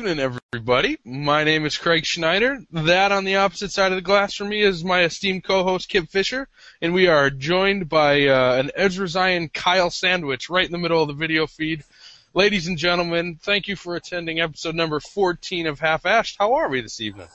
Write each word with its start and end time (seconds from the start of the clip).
evening, 0.00 0.34
everybody. 0.54 0.96
My 1.04 1.44
name 1.44 1.66
is 1.66 1.76
Craig 1.76 2.06
Schneider. 2.06 2.62
That 2.72 3.12
on 3.12 3.24
the 3.24 3.36
opposite 3.36 3.70
side 3.70 3.92
of 3.92 3.96
the 3.96 4.02
glass 4.02 4.34
from 4.34 4.48
me 4.48 4.62
is 4.62 4.82
my 4.82 5.02
esteemed 5.02 5.44
co-host 5.44 5.90
Kip 5.90 6.08
Fisher, 6.08 6.48
and 6.80 6.94
we 6.94 7.06
are 7.06 7.28
joined 7.28 7.86
by 7.90 8.26
uh, 8.26 8.54
an 8.54 8.70
Ezra 8.74 9.06
Zion 9.06 9.50
Kyle 9.50 9.90
Sandwich 9.90 10.48
right 10.48 10.64
in 10.64 10.72
the 10.72 10.78
middle 10.78 11.02
of 11.02 11.08
the 11.08 11.12
video 11.12 11.46
feed. 11.46 11.84
Ladies 12.32 12.66
and 12.66 12.78
gentlemen, 12.78 13.38
thank 13.42 13.68
you 13.68 13.76
for 13.76 13.94
attending 13.94 14.40
episode 14.40 14.74
number 14.74 15.00
14 15.00 15.66
of 15.66 15.78
Half 15.80 16.06
Ashed. 16.06 16.36
How 16.38 16.54
are 16.54 16.70
we 16.70 16.80
this 16.80 17.02
evening? 17.02 17.28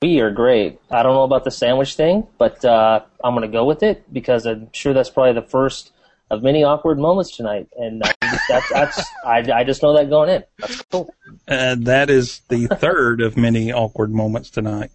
We 0.00 0.20
are 0.20 0.30
great. 0.30 0.78
I 0.88 1.02
don't 1.02 1.14
know 1.14 1.24
about 1.24 1.42
the 1.42 1.50
sandwich 1.50 1.96
thing, 1.96 2.28
but 2.38 2.64
uh, 2.64 3.00
I'm 3.24 3.34
going 3.34 3.42
to 3.42 3.52
go 3.52 3.64
with 3.64 3.82
it 3.82 4.04
because 4.12 4.46
I'm 4.46 4.72
sure 4.72 4.92
that's 4.92 5.10
probably 5.10 5.32
the 5.32 5.48
first 5.48 5.90
of 6.30 6.44
many 6.44 6.62
awkward 6.62 7.00
moments 7.00 7.36
tonight, 7.36 7.66
and 7.76 8.04
uh, 8.04 8.12
that's, 8.48 8.68
that's 8.70 9.10
I, 9.24 9.38
I 9.52 9.64
just 9.64 9.82
know 9.82 9.94
that 9.94 10.08
going 10.08 10.30
in. 10.30 10.44
That's 10.58 10.82
cool. 10.82 11.14
Uh, 11.46 11.76
that 11.80 12.10
is 12.10 12.40
the 12.48 12.66
third 12.66 13.20
of 13.20 13.36
many 13.36 13.72
awkward 13.72 14.12
moments 14.12 14.50
tonight. 14.50 14.90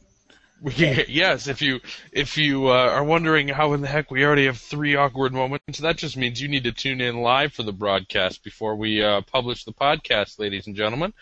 yes, 0.77 1.48
if 1.48 1.62
you 1.62 1.82
if 2.13 2.37
you 2.37 2.70
uh, 2.70 2.71
are 2.71 3.04
wondering 3.04 3.49
how 3.49 3.73
in 3.73 3.82
the 3.82 3.87
heck 3.87 4.10
we 4.10 4.23
already 4.23 4.45
have 4.45 4.57
three 4.57 4.95
awkward 4.95 5.34
moments, 5.34 5.79
that 5.79 5.98
just 5.98 6.15
means 6.15 6.41
you 6.41 6.48
need 6.48 6.63
to 6.63 6.71
tune 6.71 7.01
in 7.01 7.18
live 7.18 7.51
for 7.51 7.63
the 7.63 7.73
broadcast 7.73 8.43
before 8.45 8.76
we 8.76 9.04
uh, 9.04 9.21
publish 9.29 9.65
the 9.65 9.73
podcast, 9.73 10.40
ladies 10.40 10.67
and 10.67 10.76
gentlemen. 10.76 11.13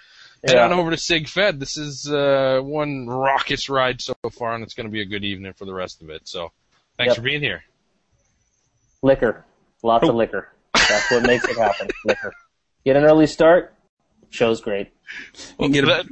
Head 0.46 0.58
on 0.58 0.74
over 0.74 0.92
to 0.92 0.96
CigFed. 0.96 1.60
This 1.60 1.78
is 1.78 2.08
uh, 2.12 2.60
one 2.64 3.08
raucous 3.08 3.68
ride 3.68 4.02
so 4.02 4.16
far, 4.32 4.54
and 4.54 4.64
it's 4.64 4.76
going 4.76 4.88
to 4.88 4.92
be 4.92 5.02
a 5.02 5.06
good 5.06 5.24
evening 5.24 5.54
for 5.54 5.66
the 5.66 5.74
rest 5.74 6.02
of 6.04 6.10
it. 6.10 6.28
So, 6.28 6.52
thanks 6.98 7.12
Yep. 7.12 7.16
for 7.18 7.22
being 7.24 7.42
here. 7.42 7.64
Liquor, 9.02 9.46
lots 9.82 10.08
of 10.08 10.14
liquor. 10.16 10.50
That's 10.92 11.12
what 11.12 11.24
makes 11.24 11.46
it 11.46 11.58
happen. 11.58 11.88
Liquor. 12.06 12.34
Get 12.86 12.98
an 12.98 13.04
early 13.06 13.28
start. 13.28 13.74
Show's 14.30 14.62
great. 14.62 14.92
You 15.60 15.66
can 15.66 15.72
get 15.72 15.84
a, 15.86 16.06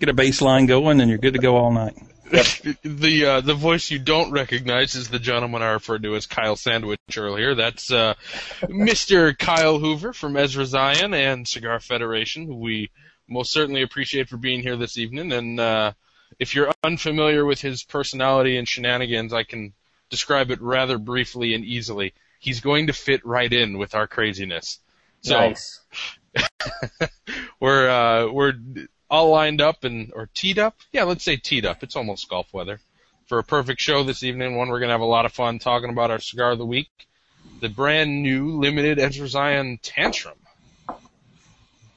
get 0.00 0.08
a 0.08 0.14
baseline 0.14 0.66
going, 0.66 1.00
and 1.00 1.08
you're 1.08 1.18
good 1.18 1.34
to 1.34 1.40
go 1.40 1.56
all 1.56 1.72
night. 1.72 1.94
the 2.82 3.26
uh, 3.26 3.40
the 3.42 3.54
voice 3.54 3.90
you 3.90 3.98
don't 3.98 4.30
recognize 4.30 4.94
is 4.94 5.08
the 5.08 5.18
gentleman 5.18 5.62
I 5.62 5.72
referred 5.72 6.02
to 6.04 6.16
as 6.16 6.26
Kyle 6.26 6.56
Sandwich 6.56 6.98
earlier. 7.16 7.54
That's 7.54 7.92
uh, 7.92 8.14
Mr. 8.62 9.36
Kyle 9.38 9.78
Hoover 9.78 10.14
from 10.14 10.36
Ezra 10.36 10.64
Zion 10.64 11.12
and 11.12 11.46
Cigar 11.46 11.80
Federation, 11.80 12.46
who 12.46 12.56
we 12.56 12.90
most 13.28 13.52
certainly 13.52 13.82
appreciate 13.82 14.28
for 14.28 14.38
being 14.38 14.62
here 14.62 14.76
this 14.76 14.96
evening. 14.96 15.32
And 15.32 15.60
uh, 15.60 15.92
if 16.38 16.54
you're 16.54 16.72
unfamiliar 16.82 17.44
with 17.44 17.60
his 17.60 17.84
personality 17.84 18.56
and 18.56 18.66
shenanigans, 18.66 19.32
I 19.32 19.44
can 19.44 19.74
describe 20.10 20.50
it 20.50 20.62
rather 20.62 20.98
briefly 20.98 21.54
and 21.54 21.64
easily. 21.64 22.14
He's 22.38 22.60
going 22.60 22.88
to 22.88 22.92
fit 22.92 23.24
right 23.24 23.52
in 23.52 23.78
with 23.78 23.94
our 23.94 24.06
craziness. 24.06 24.78
So 25.22 25.38
nice. 25.38 25.80
we're 27.60 27.88
uh, 27.88 28.30
we're 28.30 28.54
all 29.10 29.30
lined 29.30 29.60
up 29.60 29.84
and 29.84 30.12
or 30.14 30.28
teed 30.34 30.58
up. 30.58 30.76
Yeah, 30.92 31.04
let's 31.04 31.24
say 31.24 31.36
teed 31.36 31.64
up. 31.64 31.82
It's 31.82 31.96
almost 31.96 32.28
golf 32.28 32.52
weather 32.52 32.80
for 33.26 33.38
a 33.38 33.44
perfect 33.44 33.80
show 33.80 34.02
this 34.02 34.22
evening. 34.22 34.56
One 34.56 34.68
we're 34.68 34.80
gonna 34.80 34.92
have 34.92 35.00
a 35.00 35.06
lot 35.06 35.24
of 35.26 35.32
fun 35.32 35.58
talking 35.58 35.90
about 35.90 36.10
our 36.10 36.18
cigar 36.18 36.52
of 36.52 36.58
the 36.58 36.66
week, 36.66 36.90
the 37.60 37.68
brand 37.68 38.22
new 38.22 38.58
limited 38.58 38.98
Ezra 38.98 39.28
Zion 39.28 39.78
Tantrum. 39.82 40.36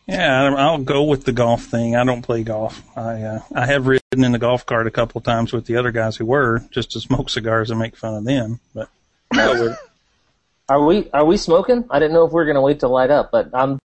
Yeah, 0.08 0.44
I- 0.44 0.62
I'll 0.62 0.78
go 0.78 1.04
with 1.04 1.25
the 1.25 1.34
golf 1.34 1.66
thing. 1.66 1.96
I 1.98 2.06
don't 2.06 2.22
play 2.22 2.44
golf. 2.44 2.81
I 2.98 3.22
uh, 3.24 3.40
I 3.54 3.66
have 3.66 3.88
ridden 3.88 4.24
in 4.24 4.31
the 4.31 4.40
golf 4.40 4.66
cart 4.66 4.88
a 4.88 4.92
couple 4.92 5.19
of 5.19 5.25
times 5.25 5.52
with 5.52 5.66
the 5.66 5.75
other 5.75 5.92
guys 5.92 6.16
who 6.16 6.25
were 6.25 6.64
just 6.72 6.92
to 6.92 7.02
smoke 7.02 7.30
cigars 7.30 7.72
and 7.72 7.80
make 7.80 7.98
fun 7.98 8.16
of 8.16 8.24
them. 8.24 8.59
But 8.74 8.90
I'll 9.34 9.56
go 9.56 9.64
with 9.64 9.72
it. 9.74 9.80
Are 10.70 10.84
we 10.84 11.10
are 11.12 11.26
we 11.26 11.38
smoking? 11.38 11.86
I 11.90 12.00
didn't 12.00 12.14
know 12.14 12.26
if 12.26 12.32
we 12.32 12.36
were 12.36 12.46
going 12.46 12.56
to 12.56 12.62
wait 12.62 12.82
to 12.82 12.88
light 12.88 13.10
up, 13.10 13.32
but 13.32 13.50
I'm. 13.54 13.80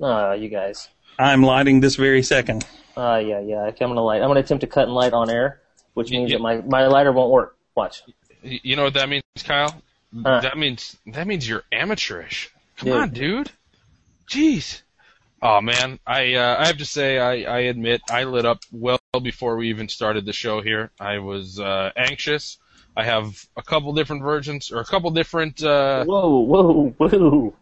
Uh, 0.00 0.32
you 0.32 0.48
guys. 0.48 0.88
I'm 1.18 1.42
lighting 1.42 1.80
this 1.80 1.96
very 1.96 2.22
second. 2.22 2.64
Uh, 2.96 3.20
yeah, 3.24 3.40
yeah. 3.40 3.64
I'm 3.66 3.74
going 3.76 3.94
to 3.94 4.00
light. 4.00 4.22
I'm 4.22 4.28
going 4.28 4.36
to 4.36 4.40
attempt 4.40 4.62
to 4.62 4.66
cut 4.66 4.84
and 4.84 4.94
light 4.94 5.12
on 5.12 5.28
air, 5.30 5.60
which 5.94 6.10
means 6.10 6.30
y- 6.30 6.36
that 6.36 6.42
my 6.42 6.56
my 6.62 6.86
lighter 6.86 7.12
won't 7.12 7.30
work. 7.30 7.56
Watch. 7.74 8.02
You 8.42 8.76
know 8.76 8.84
what 8.84 8.94
that 8.94 9.08
means, 9.08 9.22
Kyle? 9.44 9.80
Huh. 10.24 10.40
That 10.40 10.56
means 10.58 10.96
that 11.06 11.26
means 11.26 11.46
you're 11.48 11.64
amateurish. 11.70 12.50
Come 12.76 12.88
Dude. 12.88 12.96
on, 12.96 13.10
dude. 13.10 13.50
Jeez. 14.28 14.82
Oh 15.42 15.60
man, 15.60 15.98
I 16.06 16.34
uh, 16.34 16.56
I 16.60 16.66
have 16.66 16.78
to 16.78 16.84
say 16.84 17.18
I, 17.18 17.42
I 17.42 17.58
admit 17.62 18.00
I 18.10 18.24
lit 18.24 18.46
up 18.46 18.60
well 18.70 19.00
before 19.22 19.56
we 19.56 19.68
even 19.70 19.88
started 19.88 20.24
the 20.24 20.32
show 20.32 20.60
here. 20.60 20.90
I 21.00 21.18
was 21.18 21.58
uh, 21.58 21.90
anxious. 21.96 22.58
I 22.96 23.04
have 23.04 23.46
a 23.56 23.62
couple 23.62 23.92
different 23.94 24.22
versions 24.22 24.70
or 24.70 24.80
a 24.80 24.84
couple 24.84 25.10
different. 25.10 25.62
Uh, 25.62 26.04
Whoa, 26.04 26.40
whoa, 26.40 26.94
whoa! 26.98 27.54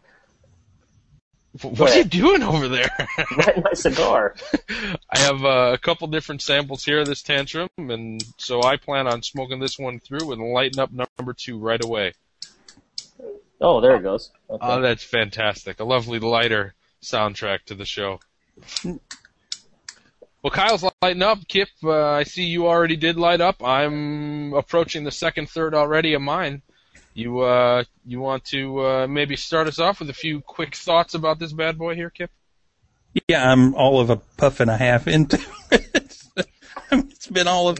what 1.61 1.91
are 1.91 1.97
you 1.97 2.03
doing 2.05 2.43
over 2.43 2.67
there? 2.67 2.89
Light 3.37 3.63
my 3.63 3.73
cigar. 3.73 4.35
I 5.09 5.19
have 5.19 5.43
uh, 5.43 5.71
a 5.73 5.77
couple 5.77 6.07
different 6.07 6.41
samples 6.41 6.83
here 6.83 6.99
of 6.99 7.07
this 7.07 7.21
tantrum, 7.21 7.69
and 7.77 8.23
so 8.37 8.63
I 8.63 8.77
plan 8.77 9.07
on 9.07 9.21
smoking 9.21 9.59
this 9.59 9.77
one 9.77 9.99
through 9.99 10.31
and 10.31 10.41
lighting 10.53 10.79
up 10.79 10.91
number 10.91 11.33
two 11.33 11.59
right 11.59 11.83
away. 11.83 12.13
Oh, 13.59 13.81
there 13.81 13.95
it 13.95 14.03
goes. 14.03 14.31
Okay. 14.49 14.65
Oh, 14.65 14.81
that's 14.81 15.03
fantastic. 15.03 15.79
A 15.79 15.83
lovely 15.83 16.19
lighter 16.19 16.73
soundtrack 17.03 17.65
to 17.65 17.75
the 17.75 17.85
show. 17.85 18.19
Well, 20.43 20.51
Kyle's 20.51 20.83
lighting 21.01 21.21
up. 21.21 21.47
Kip, 21.47 21.69
uh, 21.83 22.11
I 22.11 22.23
see 22.23 22.45
you 22.45 22.67
already 22.67 22.95
did 22.95 23.15
light 23.15 23.41
up. 23.41 23.63
I'm 23.63 24.53
approaching 24.53 25.03
the 25.03 25.11
second 25.11 25.49
third 25.49 25.75
already 25.75 26.15
of 26.15 26.21
mine. 26.21 26.63
You 27.13 27.41
uh, 27.41 27.83
you 28.05 28.19
want 28.19 28.45
to 28.45 28.79
uh, 28.79 29.07
maybe 29.07 29.35
start 29.35 29.67
us 29.67 29.77
off 29.77 29.99
with 29.99 30.09
a 30.09 30.13
few 30.13 30.41
quick 30.41 30.75
thoughts 30.75 31.13
about 31.13 31.37
this 31.37 31.53
bad 31.53 31.77
boy 31.77 31.93
here, 31.93 32.09
Kip? 32.09 32.31
Yeah, 33.27 33.51
I'm 33.51 33.75
all 33.75 33.99
of 33.99 34.09
a 34.09 34.15
puff 34.15 34.61
and 34.61 34.71
a 34.71 34.77
half 34.77 35.07
into 35.07 35.37
it. 35.71 36.23
it's 36.91 37.27
been 37.27 37.47
all 37.47 37.69
of 37.69 37.79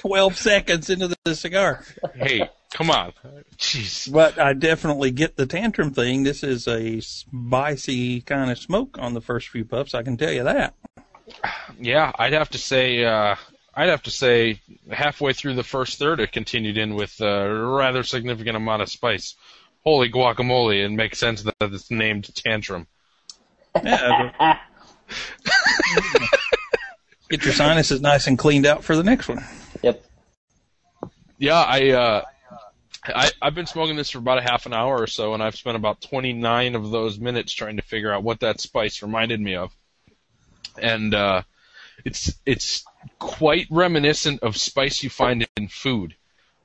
12 0.00 0.36
seconds 0.36 0.90
into 0.90 1.14
the 1.24 1.34
cigar. 1.34 1.82
Hey, 2.14 2.48
come 2.72 2.90
on. 2.90 3.12
Jeez. 3.56 4.12
But 4.12 4.38
I 4.38 4.52
definitely 4.52 5.10
get 5.10 5.36
the 5.36 5.46
tantrum 5.46 5.92
thing. 5.92 6.22
This 6.22 6.44
is 6.44 6.68
a 6.68 7.00
spicy 7.00 8.20
kind 8.20 8.50
of 8.50 8.58
smoke 8.58 8.98
on 9.00 9.14
the 9.14 9.22
first 9.22 9.48
few 9.48 9.64
puffs. 9.64 9.94
I 9.94 10.02
can 10.02 10.18
tell 10.18 10.32
you 10.32 10.44
that. 10.44 10.74
Yeah, 11.80 12.12
I'd 12.18 12.32
have 12.32 12.50
to 12.50 12.58
say 12.58 13.04
uh, 13.04 13.36
I'd 13.74 13.88
have 13.88 14.02
to 14.04 14.10
say 14.10 14.60
halfway 14.90 15.32
through 15.32 15.54
the 15.54 15.62
first 15.62 15.98
third, 15.98 16.20
it 16.20 16.32
continued 16.32 16.76
in 16.76 16.94
with 16.94 17.20
a 17.20 17.48
rather 17.48 18.02
significant 18.02 18.56
amount 18.56 18.82
of 18.82 18.88
spice. 18.88 19.36
Holy 19.84 20.10
guacamole! 20.10 20.84
It 20.84 20.90
makes 20.90 21.18
sense 21.18 21.42
that 21.42 21.54
it's 21.60 21.90
named 21.90 22.34
tantrum. 22.34 22.86
Yeah, 23.82 24.58
get 27.28 27.44
your 27.44 27.54
sinuses 27.54 28.00
nice 28.00 28.26
and 28.26 28.38
cleaned 28.38 28.66
out 28.66 28.82
for 28.84 28.96
the 28.96 29.04
next 29.04 29.28
one. 29.28 29.44
Yep. 29.82 30.04
Yeah, 31.38 31.60
I, 31.60 31.90
uh, 31.90 32.24
I 33.06 33.30
I've 33.40 33.54
been 33.54 33.66
smoking 33.66 33.96
this 33.96 34.10
for 34.10 34.18
about 34.18 34.38
a 34.38 34.42
half 34.42 34.66
an 34.66 34.72
hour 34.72 35.00
or 35.00 35.06
so, 35.06 35.34
and 35.34 35.42
I've 35.42 35.54
spent 35.54 35.76
about 35.76 36.00
29 36.00 36.74
of 36.74 36.90
those 36.90 37.18
minutes 37.18 37.52
trying 37.52 37.76
to 37.76 37.82
figure 37.82 38.12
out 38.12 38.24
what 38.24 38.40
that 38.40 38.60
spice 38.60 39.02
reminded 39.02 39.40
me 39.40 39.54
of. 39.54 39.72
And 40.80 41.14
uh, 41.14 41.42
it's 42.04 42.34
it's 42.46 42.84
quite 43.18 43.66
reminiscent 43.70 44.42
of 44.42 44.56
spice 44.56 45.02
you 45.02 45.10
find 45.10 45.46
in 45.56 45.68
food. 45.68 46.14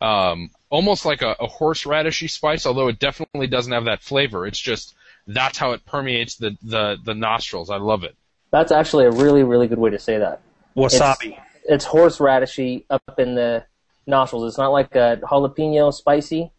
Um, 0.01 0.49
almost 0.69 1.05
like 1.05 1.21
a, 1.21 1.31
a 1.39 1.47
horseradishy 1.47 2.29
spice, 2.29 2.65
although 2.65 2.89
it 2.89 2.99
definitely 2.99 3.47
doesn't 3.47 3.71
have 3.71 3.85
that 3.85 4.01
flavor. 4.01 4.45
It's 4.45 4.59
just 4.59 4.95
that's 5.27 5.57
how 5.57 5.71
it 5.71 5.85
permeates 5.85 6.35
the, 6.35 6.57
the, 6.61 6.97
the 7.03 7.13
nostrils. 7.13 7.69
I 7.69 7.77
love 7.77 8.03
it. 8.03 8.15
That's 8.51 8.71
actually 8.71 9.05
a 9.05 9.11
really, 9.11 9.43
really 9.43 9.67
good 9.67 9.79
way 9.79 9.89
to 9.91 9.99
say 9.99 10.17
that. 10.17 10.41
Wasabi. 10.75 11.39
It's 11.65 11.85
horseradishy 11.85 12.83
up 12.89 13.17
in 13.17 13.35
the 13.35 13.65
nostrils. 14.05 14.45
It's 14.47 14.57
not 14.57 14.71
like 14.71 14.95
a 14.95 15.19
jalapeno 15.23 15.93
spicy, 15.93 16.51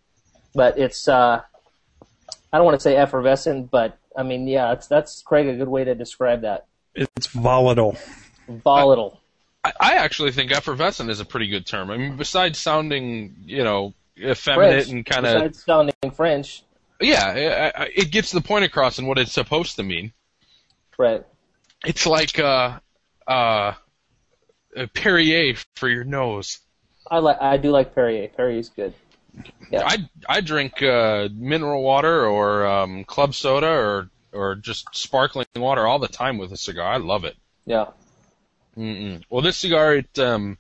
but 0.55 0.79
it's 0.79 1.09
uh, 1.09 1.43
I 2.53 2.57
don't 2.57 2.65
want 2.65 2.77
to 2.77 2.83
say 2.83 2.97
effervescent, 2.97 3.71
but 3.71 3.99
I 4.17 4.23
mean, 4.23 4.47
yeah, 4.49 4.73
it's, 4.73 4.87
that's 4.87 5.23
Craig 5.23 5.47
a 5.49 5.55
good 5.55 5.69
way 5.69 5.85
to 5.85 5.95
describe 5.95 6.43
that. 6.43 6.67
It's 6.95 7.27
volatile. 7.29 7.97
Volatile. 8.49 9.21
I, 9.65 9.73
I 9.81 9.95
actually 9.95 10.33
think 10.33 10.53
effervescent 10.53 11.11
is 11.11 11.21
a 11.21 11.25
pretty 11.25 11.49
good 11.49 11.67
term. 11.67 11.91
I 11.91 11.97
mean, 11.97 12.17
besides 12.17 12.59
sounding, 12.59 13.35
you 13.47 13.65
know, 13.65 13.95
effeminate 14.19 14.85
French. 14.85 14.89
and 14.91 15.07
kind 15.07 15.27
of 15.27 15.35
Besides 15.35 15.65
sounding 15.65 16.11
French, 16.15 16.63
yeah, 17.01 17.73
I- 17.77 17.83
I- 17.85 17.91
it 17.95 18.11
gets 18.13 18.31
the 18.31 18.41
point 18.41 18.65
across 18.65 18.99
in 18.99 19.07
what 19.07 19.19
it's 19.19 19.33
supposed 19.33 19.77
to 19.77 19.83
mean. 19.83 20.13
right? 20.99 21.25
It's 21.85 22.07
like 22.07 22.39
uh, 22.39 22.79
uh, 23.27 23.73
a 24.77 24.87
Perrier 24.89 25.57
for 25.77 25.89
your 25.89 26.05
nose. 26.05 26.59
I 27.11 27.19
like. 27.19 27.41
I 27.41 27.57
do 27.59 27.71
like 27.71 27.95
Perrier. 27.95 28.29
Perrier's 28.29 28.69
good. 28.71 28.95
Yeah. 29.71 29.83
I 29.85 30.09
I 30.29 30.41
drink 30.41 30.81
uh, 30.83 31.29
mineral 31.35 31.83
water 31.83 32.25
or 32.27 32.67
um, 32.67 33.05
club 33.05 33.35
soda 33.35 33.67
or 33.67 34.09
or 34.35 34.55
just 34.57 34.87
sparkling 34.93 35.47
water 35.57 35.87
all 35.87 35.99
the 35.99 36.09
time 36.09 36.39
with 36.39 36.53
a 36.53 36.57
cigar. 36.57 36.93
I 36.93 36.97
love 36.99 37.25
it. 37.25 37.37
Yeah. 37.67 37.87
Mm-mm. 38.77 39.23
Well, 39.31 39.43
this 39.43 39.57
cigar, 39.57 39.97
it 39.97 40.19
um, 40.19 40.59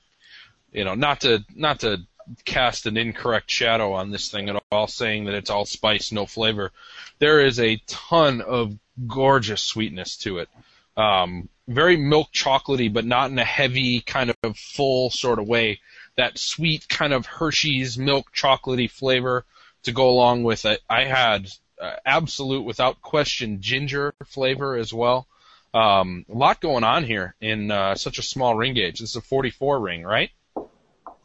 you 0.73 0.85
know, 0.85 0.95
not 0.95 1.23
to 1.23 1.45
not 1.55 1.81
to 1.81 1.99
cast 2.45 2.87
an 2.87 2.97
incorrect 2.97 3.51
shadow 3.51 3.93
on 3.93 4.11
this 4.11 4.31
thing 4.31 4.49
at 4.49 4.63
all, 4.71 4.87
saying 4.87 5.25
that 5.25 5.35
it's 5.35 5.51
all 5.51 5.65
spice, 5.65 6.13
no 6.13 6.27
flavor. 6.27 6.73
There 7.19 7.45
is 7.45 7.61
a 7.61 7.81
ton 7.87 8.41
of 8.41 8.77
gorgeous 9.07 9.63
sweetness 9.63 10.17
to 10.19 10.39
it. 10.39 10.49
Um, 10.97 11.49
very 11.67 11.97
milk 11.97 12.29
chocolatey, 12.33 12.93
but 12.93 13.05
not 13.05 13.31
in 13.31 13.39
a 13.39 13.45
heavy 13.45 14.01
kind 14.01 14.33
of 14.43 14.57
full 14.57 15.11
sort 15.11 15.39
of 15.39 15.49
way. 15.49 15.81
That 16.17 16.39
sweet 16.39 16.89
kind 16.89 17.13
of 17.13 17.27
Hershey's 17.27 17.99
milk 17.99 18.29
chocolatey 18.35 18.91
flavor 18.91 19.45
to 19.83 19.93
go 19.93 20.09
along 20.09 20.45
with 20.45 20.65
it. 20.65 20.81
I 20.89 21.05
had 21.05 21.49
uh, 21.81 21.97
absolute, 22.05 22.63
without 22.63 23.01
question, 23.03 23.61
ginger 23.61 24.15
flavor 24.27 24.77
as 24.77 24.93
well. 24.93 25.27
Um, 25.73 26.25
a 26.31 26.35
lot 26.35 26.61
going 26.61 26.85
on 26.85 27.05
here 27.05 27.35
in 27.41 27.71
uh, 27.71 27.97
such 27.97 28.19
a 28.19 28.23
small 28.23 28.55
ring 28.55 28.75
gauge. 28.75 29.01
This 29.01 29.11
is 29.11 29.17
a 29.17 29.21
44 29.21 29.81
ring, 29.81 30.05
right? 30.05 30.31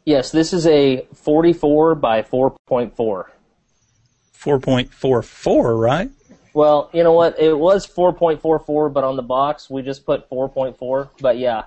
Yes, 0.04 0.32
this 0.32 0.52
is 0.52 0.66
a 0.66 1.06
44 1.14 1.94
by 1.94 2.22
4.4. 2.22 2.92
4.44, 4.36 5.80
right? 5.80 6.10
Well, 6.52 6.90
you 6.92 7.04
know 7.04 7.12
what? 7.12 7.38
It 7.38 7.56
was 7.56 7.86
4.44, 7.86 8.92
but 8.92 9.04
on 9.04 9.16
the 9.16 9.22
box 9.22 9.70
we 9.70 9.82
just 9.82 10.04
put 10.04 10.28
4.4. 10.28 11.10
But 11.20 11.38
yeah, 11.38 11.64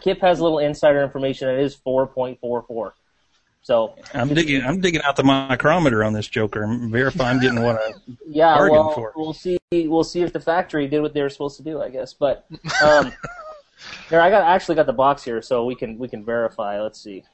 Kip 0.00 0.20
has 0.20 0.40
a 0.40 0.42
little 0.42 0.58
insider 0.58 1.02
information. 1.02 1.48
It 1.48 1.60
is 1.60 1.76
4.44. 1.76 2.92
So 3.66 3.96
I'm 4.14 4.32
digging. 4.32 4.62
I'm 4.62 4.80
digging 4.80 5.02
out 5.02 5.16
the 5.16 5.24
micrometer 5.24 6.04
on 6.04 6.12
this 6.12 6.28
Joker 6.28 6.62
and 6.62 6.88
verify 6.88 7.30
I'm 7.30 7.40
getting 7.40 7.60
what 7.60 7.74
I. 7.74 7.94
yeah, 8.28 8.56
well, 8.60 8.92
for 8.92 9.12
we'll 9.16 9.32
see. 9.32 9.58
We'll 9.72 10.04
see 10.04 10.22
if 10.22 10.32
the 10.32 10.38
factory 10.38 10.86
did 10.86 11.00
what 11.00 11.14
they 11.14 11.20
were 11.20 11.28
supposed 11.28 11.56
to 11.56 11.64
do. 11.64 11.82
I 11.82 11.88
guess, 11.88 12.14
but 12.14 12.46
um, 12.80 13.12
here 14.08 14.20
I 14.20 14.30
got 14.30 14.44
I 14.44 14.54
actually 14.54 14.76
got 14.76 14.86
the 14.86 14.92
box 14.92 15.24
here, 15.24 15.42
so 15.42 15.64
we 15.64 15.74
can 15.74 15.98
we 15.98 16.06
can 16.06 16.24
verify. 16.24 16.80
Let's 16.80 17.02
see. 17.02 17.24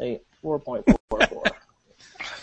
Hey, 0.00 0.20
4.44. 0.42 0.82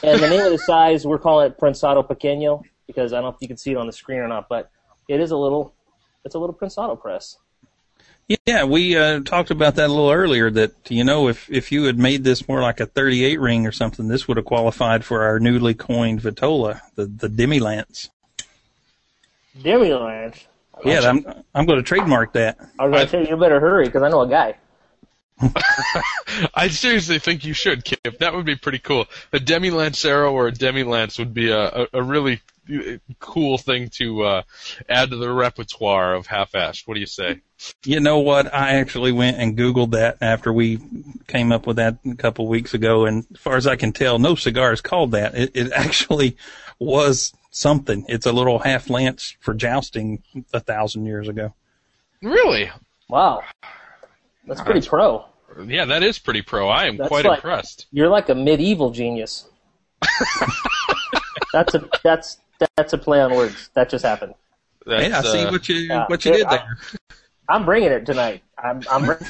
and 0.04 0.22
the 0.22 0.30
name 0.30 0.46
of 0.46 0.54
the 0.54 0.58
size 0.60 1.06
we're 1.06 1.20
calling 1.20 1.48
it 1.48 1.60
Prensado 1.60 2.08
Pequeño 2.08 2.64
because 2.86 3.12
I 3.12 3.18
don't 3.18 3.26
know 3.26 3.36
if 3.36 3.42
you 3.42 3.50
can 3.50 3.58
see 3.58 3.72
it 3.72 3.78
on 3.78 3.88
the 3.88 3.92
screen 3.92 4.20
or 4.20 4.30
not, 4.30 4.48
but 4.48 4.72
it 5.10 5.20
is 5.20 5.32
a 5.32 5.38
little. 5.38 5.76
It's 6.24 6.36
a 6.36 6.40
little 6.40 6.56
Prensado 6.56 6.96
press. 6.96 7.36
Yeah, 8.46 8.66
we 8.66 8.98
uh, 8.98 9.22
talked 9.22 9.52
about 9.52 9.76
that 9.76 9.86
a 9.86 9.94
little 9.94 10.12
earlier. 10.12 10.50
That 10.50 10.74
you 10.90 11.06
know, 11.06 11.30
if 11.30 11.50
if 11.50 11.72
you 11.72 11.86
had 11.86 11.98
made 11.98 12.26
this 12.26 12.48
more 12.48 12.62
like 12.62 12.82
a 12.82 12.86
38 12.86 13.40
ring 13.40 13.66
or 13.66 13.72
something, 13.72 14.10
this 14.10 14.28
would 14.28 14.36
have 14.36 14.46
qualified 14.46 15.06
for 15.06 15.24
our 15.24 15.40
newly 15.40 15.74
coined 15.74 16.22
Vitola, 16.22 16.82
the 16.96 17.06
the 17.06 17.30
Demi 17.30 17.60
Lance. 17.62 18.10
Demi 19.62 19.94
Lance. 19.94 20.46
Yeah, 20.84 21.10
I'm 21.10 21.26
I'm 21.56 21.66
going 21.66 21.80
to 21.80 21.84
trademark 21.84 22.34
that. 22.34 22.58
I 22.78 22.88
was 22.88 22.94
gonna 22.94 23.08
tell 23.08 23.22
you, 23.22 23.30
you 23.30 23.38
better 23.38 23.62
hurry 23.62 23.86
because 23.86 24.04
I 24.04 24.10
know 24.10 24.22
a 24.22 24.30
guy. 24.30 24.56
I 26.54 26.68
seriously 26.68 27.20
think 27.20 27.46
you 27.46 27.54
should, 27.54 27.86
Kip. 27.86 28.20
That 28.20 28.34
would 28.34 28.46
be 28.46 28.56
pretty 28.56 28.80
cool. 28.80 29.06
A 29.32 29.40
Demi 29.40 29.70
Lancero 29.70 30.34
or 30.34 30.48
a 30.48 30.52
Demi 30.52 30.84
Lance 30.84 31.20
would 31.20 31.34
be 31.34 31.50
a, 31.52 31.68
a, 31.68 31.88
a 31.94 32.04
really 32.04 32.42
cool 33.20 33.58
thing 33.58 33.90
to 33.96 34.24
uh, 34.24 34.42
add 34.90 35.10
to 35.12 35.16
the 35.18 35.32
repertoire 35.32 36.14
of 36.16 36.28
half-assed. 36.28 36.88
What 36.88 36.94
do 36.96 37.00
you 37.00 37.06
say? 37.06 37.42
You 37.86 38.00
know 38.00 38.20
what? 38.20 38.54
I 38.54 38.76
actually 38.76 39.12
went 39.12 39.38
and 39.38 39.58
Googled 39.58 39.92
that 39.92 40.18
after 40.22 40.54
we 40.54 40.80
came 41.28 41.52
up 41.52 41.66
with 41.66 41.78
that 41.78 41.98
a 42.06 42.16
couple 42.16 42.48
weeks 42.48 42.74
ago, 42.74 43.06
and 43.06 43.26
as 43.34 43.40
far 43.40 43.56
as 43.56 43.68
I 43.68 43.76
can 43.76 43.92
tell, 43.94 44.20
no 44.20 44.36
cigar 44.36 44.74
is 44.74 44.82
called 44.82 45.12
that. 45.12 45.36
It, 45.36 45.52
it 45.56 45.72
actually 45.74 46.38
was 46.80 47.34
something. 47.50 48.06
It's 48.08 48.26
a 48.26 48.32
little 48.32 48.60
half 48.60 48.90
lance 48.90 49.36
for 49.40 49.54
jousting 49.54 50.22
a 50.54 50.60
thousand 50.60 51.06
years 51.06 51.28
ago. 51.28 51.54
Really? 52.22 52.70
Wow, 53.10 53.44
that's 54.46 54.62
pretty 54.62 54.88
pro. 54.88 55.26
Yeah, 55.66 55.86
that 55.86 56.04
is 56.04 56.20
pretty 56.20 56.44
pro. 56.44 56.68
I 56.68 56.86
am 56.86 56.98
That's 56.98 57.08
quite 57.08 57.26
like- 57.26 57.38
impressed. 57.38 57.88
You're 57.92 58.10
like 58.10 58.30
a 58.30 58.36
medieval 58.36 58.92
genius. 58.92 59.50
that's 61.54 61.74
a 61.74 61.90
that's 62.04 62.38
that's 62.76 62.94
a 62.94 62.98
play 62.98 63.22
on 63.22 63.34
words. 63.36 63.70
That 63.74 63.90
just 63.90 64.04
happened. 64.06 64.34
That's, 64.86 65.06
Hey, 65.06 65.12
I 65.12 65.22
see 65.22 65.46
uh, 65.46 65.52
what 65.52 65.70
you 65.70 65.76
yeah. 65.76 66.06
what 66.08 66.26
you 66.26 66.32
Yeah, 66.32 66.38
did 66.38 66.50
there. 66.50 66.78
I'm 67.50 67.66
bringing 67.66 67.92
it 67.92 68.06
tonight. 68.06 68.42
I'm 68.58 68.82
I'm. 68.92 69.06
br- 69.06 69.14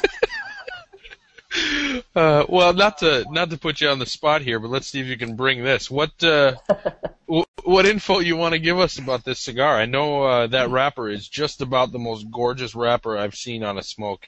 Uh, 2.16 2.46
well, 2.50 2.74
not 2.74 2.98
to 3.00 3.26
not 3.32 3.50
to 3.50 3.58
put 3.58 3.80
you 3.82 3.90
on 3.90 4.00
the 4.00 4.06
spot 4.06 4.42
here, 4.42 4.60
but 4.60 4.70
let's 4.70 4.88
see 4.88 5.00
if 5.00 5.08
you 5.08 5.18
can 5.18 5.36
bring 5.36 5.64
this. 5.64 5.90
What 5.90 6.12
uh, 6.24 6.56
w- 7.28 7.46
what 7.64 7.86
info 7.86 8.20
you 8.20 8.36
want 8.36 8.54
to 8.54 8.60
give 8.60 8.78
us 8.78 9.00
about 9.00 9.24
this 9.24 9.40
cigar? 9.40 9.76
I 9.78 9.86
know 9.86 10.24
uh, 10.24 10.48
that 10.48 10.70
wrapper 10.70 11.10
is 11.10 11.28
just 11.28 11.62
about 11.62 11.92
the 11.92 12.00
most 12.00 12.30
gorgeous 12.32 12.76
wrapper 12.76 13.18
I've 13.18 13.34
seen 13.36 13.64
on 13.64 13.78
a 13.78 13.84
smoke. 13.84 14.28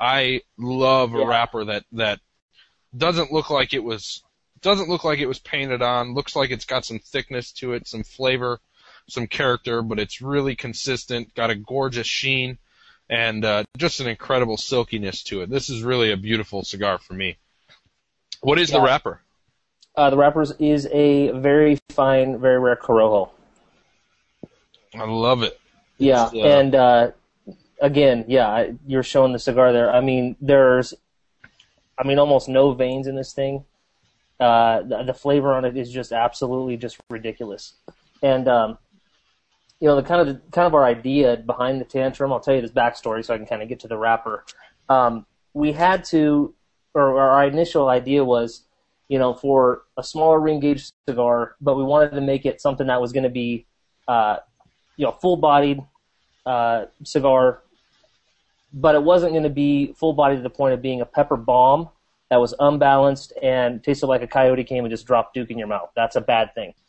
I 0.00 0.40
love 0.58 1.14
a 1.14 1.18
Yeah. 1.18 1.26
wrapper 1.28 1.64
that 1.66 1.84
that 1.92 2.20
doesn't 2.96 3.32
look 3.32 3.50
like 3.50 3.74
it 3.74 3.84
was 3.84 4.22
doesn't 4.62 4.88
look 4.88 5.04
like 5.04 5.18
it 5.18 5.26
was 5.26 5.38
painted 5.38 5.82
on. 5.82 6.14
Looks 6.14 6.36
like 6.36 6.50
it's 6.50 6.64
got 6.64 6.84
some 6.84 6.98
thickness 6.98 7.52
to 7.52 7.72
it, 7.72 7.86
some 7.86 8.02
flavor, 8.02 8.60
some 9.08 9.26
character, 9.26 9.82
but 9.82 9.98
it's 9.98 10.20
really 10.20 10.56
consistent. 10.56 11.34
Got 11.34 11.50
a 11.50 11.54
gorgeous 11.54 12.06
sheen 12.06 12.58
and 13.08 13.44
uh, 13.44 13.64
just 13.76 14.00
an 14.00 14.08
incredible 14.08 14.56
silkiness 14.56 15.22
to 15.24 15.42
it. 15.42 15.50
This 15.50 15.70
is 15.70 15.82
really 15.82 16.12
a 16.12 16.16
beautiful 16.16 16.64
cigar 16.64 16.98
for 16.98 17.14
me. 17.14 17.36
What 18.40 18.58
is 18.58 18.70
the 18.70 18.80
wrapper? 18.80 19.20
Uh, 19.94 20.10
the 20.10 20.16
wrapper 20.16 20.44
is 20.58 20.86
a 20.92 21.30
very 21.30 21.78
fine, 21.90 22.38
very 22.38 22.58
rare 22.58 22.76
Corojo. 22.76 23.30
I 24.94 25.04
love 25.04 25.42
it. 25.42 25.58
Yeah, 25.98 26.24
uh, 26.24 26.44
and 26.44 26.74
uh, 26.74 27.10
again, 27.80 28.26
yeah, 28.28 28.72
you're 28.86 29.02
showing 29.02 29.32
the 29.32 29.38
cigar 29.38 29.72
there. 29.72 29.90
I 29.90 30.00
mean, 30.00 30.36
there's, 30.40 30.92
I 31.98 32.06
mean, 32.06 32.18
almost 32.18 32.48
no 32.48 32.72
veins 32.72 33.06
in 33.06 33.16
this 33.16 33.32
thing. 33.32 33.64
Uh, 34.38 34.82
the, 34.82 35.02
the 35.04 35.14
flavor 35.14 35.54
on 35.54 35.64
it 35.64 35.76
is 35.76 35.90
just 35.90 36.12
absolutely 36.12 36.76
just 36.76 36.98
ridiculous. 37.10 37.74
And 38.22 38.48
um, 38.48 38.78
you 39.80 39.88
know, 39.88 39.96
the 39.96 40.02
kind 40.02 40.28
of 40.28 40.50
kind 40.50 40.66
of 40.66 40.74
our 40.74 40.84
idea 40.84 41.36
behind 41.36 41.80
the 41.80 41.84
tantrum. 41.84 42.32
I'll 42.32 42.40
tell 42.40 42.54
you 42.54 42.62
this 42.62 42.70
backstory 42.70 43.24
so 43.24 43.34
I 43.34 43.38
can 43.38 43.46
kind 43.46 43.62
of 43.62 43.68
get 43.68 43.80
to 43.80 43.88
the 43.88 43.96
wrapper. 43.96 44.44
Um, 44.88 45.26
we 45.52 45.72
had 45.72 46.04
to, 46.06 46.54
or 46.94 47.18
our 47.18 47.46
initial 47.46 47.88
idea 47.88 48.24
was, 48.24 48.62
you 49.08 49.18
know, 49.18 49.34
for 49.34 49.82
a 49.96 50.02
smaller 50.02 50.40
ring 50.40 50.60
gauge 50.60 50.90
cigar, 51.08 51.56
but 51.60 51.76
we 51.76 51.84
wanted 51.84 52.12
to 52.12 52.20
make 52.20 52.46
it 52.46 52.60
something 52.60 52.86
that 52.86 53.00
was 53.00 53.12
going 53.12 53.24
to 53.24 53.30
be, 53.30 53.66
uh, 54.08 54.36
you 54.96 55.04
know, 55.04 55.12
full 55.12 55.36
bodied 55.36 55.80
uh, 56.44 56.86
cigar, 57.04 57.62
but 58.72 58.94
it 58.94 59.02
wasn't 59.02 59.32
going 59.32 59.44
to 59.44 59.50
be 59.50 59.92
full 59.94 60.12
bodied 60.12 60.38
to 60.38 60.42
the 60.42 60.50
point 60.50 60.74
of 60.74 60.82
being 60.82 61.00
a 61.00 61.06
pepper 61.06 61.36
bomb 61.36 61.88
that 62.30 62.36
was 62.40 62.54
unbalanced 62.58 63.32
and 63.42 63.82
tasted 63.82 64.06
like 64.06 64.22
a 64.22 64.26
coyote 64.26 64.64
came 64.64 64.84
and 64.84 64.90
just 64.92 65.06
dropped 65.06 65.34
Duke 65.34 65.50
in 65.50 65.58
your 65.58 65.68
mouth. 65.68 65.90
That's 65.94 66.16
a 66.16 66.20
bad 66.20 66.54
thing. 66.54 66.74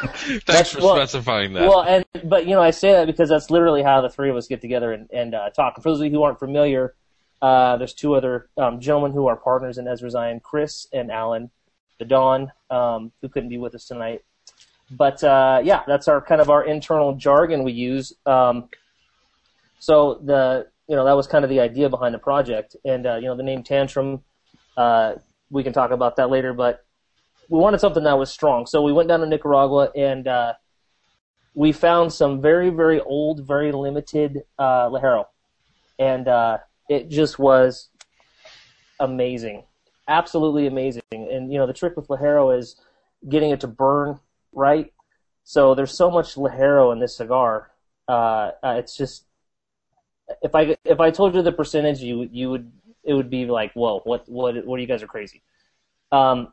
Thanks 0.00 0.44
That's- 0.44 0.72
for 0.72 0.82
well- 0.82 0.96
specifying 0.96 1.52
that. 1.54 1.68
Well, 1.68 1.82
and 1.82 2.04
but 2.24 2.46
you 2.46 2.54
know, 2.54 2.62
I 2.62 2.70
say 2.70 2.92
that 2.92 3.06
because 3.06 3.28
that's 3.28 3.50
literally 3.50 3.82
how 3.82 4.00
the 4.00 4.10
three 4.10 4.30
of 4.30 4.36
us 4.36 4.46
get 4.46 4.60
together 4.60 4.92
and, 4.92 5.08
and 5.12 5.34
uh, 5.34 5.50
talk. 5.50 5.74
And 5.76 5.82
for 5.82 5.90
those 5.90 6.00
of 6.00 6.06
you 6.06 6.12
who 6.12 6.22
aren't 6.22 6.38
familiar, 6.38 6.94
uh, 7.40 7.76
there's 7.76 7.94
two 7.94 8.14
other 8.14 8.48
um, 8.56 8.80
gentlemen 8.80 9.12
who 9.12 9.26
are 9.28 9.36
partners 9.36 9.78
in 9.78 9.86
Ezra 9.88 10.10
Zion, 10.10 10.40
Chris 10.40 10.86
and 10.92 11.10
Alan, 11.10 11.50
the 11.98 12.04
Don, 12.04 12.52
um, 12.70 13.12
who 13.22 13.28
couldn't 13.28 13.48
be 13.48 13.58
with 13.58 13.74
us 13.74 13.86
tonight. 13.86 14.22
But 14.90 15.22
uh, 15.22 15.60
yeah, 15.64 15.82
that's 15.86 16.08
our 16.08 16.20
kind 16.20 16.40
of 16.40 16.50
our 16.50 16.64
internal 16.64 17.14
jargon 17.14 17.62
we 17.62 17.72
use. 17.72 18.12
Um, 18.26 18.68
so 19.78 20.20
the 20.24 20.68
you 20.88 20.96
know 20.96 21.04
that 21.04 21.16
was 21.16 21.26
kind 21.26 21.44
of 21.44 21.50
the 21.50 21.60
idea 21.60 21.88
behind 21.88 22.14
the 22.14 22.18
project, 22.18 22.76
and 22.84 23.06
uh, 23.06 23.16
you 23.16 23.26
know 23.26 23.36
the 23.36 23.42
name 23.42 23.62
Tantrum. 23.62 24.22
Uh, 24.76 25.14
we 25.50 25.62
can 25.62 25.72
talk 25.72 25.90
about 25.90 26.16
that 26.16 26.30
later, 26.30 26.52
but 26.52 26.84
we 27.48 27.58
wanted 27.58 27.80
something 27.80 28.04
that 28.04 28.18
was 28.18 28.30
strong. 28.30 28.66
So 28.66 28.82
we 28.82 28.92
went 28.92 29.08
down 29.08 29.20
to 29.20 29.26
Nicaragua 29.26 29.90
and 29.96 30.28
uh, 30.28 30.52
we 31.54 31.72
found 31.72 32.12
some 32.12 32.40
very, 32.40 32.70
very 32.70 33.00
old, 33.00 33.46
very 33.46 33.72
limited 33.72 34.42
uh, 34.58 34.88
Ligero. 34.90 35.24
And 35.98 36.28
uh, 36.28 36.58
it 36.88 37.08
just 37.08 37.38
was 37.38 37.88
amazing. 39.00 39.64
Absolutely 40.06 40.66
amazing. 40.66 41.02
And, 41.10 41.52
you 41.52 41.58
know, 41.58 41.66
the 41.66 41.72
trick 41.72 41.96
with 41.96 42.08
Ligero 42.08 42.56
is 42.56 42.80
getting 43.28 43.50
it 43.50 43.60
to 43.60 43.66
burn 43.66 44.20
right. 44.52 44.92
So 45.44 45.74
there's 45.74 45.96
so 45.96 46.10
much 46.10 46.34
Ligero 46.34 46.92
in 46.92 47.00
this 47.00 47.16
cigar. 47.16 47.70
Uh, 48.06 48.52
uh, 48.62 48.76
it's 48.78 48.96
just, 48.96 49.24
if 50.42 50.54
I, 50.54 50.76
if 50.84 51.00
I 51.00 51.10
told 51.10 51.34
you 51.34 51.42
the 51.42 51.52
percentage, 51.52 52.00
you, 52.00 52.28
you 52.32 52.50
would, 52.50 52.70
it 53.04 53.14
would 53.14 53.30
be 53.30 53.46
like, 53.46 53.72
whoa, 53.72 54.00
what, 54.00 54.28
what, 54.28 54.64
what, 54.66 54.80
you 54.80 54.86
guys 54.86 55.02
are 55.02 55.06
crazy. 55.06 55.42
Um, 56.12 56.52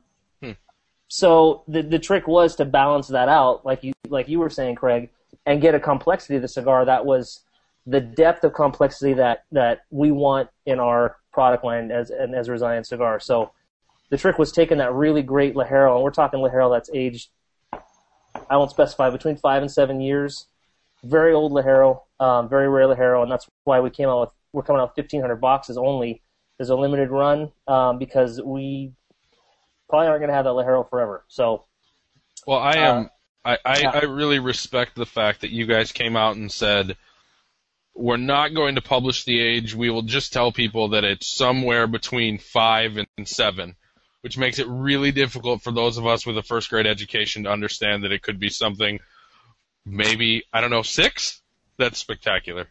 so 1.07 1.63
the 1.67 1.81
the 1.83 1.99
trick 1.99 2.27
was 2.27 2.55
to 2.55 2.65
balance 2.65 3.07
that 3.09 3.29
out, 3.29 3.65
like 3.65 3.83
you 3.83 3.93
like 4.09 4.27
you 4.27 4.39
were 4.39 4.49
saying, 4.49 4.75
Craig, 4.75 5.09
and 5.45 5.61
get 5.61 5.75
a 5.75 5.79
complexity 5.79 6.35
of 6.37 6.41
the 6.41 6.47
cigar 6.47 6.83
that 6.85 7.05
was 7.05 7.41
the 7.85 8.01
depth 8.01 8.43
of 8.43 8.53
complexity 8.53 9.13
that 9.13 9.45
that 9.51 9.85
we 9.91 10.11
want 10.11 10.49
in 10.65 10.79
our 10.79 11.17
product 11.31 11.63
line 11.63 11.91
as 11.91 12.09
an 12.09 12.33
Ezra 12.33 12.57
Zion 12.57 12.83
cigar. 12.83 13.19
So 13.19 13.51
the 14.09 14.17
trick 14.17 14.39
was 14.39 14.51
taking 14.51 14.79
that 14.79 14.93
really 14.93 15.21
great 15.21 15.55
Ligero, 15.55 15.95
and 15.95 16.03
we're 16.03 16.11
talking 16.11 16.39
Ligero 16.39 16.73
that's 16.75 16.89
aged, 16.93 17.29
I 18.49 18.57
won't 18.57 18.71
specify, 18.71 19.09
between 19.09 19.37
five 19.37 19.61
and 19.61 19.71
seven 19.71 20.01
years, 20.01 20.47
very 21.05 21.33
old 21.33 21.51
Ligero, 21.51 22.01
um, 22.19 22.49
very 22.49 22.67
rare 22.67 22.87
Ligero, 22.87 23.23
and 23.23 23.31
that's 23.31 23.47
why 23.63 23.79
we 23.79 23.89
came 23.89 24.09
out 24.09 24.21
with 24.21 24.29
we're 24.53 24.63
coming 24.63 24.81
out 24.81 24.95
with 24.95 25.03
1,500 25.03 25.35
boxes 25.35 25.77
only 25.77 26.21
as 26.59 26.69
a 26.69 26.75
limited 26.75 27.09
run 27.09 27.51
um, 27.67 27.99
because 27.99 28.41
we 28.41 28.93
probably 29.89 30.07
aren't 30.07 30.21
going 30.21 30.29
to 30.29 30.33
have 30.35 30.45
that 30.45 30.51
Ligero 30.51 30.89
forever. 30.89 31.25
So 31.27 31.65
Well, 32.47 32.59
I 32.59 32.75
am. 32.77 33.09
I, 33.43 33.57
I, 33.63 33.79
yeah. 33.79 33.91
I 33.91 34.05
really 34.05 34.39
respect 34.39 34.95
the 34.95 35.05
fact 35.05 35.41
that 35.41 35.51
you 35.51 35.65
guys 35.67 35.91
came 35.91 36.15
out 36.15 36.35
and 36.35 36.51
said 36.51 36.95
we're 37.93 38.17
not 38.17 38.55
going 38.55 38.75
to 38.75 38.81
publish 38.81 39.23
the 39.23 39.39
age. 39.39 39.75
We 39.75 39.89
will 39.89 40.01
just 40.01 40.33
tell 40.33 40.51
people 40.51 40.89
that 40.89 41.03
it's 41.03 41.27
somewhere 41.27 41.85
between 41.85 42.39
five 42.39 42.97
and 42.97 43.27
seven, 43.27 43.75
which 44.21 44.37
makes 44.37 44.57
it 44.57 44.67
really 44.67 45.11
difficult 45.11 45.61
for 45.61 45.71
those 45.71 45.97
of 45.97 46.07
us 46.07 46.25
with 46.25 46.37
a 46.37 46.43
first 46.43 46.69
grade 46.69 46.87
education 46.87 47.43
to 47.43 47.51
understand 47.51 48.03
that 48.03 48.11
it 48.11 48.23
could 48.23 48.39
be 48.39 48.49
something 48.49 48.99
maybe 49.85 50.43
I 50.51 50.61
don't 50.61 50.69
know 50.71 50.81
six. 50.81 51.41
That's 51.77 51.99
spectacular. 51.99 52.67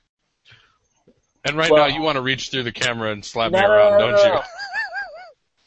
And 1.45 1.57
right 1.57 1.71
Well- 1.71 1.89
now, 1.89 1.95
you 1.95 2.01
want 2.03 2.17
to 2.17 2.23
reach 2.23 2.51
through 2.51 2.63
the 2.63 2.73
camera 2.73 3.13
and 3.13 3.25
slap 3.25 3.53
No, 3.53 3.59
me 3.61 3.65
around, 3.67 3.93
no, 3.93 3.99
don't 3.99 4.13
no, 4.17 4.23
you? 4.25 4.35
no. 4.35 4.43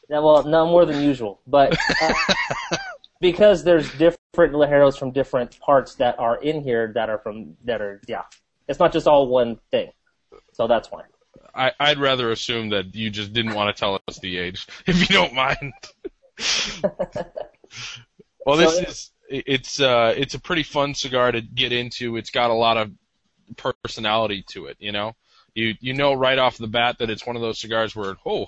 Yeah, 0.09 0.19
well, 0.19 0.43
no 0.45 0.65
more 0.65 0.85
than 0.85 1.03
usual, 1.03 1.41
but 1.45 1.77
uh, 2.01 2.13
because 3.21 3.63
there's 3.65 3.91
different 3.97 4.53
Ligeros 4.53 4.97
from 4.97 5.11
different 5.11 5.59
parts 5.59 5.95
that 5.95 6.17
are 6.17 6.37
in 6.41 6.61
here 6.61 6.91
that 6.95 7.09
are 7.09 7.17
from 7.19 7.57
that 7.65 7.81
are 7.81 8.01
yeah, 8.07 8.23
it's 8.67 8.79
not 8.79 8.93
just 8.93 9.05
all 9.07 9.27
one 9.27 9.59
thing. 9.69 9.91
So 10.53 10.65
that's 10.67 10.89
why. 10.91 11.01
I, 11.53 11.73
I'd 11.79 11.97
rather 11.99 12.31
assume 12.31 12.69
that 12.69 12.95
you 12.95 13.09
just 13.09 13.33
didn't 13.33 13.53
want 13.53 13.75
to 13.75 13.79
tell 13.79 13.99
us 14.07 14.19
the 14.19 14.37
age, 14.37 14.65
if 14.87 14.99
you 15.09 15.13
don't 15.15 15.33
mind. 15.33 15.73
well, 18.45 18.57
this 18.57 18.75
So- 18.77 18.81
is 18.83 19.11
it's 19.29 19.79
uh 19.79 20.13
it's 20.15 20.33
a 20.33 20.39
pretty 20.39 20.63
fun 20.63 20.93
cigar 20.93 21.31
to 21.31 21.41
get 21.41 21.71
into. 21.71 22.17
It's 22.17 22.29
got 22.29 22.51
a 22.51 22.53
lot 22.55 22.77
of 22.77 22.91
personality 23.55 24.43
to 24.49 24.67
it. 24.67 24.77
You 24.79 24.91
know, 24.91 25.15
you 25.53 25.75
you 25.79 25.93
know 25.93 26.13
right 26.13 26.37
off 26.37 26.57
the 26.57 26.67
bat 26.67 26.97
that 26.99 27.09
it's 27.09 27.25
one 27.25 27.35
of 27.35 27.41
those 27.41 27.59
cigars 27.59 27.95
where 27.95 28.15
oh, 28.25 28.47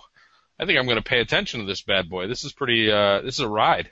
I 0.59 0.65
think 0.65 0.77
I'm 0.77 0.85
going 0.85 0.97
to 0.97 1.03
pay 1.03 1.19
attention 1.19 1.59
to 1.61 1.65
this 1.65 1.81
bad 1.81 2.09
boy. 2.09 2.27
This 2.27 2.43
is 2.43 2.53
pretty. 2.53 2.91
uh 2.91 3.21
This 3.21 3.35
is 3.35 3.41
a 3.41 3.49
ride. 3.49 3.89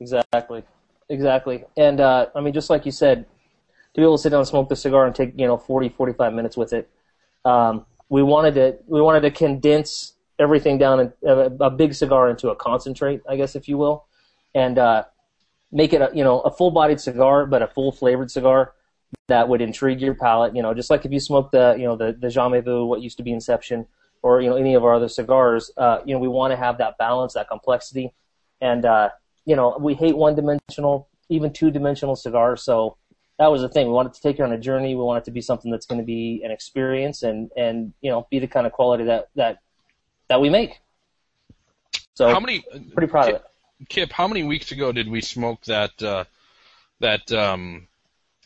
Exactly, 0.00 0.62
exactly. 1.08 1.64
And 1.76 2.00
uh, 2.00 2.26
I 2.34 2.40
mean, 2.40 2.52
just 2.52 2.68
like 2.70 2.84
you 2.84 2.92
said, 2.92 3.24
to 3.94 4.00
be 4.00 4.02
able 4.02 4.16
to 4.16 4.22
sit 4.22 4.30
down 4.30 4.40
and 4.40 4.48
smoke 4.48 4.68
the 4.68 4.76
cigar 4.76 5.06
and 5.06 5.14
take 5.14 5.32
you 5.38 5.46
know 5.46 5.56
40, 5.56 5.88
45 5.88 6.34
minutes 6.34 6.56
with 6.56 6.72
it, 6.72 6.90
um, 7.44 7.86
we 8.08 8.22
wanted 8.22 8.54
to 8.54 8.78
we 8.86 9.00
wanted 9.00 9.20
to 9.22 9.30
condense 9.30 10.12
everything 10.38 10.76
down 10.76 11.00
in 11.00 11.12
a, 11.26 11.50
a 11.60 11.70
big 11.70 11.94
cigar 11.94 12.28
into 12.28 12.50
a 12.50 12.56
concentrate, 12.56 13.22
I 13.26 13.36
guess 13.36 13.56
if 13.56 13.68
you 13.68 13.78
will, 13.78 14.04
and 14.54 14.78
uh, 14.78 15.04
make 15.72 15.92
it 15.92 16.00
a 16.00 16.10
you 16.14 16.24
know 16.24 16.40
a 16.40 16.50
full 16.50 16.70
bodied 16.70 17.00
cigar, 17.00 17.46
but 17.46 17.62
a 17.62 17.66
full 17.66 17.92
flavored 17.92 18.30
cigar 18.30 18.74
that 19.28 19.48
would 19.48 19.60
intrigue 19.60 20.00
your 20.00 20.14
palate. 20.14 20.54
You 20.54 20.62
know, 20.62 20.74
just 20.74 20.90
like 20.90 21.04
if 21.04 21.12
you 21.12 21.20
smoke 21.20 21.50
the 21.50 21.76
you 21.78 21.84
know 21.84 21.96
the 21.96 22.16
the 22.18 22.28
Jamais 22.28 22.62
Vu, 22.64 22.86
what 22.86 23.02
used 23.02 23.16
to 23.18 23.22
be 23.22 23.32
Inception, 23.32 23.86
or 24.22 24.40
you 24.40 24.50
know 24.50 24.56
any 24.56 24.74
of 24.74 24.84
our 24.84 24.94
other 24.94 25.08
cigars, 25.08 25.70
uh, 25.76 26.00
you 26.04 26.14
know 26.14 26.20
we 26.20 26.28
want 26.28 26.52
to 26.52 26.56
have 26.56 26.78
that 26.78 26.98
balance, 26.98 27.34
that 27.34 27.48
complexity, 27.48 28.12
and 28.60 28.84
uh, 28.84 29.10
you 29.46 29.56
know, 29.56 29.76
we 29.80 29.94
hate 29.94 30.16
one 30.16 30.34
dimensional, 30.34 31.08
even 31.30 31.52
two 31.52 31.70
dimensional 31.70 32.16
cigars. 32.16 32.62
So 32.62 32.98
that 33.38 33.46
was 33.46 33.62
the 33.62 33.68
thing. 33.68 33.86
We 33.86 33.92
wanted 33.92 34.12
to 34.14 34.20
take 34.20 34.38
you 34.38 34.44
on 34.44 34.52
a 34.52 34.58
journey. 34.58 34.94
We 34.94 35.02
want 35.02 35.18
it 35.18 35.24
to 35.26 35.30
be 35.30 35.40
something 35.40 35.70
that's 35.70 35.86
going 35.86 36.00
to 36.00 36.04
be 36.04 36.42
an 36.44 36.50
experience 36.50 37.22
and, 37.22 37.50
and, 37.56 37.94
you 38.02 38.10
know, 38.10 38.26
be 38.30 38.40
the 38.40 38.48
kind 38.48 38.66
of 38.66 38.72
quality 38.72 39.04
that, 39.04 39.28
that, 39.36 39.58
that 40.28 40.40
we 40.40 40.50
make. 40.50 40.80
So 42.14 42.28
How 42.28 42.40
many? 42.40 42.64
pretty 42.92 43.10
proud 43.10 43.28
of 43.28 43.34
it. 43.36 43.44
Kip, 43.88 44.12
how 44.12 44.26
many 44.26 44.42
weeks 44.42 44.72
ago 44.72 44.92
did 44.92 45.08
we 45.08 45.20
smoke 45.20 45.64
that 45.64 46.02
uh, 46.02 46.24
that 47.00 47.30
um, 47.32 47.88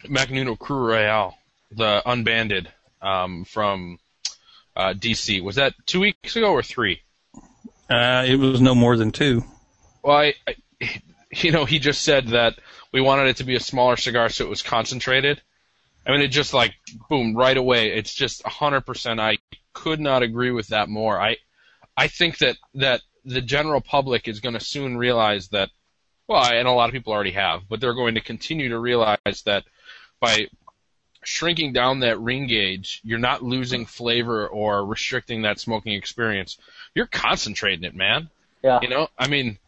Magnuno 0.05 0.59
Cru 0.59 0.89
Royale, 0.89 1.37
the 1.71 2.03
unbanded 2.05 2.69
um, 3.01 3.45
from 3.45 3.99
uh, 4.77 4.93
DC? 4.95 5.43
Was 5.43 5.57
that 5.57 5.75
two 5.87 6.01
weeks 6.01 6.37
ago 6.37 6.53
or 6.53 6.63
three? 6.63 7.01
Uh, 7.89 8.25
it 8.27 8.37
was 8.37 8.61
no 8.61 8.75
more 8.75 8.97
than 8.97 9.13
two. 9.13 9.45
Well, 10.03 10.17
I, 10.17 10.35
I, 10.47 10.57
you 11.33 11.53
know, 11.53 11.65
he 11.65 11.79
just 11.79 12.03
said 12.03 12.29
that 12.29 12.59
we 12.93 13.01
wanted 13.01 13.29
it 13.29 13.37
to 13.37 13.45
be 13.45 13.57
a 13.57 13.61
smaller 13.61 13.97
cigar 13.97 14.29
so 14.29 14.45
it 14.45 14.51
was 14.51 14.63
concentrated. 14.63 15.41
I 16.07 16.13
mean, 16.13 16.23
it 16.23 16.29
just 16.29 16.55
like 16.55 16.75
boom 17.09 17.37
right 17.37 17.57
away. 17.57 17.93
It's 17.93 18.15
just 18.15 18.43
a 18.45 18.49
hundred 18.49 18.83
percent. 18.83 19.21
I 19.21 19.39
could 19.73 20.01
not 20.01 20.23
agree 20.23 20.51
with 20.51 20.69
that 20.69 20.89
more. 20.89 21.21
I, 21.21 21.37
I 21.97 22.09
think 22.09 22.39
that 22.39 22.57
that 22.75 23.03
the 23.25 23.41
general 23.41 23.81
public 23.81 24.29
is 24.29 24.41
going 24.41 24.55
to 24.55 24.65
soon 24.65 24.97
realize 24.97 25.49
that. 25.49 25.71
Well, 26.27 26.45
and 26.45 26.69
a 26.69 26.73
lot 26.73 26.89
of 26.89 26.93
people 26.93 27.12
already 27.12 27.33
have, 27.33 27.62
but 27.69 27.81
they're 27.81 27.95
going 27.95 28.15
to 28.15 28.21
continue 28.21 28.69
to 28.69 28.79
realize 28.79 29.43
that 29.47 29.65
by 30.21 30.47
shrinking 31.25 31.73
down 31.73 32.00
that 32.00 32.21
ring 32.21 32.47
gauge, 32.47 33.00
you're 33.03 33.19
not 33.19 33.43
losing 33.43 33.85
flavor 33.85 34.47
or 34.47 34.85
restricting 34.85 35.43
that 35.43 35.59
smoking 35.59 35.95
experience. 35.95 36.57
You're 36.95 37.07
concentrating 37.07 37.85
it, 37.85 37.95
man. 37.95 38.31
Yeah. 38.62 38.79
You 38.83 38.89
know, 38.89 39.09
I 39.19 39.29
mean, 39.29 39.59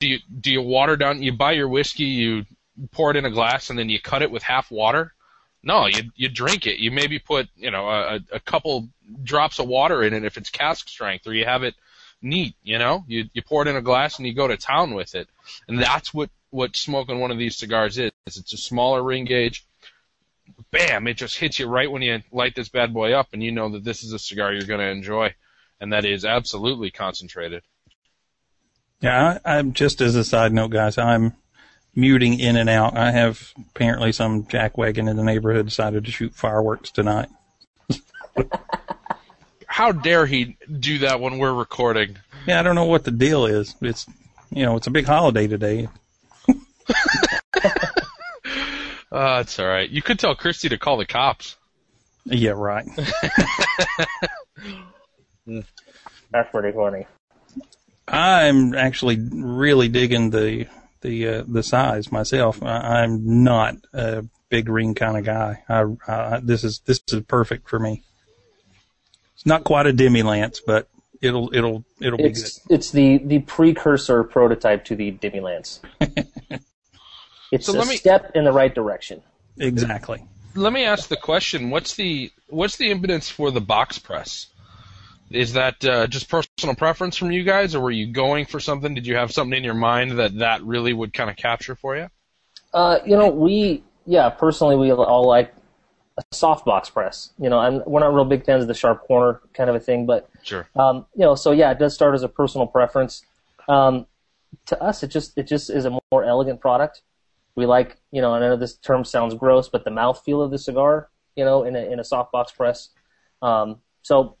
do 0.00 0.08
you 0.08 0.18
do 0.40 0.50
you 0.52 0.62
water 0.62 0.96
down? 0.96 1.22
You 1.22 1.32
buy 1.32 1.52
your 1.52 1.68
whiskey, 1.68 2.04
you 2.04 2.44
pour 2.92 3.10
it 3.10 3.16
in 3.16 3.24
a 3.24 3.30
glass, 3.30 3.70
and 3.70 3.78
then 3.78 3.88
you 3.88 4.00
cut 4.00 4.22
it 4.22 4.30
with 4.30 4.42
half 4.42 4.70
water. 4.70 5.12
No, 5.62 5.86
you 5.86 6.10
you 6.14 6.28
drink 6.28 6.66
it. 6.66 6.78
You 6.78 6.90
maybe 6.90 7.18
put 7.18 7.48
you 7.56 7.70
know 7.70 7.88
a, 7.88 8.20
a 8.32 8.40
couple 8.40 8.88
drops 9.22 9.58
of 9.58 9.66
water 9.66 10.02
in 10.02 10.12
it 10.12 10.24
if 10.24 10.36
it's 10.36 10.50
cask 10.50 10.88
strength, 10.88 11.26
or 11.26 11.34
you 11.34 11.44
have 11.44 11.62
it 11.62 11.74
neat. 12.22 12.54
You 12.62 12.78
know, 12.78 13.04
you 13.06 13.24
you 13.32 13.42
pour 13.42 13.62
it 13.62 13.68
in 13.68 13.76
a 13.76 13.82
glass 13.82 14.18
and 14.18 14.26
you 14.26 14.34
go 14.34 14.48
to 14.48 14.56
town 14.56 14.94
with 14.94 15.14
it, 15.14 15.28
and 15.68 15.78
that's 15.78 16.12
what 16.12 16.30
what 16.50 16.76
smoking 16.76 17.20
one 17.20 17.30
of 17.30 17.38
these 17.38 17.56
cigars 17.56 17.98
is. 17.98 18.12
It's 18.26 18.52
a 18.52 18.56
smaller 18.56 19.02
ring 19.02 19.24
gauge. 19.24 19.66
Bam! 20.70 21.06
It 21.06 21.14
just 21.14 21.38
hits 21.38 21.58
you 21.58 21.66
right 21.66 21.90
when 21.90 22.02
you 22.02 22.22
light 22.30 22.54
this 22.54 22.68
bad 22.68 22.92
boy 22.92 23.12
up, 23.12 23.28
and 23.32 23.42
you 23.42 23.52
know 23.52 23.70
that 23.70 23.84
this 23.84 24.02
is 24.02 24.12
a 24.12 24.18
cigar 24.18 24.52
you're 24.52 24.66
going 24.66 24.80
to 24.80 24.90
enjoy, 24.90 25.34
and 25.80 25.92
that 25.92 26.04
is 26.04 26.24
absolutely 26.24 26.90
concentrated. 26.90 27.62
Yeah, 29.00 29.38
I, 29.44 29.58
I'm 29.58 29.72
just 29.72 30.00
as 30.00 30.14
a 30.14 30.24
side 30.24 30.52
note, 30.52 30.68
guys. 30.68 30.98
I'm 30.98 31.34
muting 31.94 32.38
in 32.40 32.56
and 32.56 32.68
out. 32.68 32.96
I 32.96 33.10
have 33.10 33.52
apparently 33.70 34.12
some 34.12 34.44
jackwagon 34.44 35.08
in 35.08 35.16
the 35.16 35.22
neighborhood 35.22 35.66
decided 35.66 36.04
to 36.04 36.10
shoot 36.10 36.34
fireworks 36.34 36.90
tonight. 36.90 37.28
How 39.74 39.90
dare 39.90 40.24
he 40.24 40.56
do 40.70 40.98
that 40.98 41.18
when 41.18 41.38
we're 41.38 41.52
recording? 41.52 42.16
Yeah, 42.46 42.60
I 42.60 42.62
don't 42.62 42.76
know 42.76 42.84
what 42.84 43.02
the 43.02 43.10
deal 43.10 43.46
is. 43.46 43.74
It's 43.80 44.06
you 44.50 44.64
know, 44.64 44.76
it's 44.76 44.86
a 44.86 44.90
big 44.92 45.04
holiday 45.04 45.48
today. 45.48 45.88
Uh, 49.12 49.38
it's 49.42 49.60
all 49.60 49.66
right. 49.66 49.88
You 49.88 50.02
could 50.02 50.18
tell 50.18 50.34
Christy 50.34 50.70
to 50.70 50.78
call 50.78 50.96
the 50.96 51.06
cops. 51.06 51.54
Yeah, 52.24 52.50
right. 52.50 52.84
That's 55.46 56.50
pretty 56.50 56.72
funny. 56.72 57.06
I'm 58.08 58.74
actually 58.74 59.20
really 59.30 59.86
digging 59.86 60.30
the 60.30 60.66
the 61.02 61.28
uh, 61.28 61.44
the 61.46 61.62
size 61.62 62.10
myself. 62.10 62.60
I, 62.60 63.02
I'm 63.02 63.44
not 63.44 63.76
a 63.92 64.24
big 64.48 64.68
ring 64.68 64.96
kind 64.96 65.16
of 65.16 65.24
guy. 65.24 65.62
I, 65.68 65.84
I 66.08 66.40
this 66.42 66.64
is 66.64 66.80
this 66.80 67.00
is 67.12 67.22
perfect 67.22 67.68
for 67.68 67.78
me. 67.78 68.02
It's 69.44 69.50
not 69.50 69.62
quite 69.62 69.84
a 69.84 69.92
demi 69.92 70.22
lance, 70.22 70.62
but 70.66 70.88
it'll 71.20 71.54
it'll 71.54 71.84
it'll 72.00 72.16
be 72.16 72.22
good. 72.24 72.30
It's, 72.30 72.60
it's 72.70 72.90
the, 72.92 73.18
the 73.18 73.40
precursor 73.40 74.24
prototype 74.24 74.86
to 74.86 74.96
the 74.96 75.10
Demi 75.10 75.40
Lance. 75.40 75.80
it's 77.52 77.66
So 77.66 77.74
a 77.74 77.76
let 77.76 77.86
me- 77.88 77.96
step 77.96 78.32
in 78.34 78.44
the 78.44 78.52
right 78.52 78.74
direction. 78.74 79.22
Exactly. 79.58 80.24
Let 80.54 80.72
me 80.72 80.84
ask 80.86 81.10
the 81.10 81.18
question: 81.18 81.68
What's 81.68 81.94
the 81.94 82.32
what's 82.48 82.78
the 82.78 82.90
impotence 82.90 83.28
for 83.28 83.50
the 83.50 83.60
box 83.60 83.98
press? 83.98 84.46
Is 85.30 85.52
that 85.52 85.84
uh, 85.84 86.06
just 86.06 86.30
personal 86.30 86.74
preference 86.74 87.18
from 87.18 87.30
you 87.30 87.44
guys, 87.44 87.74
or 87.74 87.80
were 87.80 87.90
you 87.90 88.12
going 88.12 88.46
for 88.46 88.60
something? 88.60 88.94
Did 88.94 89.06
you 89.06 89.16
have 89.16 89.30
something 89.30 89.58
in 89.58 89.64
your 89.64 89.74
mind 89.74 90.12
that 90.18 90.38
that 90.38 90.62
really 90.62 90.94
would 90.94 91.12
kind 91.12 91.28
of 91.28 91.36
capture 91.36 91.74
for 91.74 91.96
you? 91.98 92.08
Uh, 92.72 93.00
you 93.04 93.14
know, 93.14 93.28
we 93.28 93.84
yeah, 94.06 94.30
personally 94.30 94.76
we 94.76 94.90
all 94.90 95.26
like 95.28 95.54
a 96.16 96.22
soft 96.32 96.64
box 96.64 96.90
press. 96.90 97.30
You 97.38 97.50
know, 97.50 97.60
and 97.60 97.82
we're 97.86 98.00
not 98.00 98.14
real 98.14 98.24
big 98.24 98.44
fans 98.44 98.62
of 98.62 98.68
the 98.68 98.74
sharp 98.74 99.06
corner 99.06 99.40
kind 99.52 99.68
of 99.70 99.76
a 99.76 99.80
thing, 99.80 100.06
but 100.06 100.28
Sure. 100.42 100.68
um, 100.76 101.06
you 101.14 101.24
know, 101.24 101.34
so 101.34 101.50
yeah, 101.52 101.70
it 101.70 101.78
does 101.78 101.94
start 101.94 102.14
as 102.14 102.22
a 102.22 102.28
personal 102.28 102.66
preference. 102.66 103.22
Um, 103.68 104.06
to 104.66 104.80
us, 104.82 105.02
it 105.02 105.08
just 105.08 105.36
it 105.36 105.44
just 105.48 105.70
is 105.70 105.84
a 105.84 105.98
more 106.12 106.24
elegant 106.24 106.60
product. 106.60 107.02
We 107.56 107.66
like, 107.66 107.96
you 108.10 108.20
know, 108.20 108.34
and 108.34 108.44
I 108.44 108.48
know 108.48 108.56
this 108.56 108.76
term 108.76 109.04
sounds 109.04 109.34
gross, 109.34 109.68
but 109.68 109.84
the 109.84 109.90
mouthfeel 109.90 110.44
of 110.44 110.50
the 110.50 110.58
cigar, 110.58 111.08
you 111.36 111.44
know, 111.44 111.64
in 111.64 111.74
a 111.76 111.80
in 111.80 111.98
a 112.00 112.04
soft 112.04 112.32
box 112.32 112.52
press. 112.52 112.90
Um, 113.42 113.80
so, 114.02 114.36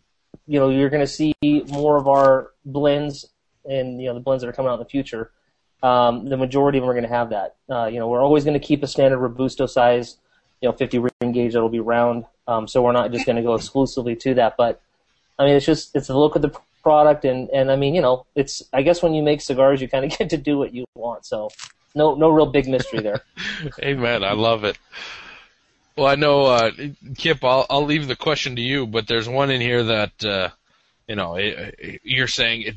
you 0.46 0.58
know, 0.58 0.68
you're 0.68 0.90
going 0.90 1.00
to 1.04 1.06
see 1.06 1.34
more 1.42 1.96
of 1.96 2.06
our 2.08 2.50
blends 2.64 3.26
and 3.64 4.00
you 4.00 4.08
know 4.08 4.14
the 4.14 4.20
blends 4.20 4.42
that 4.42 4.48
are 4.48 4.52
coming 4.52 4.70
out 4.70 4.74
in 4.74 4.80
the 4.80 4.88
future. 4.88 5.30
Um, 5.82 6.26
the 6.28 6.36
majority 6.36 6.78
of 6.78 6.82
them 6.82 6.90
are 6.90 6.94
going 6.94 7.08
to 7.08 7.14
have 7.14 7.30
that. 7.30 7.56
Uh, 7.68 7.86
you 7.86 7.98
know, 7.98 8.08
we're 8.08 8.22
always 8.22 8.44
going 8.44 8.58
to 8.58 8.64
keep 8.64 8.82
a 8.82 8.86
standard 8.86 9.18
robusto 9.18 9.66
size, 9.66 10.16
you 10.60 10.68
know, 10.68 10.72
50 10.72 10.98
ring 10.98 11.32
gauge 11.32 11.52
that'll 11.52 11.68
be 11.68 11.80
round. 11.80 12.24
Um, 12.46 12.68
so 12.68 12.82
we're 12.82 12.92
not 12.92 13.12
just 13.12 13.26
going 13.26 13.36
to 13.36 13.42
go 13.42 13.54
exclusively 13.54 14.16
to 14.16 14.34
that, 14.34 14.56
but 14.56 14.80
I 15.38 15.44
mean, 15.44 15.56
it's 15.56 15.66
just 15.66 15.94
it's 15.96 16.08
the 16.08 16.18
look 16.18 16.36
of 16.36 16.42
the 16.42 16.56
product, 16.82 17.24
and 17.24 17.48
and 17.50 17.70
I 17.70 17.76
mean, 17.76 17.94
you 17.94 18.02
know, 18.02 18.26
it's 18.34 18.62
I 18.72 18.82
guess 18.82 19.02
when 19.02 19.14
you 19.14 19.22
make 19.22 19.40
cigars, 19.40 19.80
you 19.80 19.88
kind 19.88 20.04
of 20.04 20.10
get 20.18 20.30
to 20.30 20.36
do 20.36 20.58
what 20.58 20.74
you 20.74 20.84
want. 20.94 21.26
So 21.26 21.50
no 21.94 22.14
no 22.14 22.28
real 22.30 22.46
big 22.46 22.68
mystery 22.68 23.00
there. 23.00 23.22
Amen. 23.82 24.22
I 24.22 24.32
love 24.32 24.64
it. 24.64 24.78
Well, 25.96 26.06
I 26.06 26.16
know, 26.16 26.46
uh, 26.46 26.70
Kip. 27.16 27.44
I'll 27.44 27.66
I'll 27.70 27.84
leave 27.84 28.08
the 28.08 28.16
question 28.16 28.56
to 28.56 28.62
you, 28.62 28.86
but 28.86 29.06
there's 29.06 29.28
one 29.28 29.50
in 29.50 29.60
here 29.60 29.84
that 29.84 30.24
uh, 30.24 30.48
you 31.08 31.16
know 31.16 31.36
it, 31.36 32.00
you're 32.02 32.28
saying 32.28 32.62
it, 32.62 32.74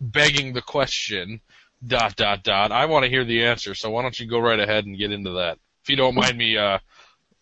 begging 0.00 0.52
the 0.52 0.62
question. 0.62 1.40
Dot 1.86 2.14
dot 2.14 2.42
dot. 2.42 2.72
I 2.72 2.84
want 2.84 3.04
to 3.04 3.10
hear 3.10 3.24
the 3.24 3.44
answer, 3.44 3.74
so 3.74 3.88
why 3.88 4.02
don't 4.02 4.20
you 4.20 4.26
go 4.26 4.38
right 4.38 4.60
ahead 4.60 4.84
and 4.84 4.98
get 4.98 5.12
into 5.12 5.30
that, 5.30 5.56
if 5.82 5.88
you 5.88 5.96
don't 5.96 6.14
mind 6.14 6.36
me 6.36 6.58
uh, 6.58 6.78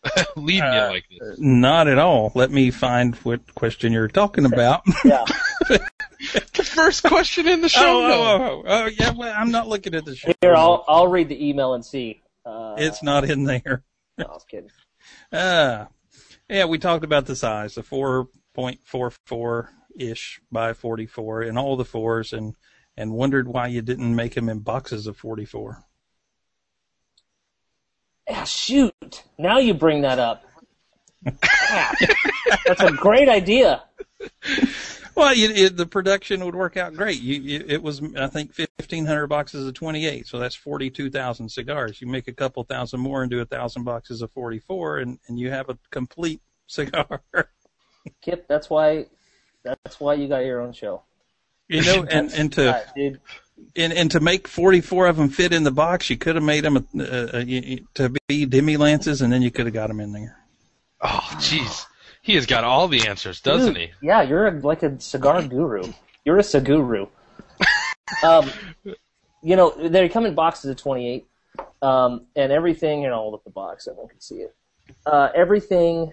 leading 0.37 0.62
you 0.73 0.78
Uh, 0.81 0.88
like 0.90 1.05
this. 1.11 1.38
Not 1.38 1.88
at 1.88 1.99
all. 1.99 2.33
Let 2.35 2.50
me 2.50 2.71
find 2.71 3.14
what 3.17 3.55
question 3.55 3.93
you're 3.93 4.09
talking 4.09 4.45
about. 4.45 4.83
Yeah. 5.05 5.25
The 6.55 6.64
first 6.64 7.05
question 7.05 7.47
in 7.47 7.61
the 7.61 7.69
show. 7.69 7.81
oh, 8.05 8.09
notes. 8.09 8.19
oh, 8.19 8.62
oh, 8.67 8.83
oh, 8.85 8.87
yeah. 8.87 9.12
Well, 9.12 9.33
I'm 9.37 9.52
not 9.52 9.69
looking 9.69 9.95
at 9.95 10.05
the 10.05 10.17
show. 10.17 10.33
Here, 10.40 10.55
I'll 10.55 10.85
I'll 10.88 11.07
read 11.07 11.28
the 11.28 11.49
email 11.49 11.75
and 11.75 11.85
see. 11.85 12.23
Uh, 12.45 12.75
It's 12.76 13.02
not 13.05 13.25
in 13.25 13.45
there. 13.45 13.85
no, 14.19 14.25
I 14.25 14.28
was 14.33 14.45
kidding. 14.45 14.71
Uh, 15.31 15.85
yeah, 16.49 16.64
we 16.64 16.78
talked 16.78 17.05
about 17.05 17.26
the 17.26 17.37
size, 17.37 17.76
the 17.76 17.83
4.44 17.83 19.69
ish 19.97 20.40
by 20.50 20.73
44, 20.73 21.43
and 21.43 21.57
all 21.59 21.76
the 21.76 21.85
fours, 21.85 22.33
and 22.33 22.55
and 22.97 23.12
wondered 23.12 23.47
why 23.47 23.69
you 23.69 23.81
didn't 23.81 24.14
make 24.17 24.35
them 24.35 24.49
in 24.49 24.59
boxes 24.59 25.07
of 25.07 25.17
44. 25.17 25.85
Yeah, 28.28 28.44
shoot. 28.44 29.25
Now 29.38 29.58
you 29.58 29.75
bring 29.75 30.02
that 30.02 30.18
up. 30.18 30.44
Crap. 31.25 31.97
That's 32.66 32.82
a 32.82 32.92
great 32.92 33.28
idea. 33.28 33.82
Well, 35.18 35.35
you, 35.35 35.49
it, 35.50 35.76
the 35.76 35.87
production 35.87 36.44
would 36.44 36.54
work 36.54 36.76
out 36.76 36.94
great. 36.94 37.20
You, 37.20 37.40
you, 37.40 37.64
it 37.66 37.82
was, 37.82 38.00
I 38.16 38.28
think, 38.28 38.56
1,500 38.56 39.26
boxes 39.26 39.66
of 39.66 39.75
28, 39.75 40.28
so 40.28 40.38
that's 40.38 40.54
42,000 40.54 41.49
cigars. 41.49 42.00
You 42.00 42.06
make 42.06 42.28
a 42.28 42.32
couple 42.32 42.62
thousand 42.62 43.00
more 43.00 43.23
and 43.23 43.30
do 43.30 43.40
a 43.40 43.44
thousand 43.44 43.82
boxes 43.82 44.23
of 44.23 44.30
44, 44.30 44.99
and, 44.99 45.18
and 45.26 45.37
you 45.37 45.50
have 45.50 45.70
a 45.70 45.78
complete 45.90 46.40
cigar. 46.68 47.23
Kip, 48.23 48.47
that's 48.47 48.70
why 48.70 49.06
that's 49.64 49.99
why 49.99 50.14
you 50.14 50.28
got 50.28 50.44
your 50.44 50.61
own 50.61 50.73
show. 50.73 51.02
You 51.68 51.82
know, 51.82 52.06
and, 52.08 52.32
and 52.32 52.52
to 52.52 52.85
dude. 52.97 53.20
And, 53.77 53.93
and 53.93 54.11
to 54.12 54.21
make 54.21 54.49
44 54.49 55.07
of 55.07 55.17
them 55.17 55.29
fit 55.29 55.53
in 55.53 55.62
the 55.62 55.71
box, 55.71 56.11
you 56.11 56.17
could 56.17 56.35
have 56.35 56.45
made 56.45 56.65
them 56.65 56.77
uh, 56.77 57.03
uh, 57.03 57.45
to 57.95 58.15
be 58.27 58.47
demi 58.47 58.77
lances, 58.77 59.23
and 59.23 59.33
then 59.33 59.43
you 59.43 59.50
could 59.50 59.67
have 59.67 59.75
got 59.75 59.88
them 59.88 60.00
in 60.00 60.12
there. 60.12 60.37
Oh, 61.00 61.29
jeez. 61.35 61.85
He 62.23 62.35
has 62.35 62.47
got 62.47 62.65
all 62.65 62.88
the 62.88 63.07
answers, 63.07 63.41
doesn't 63.41 63.75
Dude, 63.75 63.83
he? 63.83 64.07
Yeah, 64.07 64.23
you're 64.23 64.50
like 64.50 64.83
a 64.83 65.00
cigar 65.00 65.43
guru. 65.43 65.93
You're 66.25 66.38
a 66.38 66.43
saguru. 66.43 67.09
um, 68.25 68.50
you 69.43 69.57
know, 69.57 69.71
they 69.71 70.09
come 70.09 70.27
in 70.27 70.35
boxes 70.35 70.71
of 70.71 70.77
28, 70.77 71.27
um, 71.83 72.27
and 72.37 72.53
everything. 72.53 73.03
You 73.03 73.09
know, 73.09 73.15
I'll 73.15 73.31
look 73.31 73.43
at 73.43 73.45
the 73.45 73.50
box. 73.50 73.87
Everyone 73.87 74.09
can 74.09 74.21
see 74.21 74.37
it. 74.37 74.55
Uh, 75.07 75.29
everything 75.35 76.12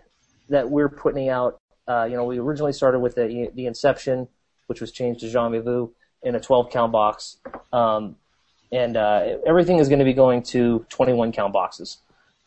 that 0.50 0.70
we're 0.70 0.90
putting 0.90 1.30
out. 1.30 1.60
Uh, 1.88 2.08
you 2.10 2.16
know, 2.16 2.24
we 2.24 2.40
originally 2.40 2.74
started 2.74 3.00
with 3.00 3.16
the 3.16 3.52
the 3.54 3.66
Inception, 3.66 4.28
which 4.68 4.82
was 4.82 4.92
changed 4.92 5.22
to 5.22 5.28
Jamais 5.28 5.64
Vu 5.64 5.94
in 6.26 6.36
a 6.36 6.40
12 6.40 6.72
count 6.72 6.92
box, 6.92 7.38
um, 7.72 8.18
and 8.72 8.98
uh, 8.98 9.38
everything 9.46 9.78
is 9.78 9.88
going 9.88 10.00
to 10.00 10.06
be 10.06 10.14
going 10.14 10.42
to 10.42 10.86
21 10.90 11.32
count 11.32 11.54
boxes. 11.54 12.00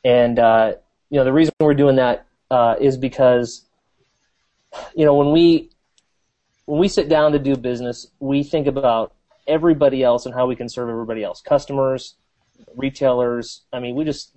And 0.04 0.38
uh, 0.38 0.75
you 1.08 1.18
know, 1.18 1.25
the 1.25 1.32
reason 1.32 1.54
we're 1.61 1.75
doing 1.75 1.97
that 1.97 2.26
uh, 2.50 2.75
is 2.80 2.99
because 2.99 3.64
you 4.94 5.04
know 5.04 5.14
when 5.14 5.32
we 5.32 5.70
when 6.66 6.80
we 6.80 6.88
sit 6.88 7.08
down 7.08 7.32
to 7.32 7.38
do 7.38 7.56
business, 7.56 8.08
we 8.21 8.43
think 8.43 8.67
about 8.67 9.14
everybody 9.47 10.02
else 10.02 10.26
and 10.26 10.34
how 10.34 10.47
we 10.47 10.54
can 10.54 10.69
serve 10.69 10.91
everybody 10.91 11.25
else, 11.25 11.41
customers, 11.41 12.17
retailers. 12.76 13.62
I 13.73 13.80
mean, 13.80 13.95
we 13.95 14.04
just 14.04 14.32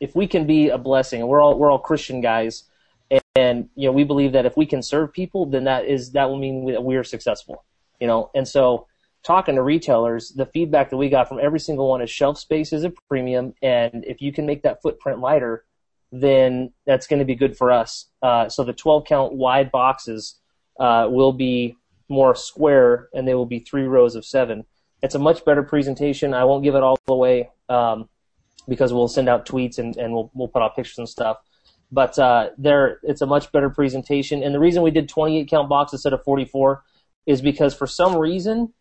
if 0.00 0.16
we 0.16 0.26
can 0.26 0.46
be 0.46 0.70
a 0.70 0.78
blessing, 0.78 1.20
and 1.20 1.28
we're 1.28 1.40
all 1.40 1.58
we're 1.58 1.70
all 1.70 1.78
Christian 1.78 2.22
guys, 2.22 2.64
and, 3.10 3.22
and 3.36 3.68
you 3.76 3.86
know 3.86 3.92
we 3.92 4.04
believe 4.04 4.32
that 4.32 4.46
if 4.46 4.56
we 4.56 4.66
can 4.66 4.82
serve 4.82 5.12
people, 5.12 5.44
then 5.46 5.64
that 5.64 5.84
is 5.84 6.12
that 6.12 6.28
will 6.28 6.38
mean 6.38 6.66
that 6.72 6.82
we 6.82 6.96
are 6.96 7.04
successful. 7.04 7.64
You 8.02 8.08
know, 8.08 8.32
and 8.34 8.48
so 8.48 8.88
talking 9.22 9.54
to 9.54 9.62
retailers, 9.62 10.30
the 10.30 10.46
feedback 10.46 10.90
that 10.90 10.96
we 10.96 11.08
got 11.08 11.28
from 11.28 11.38
every 11.40 11.60
single 11.60 11.88
one 11.88 12.02
is 12.02 12.10
shelf 12.10 12.36
space 12.36 12.72
is 12.72 12.82
a 12.82 12.90
premium, 13.08 13.54
and 13.62 14.04
if 14.08 14.20
you 14.20 14.32
can 14.32 14.44
make 14.44 14.64
that 14.64 14.82
footprint 14.82 15.20
lighter, 15.20 15.64
then 16.10 16.72
that's 16.84 17.06
going 17.06 17.20
to 17.20 17.24
be 17.24 17.36
good 17.36 17.56
for 17.56 17.70
us. 17.70 18.06
Uh, 18.20 18.48
so 18.48 18.64
the 18.64 18.72
12 18.72 19.04
count 19.04 19.34
wide 19.34 19.70
boxes 19.70 20.40
uh, 20.80 21.06
will 21.08 21.32
be 21.32 21.76
more 22.08 22.34
square, 22.34 23.08
and 23.14 23.28
they 23.28 23.34
will 23.34 23.46
be 23.46 23.60
three 23.60 23.84
rows 23.84 24.16
of 24.16 24.24
seven. 24.24 24.64
It's 25.00 25.14
a 25.14 25.20
much 25.20 25.44
better 25.44 25.62
presentation. 25.62 26.34
I 26.34 26.42
won't 26.42 26.64
give 26.64 26.74
it 26.74 26.82
all 26.82 26.98
away 27.06 27.50
um, 27.68 28.08
because 28.68 28.92
we'll 28.92 29.06
send 29.06 29.28
out 29.28 29.46
tweets 29.46 29.78
and, 29.78 29.96
and 29.96 30.12
we'll 30.12 30.28
we'll 30.34 30.48
put 30.48 30.60
out 30.60 30.74
pictures 30.74 30.98
and 30.98 31.08
stuff. 31.08 31.36
But 31.92 32.18
uh, 32.18 32.50
there, 32.58 32.98
it's 33.04 33.20
a 33.20 33.26
much 33.26 33.52
better 33.52 33.70
presentation. 33.70 34.42
And 34.42 34.52
the 34.52 34.58
reason 34.58 34.82
we 34.82 34.90
did 34.90 35.08
28 35.08 35.48
count 35.48 35.68
box 35.68 35.92
instead 35.92 36.12
of 36.12 36.24
44 36.24 36.82
is 37.26 37.40
because 37.40 37.74
for 37.74 37.86
some 37.86 38.16
reason, 38.16 38.72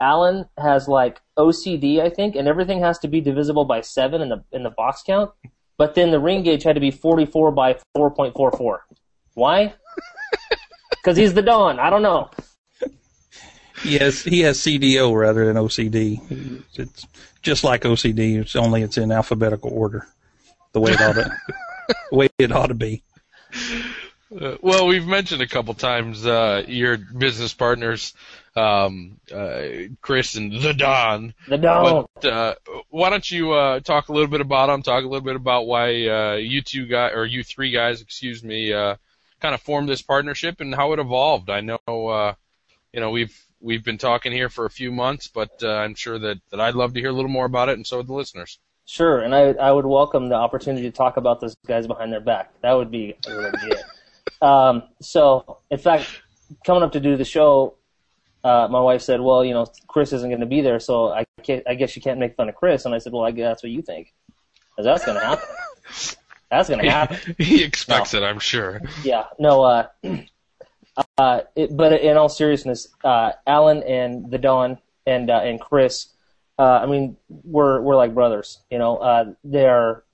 Alan 0.00 0.46
has 0.56 0.88
like 0.88 1.20
OCD, 1.36 2.00
I 2.00 2.10
think, 2.10 2.34
and 2.34 2.48
everything 2.48 2.80
has 2.80 2.98
to 3.00 3.08
be 3.08 3.20
divisible 3.20 3.64
by 3.64 3.80
seven 3.80 4.22
in 4.22 4.28
the 4.28 4.44
in 4.52 4.62
the 4.62 4.70
box 4.70 5.02
count. 5.02 5.30
But 5.76 5.94
then 5.94 6.10
the 6.10 6.20
ring 6.20 6.42
gauge 6.42 6.62
had 6.62 6.74
to 6.74 6.80
be 6.80 6.90
44 6.90 7.52
by 7.52 7.78
4.44. 7.96 8.78
Why? 9.34 9.74
Because 10.90 11.16
he's 11.16 11.32
the 11.32 11.40
Don. 11.40 11.80
I 11.80 11.88
don't 11.88 12.02
know. 12.02 12.28
He 13.82 13.96
he 13.96 14.40
has 14.40 14.58
CDO 14.58 15.18
rather 15.18 15.46
than 15.46 15.56
OCD. 15.56 16.62
It's 16.74 17.06
just 17.40 17.64
like 17.64 17.82
OCD. 17.82 18.38
It's 18.38 18.54
only 18.54 18.82
it's 18.82 18.98
in 18.98 19.10
alphabetical 19.10 19.70
order, 19.72 20.06
the 20.72 20.80
way 20.80 20.92
it 20.92 21.00
ought 21.00 21.14
to, 21.14 21.34
the 21.88 21.94
way 22.16 22.28
it 22.38 22.52
ought 22.52 22.66
to 22.66 22.74
be. 22.74 23.02
Uh, 24.38 24.56
well, 24.62 24.86
we've 24.86 25.06
mentioned 25.06 25.42
a 25.42 25.46
couple 25.48 25.74
times 25.74 26.24
uh, 26.24 26.62
your 26.68 26.96
business 26.96 27.52
partners, 27.52 28.14
um, 28.54 29.18
uh, 29.34 29.62
Chris 30.00 30.36
and 30.36 30.52
the 30.52 30.72
Don. 30.72 31.34
The 31.48 31.58
Don. 31.58 32.06
But 32.14 32.24
uh, 32.24 32.54
why 32.90 33.10
don't 33.10 33.28
you 33.28 33.52
uh, 33.52 33.80
talk 33.80 34.08
a 34.08 34.12
little 34.12 34.28
bit 34.28 34.40
about 34.40 34.68
them? 34.68 34.82
Talk 34.82 35.02
a 35.02 35.06
little 35.06 35.24
bit 35.24 35.34
about 35.34 35.66
why 35.66 36.06
uh, 36.06 36.34
you 36.36 36.62
two 36.62 36.86
guys, 36.86 37.12
or 37.14 37.26
you 37.26 37.42
three 37.42 37.72
guys, 37.72 38.02
excuse 38.02 38.44
me, 38.44 38.72
uh, 38.72 38.96
kind 39.40 39.54
of 39.54 39.60
formed 39.62 39.88
this 39.88 40.02
partnership 40.02 40.60
and 40.60 40.74
how 40.74 40.92
it 40.92 41.00
evolved. 41.00 41.50
I 41.50 41.60
know, 41.60 41.78
uh, 41.86 42.34
you 42.92 43.00
know, 43.00 43.10
we've 43.10 43.36
we've 43.60 43.84
been 43.84 43.98
talking 43.98 44.30
here 44.30 44.48
for 44.48 44.64
a 44.64 44.70
few 44.70 44.92
months, 44.92 45.26
but 45.26 45.50
uh, 45.62 45.70
I'm 45.70 45.96
sure 45.96 46.20
that 46.20 46.38
that 46.50 46.60
I'd 46.60 46.76
love 46.76 46.94
to 46.94 47.00
hear 47.00 47.10
a 47.10 47.14
little 47.14 47.30
more 47.30 47.46
about 47.46 47.68
it, 47.68 47.76
and 47.76 47.86
so 47.86 47.96
would 47.96 48.06
the 48.06 48.14
listeners. 48.14 48.60
Sure, 48.86 49.20
and 49.20 49.34
I 49.34 49.52
I 49.52 49.72
would 49.72 49.86
welcome 49.86 50.28
the 50.28 50.36
opportunity 50.36 50.88
to 50.88 50.96
talk 50.96 51.16
about 51.16 51.40
those 51.40 51.56
guys 51.66 51.88
behind 51.88 52.12
their 52.12 52.20
back. 52.20 52.52
That 52.62 52.74
would 52.74 52.92
be 52.92 53.16
legit. 53.26 53.82
Um, 54.42 54.82
so, 55.00 55.58
in 55.70 55.78
fact, 55.78 56.06
coming 56.64 56.82
up 56.82 56.92
to 56.92 57.00
do 57.00 57.16
the 57.16 57.24
show, 57.24 57.76
uh, 58.42 58.68
my 58.70 58.80
wife 58.80 59.02
said, 59.02 59.20
"Well, 59.20 59.44
you 59.44 59.54
know, 59.54 59.66
Chris 59.86 60.12
isn't 60.12 60.28
going 60.28 60.40
to 60.40 60.46
be 60.46 60.60
there, 60.60 60.80
so 60.80 61.10
I 61.10 61.26
can't, 61.42 61.62
I 61.68 61.74
guess 61.74 61.94
you 61.94 62.02
can't 62.02 62.18
make 62.18 62.36
fun 62.36 62.48
of 62.48 62.54
Chris." 62.54 62.84
And 62.84 62.94
I 62.94 62.98
said, 62.98 63.12
"Well, 63.12 63.24
I 63.24 63.30
guess 63.30 63.44
that's 63.44 63.62
what 63.62 63.72
you 63.72 63.82
think, 63.82 64.12
because 64.70 64.84
that's 64.86 65.04
going 65.04 65.18
to 65.18 65.24
happen. 65.24 65.48
That's 66.50 66.68
going 66.68 66.82
to 66.82 66.90
happen." 66.90 67.36
he 67.38 67.62
expects 67.62 68.14
it, 68.14 68.22
I'm 68.22 68.38
sure. 68.38 68.80
Yeah, 69.04 69.26
no. 69.38 69.62
Uh, 69.62 69.86
uh, 71.18 71.40
it, 71.54 71.76
but 71.76 71.92
in 72.00 72.16
all 72.16 72.28
seriousness, 72.28 72.88
uh, 73.04 73.32
Alan 73.46 73.82
and 73.82 74.30
the 74.30 74.38
Don 74.38 74.78
and 75.06 75.30
uh, 75.30 75.40
and 75.44 75.60
Chris, 75.60 76.08
uh, 76.58 76.80
I 76.82 76.86
mean, 76.86 77.16
we're 77.28 77.80
we're 77.80 77.96
like 77.96 78.14
brothers. 78.14 78.58
You 78.70 78.78
know, 78.78 78.96
uh, 78.96 79.32
they 79.44 79.66
are 79.66 80.04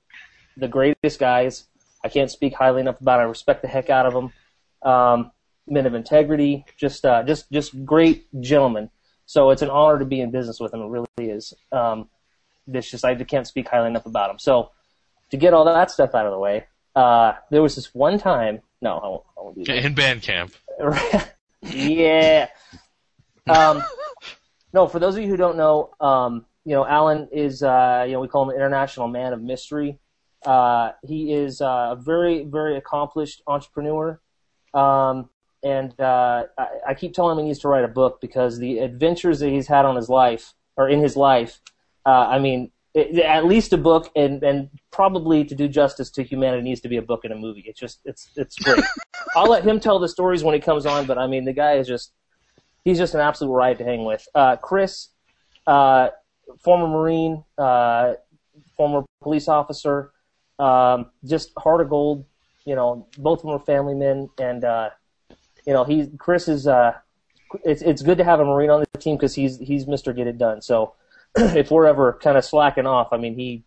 the 0.57 0.69
greatest 0.69 1.19
guys. 1.19 1.65
I 2.07 2.09
can't 2.09 2.31
speak 2.31 2.55
highly 2.55 2.81
enough 2.81 3.01
about. 3.01 3.19
It. 3.19 3.25
I 3.25 3.27
respect 3.27 3.63
the 3.63 3.69
heck 3.69 3.91
out 3.91 4.07
of 4.07 4.15
them. 4.15 4.33
Um, 4.83 5.33
men 5.67 5.87
of 5.87 5.95
integrity, 5.95 6.65
just 6.77 7.05
uh, 7.05 7.25
just 7.25 7.51
just 7.51 7.85
great 7.85 8.29
gentlemen. 8.41 8.91
So 9.27 9.51
it's 9.51 9.63
an 9.63 9.71
honor 9.71 9.99
to 9.99 10.05
be 10.05 10.21
in 10.21 10.31
business 10.31 10.61
with 10.61 10.71
them. 10.71 10.83
It 10.83 10.87
really 10.87 11.31
is. 11.33 11.53
Um, 11.73 12.09
it's 12.69 12.89
just 12.89 13.05
I 13.05 13.17
can't 13.17 13.47
speak 13.47 13.69
highly 13.69 13.89
enough 13.89 14.07
about 14.07 14.29
them. 14.29 14.39
So 14.39 14.71
to 15.31 15.37
get 15.37 15.53
all 15.53 15.65
that 15.65 15.91
stuff 15.91 16.15
out 16.15 16.27
of 16.27 16.33
the 16.33 16.39
way, 16.39 16.67
uh, 16.95 17.33
there 17.51 17.61
was 17.61 17.75
this 17.75 17.93
one 17.93 18.19
time. 18.19 18.61
No, 18.81 18.99
I 18.99 19.09
won't, 19.09 19.23
I 19.37 19.43
won't 19.43 19.57
do 19.57 19.65
that. 19.65 19.85
In 19.85 19.95
band 19.95 20.23
camp. 20.23 20.55
yeah. 21.63 22.49
Um, 23.49 23.83
no, 24.73 24.87
for 24.87 25.01
those 25.01 25.17
of 25.17 25.23
you 25.23 25.29
who 25.29 25.37
don't 25.37 25.57
know, 25.57 25.91
um, 26.01 26.47
you 26.65 26.73
know, 26.73 26.87
Alan 26.87 27.29
is, 27.33 27.63
uh, 27.63 28.05
you 28.07 28.13
know, 28.13 28.21
we 28.21 28.29
call 28.29 28.45
him 28.45 28.51
an 28.51 28.57
international 28.57 29.09
man 29.09 29.33
of 29.33 29.43
mystery. 29.43 29.99
Uh, 30.47 30.93
he 31.03 31.33
is 31.33 31.61
uh, 31.61 31.89
a 31.91 31.97
very, 31.97 32.45
very 32.45 32.77
accomplished 32.77 33.43
entrepreneur. 33.47 34.21
Um, 34.73 35.29
and 35.63 35.99
uh, 36.01 36.45
I, 36.57 36.69
I 36.89 36.95
keep 36.95 37.13
telling 37.13 37.37
him 37.37 37.45
he 37.45 37.49
needs 37.49 37.59
to 37.61 37.69
write 37.69 37.85
a 37.85 37.89
book 37.89 38.21
because 38.21 38.59
the 38.59 38.79
adventures 38.79 39.41
that 39.41 39.51
he's 39.51 39.67
had 39.67 39.85
on 39.85 39.97
his 39.97 40.09
life, 40.09 40.55
or 40.77 40.89
in 40.89 41.01
his 41.01 41.17
life, 41.17 41.61
uh, 42.05 42.29
I 42.29 42.39
mean, 42.39 42.71
it, 42.95 43.19
at 43.19 43.45
least 43.45 43.73
a 43.73 43.77
book, 43.77 44.11
and, 44.15 44.43
and 44.45 44.71
probably 44.93 45.45
to 45.45 45.55
do 45.55 45.67
justice 45.67 46.11
to 46.11 46.23
humanity 46.23 46.63
needs 46.63 46.81
to 46.83 46.89
be 46.89 46.97
a 46.97 47.03
book 47.03 47.25
and 47.25 47.33
a 47.33 47.37
movie. 47.37 47.65
It's 47.67 47.81
just, 47.81 48.01
it's, 48.05 48.29
it's 48.37 48.57
great. 48.57 48.85
I'll 49.37 49.51
let 49.51 49.65
him 49.65 49.81
tell 49.81 49.99
the 49.99 50.09
stories 50.09 50.45
when 50.45 50.55
he 50.55 50.61
comes 50.61 50.87
on, 50.87 51.07
but 51.07 51.19
I 51.19 51.27
mean, 51.27 51.45
the 51.45 51.53
guy 51.53 51.75
is 51.75 51.89
just, 51.89 52.13
he's 52.85 52.99
just 52.99 53.15
an 53.15 53.21
absolute 53.21 53.53
ride 53.53 53.79
to 53.79 53.85
hang 53.85 54.05
with. 54.05 54.27
Uh, 54.35 54.57
Chris, 54.57 55.09
uh, 55.67 56.11
former 56.61 56.87
Marine, 56.87 57.45
uh, 57.59 58.15
former 58.77 59.05
police 59.21 59.49
officer, 59.49 60.13
Um, 60.59 61.11
just 61.25 61.53
heart 61.59 61.81
of 61.81 61.91
gold. 61.91 62.25
You 62.65 62.75
know, 62.75 63.07
both 63.19 63.41
of 63.41 63.43
them 63.43 63.53
are 63.53 63.59
family 63.61 63.95
men, 63.95 64.29
and 64.39 64.65
uh, 64.65 64.91
you 65.67 65.73
know, 65.73 65.85
he 65.85 66.09
Chris 66.19 66.49
is. 66.49 66.67
Uh, 66.67 66.95
it's 67.65 67.83
it's 67.83 68.03
good 68.03 68.19
to 68.19 68.25
have 68.25 68.41
a 68.41 68.45
Marine 68.45 68.71
on 68.71 68.81
the 68.81 68.99
team 68.99 69.17
because 69.17 69.35
he's 69.35 69.59
he's 69.59 69.87
Mister 69.87 70.13
Get 70.13 70.27
It 70.27 70.39
Done. 70.39 70.63
So 70.63 70.95
if 71.37 71.71
we're 71.71 71.87
ever 71.87 72.15
kind 72.15 72.37
of 72.37 72.45
slacking 72.45 72.87
off, 72.87 73.13
I 73.13 73.19
mean, 73.19 73.35
he 73.35 73.65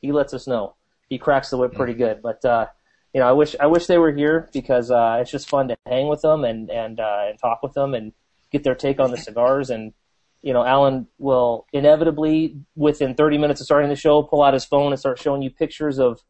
he 0.00 0.12
lets 0.12 0.34
us 0.34 0.46
know. 0.46 0.74
He 1.08 1.18
cracks 1.18 1.50
the 1.50 1.56
whip 1.56 1.74
pretty 1.74 1.94
good, 1.94 2.22
but. 2.22 2.44
uh 2.44 2.66
you 3.14 3.20
know, 3.20 3.28
I 3.28 3.32
wish 3.32 3.56
I 3.58 3.66
wish 3.66 3.86
they 3.86 3.98
were 3.98 4.12
here 4.12 4.48
because 4.52 4.90
uh, 4.90 5.18
it's 5.20 5.30
just 5.30 5.48
fun 5.48 5.68
to 5.68 5.76
hang 5.86 6.08
with 6.08 6.20
them 6.20 6.44
and 6.44 6.70
and 6.70 7.00
uh, 7.00 7.24
and 7.28 7.38
talk 7.38 7.62
with 7.62 7.72
them 7.72 7.94
and 7.94 8.12
get 8.52 8.64
their 8.64 8.74
take 8.74 9.00
on 9.00 9.10
the 9.10 9.16
cigars. 9.28 9.70
And 9.70 9.92
you 10.42 10.52
know, 10.52 10.64
Alan 10.64 11.06
will 11.18 11.66
inevitably 11.72 12.56
within 12.76 13.14
30 13.14 13.38
minutes 13.38 13.60
of 13.60 13.64
starting 13.66 13.88
the 13.88 13.96
show 13.96 14.22
pull 14.22 14.42
out 14.42 14.54
his 14.54 14.64
phone 14.64 14.92
and 14.92 14.98
start 14.98 15.18
showing 15.18 15.42
you 15.42 15.50
pictures 15.50 15.98
of 15.98 16.22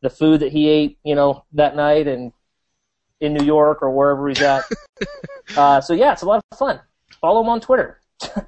the 0.00 0.10
food 0.10 0.40
that 0.40 0.52
he 0.52 0.68
ate, 0.68 0.98
you 1.04 1.14
know, 1.14 1.44
that 1.52 1.76
night 1.76 2.08
and 2.08 2.32
in 3.20 3.34
New 3.34 3.44
York 3.44 3.82
or 3.82 3.90
wherever 3.90 4.28
he's 4.28 4.40
at. 4.40 4.64
uh, 5.56 5.80
so 5.80 5.92
yeah, 5.92 6.12
it's 6.12 6.22
a 6.22 6.26
lot 6.26 6.42
of 6.50 6.58
fun. 6.58 6.80
Follow 7.20 7.42
him 7.42 7.48
on 7.50 7.60
Twitter. 7.60 8.00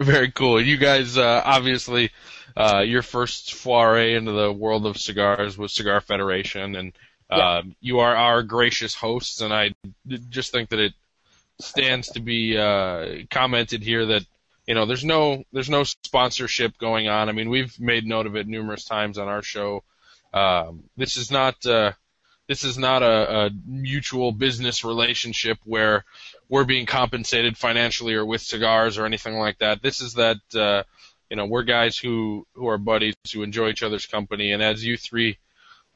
Very 0.00 0.32
cool. 0.32 0.60
You 0.60 0.76
guys, 0.76 1.16
uh, 1.16 1.42
obviously, 1.44 2.10
uh, 2.56 2.82
your 2.84 3.02
first 3.02 3.54
foray 3.54 4.14
into 4.14 4.32
the 4.32 4.52
world 4.52 4.86
of 4.86 4.96
cigars 4.96 5.56
was 5.56 5.72
Cigar 5.72 6.00
Federation, 6.00 6.74
and 6.74 6.92
Yeah. 7.30 7.62
you 7.80 8.00
are 8.00 8.14
our 8.14 8.42
gracious 8.42 8.94
hosts. 8.94 9.40
And 9.40 9.54
I 9.54 9.72
just 10.28 10.50
think 10.50 10.70
that 10.70 10.80
it 10.80 10.92
stands 11.60 12.08
to 12.10 12.20
be 12.20 12.56
uh, 12.56 13.24
commented 13.30 13.82
here 13.82 14.06
that 14.06 14.24
you 14.66 14.74
know 14.74 14.86
there's 14.86 15.04
no 15.04 15.44
there's 15.52 15.70
no 15.70 15.84
sponsorship 15.84 16.78
going 16.78 17.08
on. 17.08 17.28
I 17.28 17.32
mean, 17.32 17.50
we've 17.50 17.78
made 17.80 18.06
note 18.06 18.26
of 18.26 18.36
it 18.36 18.46
numerous 18.46 18.84
times 18.84 19.18
on 19.18 19.28
our 19.28 19.42
show. 19.42 19.82
Um, 20.32 20.84
this 20.96 21.16
is 21.16 21.30
not 21.30 21.64
uh, 21.66 21.92
this 22.48 22.64
is 22.64 22.78
not 22.78 23.02
a, 23.02 23.46
a 23.46 23.50
mutual 23.66 24.32
business 24.32 24.84
relationship 24.84 25.58
where 25.64 26.04
we're 26.48 26.64
being 26.64 26.86
compensated 26.86 27.56
financially 27.56 28.14
or 28.14 28.24
with 28.24 28.40
cigars 28.40 28.98
or 28.98 29.06
anything 29.06 29.34
like 29.34 29.58
that. 29.58 29.82
This 29.82 30.00
is 30.00 30.14
that 30.14 30.38
uh, 30.54 30.82
you 31.30 31.36
know 31.36 31.46
we're 31.46 31.62
guys 31.62 31.96
who 31.96 32.46
who 32.54 32.68
are 32.68 32.78
buddies 32.78 33.14
who 33.32 33.42
enjoy 33.42 33.68
each 33.68 33.82
other's 33.82 34.06
company, 34.06 34.52
and 34.52 34.62
as 34.62 34.84
you 34.84 34.96
three. 34.96 35.38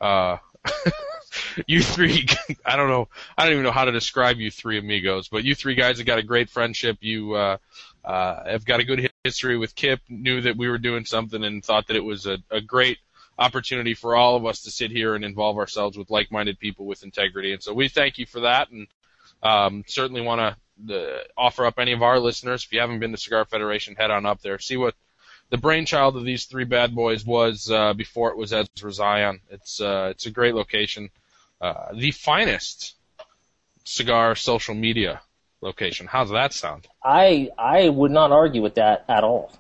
Uh, 0.01 0.37
you 1.67 1.83
three, 1.83 2.27
I 2.67 2.77
don't 2.77 2.89
know, 2.89 3.09
I 3.37 3.45
don't 3.45 3.53
even 3.53 3.65
know 3.65 3.73
how 3.73 3.85
to 3.85 3.93
describe 3.93 4.39
you 4.39 4.51
three 4.51 4.79
amigos, 4.79 5.29
but 5.29 5.45
you 5.45 5.55
three 5.55 5.75
guys 5.75 5.99
have 5.99 6.07
got 6.07 6.19
a 6.19 6.23
great 6.23 6.51
friendship. 6.51 6.99
You 7.01 7.35
uh, 7.35 7.57
uh, 8.05 8.51
have 8.51 8.65
got 8.65 8.81
a 8.81 8.85
good 8.85 9.11
history 9.25 9.57
with 9.57 9.75
Kip. 9.75 10.01
Knew 10.09 10.41
that 10.43 10.57
we 10.57 10.69
were 10.69 10.79
doing 10.79 11.05
something 11.05 11.43
and 11.43 11.65
thought 11.65 11.89
that 11.89 11.97
it 11.97 12.05
was 12.05 12.27
a, 12.27 12.39
a 12.51 12.61
great 12.61 12.99
opportunity 13.39 13.95
for 13.95 14.17
all 14.17 14.37
of 14.37 14.47
us 14.47 14.63
to 14.63 14.71
sit 14.71 14.91
here 14.91 15.15
and 15.15 15.25
involve 15.25 15.59
ourselves 15.59 15.99
with 15.99 16.11
like-minded 16.11 16.59
people 16.59 16.87
with 16.87 17.03
integrity. 17.03 17.53
And 17.53 17.63
so 17.63 17.75
we 17.75 17.89
thank 17.89 18.19
you 18.19 18.27
for 18.27 18.41
that, 18.41 18.71
and 18.71 18.87
um, 19.43 19.85
certainly 19.87 20.23
want 20.23 20.41
to 20.41 20.57
uh, 20.95 21.19
offer 21.37 21.67
up 21.67 21.79
any 21.79 21.93
of 21.93 22.03
our 22.03 22.19
listeners. 22.19 22.65
If 22.65 22.73
you 22.73 22.81
haven't 22.81 23.01
been 23.01 23.13
to 23.13 23.19
Cigar 23.19 23.45
Federation, 23.45 23.95
head 23.95 24.11
on 24.11 24.27
up 24.27 24.41
there, 24.41 24.59
see 24.59 24.77
what 24.77 24.95
the 25.51 25.59
brainchild 25.59 26.17
of 26.17 26.25
these 26.25 26.47
three 26.47 26.65
bad 26.65 26.95
boys 26.95 27.25
was 27.25 27.71
uh, 27.71 27.95
before 27.95 28.31
it 28.31 28.37
was 28.37 28.53
Ezra 28.53 28.93
Zion. 28.93 29.41
It's 29.51 29.81
uh, 29.81 30.09
it's 30.11 30.27
a 30.27 30.31
great 30.31 30.55
location, 30.55 31.11
uh, 31.61 31.93
the 31.95 32.11
finest 32.11 32.95
cigar 33.85 34.35
social 34.35 34.75
media 34.75 35.21
location. 35.61 36.07
How's 36.07 36.31
that 36.31 36.53
sound? 36.53 36.87
I 37.03 37.51
I 37.59 37.89
would 37.89 38.11
not 38.11 38.33
argue 38.33 38.63
with 38.63 38.75
that 38.75 39.05
at 39.09 39.25
all. 39.25 39.53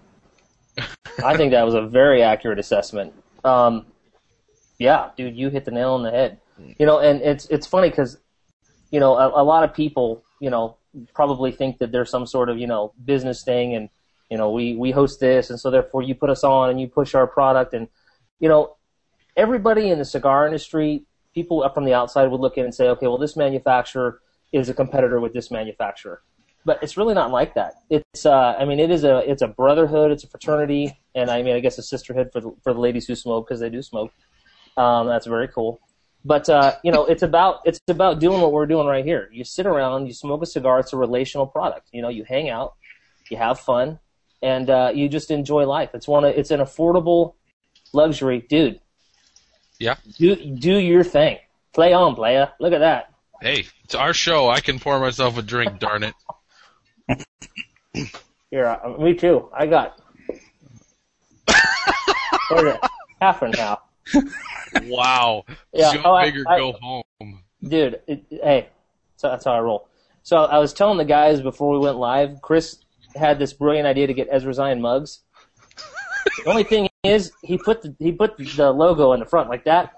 I 1.25 1.37
think 1.37 1.53
that 1.53 1.65
was 1.65 1.75
a 1.75 1.83
very 1.83 2.23
accurate 2.23 2.59
assessment. 2.59 3.15
Um, 3.45 3.87
yeah, 4.79 5.11
dude, 5.17 5.37
you 5.37 5.49
hit 5.49 5.65
the 5.65 5.71
nail 5.71 5.93
on 5.93 6.03
the 6.03 6.11
head. 6.11 6.39
You 6.79 6.87
know, 6.87 6.99
and 6.99 7.21
it's 7.23 7.47
it's 7.47 7.67
funny 7.67 7.91
because 7.91 8.19
you 8.91 9.01
know 9.01 9.17
a, 9.17 9.43
a 9.43 9.45
lot 9.45 9.65
of 9.65 9.75
people 9.75 10.25
you 10.41 10.51
know 10.51 10.77
probably 11.15 11.53
think 11.53 11.79
that 11.79 11.93
there's 11.93 12.11
some 12.11 12.27
sort 12.27 12.49
of 12.49 12.59
you 12.59 12.67
know 12.67 12.93
business 13.05 13.43
thing 13.43 13.75
and 13.75 13.89
you 14.31 14.39
know 14.39 14.51
we 14.51 14.75
we 14.77 14.91
host 14.91 15.21
this 15.21 15.51
and 15.51 15.61
so 15.61 15.71
therefore 15.71 16.03
you 16.03 16.15
put 16.15 16.31
us 16.31 16.43
on 16.45 16.71
and 16.71 16.81
you 16.81 16.89
push 16.89 17.15
our 17.15 17.27
product 17.27 17.75
and 17.75 17.89
you 18.41 18.49
know 18.49 18.77
everybody 19.37 19.91
in 19.91 19.99
the 19.99 20.05
cigar 20.05 20.47
industry 20.47 21.05
people 21.37 21.63
up 21.63 21.75
from 21.75 21.85
the 21.85 21.95
outside 21.95 22.27
would 22.31 22.41
look 22.41 22.57
in 22.57 22.65
and 22.65 22.75
say 22.75 22.89
okay 22.89 23.07
well 23.07 23.19
this 23.19 23.37
manufacturer 23.37 24.21
is 24.53 24.69
a 24.69 24.75
competitor 24.75 25.21
with 25.21 25.33
this 25.33 25.51
manufacturer 25.51 26.23
but 26.65 26.83
it's 26.83 26.97
really 26.97 27.15
not 27.15 27.31
like 27.31 27.55
that 27.55 27.75
it's 27.91 28.25
uh 28.25 28.55
i 28.59 28.65
mean 28.65 28.81
it 28.81 28.91
is 28.91 29.05
a 29.05 29.19
it's 29.31 29.43
a 29.43 29.49
brotherhood 29.49 30.11
it's 30.11 30.25
a 30.25 30.29
fraternity 30.29 30.99
and 31.15 31.31
i 31.31 31.43
mean 31.43 31.55
i 31.55 31.61
guess 31.61 31.79
a 31.79 31.83
sisterhood 31.83 32.31
for 32.33 32.41
the, 32.41 32.51
for 32.65 32.73
the 32.73 32.81
ladies 32.81 33.07
who 33.07 33.15
smoke 33.15 33.47
because 33.47 33.61
they 33.61 33.71
do 33.71 33.83
smoke 33.83 34.11
um 34.77 35.07
that's 35.07 35.27
very 35.27 35.49
cool 35.49 35.79
but 36.27 36.49
uh, 36.49 36.73
you 36.83 36.91
know, 36.91 37.07
it's 37.07 37.23
about 37.23 37.61
it's 37.65 37.81
about 37.87 38.19
doing 38.19 38.41
what 38.41 38.51
we're 38.51 38.67
doing 38.67 38.89
right 38.89 39.05
here. 39.05 39.31
You 39.33 39.45
sit 39.45 39.65
around, 39.65 40.09
you 40.09 40.13
smoke 40.13 40.43
a 40.43 40.47
cigar. 40.47 40.81
It's 40.81 40.93
a 40.93 40.97
relational 40.97 41.47
product. 41.47 41.89
You 41.93 42.03
know, 42.03 42.09
you 42.09 42.25
hang 42.25 42.51
out, 42.51 42.75
you 43.31 43.37
have 43.37 43.61
fun, 43.61 44.01
and 44.43 44.69
uh, 44.69 44.91
you 44.93 45.09
just 45.09 45.31
enjoy 45.31 45.67
life. 45.67 45.91
It's 45.95 46.09
one. 46.09 46.25
Of, 46.25 46.35
it's 46.35 46.51
an 46.51 46.59
affordable 46.59 47.35
luxury, 47.93 48.45
dude. 48.49 48.81
Yeah. 49.79 49.97
Do 50.19 50.37
do 50.37 50.77
your 50.77 51.05
thing. 51.05 51.39
Play 51.75 51.93
on, 51.93 52.15
playa. 52.15 52.49
Look 52.61 52.73
at 52.73 52.79
that. 52.79 53.13
Hey, 53.43 53.67
it's 53.85 53.95
our 53.95 54.15
show. 54.15 54.49
I 54.49 54.61
can 54.61 54.79
pour 54.79 54.99
myself 54.99 55.37
a 55.39 55.43
drink. 55.43 55.79
darn 55.81 56.03
it. 56.03 56.15
Here, 58.51 58.67
uh, 58.67 58.97
me 58.99 59.15
too. 59.15 59.49
I 59.55 59.67
got. 59.67 60.01
Half 63.21 63.43
and 63.43 63.55
half. 63.57 63.81
Wow. 64.85 65.45
Yeah, 65.73 65.95
Go 65.97 66.03
oh, 66.05 66.15
I- 66.15 66.31
big 66.31 66.39
or 66.41 66.49
I- 66.49 66.59
go 66.59 66.73
home. 66.81 67.43
dude. 67.67 68.01
It, 68.07 68.25
hey, 68.31 68.69
so 69.17 69.29
that's 69.31 69.45
how 69.45 69.53
I 69.53 69.61
roll. 69.61 69.89
So 70.23 70.37
I 70.39 70.59
was 70.59 70.73
telling 70.73 70.99
the 70.99 71.05
guys 71.05 71.41
before 71.41 71.73
we 71.73 71.79
went 71.79 71.99
live. 71.99 72.41
Chris 72.43 72.79
had 73.15 73.39
this 73.39 73.53
brilliant 73.53 73.87
idea 73.87 74.07
to 74.07 74.15
get 74.15 74.29
Ezra 74.31 74.53
Zion 74.53 74.81
mugs. 74.81 75.21
the 76.45 76.51
only 76.51 76.65
thing 76.65 76.89
is, 77.07 77.33
he 77.43 77.59
put 77.59 77.83
the 77.83 77.95
he 77.99 78.13
put 78.13 78.37
the 78.37 78.71
logo 78.71 79.13
in 79.13 79.21
the 79.21 79.27
front 79.27 79.49
like 79.49 79.65
that. 79.65 79.93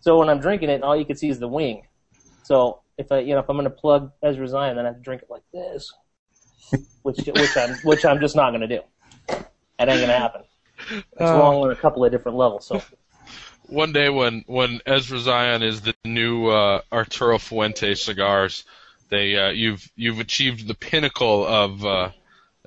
So 0.00 0.18
when 0.18 0.28
I'm 0.28 0.40
drinking 0.40 0.70
it, 0.70 0.82
all 0.82 0.96
you 0.96 1.04
can 1.04 1.16
see 1.16 1.28
is 1.28 1.38
the 1.38 1.48
wing. 1.48 1.86
So 2.42 2.80
if 2.98 3.10
I 3.10 3.20
you 3.20 3.34
know 3.34 3.40
if 3.40 3.48
I'm 3.48 3.56
going 3.56 3.64
to 3.64 3.70
plug 3.70 4.12
Ezra 4.22 4.46
Zion, 4.48 4.76
then 4.76 4.84
I 4.84 4.88
have 4.88 4.96
to 4.96 5.02
drink 5.02 5.22
it 5.22 5.30
like 5.30 5.44
this, 5.52 5.92
which 7.02 7.18
which 7.18 7.56
I'm 7.56 7.74
which 7.84 8.04
I'm 8.04 8.20
just 8.20 8.36
not 8.36 8.50
going 8.50 8.62
to 8.62 8.68
do. 8.68 8.80
That 9.28 9.88
ain't 9.88 9.98
going 9.98 10.08
to 10.08 10.18
happen. 10.18 10.42
It's 10.90 11.20
wrong 11.20 11.62
on 11.62 11.70
a 11.70 11.76
couple 11.76 12.04
of 12.04 12.10
different 12.10 12.36
levels. 12.36 12.66
So 12.66 12.82
One 13.66 13.92
day 13.92 14.08
when 14.08 14.44
when 14.46 14.80
Ezra 14.86 15.18
Zion 15.18 15.62
is 15.62 15.80
the 15.82 15.94
new 16.04 16.48
uh, 16.48 16.82
Arturo 16.92 17.38
Fuente 17.38 17.94
cigars, 17.94 18.64
they 19.08 19.36
uh, 19.36 19.50
you've 19.50 19.90
you've 19.96 20.18
achieved 20.18 20.66
the 20.66 20.74
pinnacle 20.74 21.46
of 21.46 21.84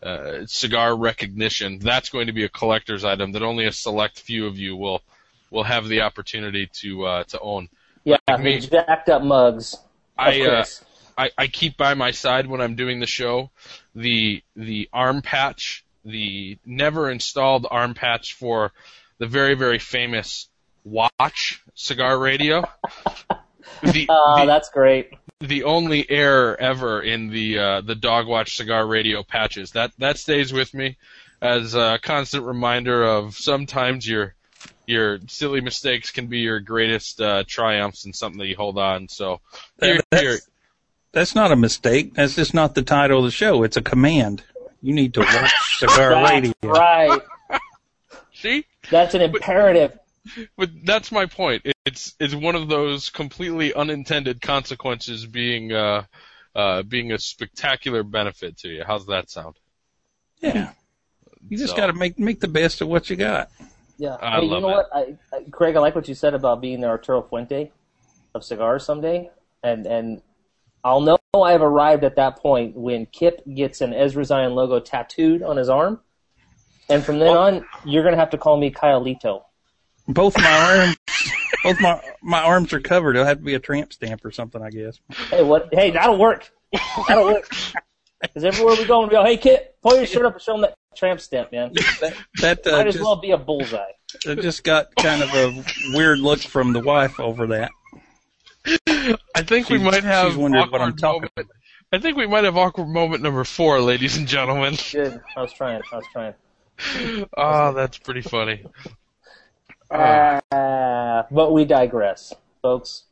uh, 0.02 0.46
cigar 0.46 0.96
recognition. 0.96 1.80
That's 1.80 2.10
going 2.10 2.28
to 2.28 2.34
be 2.34 2.44
a 2.44 2.50
collector's 2.50 3.04
item 3.04 3.32
that 3.34 3.42
only 3.42 3.66
a 3.66 3.72
select 3.72 4.20
few 4.20 4.48
of 4.48 4.58
you 4.58 4.76
will 4.76 5.02
will 5.52 5.64
have 5.64 5.88
the 5.88 6.02
opportunity 6.02 6.68
to 6.82 7.06
uh, 7.06 7.24
to 7.26 7.40
own. 7.40 7.70
yeah, 8.04 8.18
Like 8.28 8.42
me. 8.42 8.60
jacked 8.60 9.10
up 9.10 9.22
mugs. 9.22 9.78
I 10.18 10.42
uh, 10.42 10.66
I, 11.18 11.32
I 11.38 11.48
keep 11.48 11.78
by 11.78 11.94
my 11.94 12.12
side 12.12 12.48
when 12.48 12.62
I'm 12.62 12.76
doing 12.76 13.00
the 13.00 13.08
show 13.08 13.52
the 13.96 14.44
the 14.56 14.90
arm 14.92 15.22
patch, 15.22 15.86
the 16.04 16.58
never 16.66 17.10
installed 17.10 17.66
arm 17.70 17.94
patch 17.94 18.34
for 18.34 18.74
the 19.18 19.28
very 19.28 19.56
very 19.56 19.80
famous 19.80 20.50
Watch 20.84 21.64
cigar 21.74 22.20
radio. 22.20 22.64
The, 23.82 24.06
Oh, 24.10 24.40
the, 24.40 24.46
that's 24.46 24.70
great. 24.70 25.10
The 25.46 25.64
only 25.64 26.10
error 26.10 26.56
ever 26.60 27.02
in 27.02 27.30
the 27.30 27.58
uh, 27.60 27.82
the 27.82 27.96
Dog 27.96 28.28
Watch 28.28 28.58
cigar 28.58 28.86
radio 28.86 29.24
patches. 29.24 29.72
That 29.72 29.92
that 30.00 30.18
stays 30.18 30.52
with 30.52 30.74
me 30.74 30.98
as 31.42 31.76
a 31.76 32.00
constant 32.02 32.44
reminder 32.46 33.04
of 33.04 33.36
sometimes 33.36 34.08
your 34.08 34.36
your 34.88 35.20
silly 35.28 35.62
mistakes 35.62 36.12
can 36.12 36.28
be 36.28 36.40
your 36.40 36.60
greatest 36.60 37.20
uh, 37.22 37.44
triumphs 37.48 38.06
and 38.06 38.16
something 38.16 38.40
that 38.40 38.48
you 38.48 38.56
hold 38.56 38.78
on. 38.78 39.08
So 39.08 39.42
here, 39.82 40.00
That- 40.12 40.22
here, 40.22 40.32
that's, 40.34 40.50
that's 41.12 41.36
not 41.36 41.52
a 41.52 41.56
mistake. 41.56 42.14
That's 42.14 42.36
just 42.36 42.54
not 42.54 42.76
the 42.76 42.82
title 42.84 43.20
of 43.20 43.26
the 43.26 43.32
show. 43.32 43.64
It's 43.64 43.78
a 43.78 43.82
command. 43.82 44.44
You 44.82 44.94
need 44.94 45.14
to 45.16 45.22
watch 45.22 45.54
Cigar 45.80 46.12
That's 46.12 46.30
Radio. 46.32 46.54
right. 46.64 47.20
see, 48.34 48.66
That's 48.92 49.14
an 49.16 49.22
imperative. 49.22 49.92
but 49.94 50.05
that's 50.84 51.12
my 51.12 51.26
point. 51.26 51.66
It's 51.86 52.16
it's 52.20 52.34
one 52.36 52.56
of 52.56 52.68
those 52.68 53.10
completely 53.10 53.74
unintended 53.74 54.42
consequences 54.42 55.26
being 55.26 55.72
uh, 55.72 56.04
uh, 56.56 56.84
being 56.84 57.12
a 57.12 57.20
spectacular 57.20 58.04
benefit 58.04 58.58
to 58.60 58.70
you. 58.70 58.84
How's 58.86 59.06
that 59.08 59.30
sound? 59.30 59.56
Yeah. 60.40 60.72
You 61.48 61.58
just 61.58 61.72
So- 61.72 61.78
got 61.78 61.88
to 61.88 61.94
make 61.94 62.18
make 62.18 62.40
the 62.40 62.48
best 62.48 62.82
of 62.82 62.88
what 62.88 63.10
you 63.10 63.16
got. 63.16 63.50
Yeah. 63.98 64.18
I 64.22 64.40
hey, 64.42 64.48
love 64.48 64.62
you 64.62 64.68
know 64.68 64.70
it. 64.70 64.72
what, 64.72 64.90
I, 64.94 65.18
I, 65.34 65.44
Craig? 65.52 65.76
I 65.76 65.80
like 65.80 65.96
what 65.96 66.08
you 66.08 66.16
said 66.16 66.34
about 66.34 66.60
being 66.60 66.82
the 66.82 66.88
Arturo 66.88 67.22
Fuente 67.22 67.72
of 68.34 68.44
cigars 68.44 68.84
someday, 68.86 69.30
and 69.64 69.86
and 69.86 70.22
I'll 70.84 71.02
know 71.02 71.18
I 71.34 71.52
have 71.52 71.62
arrived 71.62 72.04
at 72.04 72.16
that 72.18 72.38
point 72.38 72.76
when 72.76 73.06
Kip 73.08 73.42
gets 73.54 73.82
an 73.82 73.94
Ezra 73.94 74.26
Zion 74.26 74.54
logo 74.54 74.80
tattooed 74.80 75.44
on 75.44 75.56
his 75.58 75.70
arm, 75.70 76.02
and 76.90 77.04
from 77.04 77.20
then 77.20 77.30
Well- 77.32 77.42
on, 77.44 77.66
you're 77.86 78.04
gonna 78.04 78.18
have 78.18 78.32
to 78.32 78.38
call 78.38 78.58
me 78.58 78.72
Kyleito. 78.72 79.44
Both 80.08 80.38
my 80.38 80.78
arms, 80.78 80.98
both 81.64 81.82
my 81.82 82.02
my 82.22 82.42
arms 82.42 82.74
are 82.74 82.80
covered. 82.80 83.16
It'll 83.16 83.26
have 83.26 83.40
to 83.40 83.44
be 83.44 83.56
a 83.56 83.60
tramp 83.60 83.92
stamp 83.94 84.24
or 84.24 84.32
something, 84.32 84.62
I 84.62 84.70
guess. 84.70 85.00
Hey, 85.30 85.44
what? 85.44 85.70
Hey, 85.72 85.92
that'll 85.92 86.18
work. 86.18 86.52
That'll 87.08 87.26
work. 87.26 87.50
Because 88.22 88.44
everywhere 88.44 88.76
we 88.76 88.86
go, 88.86 89.04
we 89.04 89.10
go, 89.10 89.24
hey, 89.24 89.38
Kip, 89.38 89.80
pull 89.82 89.98
your 89.98 90.06
shirt 90.06 90.26
up 90.26 90.34
and 90.34 90.42
show 90.42 90.54
them 90.54 90.62
that 90.62 90.76
tramp 90.96 91.20
stamp, 91.20 91.52
man. 91.52 91.74
That, 91.74 92.16
that 92.42 92.68
uh, 92.68 92.78
Might 92.78 92.88
as 92.88 92.94
just, 92.96 93.04
well 93.04 93.18
be 93.18 93.32
a 93.32 93.38
bullseye. 93.38 93.92
it 94.26 94.42
just 94.42 94.64
got 94.64 94.96
kind 94.96 95.22
of 95.22 95.30
a 95.30 95.64
weird 95.94 96.20
look 96.20 96.40
from 96.40 96.74
the 96.74 96.80
wife 96.80 97.20
over 97.20 97.48
that. 97.48 97.72
I 98.88 99.44
think 99.44 99.70
we 99.70 99.78
might 99.78 100.04
have 100.04 100.30
she's 100.30 100.38
wondering 100.38 100.72
what 100.72 100.82
I'm 100.82 100.90
awkward 100.90 101.00
talking 101.00 101.30
moment. 101.36 101.52
I 101.92 102.00
think 102.00 102.18
we 102.18 102.26
might 102.26 102.46
have 102.46 102.58
awkward 102.58 102.88
moment 102.88 103.22
number 103.22 103.44
four, 103.44 103.80
ladies 103.80 104.18
and 104.18 104.28
gentlemen. 104.28 104.76
Good. 104.92 105.22
I 105.36 105.42
was 105.42 105.54
trying. 105.54 105.82
I 105.92 105.96
was 105.96 106.06
trying. 106.12 106.34
Oh, 107.38 107.74
that's 107.74 107.98
pretty 108.00 108.22
funny. 108.22 108.66
Uh, 109.90 111.24
but 111.32 111.54
we 111.54 111.66
digress, 111.66 112.34
folks. 112.62 113.04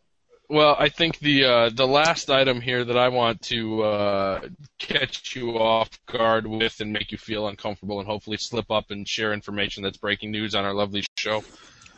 Well, 0.50 0.76
I 0.78 0.90
think 0.90 1.20
the 1.20 1.46
uh, 1.46 1.70
the 1.74 1.88
last 1.88 2.30
item 2.30 2.62
here 2.62 2.84
that 2.84 2.98
I 2.98 3.10
want 3.10 3.42
to 3.44 3.84
uh, 3.84 4.42
catch 4.78 5.36
you 5.36 5.58
off 5.58 5.90
guard 6.06 6.46
with 6.46 6.80
and 6.80 6.92
make 6.92 7.12
you 7.12 7.18
feel 7.18 7.48
uncomfortable 7.48 8.00
and 8.00 8.08
hopefully 8.08 8.38
slip 8.38 8.70
up 8.70 8.92
and 8.92 9.08
share 9.08 9.34
information 9.34 9.84
that's 9.84 9.98
breaking 9.98 10.32
news 10.32 10.54
on 10.54 10.66
our 10.66 10.74
lovely 10.74 11.04
show 11.18 11.44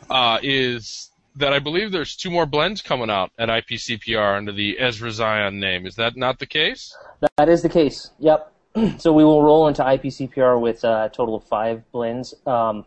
uh, 0.08 0.38
is 0.42 1.10
that 1.36 1.52
I 1.52 1.58
believe 1.58 1.92
there's 1.92 2.16
two 2.16 2.30
more 2.30 2.46
blends 2.46 2.80
coming 2.80 3.10
out 3.10 3.30
at 3.38 3.48
IPCPR 3.48 4.38
under 4.38 4.52
the 4.52 4.78
Ezra 4.78 5.10
Zion 5.10 5.60
name. 5.60 5.86
Is 5.86 5.96
that 5.96 6.16
not 6.16 6.38
the 6.38 6.46
case? 6.46 6.96
That 7.36 7.48
is 7.48 7.62
the 7.62 7.68
case. 7.68 8.10
Yep. 8.20 8.52
so 8.98 9.12
we 9.12 9.24
will 9.24 9.42
roll 9.42 9.68
into 9.68 9.82
IPCPR 9.82 10.60
with 10.60 10.84
uh, 10.84 11.08
a 11.10 11.14
total 11.14 11.34
of 11.34 11.44
five 11.44 11.82
blends. 11.92 12.32
Um, 12.46 12.86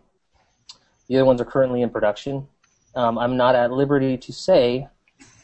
the 1.09 1.15
other 1.17 1.25
ones 1.25 1.41
are 1.41 1.45
currently 1.45 1.81
in 1.81 1.89
production. 1.89 2.47
Um, 2.95 3.17
I'm 3.17 3.35
not 3.35 3.55
at 3.55 3.71
liberty 3.71 4.17
to 4.17 4.31
say 4.31 4.87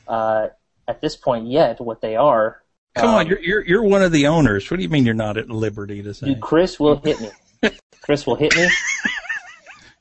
uh, 0.08 0.48
at 0.88 1.02
this 1.02 1.16
point 1.18 1.48
yet 1.48 1.82
what 1.82 2.00
they 2.02 2.16
are. 2.16 2.62
Come 2.96 3.10
Um, 3.10 3.16
on, 3.16 3.28
you're, 3.28 3.40
you're 3.42 3.66
you're 3.66 3.84
one 3.84 4.02
of 4.02 4.12
the 4.14 4.28
owners. 4.28 4.70
What 4.72 4.78
do 4.78 4.84
you 4.84 4.90
mean 4.90 5.06
you're 5.06 5.14
not 5.14 5.38
at 5.38 5.50
liberty 5.50 6.02
to 6.04 6.14
say? 6.14 6.28
Dude, 6.28 6.40
Chris 6.42 6.80
will 6.80 6.98
hit 7.04 7.20
me. 7.20 7.30
Chris 8.02 8.26
will 8.26 8.36
hit 8.36 8.56
me. 8.56 8.70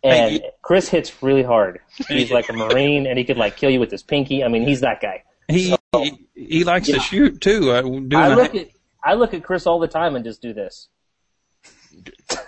And 0.05 0.43
Chris 0.63 0.89
hits 0.89 1.23
really 1.23 1.43
hard. 1.43 1.81
He's 2.09 2.31
like 2.31 2.51
a 2.51 2.53
Marine, 2.53 3.07
and 3.07 3.19
he 3.19 3.25
could 3.25 3.39
like 3.39 3.57
kill 3.57 3.71
you 3.71 3.81
with 3.81 3.91
his 3.91 4.03
pinky. 4.03 4.45
I 4.45 4.49
mean, 4.49 4.63
he's 4.69 4.81
that 4.83 5.01
guy. 5.01 5.23
He 5.49 5.75
he, 5.97 6.27
he 6.35 6.65
likes 6.65 6.89
Yeah. 6.89 6.97
to 6.97 7.01
shoot 7.01 7.41
too. 7.41 7.73
I 7.73 7.79
a- 7.79 8.37
look 8.37 8.55
at 8.55 8.69
I 9.03 9.15
look 9.15 9.33
at 9.35 9.43
Chris 9.43 9.67
all 9.67 9.79
the 9.81 9.89
time 9.89 10.15
and 10.15 10.25
just 10.25 10.41
do 10.43 10.53
this. 10.53 10.89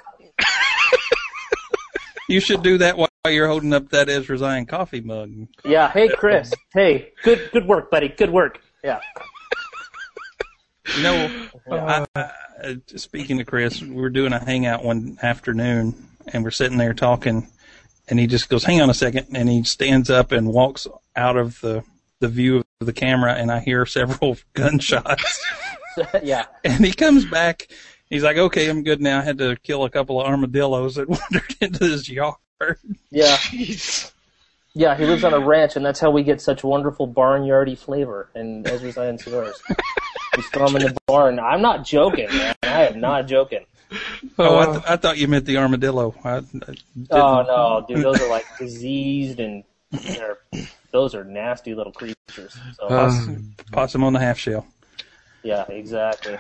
you 2.29 2.41
should 2.41 2.63
do 2.63 2.79
that 2.79 2.97
while 3.27 3.33
you're 3.33 3.49
holding 3.49 3.73
up 3.73 3.89
that 3.89 4.09
Ezra 4.09 4.39
Zion 4.39 4.67
coffee 4.67 5.01
mug. 5.01 5.49
Yeah. 5.65 5.91
Hey, 5.91 6.09
Chris. 6.09 6.55
Hey, 6.73 7.13
good 7.25 7.51
good 7.53 7.67
work, 7.67 7.91
buddy. 7.91 8.09
Good 8.09 8.31
work. 8.31 8.61
Yeah. 8.85 9.01
You 10.97 11.03
know, 11.03 11.49
I, 11.69 12.07
I, 12.15 12.77
speaking 12.95 13.41
of 13.41 13.49
Chris, 13.49 13.83
we 13.83 13.91
were 13.91 14.11
doing 14.11 14.33
a 14.33 14.39
hangout 14.39 14.85
one 14.85 15.19
afternoon, 15.21 16.07
and 16.29 16.45
we're 16.45 16.53
sitting 16.53 16.79
there 16.79 16.95
talking, 16.95 17.49
and 18.07 18.21
he 18.21 18.29
just 18.29 18.49
goes, 18.49 18.63
"Hang 18.63 18.81
on 18.81 18.91
a 18.91 18.95
second, 18.95 19.27
and 19.35 19.49
he 19.49 19.65
stands 19.65 20.09
up 20.09 20.31
and 20.31 20.47
walks 20.47 20.87
out 21.17 21.37
of 21.37 21.61
the 21.61 21.83
the 22.21 22.29
view 22.29 22.63
of 22.81 22.87
the 22.87 22.93
camera, 22.93 23.35
and 23.35 23.51
I 23.51 23.59
hear 23.59 23.85
several 23.87 24.37
gunshots. 24.53 25.45
yeah. 26.23 26.45
and 26.63 26.85
he 26.85 26.93
comes 26.93 27.25
back. 27.25 27.67
He's 28.09 28.23
like, 28.23 28.37
"Okay, 28.37 28.71
I'm 28.71 28.85
good 28.85 29.01
now. 29.01 29.19
I 29.19 29.23
had 29.23 29.39
to 29.39 29.57
kill 29.65 29.83
a 29.83 29.91
couple 29.91 30.21
of 30.21 30.29
armadillos 30.29 30.95
that 30.95 31.09
wandered 31.09 31.57
into 31.61 31.81
this 31.81 32.09
yard." 32.09 32.37
Yeah. 33.11 33.37
Jeez. 33.37 34.13
Yeah, 34.75 34.95
he 34.95 35.07
lives 35.07 35.25
on 35.25 35.33
a 35.33 35.41
ranch, 35.41 35.77
and 35.77 35.85
that's 35.87 36.01
how 36.01 36.11
we 36.11 36.23
get 36.23 36.41
such 36.43 36.63
wonderful 36.63 37.09
barnyardy 37.09 37.79
flavor 37.79 38.29
in 38.35 38.67
Ezra 38.67 38.93
Zion 38.93 39.19
cigars. 39.19 39.59
we 40.37 40.43
throw 40.43 40.67
them 40.67 40.77
in 40.77 40.83
the 40.93 40.97
barn. 41.07 41.39
I'm 41.41 41.63
not 41.63 41.85
joking, 41.87 42.29
man. 42.29 42.55
I 42.63 42.87
am 42.89 43.01
not 43.01 43.27
joking. 43.27 43.65
Oh, 44.39 44.59
I, 44.59 44.67
th- 44.67 44.85
I 44.87 44.97
thought 44.97 45.17
you 45.17 45.29
meant 45.29 45.47
the 45.47 45.57
armadillo. 45.57 46.15
I, 46.25 46.39
I 46.39 46.43
Oh 47.11 47.43
no, 47.43 47.87
dude, 47.89 48.05
those 48.05 48.21
are 48.21 48.29
like 48.29 48.45
diseased 48.59 49.41
and 49.41 49.65
those 50.93 51.15
are 51.15 51.25
nasty 51.25 51.75
little 51.75 51.93
creatures. 51.93 52.59
So 52.79 52.89
Poss- 52.89 53.29
possum 53.73 54.05
on 54.05 54.13
the 54.13 54.19
half 54.19 54.39
shell. 54.39 54.67
yeah, 55.43 55.65
exactly. 55.71 56.37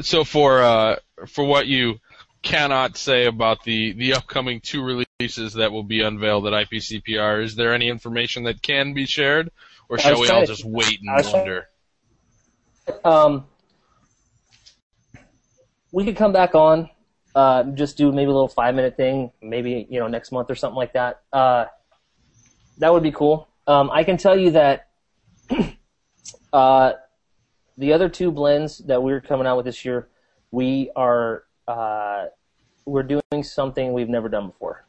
so 0.00 0.24
for 0.24 0.60
uh, 0.60 0.96
for 1.28 1.44
what 1.44 1.66
you 1.68 2.00
cannot 2.42 2.96
say 2.98 3.24
about 3.26 3.62
the 3.64 3.92
the 3.92 4.12
upcoming 4.14 4.60
two 4.60 4.82
releases 5.20 5.54
that 5.54 5.72
will 5.72 5.82
be 5.82 6.00
unveiled 6.00 6.46
at 6.46 6.52
IPCPR, 6.52 7.42
is 7.42 7.56
there 7.56 7.74
any 7.74 7.88
information 7.88 8.44
that 8.44 8.62
can 8.62 8.94
be 8.94 9.04
shared, 9.04 9.50
or 9.88 9.98
shall 9.98 10.20
we 10.20 10.28
all 10.28 10.46
just 10.46 10.64
wait 10.64 11.00
and 11.02 11.26
wonder? 11.32 11.68
Um, 13.04 13.44
we 15.90 16.04
could 16.04 16.14
come 16.14 16.32
back 16.32 16.54
on, 16.54 16.88
uh, 17.34 17.64
just 17.64 17.96
do 17.96 18.12
maybe 18.12 18.26
a 18.26 18.32
little 18.32 18.46
five 18.46 18.76
minute 18.76 18.96
thing, 18.96 19.32
maybe 19.42 19.88
you 19.90 19.98
know 19.98 20.06
next 20.06 20.30
month 20.30 20.52
or 20.52 20.54
something 20.54 20.76
like 20.76 20.92
that. 20.92 21.22
Uh, 21.32 21.64
that 22.78 22.92
would 22.92 23.02
be 23.02 23.10
cool. 23.10 23.48
Um, 23.66 23.90
I 23.90 24.04
can 24.04 24.18
tell 24.18 24.38
you 24.38 24.52
that 24.52 24.88
uh, 26.52 26.92
the 27.76 27.92
other 27.92 28.08
two 28.08 28.30
blends 28.30 28.78
that 28.86 29.02
we're 29.02 29.20
coming 29.20 29.48
out 29.48 29.56
with 29.56 29.66
this 29.66 29.84
year, 29.84 30.06
we 30.52 30.92
are 30.94 31.42
uh, 31.66 32.26
we're 32.86 33.02
doing 33.02 33.42
something 33.42 33.92
we've 33.92 34.08
never 34.08 34.28
done 34.28 34.46
before. 34.46 34.84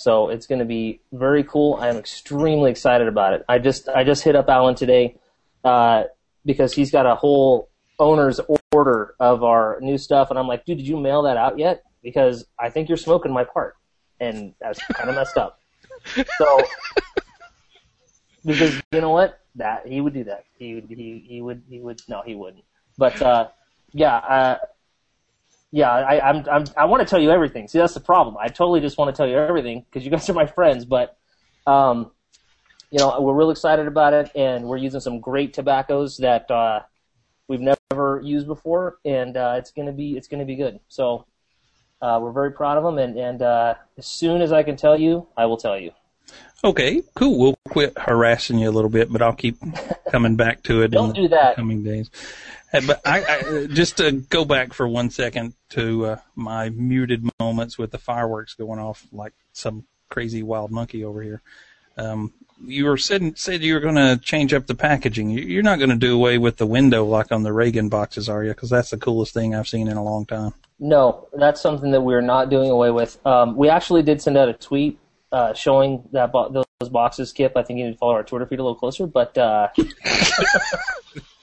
So 0.00 0.30
it's 0.30 0.46
going 0.46 0.60
to 0.60 0.64
be 0.64 1.02
very 1.12 1.44
cool. 1.44 1.74
I 1.74 1.88
am 1.88 1.98
extremely 1.98 2.70
excited 2.70 3.06
about 3.06 3.34
it. 3.34 3.44
I 3.46 3.58
just 3.58 3.86
I 3.86 4.02
just 4.02 4.24
hit 4.24 4.34
up 4.34 4.48
Alan 4.48 4.74
today 4.74 5.16
uh, 5.62 6.04
because 6.46 6.72
he's 6.72 6.90
got 6.90 7.04
a 7.04 7.14
whole 7.14 7.68
owner's 7.98 8.40
order 8.72 9.14
of 9.20 9.44
our 9.44 9.76
new 9.82 9.98
stuff, 9.98 10.30
and 10.30 10.38
I'm 10.38 10.48
like, 10.48 10.64
dude, 10.64 10.78
did 10.78 10.88
you 10.88 10.98
mail 10.98 11.24
that 11.24 11.36
out 11.36 11.58
yet? 11.58 11.82
Because 12.02 12.46
I 12.58 12.70
think 12.70 12.88
you're 12.88 12.96
smoking 12.96 13.30
my 13.30 13.44
part, 13.44 13.76
and 14.18 14.54
that's 14.58 14.78
kind 14.94 15.10
of 15.10 15.16
messed 15.16 15.36
up. 15.36 15.60
So 16.38 16.62
because 18.46 18.80
you 18.92 19.02
know 19.02 19.10
what, 19.10 19.38
that 19.56 19.86
he 19.86 20.00
would 20.00 20.14
do 20.14 20.24
that. 20.24 20.46
He 20.58 20.76
would 20.76 20.86
he 20.88 21.26
he 21.28 21.42
would 21.42 21.62
he 21.68 21.78
would 21.78 22.00
no 22.08 22.22
he 22.24 22.34
wouldn't. 22.34 22.64
But 22.96 23.20
uh, 23.20 23.48
yeah, 23.92 24.16
uh, 24.16 24.56
yeah, 25.72 25.90
I, 25.90 26.28
I'm, 26.28 26.48
I'm, 26.50 26.64
I 26.76 26.84
want 26.86 27.00
to 27.00 27.06
tell 27.08 27.20
you 27.20 27.30
everything. 27.30 27.68
See, 27.68 27.78
that's 27.78 27.94
the 27.94 28.00
problem. 28.00 28.36
I 28.38 28.48
totally 28.48 28.80
just 28.80 28.98
want 28.98 29.14
to 29.14 29.16
tell 29.16 29.28
you 29.28 29.38
everything 29.38 29.84
because 29.88 30.04
you 30.04 30.10
guys 30.10 30.28
are 30.28 30.34
my 30.34 30.46
friends. 30.46 30.84
But, 30.84 31.16
um, 31.66 32.10
you 32.90 32.98
know, 32.98 33.20
we're 33.20 33.34
real 33.34 33.50
excited 33.50 33.86
about 33.86 34.12
it, 34.12 34.30
and 34.34 34.64
we're 34.64 34.78
using 34.78 35.00
some 35.00 35.20
great 35.20 35.54
tobaccos 35.54 36.16
that 36.18 36.50
uh, 36.50 36.80
we've 37.46 37.60
never 37.60 38.20
used 38.22 38.46
before, 38.46 38.98
and 39.04 39.36
uh, 39.36 39.54
it's 39.58 39.70
gonna 39.70 39.92
be, 39.92 40.16
it's 40.16 40.26
gonna 40.26 40.44
be 40.44 40.56
good. 40.56 40.80
So, 40.88 41.26
uh, 42.02 42.18
we're 42.20 42.32
very 42.32 42.50
proud 42.52 42.78
of 42.78 42.84
them, 42.84 42.98
and 42.98 43.16
and 43.16 43.42
uh, 43.42 43.74
as 43.96 44.06
soon 44.06 44.42
as 44.42 44.52
I 44.52 44.62
can 44.62 44.76
tell 44.76 44.98
you, 44.98 45.28
I 45.36 45.46
will 45.46 45.58
tell 45.58 45.78
you. 45.78 45.92
Okay, 46.62 47.02
cool. 47.14 47.38
We'll 47.38 47.58
quit 47.68 47.96
harassing 47.98 48.58
you 48.58 48.68
a 48.68 48.72
little 48.72 48.90
bit, 48.90 49.10
but 49.10 49.22
I'll 49.22 49.34
keep 49.34 49.56
coming 50.10 50.36
back 50.36 50.62
to 50.64 50.82
it 50.82 50.86
in 50.86 50.90
Don't 50.92 51.08
the 51.08 51.14
do 51.14 51.28
that. 51.28 51.56
coming 51.56 51.82
days. 51.82 52.10
Uh, 52.72 52.80
But 52.86 53.00
I, 53.06 53.24
I 53.24 53.66
just 53.66 53.96
to 53.98 54.12
go 54.12 54.44
back 54.44 54.72
for 54.72 54.86
one 54.88 55.10
second 55.10 55.54
to 55.70 56.06
uh, 56.06 56.16
my 56.34 56.70
muted 56.70 57.28
moments 57.40 57.78
with 57.78 57.90
the 57.90 57.98
fireworks 57.98 58.54
going 58.54 58.78
off 58.78 59.06
like 59.12 59.32
some 59.52 59.84
crazy 60.08 60.42
wild 60.42 60.70
monkey 60.70 61.04
over 61.04 61.22
here. 61.22 61.42
Um, 61.96 62.32
you 62.64 62.84
were 62.84 62.96
said 62.98 63.38
said 63.38 63.62
you 63.62 63.72
were 63.74 63.80
going 63.80 63.94
to 63.96 64.18
change 64.22 64.52
up 64.52 64.66
the 64.66 64.74
packaging. 64.74 65.30
You- 65.30 65.42
You're 65.44 65.62
not 65.62 65.78
going 65.78 65.90
to 65.90 65.96
do 65.96 66.14
away 66.14 66.36
with 66.38 66.58
the 66.58 66.66
window 66.66 67.04
like 67.04 67.32
on 67.32 67.42
the 67.42 67.52
Reagan 67.52 67.88
boxes, 67.88 68.28
are 68.28 68.44
you? 68.44 68.50
Because 68.50 68.70
that's 68.70 68.90
the 68.90 68.98
coolest 68.98 69.32
thing 69.34 69.54
I've 69.54 69.66
seen 69.68 69.88
in 69.88 69.96
a 69.96 70.04
long 70.04 70.26
time. 70.26 70.52
No, 70.78 71.26
that's 71.32 71.60
something 71.60 71.90
that 71.92 72.00
we're 72.02 72.20
not 72.20 72.50
doing 72.50 72.70
away 72.70 72.90
with. 72.90 73.18
Um, 73.26 73.56
we 73.56 73.68
actually 73.68 74.02
did 74.02 74.20
send 74.22 74.36
out 74.36 74.48
a 74.48 74.52
tweet 74.54 74.98
uh, 75.32 75.52
showing 75.54 76.04
that 76.12 76.32
bo- 76.32 76.48
those 76.50 76.88
boxes, 76.90 77.32
Kip. 77.32 77.56
I 77.56 77.62
think 77.62 77.78
you 77.78 77.86
need 77.86 77.92
to 77.92 77.98
follow 77.98 78.14
our 78.14 78.22
Twitter 78.24 78.46
feed 78.46 78.58
a 78.58 78.62
little 78.62 78.74
closer, 78.78 79.06
but 79.06 79.36
uh, 79.38 79.68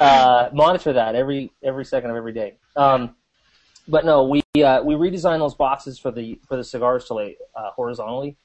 uh, 0.00 0.50
monitor 0.52 0.92
that 0.92 1.14
every 1.14 1.52
every 1.62 1.84
second 1.84 2.10
of 2.10 2.16
every 2.16 2.32
day. 2.32 2.54
Um, 2.76 3.16
but 3.88 4.04
no, 4.04 4.24
we 4.24 4.42
uh, 4.62 4.82
we 4.82 4.94
redesigned 4.94 5.38
those 5.38 5.54
boxes 5.54 5.98
for 5.98 6.10
the 6.10 6.40
for 6.48 6.56
the 6.56 6.64
cigars 6.64 7.04
to 7.06 7.14
lay 7.14 7.36
uh, 7.54 7.70
horizontally. 7.70 8.36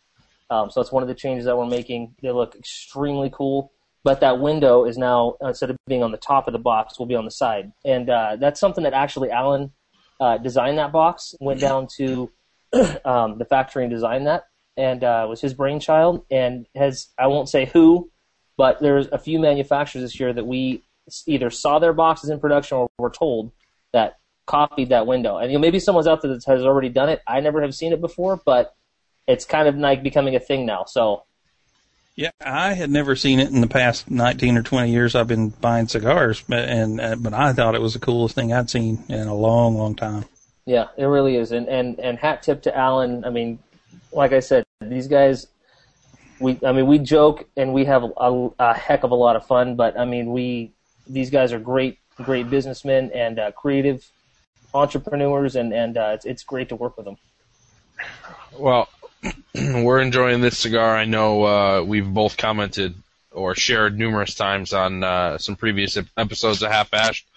Um, 0.50 0.70
so 0.70 0.82
that's 0.82 0.92
one 0.92 1.02
of 1.02 1.10
the 1.10 1.16
changes 1.16 1.46
that 1.46 1.58
we're 1.58 1.66
making. 1.66 2.16
They 2.22 2.32
look 2.32 2.56
extremely 2.56 3.30
cool. 3.34 3.72
But 4.04 4.20
that 4.22 4.40
window 4.40 4.86
is 4.86 4.98
now 4.98 5.36
instead 5.42 5.70
of 5.70 5.78
being 5.88 6.02
on 6.02 6.12
the 6.12 6.18
top 6.18 6.48
of 6.48 6.54
the 6.54 6.60
box, 6.60 6.98
will 6.98 7.06
be 7.06 7.16
on 7.16 7.26
the 7.26 7.32
side, 7.32 7.72
and 7.86 8.10
uh, 8.10 8.36
that's 8.40 8.60
something 8.60 8.84
that 8.84 8.94
actually 8.94 9.30
Alan 9.30 9.72
uh, 10.20 10.38
designed 10.38 10.80
that 10.80 10.92
box. 10.92 11.36
Went 11.40 11.60
down 11.60 11.88
to 11.98 12.32
um, 13.06 13.38
the 13.38 13.46
factory 13.48 13.84
and 13.84 13.92
designed 13.92 14.26
that, 14.26 14.46
and 14.76 15.04
uh, 15.04 15.28
was 15.30 15.40
his 15.40 15.54
brainchild. 15.54 16.26
And 16.32 16.66
has 16.76 17.10
I 17.20 17.28
won't 17.28 17.48
say 17.48 17.66
who, 17.66 18.10
but 18.58 18.82
there's 18.82 19.08
a 19.08 19.20
few 19.20 19.40
manufacturers 19.40 20.04
this 20.04 20.20
year 20.20 20.34
that 20.34 20.48
we 20.48 20.84
either 21.26 21.50
saw 21.50 21.80
their 21.80 21.94
boxes 21.94 22.30
in 22.30 22.40
production 22.40 22.78
or 22.78 22.90
were 22.98 23.10
told 23.10 23.52
that 23.94 24.20
copied 24.46 24.90
that 24.90 25.08
window. 25.08 25.38
And 25.38 25.52
you 25.52 25.58
know, 25.58 25.62
maybe 25.62 25.80
someone's 25.80 26.08
out 26.08 26.22
there 26.22 26.34
that 26.34 26.44
has 26.46 26.64
already 26.64 26.90
done 26.90 27.10
it. 27.10 27.22
I 27.28 27.40
never 27.40 27.62
have 27.62 27.76
seen 27.76 27.94
it 27.94 28.02
before, 28.02 28.40
but 28.44 28.76
it's 29.28 29.46
kind 29.46 29.68
of 29.68 29.78
like 29.78 30.04
becoming 30.04 30.36
a 30.36 30.40
thing 30.40 30.66
now. 30.66 30.86
So 30.86 31.24
Yeah, 32.16 32.32
I 32.44 32.74
had 32.74 32.90
never 32.90 33.16
seen 33.16 33.40
it 33.40 33.50
in 33.50 33.62
the 33.62 33.68
past 33.68 34.10
19 34.10 34.58
or 34.58 34.64
20 34.64 34.92
years 34.92 35.16
I've 35.16 35.28
been 35.28 35.50
buying 35.50 35.88
cigars, 35.88 36.44
but, 36.48 36.68
and 36.68 37.00
uh, 37.00 37.16
but 37.16 37.34
I 37.34 37.54
thought 37.54 37.76
it 37.76 37.82
was 37.82 37.94
the 37.94 38.00
coolest 38.00 38.36
thing 38.36 38.52
I'd 38.52 38.70
seen 38.70 39.04
in 39.10 39.28
a 39.28 39.36
long, 39.36 39.78
long 39.78 39.96
time. 39.96 40.26
Yeah, 40.66 40.88
it 40.98 41.06
really 41.06 41.38
is. 41.38 41.52
And 41.52 41.68
and 41.68 42.00
and 42.00 42.20
hat 42.20 42.44
tip 42.44 42.62
to 42.64 42.78
Alan. 42.78 43.26
I 43.26 43.30
mean, 43.30 43.60
like 44.12 44.32
I 44.32 44.40
said, 44.40 44.66
these 44.82 45.08
guys. 45.08 45.48
We, 46.40 46.60
I 46.66 46.72
mean, 46.72 46.88
we 46.88 46.98
joke 46.98 47.48
and 47.56 47.72
we 47.72 47.86
have 47.86 48.04
a, 48.04 48.50
a 48.58 48.74
heck 48.74 49.04
of 49.04 49.12
a 49.12 49.16
lot 49.16 49.36
of 49.36 49.46
fun. 49.46 49.76
But 49.76 50.00
I 50.00 50.06
mean, 50.06 50.32
we 50.32 50.72
these 51.12 51.30
guys 51.30 51.54
are 51.54 51.60
great, 51.60 52.00
great 52.18 52.50
businessmen 52.50 53.12
and 53.14 53.40
uh, 53.40 53.52
creative 53.52 54.10
entrepreneurs, 54.74 55.56
and 55.56 55.74
and 55.74 55.98
uh, 55.98 56.12
it's 56.14 56.26
it's 56.26 56.44
great 56.44 56.70
to 56.70 56.76
work 56.76 56.98
with 56.98 57.06
them. 57.06 57.18
Well, 58.58 58.90
we're 59.56 60.02
enjoying 60.02 60.42
this 60.42 60.58
cigar. 60.58 60.96
I 60.96 61.06
know 61.06 61.44
uh, 61.44 61.84
we've 61.84 62.12
both 62.12 62.38
commented 62.38 62.96
or 63.32 63.56
shared 63.56 63.98
numerous 63.98 64.36
times 64.36 64.74
on 64.74 65.04
uh, 65.04 65.38
some 65.38 65.56
previous 65.56 65.98
episodes 66.18 66.62
of 66.62 66.72
Half 66.72 66.94
Ashed 66.94 67.28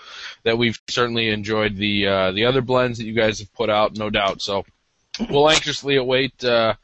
that 0.42 0.58
we've 0.58 0.78
certainly 0.88 1.28
enjoyed 1.28 1.76
the 1.76 2.06
uh, 2.06 2.32
the 2.32 2.46
other 2.46 2.62
blends 2.62 2.98
that 2.98 3.04
you 3.04 3.12
guys 3.14 3.38
have 3.38 3.52
put 3.54 3.70
out, 3.70 3.96
no 3.96 4.10
doubt. 4.10 4.42
So 4.42 4.64
we'll 5.30 5.48
anxiously 5.48 5.96
await 5.96 6.44
uh, 6.44 6.74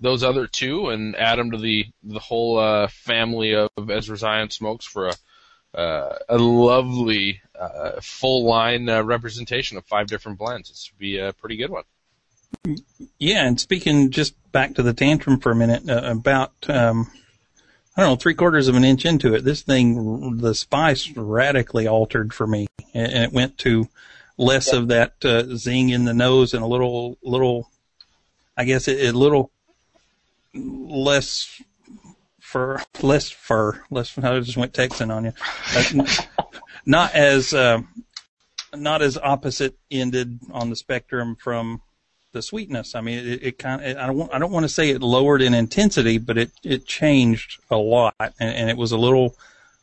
those 0.00 0.22
other 0.22 0.46
two 0.46 0.90
and 0.90 1.16
add 1.16 1.38
them 1.38 1.50
to 1.50 1.58
the 1.58 1.86
the 2.02 2.20
whole 2.20 2.58
uh, 2.58 2.88
family 2.88 3.54
of 3.54 3.90
Ezra 3.90 4.16
Zion 4.16 4.50
smokes 4.50 4.84
for 4.86 5.08
a 5.08 5.12
uh, 5.74 6.16
a 6.28 6.38
lovely 6.38 7.40
uh, 7.58 8.00
full 8.00 8.44
line 8.44 8.88
uh, 8.88 9.02
representation 9.02 9.76
of 9.76 9.84
five 9.84 10.06
different 10.06 10.38
blends. 10.38 10.68
This 10.68 10.90
would 10.92 10.98
be 10.98 11.18
a 11.18 11.32
pretty 11.32 11.56
good 11.56 11.70
one. 11.70 11.84
Yeah, 13.18 13.46
and 13.46 13.60
speaking 13.60 14.10
just 14.10 14.34
back 14.52 14.74
to 14.74 14.82
the 14.82 14.94
tantrum 14.94 15.40
for 15.40 15.52
a 15.52 15.56
minute, 15.56 15.88
uh, 15.88 16.02
about 16.04 16.52
um, 16.68 17.10
I 17.96 18.02
don't 18.02 18.12
know 18.12 18.16
three 18.16 18.34
quarters 18.34 18.68
of 18.68 18.74
an 18.74 18.84
inch 18.84 19.04
into 19.04 19.34
it, 19.34 19.44
this 19.44 19.62
thing 19.62 20.38
the 20.38 20.54
spice 20.54 21.10
radically 21.16 21.86
altered 21.86 22.32
for 22.32 22.46
me, 22.46 22.68
and, 22.94 23.12
it 23.12 23.32
went 23.32 23.58
to 23.58 23.88
less 24.36 24.72
of 24.72 24.88
that 24.88 25.24
uh, 25.24 25.56
zing 25.56 25.90
in 25.90 26.04
the 26.04 26.14
nose 26.14 26.54
and 26.54 26.62
a 26.62 26.66
little 26.66 27.18
little, 27.22 27.68
I 28.56 28.64
guess 28.64 28.88
a 28.88 29.10
little 29.10 29.50
less 30.54 31.60
fur, 32.48 32.82
less 33.02 33.28
fur, 33.28 33.82
less. 33.90 34.16
I 34.16 34.40
just 34.40 34.56
went 34.56 34.72
Texan 34.72 35.10
on 35.10 35.26
you. 35.26 35.32
Uh, 35.76 36.06
not 36.86 37.14
as 37.14 37.52
uh, 37.52 37.82
not 38.74 39.02
as 39.02 39.18
opposite 39.18 39.76
ended 39.90 40.40
on 40.50 40.70
the 40.70 40.76
spectrum 40.76 41.36
from 41.36 41.82
the 42.32 42.40
sweetness. 42.40 42.94
I 42.94 43.02
mean, 43.02 43.18
it, 43.18 43.42
it 43.42 43.58
kind 43.58 43.84
of, 43.84 43.96
I 43.98 44.06
don't 44.06 44.34
I 44.34 44.38
don't 44.38 44.52
want 44.52 44.64
to 44.64 44.68
say 44.68 44.90
it 44.90 45.02
lowered 45.02 45.42
in 45.42 45.52
intensity, 45.52 46.16
but 46.16 46.38
it, 46.38 46.50
it 46.64 46.86
changed 46.86 47.60
a 47.70 47.76
lot 47.76 48.14
and, 48.18 48.32
and 48.40 48.70
it 48.70 48.76
was 48.76 48.92
a 48.92 48.98
little, 48.98 49.36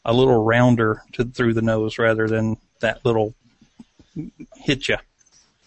a 0.03 0.13
little 0.13 0.43
rounder 0.43 1.03
to, 1.13 1.23
through 1.23 1.53
the 1.53 1.61
nose 1.61 1.99
rather 1.99 2.27
than 2.27 2.57
that 2.79 3.05
little 3.05 3.35
hit 4.55 4.89
you. 4.89 4.97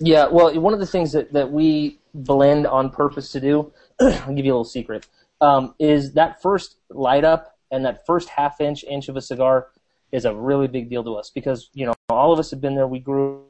Yeah, 0.00 0.28
well, 0.28 0.58
one 0.60 0.74
of 0.74 0.80
the 0.80 0.86
things 0.86 1.12
that, 1.12 1.32
that 1.32 1.50
we 1.50 1.98
blend 2.14 2.66
on 2.66 2.90
purpose 2.90 3.32
to 3.32 3.40
do, 3.40 3.72
I'll 4.00 4.34
give 4.34 4.44
you 4.44 4.52
a 4.52 4.54
little 4.54 4.64
secret, 4.64 5.06
um, 5.40 5.74
is 5.78 6.14
that 6.14 6.42
first 6.42 6.76
light 6.90 7.24
up 7.24 7.58
and 7.70 7.84
that 7.84 8.06
first 8.06 8.28
half 8.28 8.60
inch, 8.60 8.84
inch 8.84 9.08
of 9.08 9.16
a 9.16 9.20
cigar 9.20 9.68
is 10.10 10.24
a 10.24 10.34
really 10.34 10.66
big 10.66 10.88
deal 10.88 11.04
to 11.04 11.14
us 11.14 11.30
because, 11.30 11.70
you 11.74 11.86
know, 11.86 11.94
all 12.08 12.32
of 12.32 12.38
us 12.38 12.50
have 12.50 12.60
been 12.60 12.74
there. 12.74 12.86
We 12.86 12.98
grew 12.98 13.44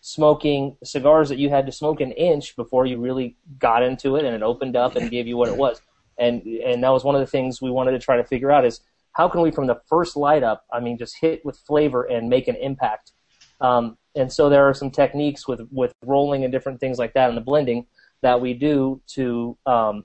smoking 0.00 0.76
cigars 0.82 1.28
that 1.30 1.38
you 1.38 1.48
had 1.48 1.66
to 1.66 1.72
smoke 1.72 2.00
an 2.00 2.12
inch 2.12 2.56
before 2.56 2.86
you 2.86 2.98
really 2.98 3.36
got 3.58 3.82
into 3.82 4.16
it 4.16 4.24
and 4.24 4.34
it 4.34 4.42
opened 4.42 4.76
up 4.76 4.96
and 4.96 5.10
gave 5.10 5.26
you 5.26 5.36
what 5.36 5.48
it 5.48 5.56
was. 5.56 5.80
And 6.18 6.42
and 6.42 6.82
that 6.84 6.90
was 6.90 7.04
one 7.04 7.14
of 7.14 7.20
the 7.20 7.26
things 7.26 7.60
we 7.60 7.70
wanted 7.70 7.92
to 7.92 7.98
try 7.98 8.16
to 8.16 8.24
figure 8.24 8.52
out 8.52 8.64
is 8.64 8.80
how 9.12 9.28
can 9.28 9.40
we 9.40 9.50
from 9.50 9.66
the 9.66 9.80
first 9.88 10.16
light 10.16 10.42
up, 10.42 10.64
I 10.72 10.80
mean, 10.80 10.98
just 10.98 11.16
hit 11.18 11.44
with 11.44 11.56
flavor 11.58 12.04
and 12.04 12.28
make 12.28 12.48
an 12.48 12.56
impact. 12.56 13.12
Um, 13.60 13.96
and 14.14 14.32
so 14.32 14.48
there 14.48 14.68
are 14.68 14.74
some 14.74 14.90
techniques 14.90 15.48
with 15.48 15.66
with 15.70 15.94
rolling 16.04 16.44
and 16.44 16.52
different 16.52 16.80
things 16.80 16.98
like 16.98 17.14
that 17.14 17.28
and 17.28 17.36
the 17.36 17.42
blending 17.42 17.86
that 18.20 18.40
we 18.40 18.54
do 18.54 19.00
to 19.08 19.56
um, 19.66 20.04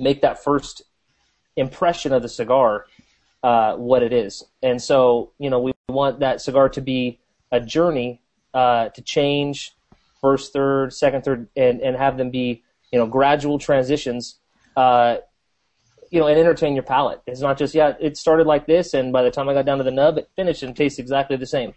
make 0.00 0.22
that 0.22 0.42
first 0.42 0.82
impression 1.56 2.12
of 2.12 2.22
the 2.22 2.28
cigar 2.28 2.86
uh, 3.42 3.74
what 3.76 4.02
it 4.02 4.12
is. 4.12 4.44
And 4.62 4.80
so 4.82 5.32
you 5.38 5.50
know 5.50 5.60
we 5.60 5.72
want 5.88 6.20
that 6.20 6.40
cigar 6.40 6.68
to 6.70 6.80
be 6.80 7.20
a 7.52 7.60
journey 7.60 8.20
uh, 8.54 8.88
to 8.90 9.02
change 9.02 9.72
first, 10.20 10.52
third, 10.52 10.92
second, 10.92 11.24
third, 11.24 11.48
and, 11.56 11.80
and 11.80 11.96
have 11.96 12.16
them 12.16 12.30
be 12.30 12.62
you 12.92 12.98
know 12.98 13.06
gradual 13.06 13.58
transitions. 13.58 14.38
Uh, 14.76 15.16
you 16.10 16.18
know, 16.18 16.26
and 16.26 16.38
entertain 16.38 16.74
your 16.74 16.82
palate. 16.82 17.20
It's 17.26 17.40
not 17.40 17.56
just 17.56 17.74
yeah, 17.74 17.94
it 18.00 18.16
started 18.16 18.46
like 18.46 18.66
this, 18.66 18.94
and 18.94 19.12
by 19.12 19.22
the 19.22 19.30
time 19.30 19.48
I 19.48 19.54
got 19.54 19.64
down 19.64 19.78
to 19.78 19.84
the 19.84 19.92
nub, 19.92 20.18
it 20.18 20.28
finished 20.34 20.62
and 20.62 20.74
tastes 20.74 20.98
exactly 20.98 21.36
the 21.36 21.46
same. 21.46 21.74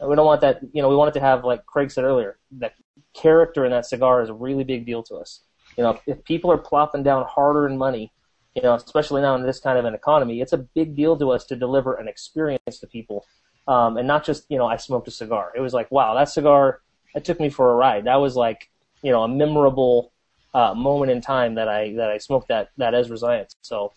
We 0.00 0.14
don't 0.14 0.26
want 0.26 0.40
that. 0.40 0.60
You 0.72 0.82
know, 0.82 0.88
we 0.88 0.96
want 0.96 1.10
it 1.10 1.18
to 1.18 1.24
have 1.24 1.44
like 1.44 1.66
Craig 1.66 1.90
said 1.90 2.04
earlier, 2.04 2.38
that 2.52 2.74
character 3.14 3.64
in 3.64 3.72
that 3.72 3.86
cigar 3.86 4.22
is 4.22 4.30
a 4.30 4.34
really 4.34 4.64
big 4.64 4.86
deal 4.86 5.02
to 5.04 5.16
us. 5.16 5.40
You 5.76 5.84
know, 5.84 5.98
if, 6.06 6.24
people 6.24 6.50
are 6.50 6.58
plopping 6.58 7.02
down 7.02 7.24
hard-earned 7.28 7.78
money, 7.78 8.12
you 8.54 8.62
know, 8.62 8.74
especially 8.74 9.22
now 9.22 9.34
in 9.34 9.42
this 9.42 9.60
kind 9.60 9.78
of 9.78 9.84
an 9.84 9.94
economy, 9.94 10.40
it's 10.40 10.52
a 10.52 10.58
big 10.58 10.96
deal 10.96 11.16
to 11.18 11.30
us 11.30 11.44
to 11.46 11.56
deliver 11.56 11.94
an 11.94 12.08
experience 12.08 12.78
to 12.80 12.86
people 12.86 13.26
um, 13.68 13.96
and 13.96 14.06
not 14.06 14.24
just 14.24 14.46
you 14.48 14.58
know 14.58 14.66
I 14.66 14.76
smoked 14.76 15.08
a 15.08 15.10
cigar. 15.10 15.52
It 15.54 15.60
was 15.60 15.74
like 15.74 15.90
wow, 15.90 16.14
that 16.14 16.28
cigar 16.28 16.80
that 17.14 17.24
took 17.24 17.40
me 17.40 17.48
for 17.48 17.72
a 17.72 17.74
ride. 17.74 18.04
That 18.04 18.16
was 18.16 18.36
like 18.36 18.70
you 19.02 19.10
know 19.10 19.22
a 19.22 19.28
memorable 19.28 20.12
uh, 20.54 20.74
moment 20.74 21.10
in 21.10 21.20
time 21.20 21.54
that 21.56 21.68
I 21.68 21.94
that 21.94 22.10
I 22.10 22.18
smoked 22.18 22.48
that 22.48 22.70
that 22.76 22.94
Ezra 22.94 23.16
Zion. 23.16 23.46
So 23.62 23.92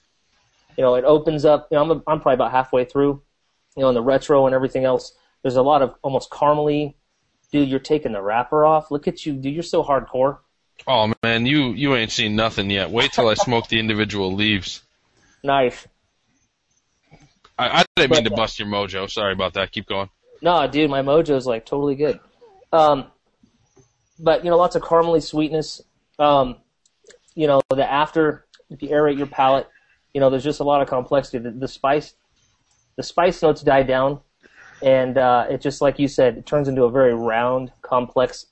you 0.78 0.84
know 0.84 0.96
it 0.96 1.06
opens 1.06 1.46
up. 1.46 1.68
You 1.72 1.76
know 1.76 1.84
I'm 1.84 1.92
I'm 2.08 2.20
probably 2.20 2.36
about 2.36 2.52
halfway 2.52 2.86
through. 2.86 3.22
You 3.76 3.84
know 3.84 3.90
in 3.90 3.96
the 3.96 4.02
retro 4.02 4.46
and 4.46 4.56
everything 4.56 4.86
else. 4.86 5.14
There's 5.42 5.56
a 5.56 5.62
lot 5.62 5.82
of 5.82 5.96
almost 6.02 6.30
caramely. 6.30 6.96
Dude, 7.52 7.70
you're 7.70 7.80
taking 7.80 8.12
the 8.12 8.22
wrapper 8.22 8.66
off. 8.66 8.92
Look 8.92 9.08
at 9.08 9.26
you, 9.26 9.34
dude. 9.34 9.54
You're 9.54 9.64
so 9.64 9.84
hardcore. 9.84 10.40
Oh 10.88 11.14
man, 11.24 11.46
you 11.46 11.72
you 11.74 11.96
ain't 11.96 12.12
seen 12.12 12.36
nothing 12.36 12.70
yet. 12.70 12.90
Wait 12.90 13.12
till 13.12 13.28
I 13.28 13.34
smoke 13.36 13.68
the 13.68 13.80
individual 13.80 14.34
leaves. 14.34 14.82
Nice. 15.44 15.88
I, 17.58 17.80
I 17.80 17.86
didn't 17.96 18.12
mean 18.12 18.24
to 18.24 18.32
bust 18.32 18.60
your 18.60 18.68
mojo. 18.68 19.10
Sorry 19.10 19.34
about 19.34 19.54
that. 19.54 19.72
Keep 19.72 19.88
going. 19.88 20.10
No, 20.42 20.66
dude, 20.68 20.90
my 20.90 21.02
mojo's 21.02 21.46
like 21.46 21.66
totally 21.66 21.96
good. 21.96 22.20
Um, 22.72 23.08
but 24.18 24.44
you 24.44 24.50
know, 24.50 24.58
lots 24.58 24.76
of 24.76 24.82
caramely 24.82 25.22
sweetness. 25.22 25.82
Um, 26.18 26.58
you 27.36 27.48
know, 27.48 27.62
the 27.70 27.90
after 27.90 28.46
if 28.70 28.82
you 28.82 28.90
aerate 28.90 29.18
your 29.18 29.28
palate, 29.28 29.68
you 30.14 30.22
know, 30.22 30.30
there's 30.30 30.44
just 30.44 30.60
a 30.60 30.64
lot 30.64 30.82
of 30.82 30.88
complexity. 30.88 31.40
The, 31.40 31.52
the 31.52 31.68
spice, 31.68 32.14
the 32.96 33.04
spice 33.04 33.42
notes 33.42 33.62
die 33.62 33.84
down, 33.84 34.20
and 34.82 35.18
uh, 35.18 35.48
it 35.50 35.62
just 35.62 35.82
like 35.82 36.00
you 36.00 36.08
said, 36.08 36.38
it 36.38 36.46
turns 36.46 36.68
into 36.68 36.84
a 36.84 36.92
very 36.92 37.14
round, 37.14 37.72
complex, 37.82 38.46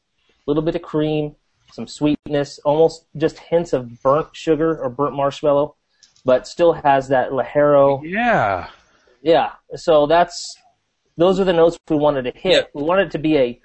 little 0.46 0.64
bit 0.64 0.76
of 0.76 0.82
cream, 0.82 1.36
some 1.72 1.88
sweetness, 1.88 2.60
almost 2.60 3.06
just 3.16 3.40
hints 3.40 3.74
of 3.74 4.02
burnt 4.02 4.30
sugar 4.36 4.78
or 4.82 4.90
burnt 4.90 5.16
marshmallow, 5.16 5.76
but 6.26 6.48
still 6.48 6.74
has 6.74 7.10
that 7.10 7.32
ligero. 7.32 8.02
Yeah. 8.04 8.70
Yeah. 9.22 9.52
So 9.76 10.08
that's 10.08 10.58
those 11.18 11.40
are 11.40 11.44
the 11.44 11.54
notes 11.54 11.78
we 11.90 11.98
wanted 11.98 12.24
to 12.24 12.32
hit. 12.32 12.52
Yeah. 12.54 12.62
We 12.74 12.84
wanted 12.84 13.08
it 13.08 13.12
to 13.12 13.20
be 13.20 13.38
a 13.38 13.60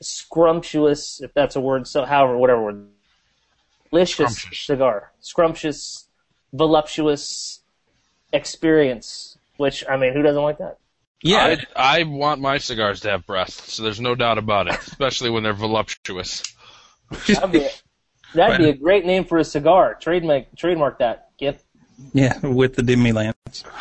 scrumptious, 0.00 1.20
if 1.20 1.32
that's 1.34 1.56
a 1.56 1.60
word, 1.60 1.86
so 1.86 2.04
however, 2.04 2.36
whatever 2.36 2.62
word. 2.62 2.88
Delicious 3.90 4.36
Scrumptious. 4.36 4.66
cigar. 4.66 5.12
Scrumptious, 5.20 6.08
voluptuous 6.52 7.60
experience. 8.32 9.38
Which 9.56 9.82
I 9.88 9.96
mean, 9.96 10.12
who 10.12 10.22
doesn't 10.22 10.42
like 10.42 10.58
that? 10.58 10.78
Yeah, 11.22 11.56
I, 11.74 12.00
I 12.00 12.02
want 12.04 12.40
my 12.40 12.58
cigars 12.58 13.00
to 13.00 13.10
have 13.10 13.26
breasts, 13.26 13.74
so 13.74 13.82
there's 13.82 14.00
no 14.00 14.14
doubt 14.14 14.38
about 14.38 14.68
it, 14.68 14.78
especially 14.86 15.30
when 15.30 15.42
they're 15.42 15.52
voluptuous. 15.52 16.44
That'd 17.26 17.52
be, 17.52 17.66
that'd 18.34 18.58
be 18.58 18.68
a 18.70 18.74
great 18.76 19.04
name 19.06 19.24
for 19.24 19.38
a 19.38 19.44
cigar. 19.44 19.94
Trademark, 20.00 20.54
trademark 20.56 20.98
that. 20.98 21.28
Kip. 21.38 21.60
yeah, 22.12 22.38
with 22.46 22.74
the 22.74 22.82
demi 22.82 23.12
lance. 23.12 23.36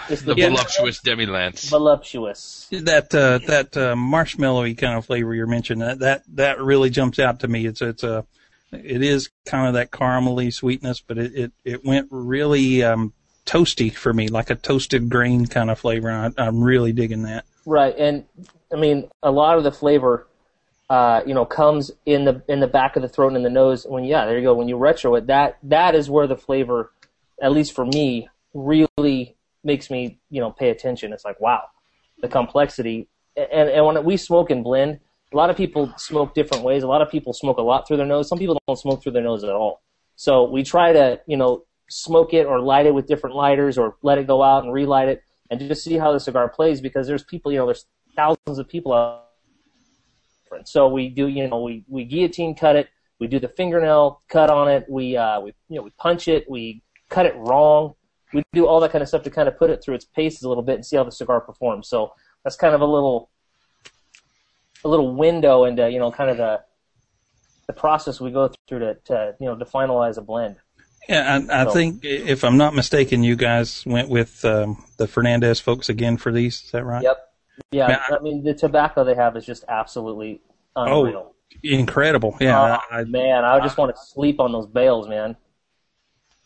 It's 0.10 0.22
The 0.22 0.34
the 0.34 0.42
voluptuous 0.48 1.00
demi-lance. 1.02 1.70
voluptuous. 1.70 2.68
That 2.72 3.14
uh, 3.14 3.40
that 3.48 3.76
uh, 3.76 3.96
marshmallowy 3.96 4.78
kind 4.78 4.98
of 4.98 5.06
flavor 5.06 5.34
you're 5.36 5.48
mentioning 5.48 5.86
that, 5.88 6.00
that 6.00 6.24
that 6.36 6.62
really 6.62 6.90
jumps 6.90 7.20
out 7.20 7.40
to 7.42 7.48
me. 7.48 7.66
It's 7.66 7.82
it's 7.82 8.04
a 8.04 8.26
it 8.72 9.02
is 9.02 9.30
kind 9.46 9.68
of 9.68 9.74
that 9.76 9.92
caramely 9.92 10.54
sweetness, 10.54 11.02
but 11.02 11.18
it 11.18 11.36
it, 11.36 11.52
it 11.66 11.86
went 11.86 12.08
really 12.12 12.84
um, 12.84 13.14
toasty 13.46 13.94
for 13.94 14.14
me, 14.14 14.28
like 14.28 14.50
a 14.50 14.56
toasted 14.56 15.10
grain 15.10 15.46
kind 15.46 15.70
of 15.70 15.80
flavor. 15.80 16.12
I, 16.12 16.32
I'm 16.38 16.62
really 16.64 16.94
digging 16.94 17.24
that. 17.24 17.46
Right, 17.66 17.96
and 17.98 18.26
I 18.72 18.78
mean 18.78 19.10
a 19.24 19.32
lot 19.32 19.58
of 19.58 19.64
the 19.64 19.72
flavor, 19.72 20.27
uh, 20.90 21.22
you 21.26 21.34
know, 21.34 21.46
comes 21.46 21.92
in 22.06 22.26
the 22.26 22.42
in 22.48 22.60
the 22.60 22.68
back 22.68 22.96
of 22.96 23.02
the 23.02 23.10
throat 23.10 23.30
and 23.30 23.38
in 23.38 23.44
the 23.44 23.50
nose. 23.50 23.86
When 23.88 24.04
yeah, 24.04 24.26
there 24.26 24.38
you 24.38 24.44
go. 24.44 24.54
When 24.54 24.68
you 24.68 24.78
retro 24.78 25.16
it, 25.16 25.28
that 25.28 25.58
that 25.64 25.96
is 25.96 26.10
where 26.10 26.28
the 26.28 26.38
flavor, 26.38 26.92
at 27.42 27.52
least 27.52 27.74
for 27.74 27.86
me, 27.86 28.30
really 28.54 29.36
makes 29.64 29.90
me 29.90 30.20
you 30.30 30.40
know 30.40 30.52
pay 30.52 30.70
attention. 30.70 31.12
It's 31.12 31.26
like 31.26 31.40
wow, 31.40 31.64
the 32.22 32.28
complexity. 32.28 33.08
And 33.36 33.70
and 33.70 33.86
when 33.86 34.04
we 34.06 34.18
smoke 34.18 34.50
and 34.50 34.64
blend, 34.64 35.00
a 35.34 35.36
lot 35.36 35.50
of 35.50 35.58
people 35.58 35.94
smoke 35.98 36.34
different 36.34 36.64
ways. 36.64 36.84
A 36.84 36.88
lot 36.88 37.02
of 37.02 37.10
people 37.10 37.34
smoke 37.34 37.58
a 37.58 37.62
lot 37.62 37.88
through 37.88 37.98
their 37.98 38.06
nose. 38.06 38.30
Some 38.30 38.40
people 38.40 38.60
don't 38.68 38.80
smoke 38.80 39.04
through 39.04 39.12
their 39.12 39.24
nose 39.24 39.44
at 39.44 39.52
all. 39.52 39.82
So 40.16 40.50
we 40.50 40.64
try 40.64 40.94
to 40.94 41.20
you 41.28 41.38
know 41.38 41.66
smoke 41.90 42.34
it 42.34 42.46
or 42.46 42.60
light 42.60 42.86
it 42.86 42.94
with 42.94 43.08
different 43.08 43.36
lighters 43.36 43.78
or 43.78 43.98
let 44.02 44.18
it 44.18 44.28
go 44.28 44.44
out 44.44 44.64
and 44.64 44.74
relight 44.74 45.10
it 45.10 45.24
and 45.50 45.60
just 45.60 45.84
see 45.84 45.98
how 45.98 46.12
the 46.12 46.20
cigar 46.20 46.50
plays 46.50 46.82
because 46.82 47.08
there's 47.08 47.24
people, 47.24 47.52
you 47.52 47.58
know, 47.58 47.66
there's 47.66 47.86
thousands 48.16 48.60
of 48.60 48.68
people 48.68 48.94
out. 48.94 49.27
There. 50.50 50.62
So 50.66 50.88
we 50.88 51.10
do, 51.10 51.28
you 51.28 51.48
know, 51.48 51.62
we, 51.62 51.84
we 51.88 52.06
guillotine 52.06 52.56
cut 52.56 52.76
it, 52.76 52.90
we 53.20 53.28
do 53.28 53.40
the 53.40 53.48
fingernail 53.48 54.22
cut 54.30 54.50
on 54.50 54.70
it, 54.70 54.86
we, 54.90 55.18
uh, 55.18 55.40
we, 55.42 55.54
you 55.70 55.78
know, 55.78 55.84
we 55.84 55.90
punch 55.92 56.28
it, 56.28 56.50
we 56.50 56.82
cut 57.10 57.26
it 57.26 57.36
wrong, 57.36 57.94
we 58.34 58.44
do 58.54 58.68
all 58.68 58.80
that 58.82 58.92
kind 58.92 59.02
of 59.02 59.08
stuff 59.08 59.24
to 59.24 59.30
kind 59.30 59.48
of 59.48 59.58
put 59.58 59.70
it 59.70 59.84
through 59.84 59.96
its 59.96 60.06
paces 60.06 60.44
a 60.44 60.48
little 60.50 60.64
bit 60.64 60.76
and 60.76 60.86
see 60.86 60.96
how 60.98 61.04
the 61.04 61.12
cigar 61.12 61.42
performs. 61.42 61.88
So 61.88 62.14
that's 62.44 62.56
kind 62.56 62.76
of 62.76 62.82
a 62.82 62.86
little, 62.86 63.30
a 64.84 64.88
little 64.88 65.16
window 65.16 65.64
into, 65.66 65.90
you 65.90 66.00
know, 66.00 66.12
kind 66.12 66.30
of 66.30 66.38
the, 66.38 66.62
the 67.68 67.74
process 67.74 68.22
we 68.22 68.32
go 68.32 68.52
through 68.68 68.80
to, 68.80 68.96
to 69.06 69.36
you 69.40 69.46
know, 69.48 69.56
to 69.58 69.66
finalize 69.66 70.18
a 70.18 70.22
blend. 70.22 70.58
Yeah, 71.10 71.40
I, 71.50 71.62
I 71.62 71.64
So- 71.66 71.72
think 71.72 72.04
if 72.04 72.44
I'm 72.44 72.58
not 72.58 72.76
mistaken, 72.76 73.24
you 73.24 73.36
guys 73.36 73.86
went 73.86 74.10
with 74.10 74.44
um, 74.46 74.84
the 74.98 75.08
Fernandez 75.08 75.60
folks 75.60 75.90
again 75.90 76.18
for 76.18 76.32
these. 76.32 76.64
Is 76.64 76.72
that 76.72 76.84
right? 76.84 77.04
Yep. 77.04 77.27
Yeah, 77.72 77.88
Man, 77.88 78.00
I 78.12 78.20
mean 78.22 78.44
the 78.44 78.54
tobacco 78.54 79.04
they 79.04 79.16
have 79.16 79.36
is 79.36 79.46
just 79.46 79.64
absolutely 79.68 80.42
unreal. 80.76 81.34
Incredible. 81.64 82.38
Yeah. 82.40 82.78
oh, 82.92 82.96
I, 82.96 83.04
man, 83.06 83.44
I 83.44 83.60
just 83.60 83.78
want 83.78 83.96
to 83.96 84.02
sleep 84.02 84.40
on 84.40 84.52
those 84.52 84.68
bales, 84.68 85.08
man. 85.08 85.36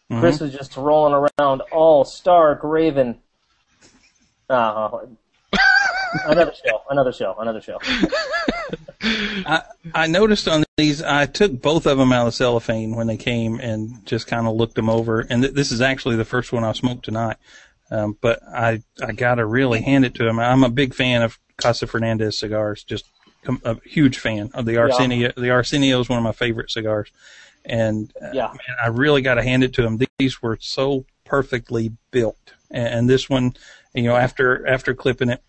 mhm. 0.09 0.19
Chris 0.19 0.39
was 0.39 0.53
just 0.53 0.77
rolling 0.77 1.13
around 1.39 1.61
all 1.71 2.05
Stark 2.05 2.61
Raven. 2.63 3.19
Uh, 4.49 5.05
another 6.25 6.53
show, 6.53 6.81
another 6.89 7.11
show, 7.11 7.35
another 7.39 7.61
show. 7.61 7.77
I, 9.03 9.63
I 9.93 10.07
noticed 10.07 10.47
on 10.47 10.63
these, 10.77 11.01
I 11.01 11.25
took 11.25 11.61
both 11.61 11.85
of 11.87 11.97
them 11.97 12.11
out 12.13 12.27
of 12.27 12.33
cellophane 12.33 12.95
when 12.95 13.07
they 13.07 13.17
came 13.17 13.59
and 13.59 14.05
just 14.05 14.27
kind 14.27 14.45
of 14.47 14.55
looked 14.55 14.75
them 14.75 14.89
over. 14.89 15.21
And 15.21 15.41
th- 15.43 15.55
this 15.55 15.71
is 15.71 15.81
actually 15.81 16.17
the 16.17 16.25
first 16.25 16.51
one 16.53 16.63
I 16.63 16.71
smoked 16.73 17.05
tonight. 17.05 17.37
Um, 17.91 18.17
but 18.21 18.41
I, 18.47 18.81
I 19.03 19.11
gotta 19.11 19.45
really 19.45 19.81
hand 19.81 20.05
it 20.05 20.15
to 20.15 20.27
him. 20.27 20.39
I'm 20.39 20.63
a 20.63 20.69
big 20.69 20.93
fan 20.93 21.21
of 21.21 21.37
Casa 21.57 21.85
Fernandez 21.85 22.39
cigars, 22.39 22.83
just 22.83 23.05
a 23.65 23.77
huge 23.81 24.17
fan 24.17 24.49
of 24.53 24.65
the 24.65 24.77
Arsenio. 24.77 25.31
The 25.35 25.49
Arsenio 25.49 25.99
is 25.99 26.09
one 26.09 26.17
of 26.17 26.23
my 26.23 26.31
favorite 26.31 26.71
cigars. 26.71 27.11
And 27.65 28.11
uh, 28.21 28.29
Yeah, 28.33 28.47
man, 28.47 28.77
I 28.83 28.87
really 28.87 29.21
got 29.21 29.35
to 29.35 29.43
hand 29.43 29.63
it 29.63 29.73
to 29.73 29.85
him. 29.85 29.99
These 30.17 30.41
were 30.41 30.57
so 30.61 31.05
perfectly 31.25 31.91
built, 32.11 32.53
and, 32.71 32.87
and 32.87 33.09
this 33.09 33.29
one, 33.29 33.55
you 33.93 34.03
know, 34.03 34.15
after 34.15 34.65
after 34.67 34.93
clipping 34.93 35.29
it, 35.29 35.43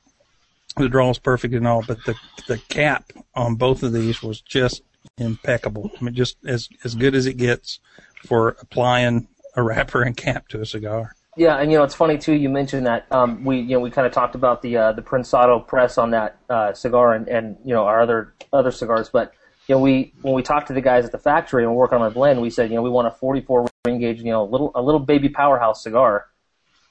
the 0.76 0.88
draw 0.88 1.08
was 1.08 1.18
perfect 1.18 1.54
and 1.54 1.66
all, 1.66 1.82
but 1.86 2.04
the 2.04 2.14
the 2.48 2.58
cap 2.58 3.12
on 3.34 3.54
both 3.54 3.82
of 3.82 3.92
these 3.92 4.22
was 4.22 4.40
just 4.40 4.82
impeccable. 5.16 5.90
I 5.98 6.04
mean, 6.04 6.14
just 6.14 6.36
as 6.44 6.68
as 6.84 6.94
good 6.94 7.14
as 7.14 7.26
it 7.26 7.36
gets 7.36 7.80
for 8.26 8.56
applying 8.60 9.28
a 9.54 9.62
wrapper 9.62 10.02
and 10.02 10.16
cap 10.16 10.48
to 10.48 10.60
a 10.60 10.66
cigar. 10.66 11.14
Yeah, 11.36 11.56
and 11.56 11.72
you 11.72 11.78
know 11.78 11.84
it's 11.84 11.94
funny 11.94 12.18
too. 12.18 12.34
You 12.34 12.50
mentioned 12.50 12.86
that 12.86 13.10
um, 13.10 13.44
we 13.44 13.60
you 13.60 13.74
know 13.74 13.80
we 13.80 13.90
kind 13.90 14.06
of 14.06 14.12
talked 14.12 14.34
about 14.34 14.60
the 14.60 14.76
uh, 14.76 14.92
the 14.92 15.00
Prensado 15.00 15.66
press 15.66 15.96
on 15.96 16.10
that 16.10 16.38
uh, 16.50 16.74
cigar 16.74 17.14
and, 17.14 17.26
and 17.26 17.56
you 17.64 17.72
know 17.72 17.84
our 17.84 18.02
other 18.02 18.34
other 18.52 18.70
cigars, 18.70 19.08
but 19.08 19.32
you 19.66 19.74
know 19.74 19.80
we 19.80 20.12
when 20.20 20.34
we 20.34 20.42
talked 20.42 20.66
to 20.66 20.74
the 20.74 20.82
guys 20.82 21.06
at 21.06 21.12
the 21.12 21.18
factory 21.18 21.62
and 21.62 21.72
we're 21.72 21.78
working 21.78 21.96
on 21.96 22.02
our 22.02 22.10
blend, 22.10 22.42
we 22.42 22.50
said 22.50 22.68
you 22.68 22.76
know 22.76 22.82
we 22.82 22.90
want 22.90 23.08
a 23.08 23.10
44 23.10 23.66
ring 23.86 23.98
gauge, 23.98 24.18
you 24.18 24.30
know, 24.30 24.44
little 24.44 24.72
a 24.74 24.82
little 24.82 25.00
baby 25.00 25.30
powerhouse 25.30 25.82
cigar, 25.82 26.26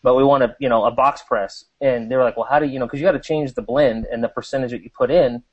but 0.01 0.15
we 0.15 0.23
want 0.23 0.41
a 0.41 0.55
you 0.59 0.69
know 0.69 0.85
a 0.85 0.91
box 0.91 1.21
press, 1.21 1.65
and 1.79 2.09
they 2.09 2.15
were 2.15 2.23
like, 2.23 2.35
well, 2.35 2.47
how 2.49 2.57
do 2.57 2.65
you 2.65 2.79
know 2.79 2.87
because 2.87 2.99
you 2.99 3.05
got 3.05 3.11
to 3.11 3.19
change 3.19 3.53
the 3.53 3.61
blend 3.61 4.05
and 4.11 4.23
the 4.23 4.29
percentage 4.29 4.71
that 4.71 4.81
you 4.81 4.89
put 4.89 5.11
in 5.11 5.43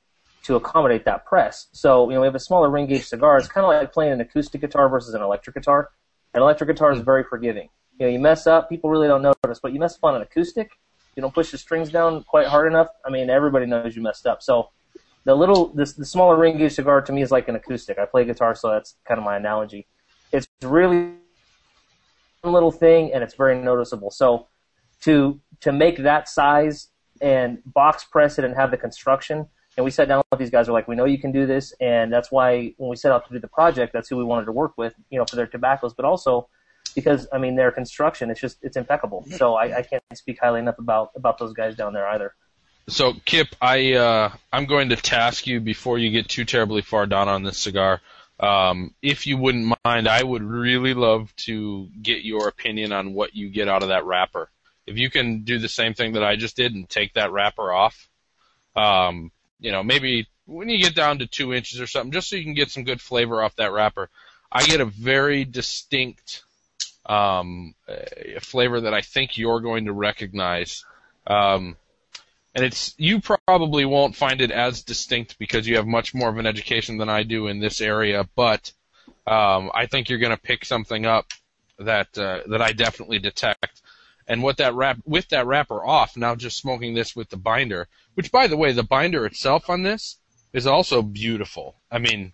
to 0.45 0.57
accommodate 0.57 1.05
that 1.05 1.27
press. 1.27 1.67
So 1.73 2.09
you 2.09 2.15
know 2.15 2.23
we 2.23 2.27
have 2.27 2.35
a 2.35 2.41
smaller 2.41 2.71
ring 2.71 2.87
gauge 2.87 3.07
cigar. 3.07 3.37
It's 3.37 3.49
kind 3.49 3.67
of 3.67 3.69
like 3.69 3.93
playing 3.93 4.13
an 4.13 4.21
acoustic 4.23 4.63
guitar 4.63 4.89
versus 4.89 5.13
an 5.13 5.21
electric 5.21 5.57
guitar. 5.57 5.91
An 6.33 6.41
electric 6.41 6.69
guitar 6.69 6.91
is 6.91 7.01
very 7.01 7.25
forgiving. 7.25 7.69
You 7.99 8.07
know, 8.07 8.13
you 8.13 8.21
mess 8.21 8.47
up, 8.47 8.69
people 8.69 8.91
really 8.91 9.09
don't 9.09 9.23
notice, 9.23 9.61
but 9.61 9.73
you 9.73 9.81
mess 9.81 9.97
up 9.97 10.05
on 10.05 10.15
an 10.17 10.23
acoustic, 10.23 10.71
you 11.17 11.21
don't 11.21 11.35
push 11.35 11.51
the 11.51 11.59
strings 11.59 11.91
down 11.91 12.23
quite 12.25 12.47
hard 12.47 12.69
enough. 12.71 12.89
I 13.05 13.11
mean, 13.11 13.29
everybody 13.29 13.67
knows 13.67 13.97
you 13.97 14.03
messed 14.03 14.27
up. 14.27 14.43
So 14.43 14.71
the 15.25 15.35
little, 15.35 15.73
this, 15.75 15.95
the 15.95 16.05
smaller 16.05 16.37
ring 16.37 16.59
gauge 16.59 16.75
cigar 16.75 17.03
to 17.03 17.13
me 17.13 17.23
is 17.23 17.31
like 17.31 17.49
an 17.49 17.57
acoustic. 17.57 17.99
I 17.99 18.07
play 18.07 18.25
guitar, 18.25 18.55
so 18.55 18.71
that's 18.71 18.95
kind 19.05 19.19
of 19.19 19.25
my 19.25 19.37
analogy. 19.37 19.87
It's 20.33 20.47
really 20.63 21.15
one 22.43 22.55
little 22.55 22.71
thing, 22.71 23.13
and 23.13 23.25
it's 23.25 23.35
very 23.35 23.61
noticeable. 23.61 24.11
So 24.11 24.47
to 25.03 25.41
to 25.61 25.73
make 25.73 25.99
that 25.99 26.29
size 26.29 26.89
and 27.21 27.59
box 27.67 28.05
press 28.05 28.39
it 28.39 28.45
and 28.45 28.55
have 28.55 28.71
the 28.71 28.77
construction. 28.77 29.47
And 29.77 29.85
we 29.85 29.91
sat 29.91 30.09
down 30.09 30.23
with 30.31 30.39
these 30.39 30.51
guys. 30.51 30.69
We're 30.69 30.75
like, 30.75 30.89
we 30.89 30.97
know 30.97 31.05
you 31.05 31.19
can 31.19 31.33
do 31.33 31.47
this, 31.47 31.73
and 31.81 32.13
that's 32.13 32.31
why 32.31 32.75
when 32.79 32.91
we 32.91 32.97
set 32.97 33.13
out 33.13 33.27
to 33.29 33.33
do 33.33 33.39
the 33.41 33.49
project, 33.49 33.93
that's 33.93 34.09
who 34.09 34.17
we 34.17 34.25
wanted 34.25 34.47
to 34.47 34.53
work 34.53 34.73
with, 34.77 34.95
you 35.11 35.19
know, 35.19 35.25
for 35.25 35.37
their 35.37 35.47
tobaccos, 35.47 35.95
but 35.95 36.05
also 36.05 36.49
because 36.99 37.29
I 37.33 37.39
mean 37.39 37.55
their 37.55 37.71
construction, 37.71 38.29
it's 38.29 38.41
just 38.41 38.59
it's 38.61 38.77
impeccable. 38.77 39.25
So 39.37 39.55
I, 39.55 39.79
I 39.79 39.83
can't 39.83 40.03
speak 40.15 40.41
highly 40.41 40.59
enough 40.59 40.79
about 40.79 41.13
about 41.15 41.39
those 41.39 41.53
guys 41.53 41.77
down 41.77 41.93
there 41.93 42.09
either. 42.09 42.35
So 42.89 43.13
Kip, 43.25 43.55
I 43.61 43.95
uh, 43.95 44.33
I'm 44.53 44.67
going 44.67 44.89
to 44.89 44.97
task 44.97 45.47
you 45.47 45.61
before 45.61 45.99
you 45.99 46.11
get 46.11 46.29
too 46.29 46.45
terribly 46.45 46.83
far 46.83 47.07
down 47.07 47.29
on 47.29 47.45
this 47.45 47.57
cigar. 47.57 48.01
Um, 48.41 48.95
if 49.01 49.29
you 49.29 49.37
wouldn't 49.37 49.77
mind, 49.85 50.09
I 50.09 50.23
would 50.23 50.43
really 50.43 50.95
love 50.95 51.35
to 51.47 51.89
get 52.03 52.23
your 52.23 52.49
opinion 52.49 52.93
on 52.93 53.15
what 53.15 53.37
you 53.37 53.49
get 53.49 53.69
out 53.69 53.83
of 53.83 53.91
that 53.91 54.05
wrapper. 54.05 54.51
If 54.87 54.97
you 54.97 55.11
can 55.11 55.43
do 55.43 55.59
the 55.59 55.69
same 55.69 55.95
thing 55.95 56.15
that 56.15 56.25
I 56.25 56.35
just 56.35 56.57
did 56.57 56.75
and 56.75 56.89
take 56.89 57.15
that 57.15 57.31
wrapper 57.31 57.73
off, 57.73 58.09
um, 58.75 59.31
you 59.61 59.71
know, 59.71 59.83
maybe 59.85 60.27
when 60.47 60.69
you 60.69 60.79
get 60.83 60.95
down 60.95 61.19
to 61.19 61.27
two 61.27 61.53
inches 61.53 61.81
or 61.81 61.87
something, 61.87 62.13
just 62.13 62.29
so 62.29 62.37
you 62.37 62.45
can 62.45 62.55
get 62.55 62.71
some 62.71 62.85
good 62.85 63.01
flavor 63.01 63.43
off 63.43 63.57
that 63.57 63.73
wrapper, 63.73 64.09
I 64.51 64.65
get 64.65 64.81
a 64.81 64.87
very 64.87 65.45
distinct 65.45 66.43
um, 67.09 67.75
uh, 67.89 68.41
flavor 68.41 68.83
that 68.83 68.95
I 68.95 69.01
think 69.01 69.39
you're 69.39 69.61
going 69.61 69.87
to 69.87 69.93
recognize. 69.93 70.85
Um, 71.27 71.77
and 72.55 72.65
it's 72.65 72.95
you 72.99 73.21
probably 73.21 73.85
won't 73.85 74.17
find 74.17 74.41
it 74.41 74.51
as 74.51 74.83
distinct 74.83 75.39
because 75.39 75.67
you 75.67 75.77
have 75.77 75.87
much 75.87 76.15
more 76.15 76.29
of 76.29 76.39
an 76.39 76.47
education 76.47 76.99
than 76.99 77.09
I 77.09 77.23
do 77.23 77.47
in 77.47 77.61
this 77.61 77.81
area, 77.81 78.29
but 78.35 78.73
um, 79.27 79.71
I 79.75 79.87
think 79.87 80.09
you're 80.09 80.19
going 80.19 80.37
to 80.37 80.43
pick 80.43 80.65
something 80.65 81.07
up 81.07 81.27
that 81.79 82.17
uh, 82.19 82.41
that 82.47 82.63
I 82.63 82.73
definitely 82.73 83.19
detect. 83.19 83.83
And 84.27 84.43
what 84.43 84.59
that 84.59 84.75
wrap 84.75 84.99
with 85.07 85.29
that 85.29 85.47
wrapper 85.47 85.85
off, 85.85 86.17
now 86.17 86.35
just 86.35 86.59
smoking 86.59 86.95
this 86.95 87.15
with 87.15 87.31
the 87.31 87.37
binder, 87.37 87.89
which 88.15 88.33
by 88.33 88.47
the 88.47 88.57
way, 88.57 88.73
the 88.73 88.83
binder 88.83 89.25
itself 89.25 89.71
on 89.71 89.83
this 89.83 90.17
is 90.53 90.67
also 90.67 91.03
beautiful. 91.03 91.77
I 91.91 91.99
mean, 91.99 92.33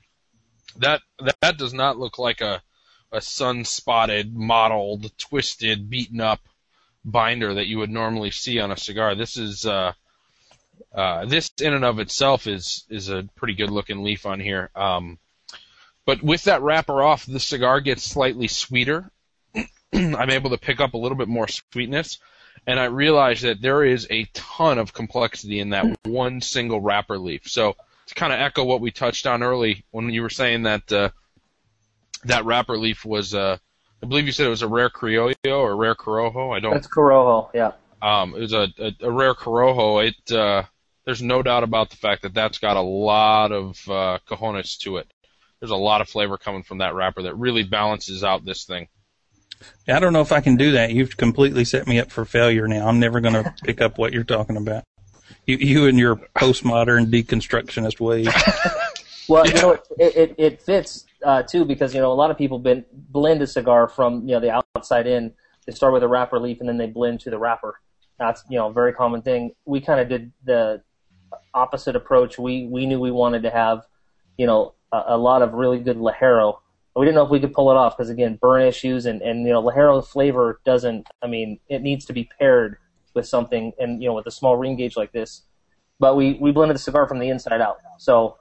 that 0.79 1.03
that, 1.21 1.37
that 1.41 1.59
does 1.59 1.75
not 1.75 1.99
look 1.99 2.19
like 2.19 2.41
a 2.41 2.63
a 3.13 3.21
sun 3.21 3.65
spotted, 3.65 4.35
mottled, 4.35 5.17
twisted, 5.19 5.89
beaten 5.89 6.21
up 6.21 6.41
binder 7.05 7.55
that 7.55 7.67
you 7.67 7.79
would 7.79 7.91
normally 7.91 8.31
see 8.31 8.59
on 8.59 8.71
a 8.71 8.77
cigar. 8.77 9.15
This 9.15 9.37
is 9.37 9.67
uh, 9.67 9.93
uh, 10.95 11.27
this 11.27 11.51
in 11.61 11.75
and 11.75 11.85
of 11.85 11.99
itself 11.99 12.47
is 12.47 12.85
is 12.89 13.09
a 13.09 13.29
pretty 13.37 13.55
good 13.55 13.71
looking 13.71 14.03
leaf 14.03 14.27
on 14.27 14.41
here. 14.41 14.71
Um, 14.75 15.19
but 16.07 16.23
with 16.23 16.45
that 16.45 16.63
wrapper 16.63 17.03
off, 17.03 17.27
the 17.27 17.41
cigar 17.41 17.81
gets 17.81 18.03
slightly 18.03 18.49
sweeter. 18.49 19.11
I'm 19.93 20.31
able 20.31 20.51
to 20.51 20.59
pick 20.59 20.81
up 20.81 20.95
a 20.95 20.99
little 20.99 21.17
bit 21.17 21.29
more 21.29 21.49
sweetness, 21.49 22.19
and 22.67 22.79
I 22.79 22.85
realize 22.85 23.43
that 23.43 23.63
there 23.63 23.85
is 23.85 24.07
a 24.11 24.25
ton 24.35 24.79
of 24.79 24.93
complexity 24.93 25.61
in 25.61 25.71
that 25.71 25.99
one 26.05 26.41
single 26.41 26.81
wrapper 26.81 27.19
leaf. 27.19 27.43
So 27.47 27.77
to 28.07 28.15
kind 28.15 28.33
of 28.33 28.41
echo 28.41 28.65
what 28.65 28.81
we 28.81 28.91
touched 28.91 29.27
on 29.27 29.43
early 29.43 29.85
when 29.91 30.11
you 30.11 30.23
were 30.23 30.31
saying 30.31 30.65
that 30.65 30.93
uh, 30.93 31.11
that 32.25 32.45
wrapper 32.45 32.79
leaf 32.79 33.05
was, 33.05 33.35
uh, 33.35 33.59
I 34.03 34.07
believe 34.07 34.27
you 34.27 34.33
said 34.33 34.47
it 34.47 34.51
was 34.51 34.63
a 34.63 34.69
rare 34.69 34.91
criollo 34.91 35.35
or 35.47 35.73
a 35.73 35.75
rare 35.75 35.95
corojo. 35.95 36.55
I 36.55 36.61
don't 36.61 36.75
That's 36.75 36.87
Corojo, 36.87 37.51
yeah. 37.55 37.73
um, 38.03 38.35
it 38.35 38.41
was 38.41 38.53
a, 38.53 38.69
a, 38.79 38.93
a 39.01 39.11
rare 39.11 39.35
Corojo. 39.35 40.07
It 40.07 40.35
uh, 40.35 40.65
there's 41.05 41.23
no 41.23 41.43
doubt 41.43 41.65
about 41.65 41.91
the 41.91 41.97
fact 41.97 42.23
that 42.23 42.35
that's 42.35 42.59
got 42.59 42.77
a 42.77 42.83
lot 42.83 43.53
of 43.53 43.79
uh, 43.89 44.19
cojones 44.29 44.79
to 44.79 44.99
it. 44.99 45.11
There's 45.61 45.71
a 45.71 45.77
lot 45.77 46.01
of 46.01 46.09
flavor 46.09 46.37
coming 46.37 46.63
from 46.63 46.79
that 46.79 46.95
wrapper 46.95 47.23
that 47.23 47.37
really 47.37 47.63
balances 47.63 48.25
out 48.25 48.45
this 48.45 48.65
thing. 48.65 48.89
I 49.89 50.01
don't 50.01 50.13
know 50.13 50.21
if 50.21 50.33
I 50.33 50.41
can 50.41 50.57
do 50.57 50.73
that. 50.73 50.93
You've 50.93 51.17
completely 51.17 51.65
set 51.65 51.87
me 51.87 51.99
up 51.99 52.11
for 52.11 52.25
failure 52.25 52.69
now. 52.69 52.87
I'm 52.87 53.01
never 53.01 53.21
going 53.21 53.35
to 53.45 53.55
pick 53.63 53.81
up 53.81 53.97
what 53.97 54.13
you're 54.13 54.25
talking 54.25 54.57
about. 54.57 54.85
You, 55.47 55.57
you 55.57 55.87
and 55.87 55.99
your 55.99 56.17
postmodern 56.17 57.11
deconstructionist 57.11 58.01
ways. 58.01 58.29
Well, 59.29 59.47
you 59.47 59.55
know, 59.55 59.73
it, 59.73 60.17
it, 60.17 60.35
it 60.37 60.63
fits 60.63 61.07
uh, 61.25 61.43
too 61.43 61.65
because 61.65 61.95
you 61.95 62.01
know 62.01 62.13
a 62.13 62.15
lot 62.15 62.31
of 62.31 62.39
people 62.39 62.59
been, 62.59 62.85
blend 62.93 63.43
a 63.43 63.47
cigar 63.47 63.89
from 63.89 64.27
you 64.27 64.35
know 64.35 64.41
the 64.41 64.63
outside 64.77 65.07
in. 65.07 65.33
They 65.67 65.73
start 65.73 65.93
with 65.93 66.03
a 66.03 66.09
wrapper 66.09 66.39
leaf 66.39 66.61
and 66.61 66.69
then 66.69 66.77
they 66.77 66.87
blend 66.87 67.21
to 67.21 67.31
the 67.31 67.39
wrapper. 67.39 67.81
That's 68.19 68.45
you 68.49 68.59
know 68.59 68.69
a 68.69 68.73
very 68.73 68.93
common 68.93 69.23
thing. 69.23 69.53
We 69.65 69.81
kind 69.81 70.01
of 70.01 70.09
did 70.09 70.33
the 70.45 70.83
opposite 71.53 71.97
approach. 71.97 72.39
We 72.39 72.67
we 72.67 72.87
knew 72.87 73.01
we 73.01 73.11
wanted 73.11 73.43
to 73.45 73.51
have 73.51 73.87
you 74.37 74.47
know 74.47 74.75
a, 74.93 75.03
a 75.09 75.19
lot 75.19 75.43
of 75.43 75.55
really 75.55 75.81
good 75.81 75.97
ligero. 75.97 76.59
We 76.97 77.05
didn't 77.05 77.17
know 77.17 77.25
if 77.25 77.31
we 77.31 77.41
could 77.41 77.53
pull 77.53 77.73
it 77.73 77.77
off 77.77 77.97
because 77.97 78.11
again, 78.11 78.39
burn 78.41 78.63
issues 78.63 79.07
and 79.07 79.23
and 79.23 79.47
you 79.47 79.53
know 79.53 79.63
ligero 79.63 80.07
flavor 80.07 80.61
doesn't. 80.65 81.09
I 81.23 81.27
mean, 81.27 81.59
it 81.69 81.83
needs 81.83 82.05
to 82.07 82.13
be 82.13 82.29
paired 82.39 82.77
with 83.15 83.27
something 83.27 83.73
and 83.79 84.03
you 84.03 84.09
know 84.09 84.15
with 84.15 84.27
a 84.27 84.31
small 84.31 84.57
ring 84.57 84.77
gauge 84.77 84.97
like 84.97 85.13
this. 85.13 85.43
But 85.99 86.17
we 86.17 86.35
we 86.35 86.53
blended 86.53 86.77
the 86.77 86.81
cigar 86.81 87.09
from 87.09 87.19
the 87.19 87.29
inside 87.29 87.61
out. 87.61 87.79
So 87.99 88.37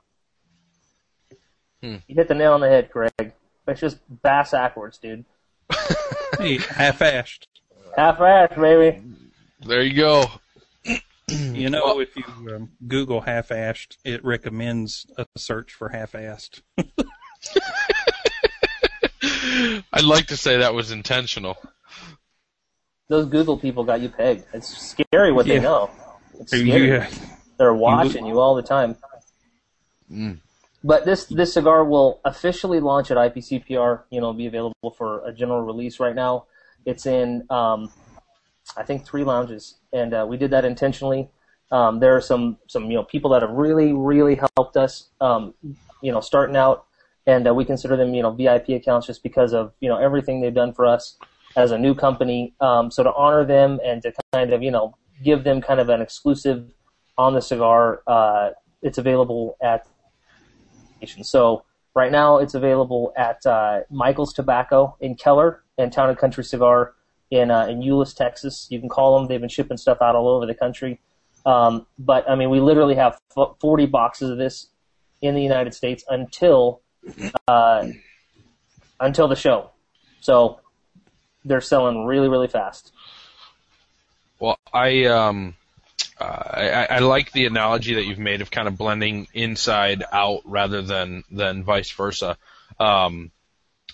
Hmm. 1.83 1.97
you 2.07 2.15
hit 2.15 2.29
the 2.29 2.33
nail 2.33 2.53
on 2.53 2.61
the 2.61 2.69
head, 2.69 2.89
Greg. 2.89 3.33
It's 3.67 3.81
just 3.81 3.97
bass 4.21 4.51
backwards, 4.51 4.97
dude. 4.99 5.25
Hey, 6.39 6.57
half-assed. 6.57 7.47
Half 7.97 8.21
ass, 8.21 8.57
baby. 8.57 9.01
There 9.59 9.81
you 9.83 9.93
go. 9.93 10.25
You 11.27 11.69
know, 11.69 11.99
if 11.99 12.15
you 12.15 12.23
um, 12.55 12.71
Google 12.87 13.19
half-assed, 13.19 13.97
it 14.05 14.23
recommends 14.23 15.05
a 15.17 15.25
search 15.37 15.73
for 15.73 15.89
half-assed. 15.89 16.61
I'd 19.91 20.05
like 20.05 20.27
to 20.27 20.37
say 20.37 20.59
that 20.59 20.73
was 20.73 20.91
intentional. 20.91 21.57
Those 23.09 23.25
Google 23.25 23.57
people 23.57 23.83
got 23.83 23.99
you 23.99 24.07
pegged. 24.07 24.45
It's 24.53 24.69
scary 24.77 25.33
what 25.33 25.47
they 25.47 25.59
know. 25.59 25.89
It's 26.39 26.51
scary. 26.51 26.87
Yeah. 26.87 27.09
They're 27.57 27.73
watching 27.73 28.25
you 28.25 28.39
all 28.39 28.55
the 28.55 28.63
time. 28.63 28.95
Mm. 30.09 30.39
But 30.83 31.05
this 31.05 31.25
this 31.25 31.53
cigar 31.53 31.85
will 31.85 32.19
officially 32.25 32.79
launch 32.79 33.09
at 33.09 33.17
IPCPR. 33.17 34.03
You 34.09 34.19
know, 34.21 34.33
be 34.33 34.47
available 34.47 34.91
for 34.97 35.25
a 35.25 35.33
general 35.33 35.61
release 35.61 35.99
right 35.99 36.15
now. 36.15 36.45
It's 36.85 37.05
in, 37.05 37.45
um, 37.49 37.89
I 38.75 38.83
think, 38.83 39.05
three 39.05 39.23
lounges, 39.23 39.75
and 39.93 40.13
uh, 40.13 40.25
we 40.27 40.35
did 40.35 40.51
that 40.51 40.65
intentionally. 40.65 41.29
Um, 41.71 41.99
there 41.99 42.15
are 42.15 42.21
some 42.21 42.57
some 42.67 42.91
you 42.91 42.97
know 42.97 43.03
people 43.03 43.31
that 43.31 43.41
have 43.41 43.51
really 43.51 43.93
really 43.93 44.39
helped 44.57 44.75
us. 44.75 45.09
Um, 45.21 45.53
you 46.01 46.11
know, 46.11 46.19
starting 46.19 46.57
out, 46.57 46.85
and 47.25 47.47
uh, 47.47 47.53
we 47.53 47.63
consider 47.63 47.95
them 47.95 48.13
you 48.13 48.21
know 48.21 48.31
VIP 48.31 48.69
accounts 48.69 49.07
just 49.07 49.23
because 49.23 49.53
of 49.53 49.71
you 49.79 49.87
know 49.87 49.97
everything 49.97 50.41
they've 50.41 50.53
done 50.53 50.73
for 50.73 50.85
us 50.85 51.17
as 51.55 51.71
a 51.71 51.77
new 51.77 51.95
company. 51.95 52.53
Um, 52.59 52.91
so 52.91 53.03
to 53.03 53.13
honor 53.13 53.45
them 53.45 53.79
and 53.85 54.01
to 54.01 54.13
kind 54.33 54.51
of 54.51 54.61
you 54.61 54.71
know 54.71 54.95
give 55.23 55.45
them 55.45 55.61
kind 55.61 55.79
of 55.79 55.87
an 55.87 56.01
exclusive 56.01 56.73
on 57.17 57.33
the 57.35 57.41
cigar, 57.41 58.01
uh, 58.05 58.49
it's 58.81 58.97
available 58.97 59.55
at 59.61 59.87
so 61.23 61.63
right 61.95 62.11
now 62.11 62.37
it's 62.37 62.53
available 62.53 63.13
at 63.15 63.45
uh, 63.45 63.81
Michael's 63.89 64.33
Tobacco 64.33 64.95
in 64.99 65.15
Keller 65.15 65.63
and 65.77 65.91
Town 65.91 66.09
and 66.09 66.17
Country 66.17 66.43
Cigar 66.43 66.93
in 67.31 67.51
uh, 67.51 67.65
in 67.65 67.81
Euless, 67.81 68.15
Texas. 68.15 68.67
You 68.69 68.79
can 68.79 68.89
call 68.89 69.17
them. 69.17 69.27
They've 69.27 69.39
been 69.39 69.49
shipping 69.49 69.77
stuff 69.77 70.01
out 70.01 70.15
all 70.15 70.27
over 70.27 70.45
the 70.45 70.55
country. 70.55 70.99
Um, 71.45 71.87
but 71.99 72.29
I 72.29 72.35
mean, 72.35 72.49
we 72.49 72.59
literally 72.59 72.95
have 72.95 73.19
f- 73.37 73.55
40 73.59 73.87
boxes 73.87 74.29
of 74.29 74.37
this 74.37 74.67
in 75.21 75.35
the 75.35 75.41
United 75.41 75.73
States 75.73 76.03
until 76.07 76.81
uh, 77.47 77.87
until 78.99 79.27
the 79.27 79.35
show. 79.35 79.71
So 80.21 80.59
they're 81.43 81.61
selling 81.61 82.05
really, 82.05 82.29
really 82.29 82.47
fast. 82.47 82.93
Well, 84.39 84.57
I 84.73 85.05
um, 85.05 85.55
uh, 86.19 86.23
I, 86.23 86.87
I 86.89 86.99
like 86.99 87.31
the 87.31 87.45
analogy 87.45 87.95
that 87.95 88.05
you've 88.05 88.19
made 88.19 88.41
of 88.41 88.51
kind 88.51 88.67
of 88.67 88.77
blending 88.77 89.27
inside 89.33 90.03
out 90.11 90.41
rather 90.45 90.81
than 90.81 91.23
than 91.31 91.63
vice 91.63 91.91
versa. 91.91 92.37
Um, 92.79 93.31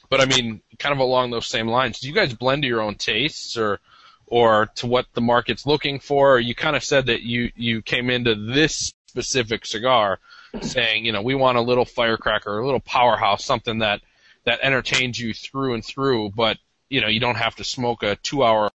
but 0.09 0.21
I 0.21 0.25
mean, 0.25 0.61
kind 0.79 0.93
of 0.93 0.99
along 0.99 1.31
those 1.31 1.47
same 1.47 1.67
lines, 1.67 1.99
do 1.99 2.07
you 2.07 2.13
guys 2.13 2.33
blend 2.33 2.63
to 2.63 2.67
your 2.67 2.81
own 2.81 2.95
tastes 2.95 3.57
or 3.57 3.79
or 4.27 4.67
to 4.75 4.87
what 4.87 5.05
the 5.13 5.21
market's 5.21 5.65
looking 5.65 5.99
for? 5.99 6.39
You 6.39 6.55
kind 6.55 6.75
of 6.75 6.83
said 6.83 7.07
that 7.07 7.21
you 7.21 7.51
you 7.55 7.81
came 7.81 8.09
into 8.09 8.35
this 8.35 8.93
specific 9.07 9.65
cigar 9.65 10.19
saying, 10.61 11.05
you 11.05 11.11
know, 11.11 11.21
we 11.21 11.35
want 11.35 11.57
a 11.57 11.61
little 11.61 11.85
firecracker, 11.85 12.57
a 12.57 12.65
little 12.65 12.79
powerhouse, 12.79 13.45
something 13.45 13.79
that 13.79 14.01
that 14.45 14.59
entertains 14.63 15.19
you 15.19 15.33
through 15.33 15.73
and 15.75 15.85
through, 15.85 16.31
but 16.31 16.57
you 16.89 17.01
know, 17.01 17.07
you 17.07 17.19
don't 17.19 17.35
have 17.35 17.55
to 17.55 17.63
smoke 17.63 18.03
a 18.03 18.15
two 18.15 18.43
hour 18.43 18.71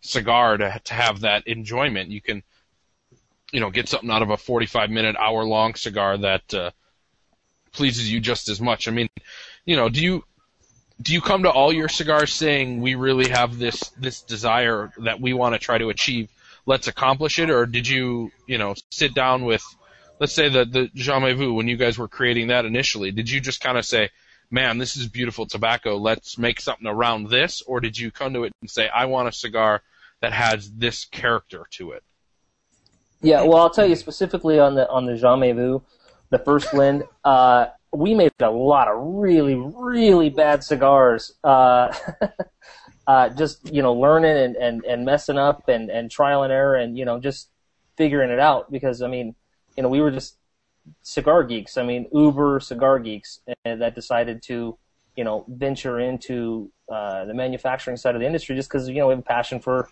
cigar 0.00 0.56
to 0.56 0.80
to 0.84 0.94
have 0.94 1.20
that 1.20 1.46
enjoyment. 1.46 2.10
You 2.10 2.20
can, 2.20 2.42
you 3.52 3.60
know, 3.60 3.70
get 3.70 3.88
something 3.88 4.10
out 4.10 4.22
of 4.22 4.30
a 4.30 4.36
45 4.36 4.90
minute, 4.90 5.16
hour 5.16 5.44
long 5.44 5.74
cigar 5.74 6.18
that 6.18 6.54
uh, 6.54 6.70
pleases 7.72 8.10
you 8.10 8.20
just 8.20 8.48
as 8.48 8.60
much. 8.60 8.88
I 8.88 8.90
mean, 8.90 9.08
you 9.64 9.76
know, 9.76 9.88
do 9.88 10.02
you 10.02 10.24
do 11.00 11.12
you 11.12 11.20
come 11.20 11.44
to 11.44 11.50
all 11.50 11.72
your 11.72 11.88
cigars 11.88 12.32
saying 12.32 12.80
we 12.80 12.94
really 12.94 13.28
have 13.30 13.58
this 13.58 13.90
this 13.98 14.22
desire 14.22 14.92
that 14.98 15.20
we 15.20 15.32
want 15.32 15.54
to 15.54 15.58
try 15.58 15.78
to 15.78 15.90
achieve? 15.90 16.30
Let's 16.66 16.88
accomplish 16.88 17.38
it, 17.38 17.50
or 17.50 17.64
did 17.66 17.88
you, 17.88 18.30
you 18.46 18.58
know, 18.58 18.74
sit 18.90 19.14
down 19.14 19.44
with, 19.44 19.64
let's 20.20 20.34
say 20.34 20.48
the 20.48 20.64
the 20.64 20.90
Jamais 20.94 21.34
Vu 21.34 21.54
when 21.54 21.68
you 21.68 21.76
guys 21.76 21.96
were 21.96 22.08
creating 22.08 22.48
that 22.48 22.66
initially? 22.66 23.10
Did 23.10 23.30
you 23.30 23.40
just 23.40 23.60
kind 23.60 23.78
of 23.78 23.86
say, 23.86 24.10
man, 24.50 24.78
this 24.78 24.96
is 24.96 25.06
beautiful 25.06 25.46
tobacco. 25.46 25.96
Let's 25.96 26.36
make 26.36 26.60
something 26.60 26.86
around 26.86 27.28
this, 27.28 27.62
or 27.62 27.80
did 27.80 27.96
you 27.96 28.10
come 28.10 28.34
to 28.34 28.44
it 28.44 28.52
and 28.60 28.70
say, 28.70 28.88
I 28.88 29.06
want 29.06 29.28
a 29.28 29.32
cigar 29.32 29.82
that 30.20 30.32
has 30.32 30.70
this 30.70 31.04
character 31.06 31.66
to 31.72 31.92
it? 31.92 32.02
Yeah, 33.20 33.42
well, 33.42 33.58
I'll 33.58 33.70
tell 33.70 33.86
you 33.86 33.96
specifically 33.96 34.58
on 34.58 34.74
the 34.74 34.88
on 34.88 35.06
the 35.06 35.14
Jamais 35.14 35.54
Vu, 35.54 35.82
the 36.30 36.38
first 36.38 36.70
blend. 36.70 37.04
Uh, 37.24 37.66
we 37.92 38.14
made 38.14 38.32
a 38.40 38.50
lot 38.50 38.88
of 38.88 38.96
really, 38.98 39.54
really 39.54 40.30
bad 40.30 40.62
cigars. 40.62 41.32
Uh, 41.42 41.92
uh, 43.06 43.28
just 43.30 43.72
you 43.72 43.82
know, 43.82 43.94
learning 43.94 44.36
and, 44.36 44.56
and, 44.56 44.84
and 44.84 45.04
messing 45.04 45.38
up 45.38 45.68
and, 45.68 45.90
and 45.90 46.10
trial 46.10 46.42
and 46.42 46.52
error 46.52 46.76
and 46.76 46.96
you 46.96 47.04
know 47.04 47.18
just 47.18 47.48
figuring 47.96 48.30
it 48.30 48.38
out 48.38 48.70
because 48.70 49.02
I 49.02 49.08
mean, 49.08 49.34
you 49.76 49.82
know, 49.82 49.88
we 49.88 50.00
were 50.00 50.10
just 50.10 50.36
cigar 51.02 51.42
geeks. 51.42 51.76
I 51.76 51.82
mean, 51.82 52.06
uber 52.12 52.60
cigar 52.60 52.98
geeks 52.98 53.40
that 53.64 53.94
decided 53.94 54.42
to 54.44 54.78
you 55.16 55.24
know 55.24 55.44
venture 55.48 55.98
into 55.98 56.70
uh, 56.88 57.24
the 57.24 57.34
manufacturing 57.34 57.96
side 57.96 58.14
of 58.14 58.20
the 58.20 58.26
industry 58.26 58.54
just 58.54 58.68
because 58.68 58.88
you 58.88 58.94
know 58.94 59.08
we 59.08 59.12
have 59.12 59.18
a 59.18 59.22
passion 59.22 59.58
for 59.58 59.88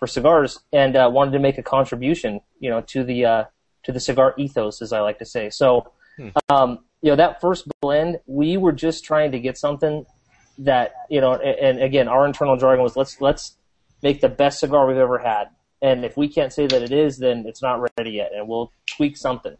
for 0.00 0.06
cigars 0.08 0.58
and 0.72 0.96
uh, 0.96 1.08
wanted 1.12 1.32
to 1.32 1.38
make 1.38 1.58
a 1.58 1.62
contribution, 1.62 2.40
you 2.58 2.70
know, 2.70 2.80
to 2.80 3.04
the 3.04 3.24
uh, 3.24 3.44
to 3.84 3.92
the 3.92 4.00
cigar 4.00 4.34
ethos, 4.36 4.82
as 4.82 4.92
I 4.92 5.00
like 5.00 5.18
to 5.18 5.26
say. 5.26 5.50
So, 5.50 5.92
um, 6.48 6.80
you 7.02 7.10
know, 7.10 7.16
that 7.16 7.40
first 7.40 7.68
blend, 7.80 8.18
we 8.26 8.56
were 8.56 8.72
just 8.72 9.04
trying 9.04 9.30
to 9.32 9.38
get 9.38 9.56
something 9.56 10.06
that 10.58 10.92
you 11.08 11.20
know, 11.20 11.34
and, 11.34 11.58
and 11.58 11.82
again, 11.82 12.08
our 12.08 12.26
internal 12.26 12.56
jargon 12.56 12.82
was 12.82 12.96
let's 12.96 13.20
let's 13.20 13.56
make 14.02 14.20
the 14.20 14.28
best 14.28 14.58
cigar 14.60 14.86
we've 14.86 14.96
ever 14.96 15.18
had, 15.18 15.44
and 15.80 16.04
if 16.04 16.16
we 16.16 16.28
can't 16.28 16.52
say 16.52 16.66
that 16.66 16.82
it 16.82 16.92
is, 16.92 17.18
then 17.18 17.44
it's 17.46 17.62
not 17.62 17.86
ready 17.98 18.12
yet, 18.12 18.32
and 18.34 18.48
we'll 18.48 18.72
tweak 18.86 19.16
something. 19.16 19.56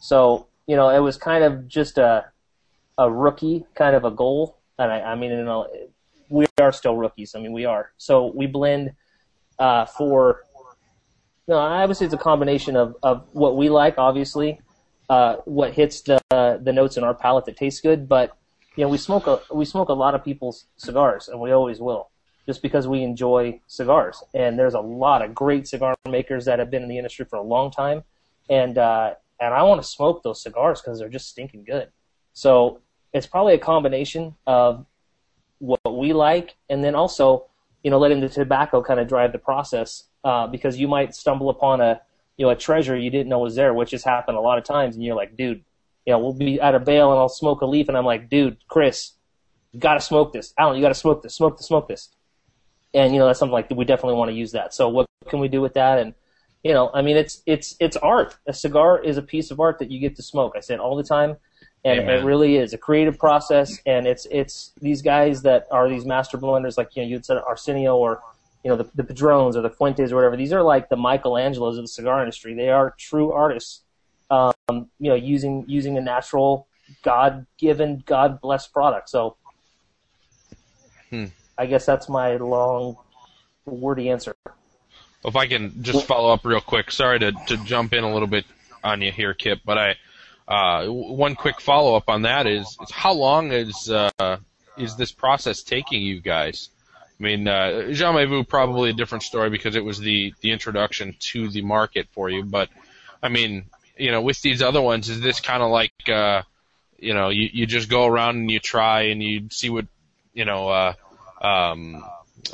So, 0.00 0.48
you 0.66 0.76
know, 0.76 0.88
it 0.88 1.00
was 1.00 1.16
kind 1.18 1.44
of 1.44 1.68
just 1.68 1.98
a 1.98 2.24
a 2.96 3.10
rookie 3.10 3.66
kind 3.74 3.94
of 3.94 4.04
a 4.04 4.10
goal, 4.10 4.56
and 4.78 4.90
I, 4.90 5.00
I 5.00 5.14
mean, 5.14 5.30
you 5.30 5.44
know, 5.44 5.68
we 6.30 6.46
are 6.58 6.72
still 6.72 6.96
rookies. 6.96 7.34
I 7.34 7.40
mean, 7.40 7.52
we 7.52 7.66
are. 7.66 7.92
So 7.98 8.32
we 8.34 8.46
blend 8.46 8.92
uh, 9.58 9.86
for 9.86 10.44
no, 11.46 11.58
I 11.58 11.84
would 11.84 11.96
say 11.96 12.06
it's 12.06 12.14
a 12.14 12.18
combination 12.18 12.76
of, 12.76 12.96
of 13.02 13.26
what 13.32 13.56
we 13.56 13.68
like, 13.68 13.98
obviously, 13.98 14.60
uh, 15.10 15.36
what 15.44 15.74
hits 15.74 16.00
the 16.02 16.20
the 16.30 16.72
notes 16.72 16.96
in 16.96 17.04
our 17.04 17.14
palate 17.14 17.44
that 17.46 17.56
tastes 17.56 17.80
good. 17.80 18.08
But 18.08 18.36
you 18.76 18.84
know, 18.84 18.88
we 18.88 18.98
smoke 18.98 19.26
a 19.26 19.40
we 19.52 19.64
smoke 19.64 19.88
a 19.88 19.94
lot 19.94 20.14
of 20.14 20.24
people's 20.24 20.66
cigars, 20.76 21.28
and 21.28 21.40
we 21.40 21.52
always 21.52 21.80
will, 21.80 22.10
just 22.46 22.62
because 22.62 22.88
we 22.88 23.02
enjoy 23.02 23.60
cigars. 23.66 24.22
And 24.32 24.58
there's 24.58 24.74
a 24.74 24.80
lot 24.80 25.22
of 25.22 25.34
great 25.34 25.68
cigar 25.68 25.94
makers 26.08 26.46
that 26.46 26.58
have 26.58 26.70
been 26.70 26.82
in 26.82 26.88
the 26.88 26.98
industry 26.98 27.26
for 27.26 27.36
a 27.36 27.42
long 27.42 27.70
time, 27.70 28.04
and 28.48 28.78
uh, 28.78 29.14
and 29.38 29.52
I 29.52 29.62
want 29.64 29.82
to 29.82 29.86
smoke 29.86 30.22
those 30.22 30.42
cigars 30.42 30.80
because 30.80 30.98
they're 30.98 31.08
just 31.08 31.28
stinking 31.28 31.64
good. 31.64 31.88
So 32.32 32.80
it's 33.12 33.26
probably 33.26 33.54
a 33.54 33.58
combination 33.58 34.34
of 34.46 34.86
what 35.58 35.80
we 35.96 36.12
like, 36.14 36.56
and 36.70 36.82
then 36.82 36.94
also 36.94 37.46
you 37.84 37.90
know, 37.90 37.98
letting 37.98 38.20
the 38.20 38.28
tobacco 38.28 38.82
kind 38.82 38.98
of 38.98 39.06
drive 39.06 39.30
the 39.30 39.38
process 39.38 40.04
uh, 40.24 40.46
because 40.48 40.78
you 40.78 40.88
might 40.88 41.14
stumble 41.14 41.50
upon 41.50 41.80
a 41.80 42.00
you 42.36 42.46
know 42.46 42.50
a 42.50 42.56
treasure 42.56 42.96
you 42.96 43.10
didn't 43.10 43.28
know 43.28 43.38
was 43.38 43.54
there, 43.54 43.72
which 43.72 43.92
has 43.92 44.02
happened 44.02 44.36
a 44.36 44.40
lot 44.40 44.58
of 44.58 44.64
times, 44.64 44.96
and 44.96 45.04
you're 45.04 45.14
like, 45.14 45.36
dude, 45.36 45.62
you 46.06 46.12
know, 46.12 46.18
we'll 46.18 46.32
be 46.32 46.60
at 46.60 46.74
a 46.74 46.80
bale 46.80 47.12
and 47.12 47.20
I'll 47.20 47.28
smoke 47.28 47.60
a 47.60 47.66
leaf, 47.66 47.88
and 47.88 47.96
I'm 47.96 48.06
like, 48.06 48.28
dude, 48.28 48.56
Chris, 48.66 49.12
you 49.70 49.78
got 49.78 49.94
to 49.94 50.00
smoke 50.00 50.32
this, 50.32 50.52
Alan, 50.58 50.76
you 50.76 50.82
got 50.82 50.88
to 50.88 50.94
smoke 50.94 51.22
this, 51.22 51.36
smoke 51.36 51.58
this, 51.58 51.66
smoke 51.66 51.86
this, 51.86 52.08
and 52.94 53.12
you 53.12 53.20
know 53.20 53.26
that's 53.26 53.38
something 53.38 53.52
like 53.52 53.70
we 53.70 53.84
definitely 53.84 54.16
want 54.16 54.30
to 54.30 54.34
use 54.34 54.52
that. 54.52 54.74
So 54.74 54.88
what 54.88 55.06
can 55.28 55.38
we 55.38 55.48
do 55.48 55.60
with 55.60 55.74
that? 55.74 55.98
And 55.98 56.14
you 56.64 56.72
know, 56.72 56.90
I 56.94 57.02
mean, 57.02 57.18
it's 57.18 57.42
it's 57.44 57.76
it's 57.78 57.98
art. 57.98 58.34
A 58.46 58.54
cigar 58.54 58.98
is 58.98 59.18
a 59.18 59.22
piece 59.22 59.50
of 59.50 59.60
art 59.60 59.78
that 59.80 59.90
you 59.90 60.00
get 60.00 60.16
to 60.16 60.22
smoke. 60.22 60.54
I 60.56 60.60
say 60.60 60.74
it 60.74 60.80
all 60.80 60.96
the 60.96 61.04
time 61.04 61.36
and 61.84 62.00
Amen. 62.00 62.20
it 62.20 62.24
really 62.24 62.56
is 62.56 62.72
a 62.72 62.78
creative 62.78 63.18
process. 63.18 63.78
And 63.86 64.06
it's 64.06 64.26
it's 64.30 64.72
these 64.80 65.02
guys 65.02 65.42
that 65.42 65.66
are 65.70 65.88
these 65.88 66.04
master 66.04 66.38
blenders, 66.38 66.78
like 66.78 66.96
you 66.96 67.02
know 67.02 67.08
you 67.08 67.20
said 67.22 67.38
Arsenio 67.38 67.96
or 67.96 68.22
you 68.62 68.70
know 68.70 68.76
the, 68.76 68.88
the 68.94 69.04
Padrones 69.04 69.56
or 69.56 69.62
the 69.62 69.70
Fuentes 69.70 70.12
or 70.12 70.16
whatever. 70.16 70.36
These 70.36 70.52
are 70.52 70.62
like 70.62 70.88
the 70.88 70.96
Michelangelos 70.96 71.76
of 71.76 71.82
the 71.82 71.88
cigar 71.88 72.20
industry. 72.20 72.54
They 72.54 72.70
are 72.70 72.94
true 72.98 73.32
artists. 73.32 73.82
Um, 74.30 74.54
you 74.98 75.10
know, 75.10 75.14
using 75.14 75.64
using 75.68 75.98
a 75.98 76.00
natural, 76.00 76.66
God 77.02 77.46
given, 77.58 78.02
God 78.06 78.40
blessed 78.40 78.72
product. 78.72 79.10
So, 79.10 79.36
Hmm. 81.10 81.26
I 81.56 81.66
guess 81.66 81.86
that's 81.86 82.08
my 82.08 82.36
long, 82.36 82.96
wordy 83.66 84.10
answer. 84.10 84.34
If 85.24 85.36
I 85.36 85.46
can 85.46 85.82
just 85.82 86.06
follow 86.06 86.32
up 86.32 86.44
real 86.44 86.60
quick, 86.60 86.90
sorry 86.90 87.20
to, 87.20 87.32
to 87.46 87.56
jump 87.64 87.92
in 87.92 88.02
a 88.02 88.12
little 88.12 88.26
bit 88.26 88.44
on 88.82 89.00
you 89.00 89.12
here, 89.12 89.32
Kip, 89.32 89.60
but 89.64 89.78
I 89.78 89.94
uh, 90.46 90.86
one 90.86 91.34
quick 91.34 91.60
follow 91.60 91.96
up 91.96 92.08
on 92.08 92.22
that 92.22 92.46
is, 92.46 92.66
is 92.82 92.90
how 92.90 93.12
long 93.12 93.52
is 93.52 93.90
uh, 93.90 94.38
is 94.76 94.96
this 94.96 95.12
process 95.12 95.62
taking 95.62 96.02
you 96.02 96.20
guys? 96.20 96.68
I 97.18 97.22
mean, 97.22 97.48
uh, 97.48 97.86
Jamais 97.90 98.28
Vu 98.28 98.44
probably 98.44 98.90
a 98.90 98.92
different 98.92 99.22
story 99.22 99.50
because 99.50 99.76
it 99.76 99.84
was 99.84 99.98
the 99.98 100.34
the 100.40 100.50
introduction 100.50 101.16
to 101.32 101.48
the 101.48 101.62
market 101.62 102.08
for 102.12 102.28
you, 102.28 102.44
but 102.44 102.68
I 103.22 103.28
mean, 103.28 103.66
you 103.96 104.10
know, 104.10 104.20
with 104.20 104.40
these 104.42 104.62
other 104.62 104.82
ones, 104.82 105.08
is 105.08 105.20
this 105.20 105.40
kind 105.40 105.62
of 105.62 105.70
like 105.70 105.92
uh, 106.08 106.42
you 106.98 107.14
know, 107.14 107.30
you 107.30 107.48
you 107.52 107.66
just 107.66 107.88
go 107.88 108.06
around 108.06 108.36
and 108.36 108.50
you 108.50 108.60
try 108.60 109.02
and 109.02 109.22
you 109.22 109.48
see 109.50 109.70
what 109.70 109.86
you 110.32 110.44
know. 110.44 110.68
Uh, 110.68 110.92
um, 111.40 112.02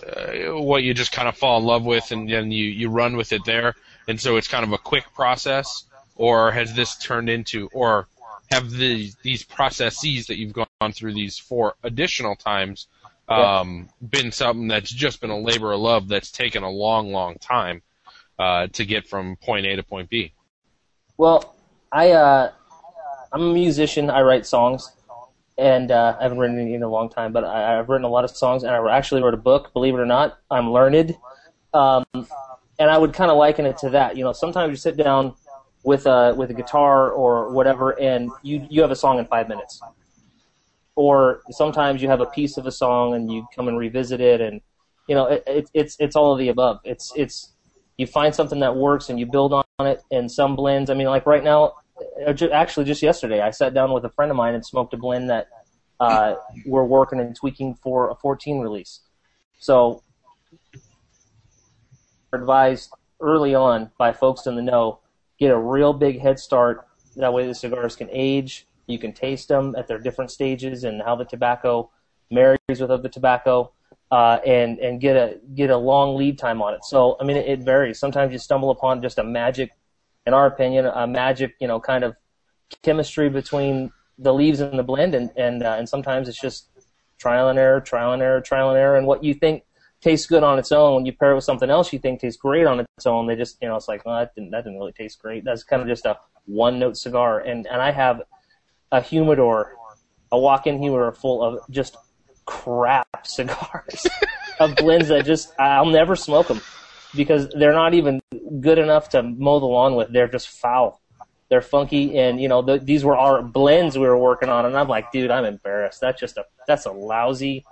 uh, 0.07 0.61
what 0.61 0.83
you 0.83 0.95
just 0.95 1.11
kind 1.11 1.29
of 1.29 1.37
fall 1.37 1.59
in 1.59 1.65
love 1.65 1.85
with 1.85 2.13
and 2.13 2.31
then 2.31 2.51
you 2.53 2.65
you 2.65 2.89
run 2.89 3.17
with 3.17 3.33
it 3.33 3.45
there, 3.45 3.75
and 4.07 4.21
so 4.21 4.37
it's 4.37 4.49
kind 4.49 4.65
of 4.65 4.73
a 4.73 4.79
quick 4.79 5.05
process, 5.15 5.85
or 6.21 6.51
has 6.53 6.75
this 6.75 6.97
turned 6.97 7.31
into 7.31 7.67
or 7.73 8.07
have 8.51 8.71
the 8.71 9.11
these 9.23 9.43
processes 9.43 10.27
that 10.27 10.37
you've 10.37 10.53
gone 10.53 10.93
through 10.93 11.15
these 11.15 11.39
four 11.39 11.75
additional 11.83 12.37
times 12.37 12.89
um, 13.27 13.89
been 14.03 14.31
something 14.31 14.69
that's 14.69 14.93
just 14.93 15.23
been 15.23 15.31
a 15.31 15.39
labor 15.39 15.73
of 15.73 15.81
love 15.81 16.09
that's 16.09 16.31
taken 16.31 16.63
a 16.63 16.69
long, 16.69 17.11
long 17.11 17.37
time 17.37 17.81
uh, 18.39 18.67
to 18.67 18.85
get 18.85 19.07
from 19.07 19.37
point 19.37 19.65
A 19.65 19.77
to 19.77 19.83
point 19.83 20.11
B? 20.11 20.35
Well, 21.17 21.55
I 21.91 22.11
uh, 22.11 22.53
I'm 23.33 23.43
a 23.43 23.55
musician. 23.55 24.11
I 24.11 24.21
write 24.21 24.45
songs, 24.45 24.93
and 25.57 25.91
uh, 25.91 26.17
I 26.21 26.25
haven't 26.25 26.39
written 26.39 26.59
any 26.59 26.75
in 26.75 26.83
a 26.83 26.89
long 26.89 27.09
time, 27.09 27.33
but 27.33 27.45
I, 27.45 27.79
I've 27.79 27.89
written 27.89 28.05
a 28.05 28.11
lot 28.11 28.25
of 28.25 28.31
songs, 28.31 28.63
and 28.63 28.73
I 28.73 28.95
actually 28.95 29.23
wrote 29.23 29.35
a 29.35 29.39
book. 29.39 29.73
Believe 29.73 29.95
it 29.95 30.01
or 30.01 30.07
not, 30.07 30.39
I'm 30.51 30.71
learned, 30.71 31.17
um, 31.73 32.05
and 32.13 32.91
I 32.91 32.99
would 32.99 33.15
kind 33.15 33.31
of 33.31 33.39
liken 33.39 33.65
it 33.65 33.79
to 33.79 33.91
that. 33.91 34.19
You 34.19 34.25
know, 34.25 34.33
sometimes 34.33 34.71
you 34.71 34.77
sit 34.77 34.99
down 34.99 35.35
with 35.83 36.07
a 36.07 36.35
with 36.35 36.51
a 36.51 36.55
guitar 36.55 37.11
or 37.11 37.51
whatever, 37.51 37.99
and 37.99 38.31
you 38.43 38.67
you 38.71 38.83
have 38.83 38.91
a 38.91 38.97
song 38.97 39.19
in 39.19 39.27
five 39.27 39.49
minutes, 39.49 39.81
or 40.95 41.43
sometimes 41.51 42.03
you 42.03 42.09
have 42.09 42.21
a 42.21 42.27
piece 42.27 42.57
of 42.57 42.67
a 42.67 42.73
song 42.73 43.15
and 43.15 43.33
you 43.33 43.47
come 43.55 43.69
and 43.69 43.79
revisit 43.79 44.21
it, 44.21 44.41
and 44.41 44.61
you 45.09 45.15
know, 45.15 45.27
it, 45.27 45.43
it, 45.47 45.71
it's 45.75 45.97
it's 45.99 46.17
all 46.17 46.33
of 46.33 46.39
the 46.39 46.49
above. 46.49 46.81
It's 46.85 47.13
it's 47.17 47.53
you 47.97 48.07
find 48.07 48.35
something 48.35 48.61
that 48.61 48.77
works 48.77 49.09
and 49.09 49.19
you 49.19 49.27
build 49.27 49.53
on 49.53 49.65
it, 49.81 50.03
and 50.11 50.31
some 50.31 50.55
blends. 50.57 50.89
I 50.89 50.95
mean, 50.95 51.09
like 51.09 51.27
right 51.27 51.43
now, 51.43 51.75
uh, 52.27 52.33
actually 52.53 52.85
just 52.85 53.03
yesterday, 53.03 53.41
I 53.41 53.51
sat 53.51 53.75
down 53.75 53.93
with 53.93 54.05
a 54.05 54.11
friend 54.11 54.31
of 54.31 54.37
mine 54.37 54.55
and 54.55 54.65
smoked 54.65 54.95
a 54.95 54.97
blend 54.97 55.29
that 55.31 55.49
uh, 55.99 56.37
we're 56.65 56.85
working 56.85 57.21
and 57.21 57.35
tweaking 57.35 57.75
for 57.75 58.11
a 58.11 58.15
14 58.15 58.61
release. 58.61 59.01
So, 59.59 60.03
advised 62.33 62.91
early 63.21 63.55
on 63.55 63.91
by 63.99 64.13
folks 64.13 64.47
in 64.47 64.57
the 64.57 64.63
know, 64.63 65.00
get 65.41 65.51
a 65.51 65.59
real 65.59 65.93
big 65.93 66.21
head 66.21 66.39
start. 66.39 66.87
That 67.17 67.33
way, 67.33 67.47
the 67.47 67.55
cigars 67.55 67.97
can 67.97 68.09
age. 68.13 68.67
You 68.87 68.99
can 68.99 69.13
taste 69.13 69.49
them 69.49 69.75
at 69.77 69.89
their 69.89 69.99
different 69.99 70.31
stages 70.31 70.85
and 70.85 71.03
how 71.03 71.17
the 71.17 71.25
tobacco 71.25 71.91
marries 72.31 72.59
with 72.69 72.91
other 72.91 73.09
tobacco, 73.09 73.73
uh, 74.11 74.39
and 74.47 74.79
and 74.79 75.01
get 75.01 75.17
a 75.17 75.39
get 75.55 75.71
a 75.71 75.77
long 75.77 76.17
lead 76.17 76.39
time 76.39 76.63
on 76.63 76.75
it. 76.75 76.85
So, 76.85 77.17
I 77.21 77.25
mean, 77.25 77.37
it, 77.37 77.49
it 77.49 77.61
varies. 77.61 77.99
Sometimes 77.99 78.33
you 78.33 78.39
stumble 78.39 78.71
upon 78.71 79.03
just 79.03 79.19
a 79.19 79.25
magic, 79.25 79.73
in 80.27 80.35
our 80.35 80.47
opinion, 80.47 80.87
a 80.87 81.07
magic, 81.07 81.55
you 81.61 81.69
know, 81.69 81.81
kind 81.81 82.05
of 82.05 82.17
chemistry 82.83 83.29
between 83.29 83.93
the 84.19 84.35
leaves 84.35 84.61
and 84.61 84.79
the 84.79 84.83
blend, 84.83 85.15
and 85.15 85.31
and 85.37 85.63
uh, 85.63 85.77
and 85.79 85.89
sometimes 85.89 86.29
it's 86.29 86.41
just 86.41 86.69
trial 87.19 87.49
and 87.49 87.59
error, 87.59 87.81
trial 87.81 88.13
and 88.13 88.23
error, 88.23 88.41
trial 88.41 88.71
and 88.71 88.79
error, 88.79 88.97
and 88.97 89.07
what 89.07 89.25
you 89.25 89.35
think 89.35 89.65
tastes 90.01 90.27
good 90.27 90.43
on 90.43 90.59
its 90.59 90.73
own 90.73 91.05
you 91.07 91.13
pair 91.13 91.33
it 91.33 91.35
with 91.35 91.45
something 91.45 91.71
else 91.71 91.93
you 91.93 91.99
think 91.99 92.21
tastes 92.21 92.41
great 92.41 92.67
on 92.67 92.81
its 92.81 93.07
own, 93.07 93.27
they 93.27 93.37
just 93.37 93.59
you 93.61 93.69
know 93.69 93.77
it's 93.77 93.89
like 93.89 94.05
well, 94.05 94.19
that 94.19 94.35
didn't 94.35 94.51
that 94.51 94.65
didn't 94.65 94.79
really 94.79 94.93
taste 94.93 95.21
great. 95.21 95.45
That's 95.45 95.65
kind 95.65 95.83
of 95.83 95.89
just 95.89 96.07
a 96.07 96.19
one 96.47 96.79
note 96.79 96.97
cigar, 96.97 97.41
and 97.41 97.67
and 97.67 97.81
I 97.81 97.91
have 97.91 98.23
a 98.93 99.01
humidor, 99.01 99.77
a 100.33 100.39
walk-in 100.39 100.79
humidor 100.79 101.13
full 101.13 101.43
of 101.43 101.61
just 101.71 101.97
crap 102.45 103.07
cigars 103.27 104.07
of 104.59 104.77
blends 104.77 105.09
that 105.09 105.25
just 105.25 105.53
I'll 105.59 105.87
never 105.87 106.17
smoke 106.17 106.49
them 106.49 106.61
because 107.15 107.49
they're 107.51 107.73
not 107.73 107.95
even 107.95 108.21
good 108.61 108.79
enough 108.79 109.09
to 109.11 109.23
mow 109.23 109.61
the 109.61 109.67
lawn 109.67 109.95
with. 109.95 110.13
They're 110.13 110.29
just 110.29 110.49
foul. 110.49 111.01
They're 111.49 111.63
funky, 111.63 112.17
and 112.19 112.41
you 112.41 112.49
know 112.49 112.63
th 112.63 112.83
these 112.83 113.05
were 113.05 113.17
our 113.17 113.43
blends 113.43 113.99
we 113.99 114.07
were 114.07 114.19
working 114.19 114.49
on, 114.49 114.67
and 114.67 114.77
I'm 114.77 114.89
like, 114.89 115.11
dude, 115.11 115.31
I'm 115.31 115.45
embarrassed. 115.45 116.01
That's 116.01 116.21
just 116.21 116.37
a 116.37 116.45
that's 116.67 116.87
a 116.87 116.93
lousy. 116.93 117.65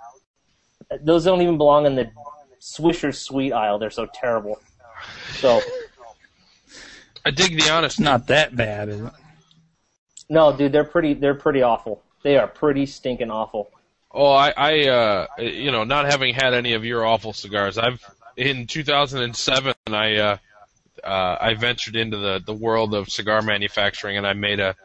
Those 1.01 1.23
don't 1.25 1.41
even 1.41 1.57
belong 1.57 1.85
in 1.85 1.95
the 1.95 2.11
Swisher 2.59 3.13
Sweet 3.15 3.53
aisle. 3.53 3.79
They're 3.79 3.89
so 3.89 4.07
terrible. 4.13 4.59
So 5.33 5.61
I 7.25 7.31
dig 7.31 7.61
the 7.61 7.69
honesty. 7.69 8.03
Not 8.03 8.27
that 8.27 8.55
bad, 8.55 8.89
is 8.89 9.01
it? 9.01 9.11
no, 10.29 10.55
dude, 10.55 10.71
they're 10.71 10.83
pretty 10.83 11.13
they're 11.13 11.35
pretty 11.35 11.61
awful. 11.61 12.01
They 12.23 12.37
are 12.37 12.47
pretty 12.47 12.85
stinking 12.85 13.31
awful. 13.31 13.71
Oh, 14.11 14.31
I, 14.31 14.53
I, 14.57 14.87
uh, 14.87 15.27
you 15.37 15.71
know, 15.71 15.83
not 15.83 16.05
having 16.05 16.33
had 16.33 16.53
any 16.53 16.73
of 16.73 16.83
your 16.83 17.05
awful 17.05 17.31
cigars, 17.31 17.77
I've 17.77 18.03
in 18.35 18.65
2007, 18.67 19.73
I, 19.87 20.15
uh, 20.15 20.37
uh, 21.03 21.37
I 21.39 21.53
ventured 21.53 21.95
into 21.95 22.17
the 22.17 22.41
the 22.43 22.53
world 22.53 22.93
of 22.93 23.09
cigar 23.09 23.41
manufacturing, 23.41 24.17
and 24.17 24.25
I 24.25 24.33
made 24.33 24.59
a, 24.59 24.75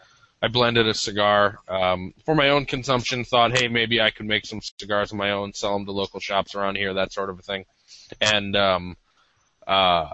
I 0.44 0.48
blended 0.48 0.86
a 0.86 0.92
cigar 0.92 1.60
um, 1.68 2.12
for 2.26 2.34
my 2.34 2.50
own 2.50 2.66
consumption. 2.66 3.24
Thought, 3.24 3.56
hey, 3.56 3.66
maybe 3.68 4.02
I 4.02 4.10
could 4.10 4.26
make 4.26 4.44
some 4.44 4.60
cigars 4.78 5.10
of 5.10 5.16
my 5.16 5.30
own, 5.30 5.54
sell 5.54 5.72
them 5.72 5.86
to 5.86 5.92
local 5.92 6.20
shops 6.20 6.54
around 6.54 6.76
here, 6.76 6.92
that 6.92 7.14
sort 7.14 7.30
of 7.30 7.38
a 7.38 7.42
thing. 7.42 7.64
And 8.20 8.54
um, 8.54 8.96
uh, 9.66 10.06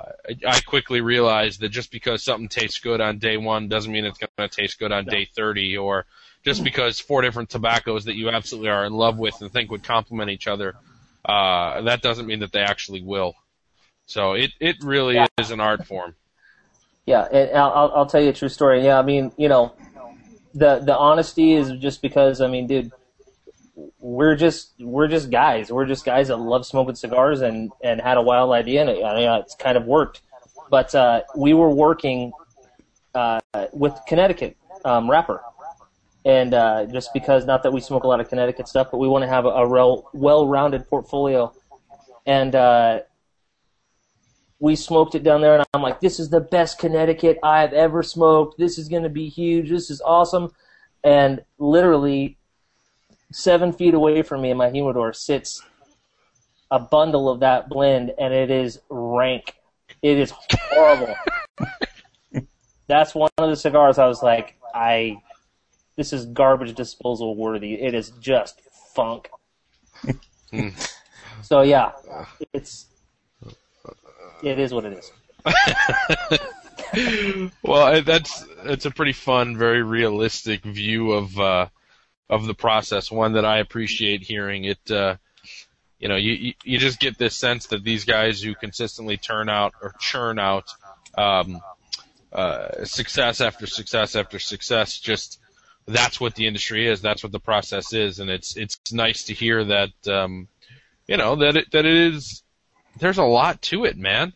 I 0.47 0.61
quickly 0.65 1.01
realized 1.01 1.59
that 1.63 1.71
just 1.71 1.91
because 1.91 2.23
something 2.23 2.49
tastes 2.49 2.79
good 2.79 3.01
on 3.01 3.19
day 3.19 3.39
one 3.39 3.67
doesn't 3.67 3.91
mean 3.91 4.05
it's 4.05 4.19
going 4.19 4.49
to 4.49 4.55
taste 4.55 4.79
good 4.79 4.93
on 4.93 5.05
day 5.07 5.27
30, 5.35 5.79
or 5.79 6.07
just 6.45 6.63
because 6.63 7.01
four 7.01 7.23
different 7.23 7.51
tobaccos 7.51 8.05
that 8.05 8.15
you 8.15 8.29
absolutely 8.31 8.71
are 8.71 8.85
in 8.85 8.93
love 8.93 9.19
with 9.19 9.35
and 9.41 9.53
think 9.53 9.73
would 9.73 9.83
complement 9.83 10.31
each 10.31 10.47
other, 10.47 10.77
uh, 11.25 11.81
that 11.83 12.03
doesn't 12.03 12.27
mean 12.29 12.39
that 12.39 12.53
they 12.53 12.63
actually 12.63 13.03
will. 13.03 13.35
So 14.07 14.35
it 14.35 14.53
it 14.61 14.77
really 14.85 15.17
Yeah. 15.17 15.27
is 15.41 15.51
an 15.51 15.59
art 15.59 15.87
form. 15.89 16.15
Yeah, 17.05 17.23
and 17.33 17.59
I'll, 17.59 17.73
I'll- 17.73 17.93
I'll 17.97 18.07
tell 18.07 18.23
you 18.23 18.29
a 18.29 18.33
true 18.33 18.49
story. 18.49 18.85
Yeah, 18.85 18.97
I 18.97 19.03
mean, 19.03 19.33
you 19.37 19.49
know, 19.49 19.73
the 20.55 20.79
the 20.79 20.97
honesty 20.97 21.53
is 21.55 21.73
just 21.73 22.03
because 22.03 22.41
I 22.41 22.49
mean, 22.49 22.67
dude, 22.67 22.91
we're 23.99 24.37
just 24.37 24.73
we're 24.79 25.09
just 25.09 25.31
guys. 25.31 25.71
We're 25.71 25.87
just 25.87 26.05
guys 26.05 26.29
that 26.29 26.37
love 26.37 26.67
smoking 26.67 26.95
cigars 26.95 27.41
and 27.41 27.71
and 27.83 28.01
had 28.01 28.17
a 28.17 28.23
wild 28.23 28.53
idea, 28.53 28.83
and 28.83 28.91
it, 28.91 29.05
I 29.05 29.15
mean, 29.15 29.41
it's 29.41 29.55
kind 29.55 29.77
of 29.77 29.85
worked. 29.85 30.23
But 30.71 30.95
uh, 30.95 31.23
we 31.37 31.55
were 31.55 31.71
working 31.71 32.33
uh, 33.15 33.41
with 33.73 33.99
Connecticut 34.07 34.57
um, 34.85 35.11
wrapper, 35.11 35.43
and 36.25 36.55
uh, 36.55 36.87
just 36.87 37.13
because 37.13 37.45
not 37.47 37.63
that 37.63 37.73
we 37.73 37.81
smoke 37.81 38.05
a 38.05 38.09
lot 38.09 38.21
of 38.21 38.29
Connecticut 38.29 38.69
stuff, 38.69 38.89
but 38.91 38.99
we 38.99 39.09
want 39.09 39.23
to 39.23 39.29
have 39.29 39.45
a, 39.47 39.51
a 39.51 39.67
real 39.67 40.09
well-rounded 40.13 40.89
portfolio, 40.89 41.53
and. 42.27 42.55
Uh, 42.55 43.01
we 44.61 44.77
smoked 44.77 45.15
it 45.15 45.23
down 45.23 45.41
there, 45.41 45.55
and 45.55 45.65
I'm 45.73 45.83
like, 45.83 46.01
this 46.01 46.21
is 46.21 46.29
the 46.29 46.41
best 46.41 46.79
Connecticut 46.79 47.39
I've 47.43 47.73
ever 47.73 48.03
smoked. 48.03 48.59
This 48.59 48.79
is 48.79 48.89
going 48.89 49.03
to 49.03 49.09
be 49.09 49.29
huge. 49.29 49.71
This 49.71 49.91
is 49.91 50.03
awesome. 50.03 50.53
And 51.03 51.43
literally, 51.59 52.37
seven 53.33 53.73
feet 53.73 53.95
away 53.95 54.21
from 54.23 54.43
me 54.43 54.51
in 54.51 54.59
my 54.59 54.71
humidor 54.71 55.15
sits 55.15 55.63
a 56.71 56.79
bundle 56.79 57.31
of 57.31 57.41
that 57.41 57.71
blend, 57.71 58.13
and 58.19 58.35
it 58.35 58.51
is 58.51 58.81
rank. 58.91 59.55
It 60.03 60.19
is 60.19 60.33
horrible. 60.53 61.15
That's 62.87 63.15
one 63.15 63.31
of 63.39 63.49
the 63.49 63.57
cigars 63.57 63.99
I 63.99 64.07
was 64.07 64.23
like, 64.23 64.59
I, 64.75 65.23
this 65.97 66.13
is 66.13 66.27
garbage 66.27 66.75
disposal 66.75 67.35
worthy. 67.35 67.81
It 67.81 67.95
is 67.95 68.11
just 68.21 68.61
funk. 68.95 69.31
Hmm. 70.53 70.71
so 71.43 71.63
yeah, 71.63 71.93
it's, 72.53 72.87
it 74.43 74.59
is 74.59 74.73
what 74.73 74.85
it 74.85 74.93
is. 74.95 75.13
Well, 77.63 78.03
that's 78.03 78.45
that's 78.65 78.85
a 78.85 78.91
pretty 78.91 79.13
fun, 79.13 79.57
very 79.57 79.83
realistic 79.83 80.65
view 80.65 81.13
of 81.13 81.39
uh, 81.39 81.67
of 82.29 82.47
the 82.47 82.55
process. 82.55 83.13
One 83.13 83.35
that 83.35 83.45
I 83.45 83.59
appreciate 83.59 84.23
hearing. 84.23 84.65
It, 84.65 84.91
uh, 84.91 85.17
you 86.01 86.09
know, 86.09 86.17
you- 86.17 86.55
you 86.65 86.79
just 86.79 86.99
get 86.99 87.17
this 87.19 87.37
sense 87.37 87.67
that 87.67 87.85
these 87.85 88.05
guys 88.05 88.43
who 88.43 88.55
consistently 88.57 89.17
turn 89.19 89.49
out 89.49 89.75
or 89.81 89.95
churn 90.01 90.39
out 90.41 90.65
um, 91.17 91.61
uh, 92.33 92.85
success 92.85 93.41
after 93.41 93.67
success 93.69 94.17
after 94.17 94.39
success, 94.41 94.99
just 94.99 95.39
that's 95.87 96.21
what 96.21 96.35
the 96.35 96.47
industry 96.47 96.89
is. 96.89 97.01
That's 97.01 97.23
what 97.23 97.31
the 97.33 97.39
process 97.41 97.93
is, 97.93 98.19
and 98.19 98.31
it's 98.31 98.57
it's 98.57 98.81
nice 98.93 99.25
to 99.25 99.35
hear 99.35 99.65
that 99.65 99.91
um, 100.09 100.49
you 101.07 101.17
know 101.19 101.37
that 101.37 101.57
it, 101.57 101.71
that 101.71 101.85
it 101.87 102.15
is. 102.15 102.43
There's 102.99 103.19
a 103.19 103.25
lot 103.25 103.63
to 103.63 103.85
it, 103.85 103.97
man 103.97 104.33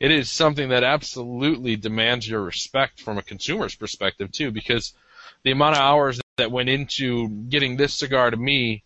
it 0.00 0.10
is 0.10 0.30
something 0.32 0.70
that 0.70 0.82
absolutely 0.82 1.76
demands 1.76 2.26
your 2.26 2.40
respect 2.40 3.00
from 3.00 3.18
a 3.18 3.22
consumer's 3.22 3.74
perspective 3.74 4.32
too, 4.32 4.50
because 4.50 4.94
the 5.42 5.50
amount 5.50 5.76
of 5.76 5.82
hours 5.82 6.18
that 6.38 6.50
went 6.50 6.70
into 6.70 7.28
getting 7.28 7.76
this 7.76 7.92
cigar 7.92 8.30
to 8.30 8.36
me 8.36 8.82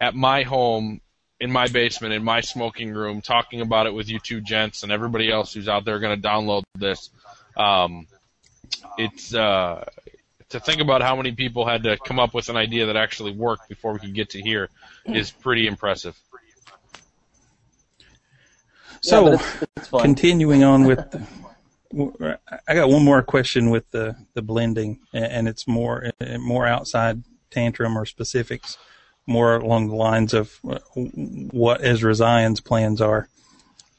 at 0.00 0.14
my 0.14 0.44
home, 0.44 1.00
in 1.40 1.50
my 1.50 1.66
basement, 1.66 2.14
in 2.14 2.22
my 2.22 2.40
smoking 2.40 2.94
room, 2.94 3.20
talking 3.20 3.60
about 3.60 3.88
it 3.88 3.94
with 3.94 4.08
you 4.08 4.20
two 4.20 4.40
gents 4.40 4.84
and 4.84 4.92
everybody 4.92 5.30
else 5.30 5.52
who's 5.52 5.68
out 5.68 5.84
there 5.84 5.98
going 5.98 6.20
to 6.20 6.28
download 6.28 6.62
this. 6.76 7.10
Um, 7.56 8.06
it's 8.96 9.34
uh, 9.34 9.84
to 10.50 10.60
think 10.60 10.80
about 10.80 11.02
how 11.02 11.16
many 11.16 11.32
people 11.32 11.66
had 11.66 11.82
to 11.82 11.98
come 11.98 12.20
up 12.20 12.34
with 12.34 12.48
an 12.48 12.56
idea 12.56 12.86
that 12.86 12.96
actually 12.96 13.32
worked 13.32 13.68
before 13.68 13.94
we 13.94 13.98
could 13.98 14.14
get 14.14 14.30
to 14.30 14.40
here 14.40 14.68
is 15.06 15.32
pretty 15.32 15.66
impressive. 15.66 16.16
So, 19.02 19.26
yeah, 19.26 19.34
it's, 19.34 19.66
it's 19.76 19.90
continuing 19.90 20.64
on 20.64 20.84
with, 20.84 21.10
the, 21.10 22.38
I 22.66 22.74
got 22.74 22.88
one 22.88 23.04
more 23.04 23.22
question 23.22 23.70
with 23.70 23.90
the 23.90 24.16
the 24.34 24.42
blending, 24.42 25.00
and 25.12 25.48
it's 25.48 25.68
more 25.68 26.10
more 26.38 26.66
outside 26.66 27.22
tantrum 27.50 27.98
or 27.98 28.06
specifics. 28.06 28.78
more 29.26 29.56
along 29.56 29.88
the 29.88 29.94
lines 29.94 30.34
of 30.34 30.58
uh, 30.68 30.78
what 30.94 31.84
Ezra 31.84 32.14
Zion's 32.14 32.60
plans 32.60 33.00
are. 33.00 33.28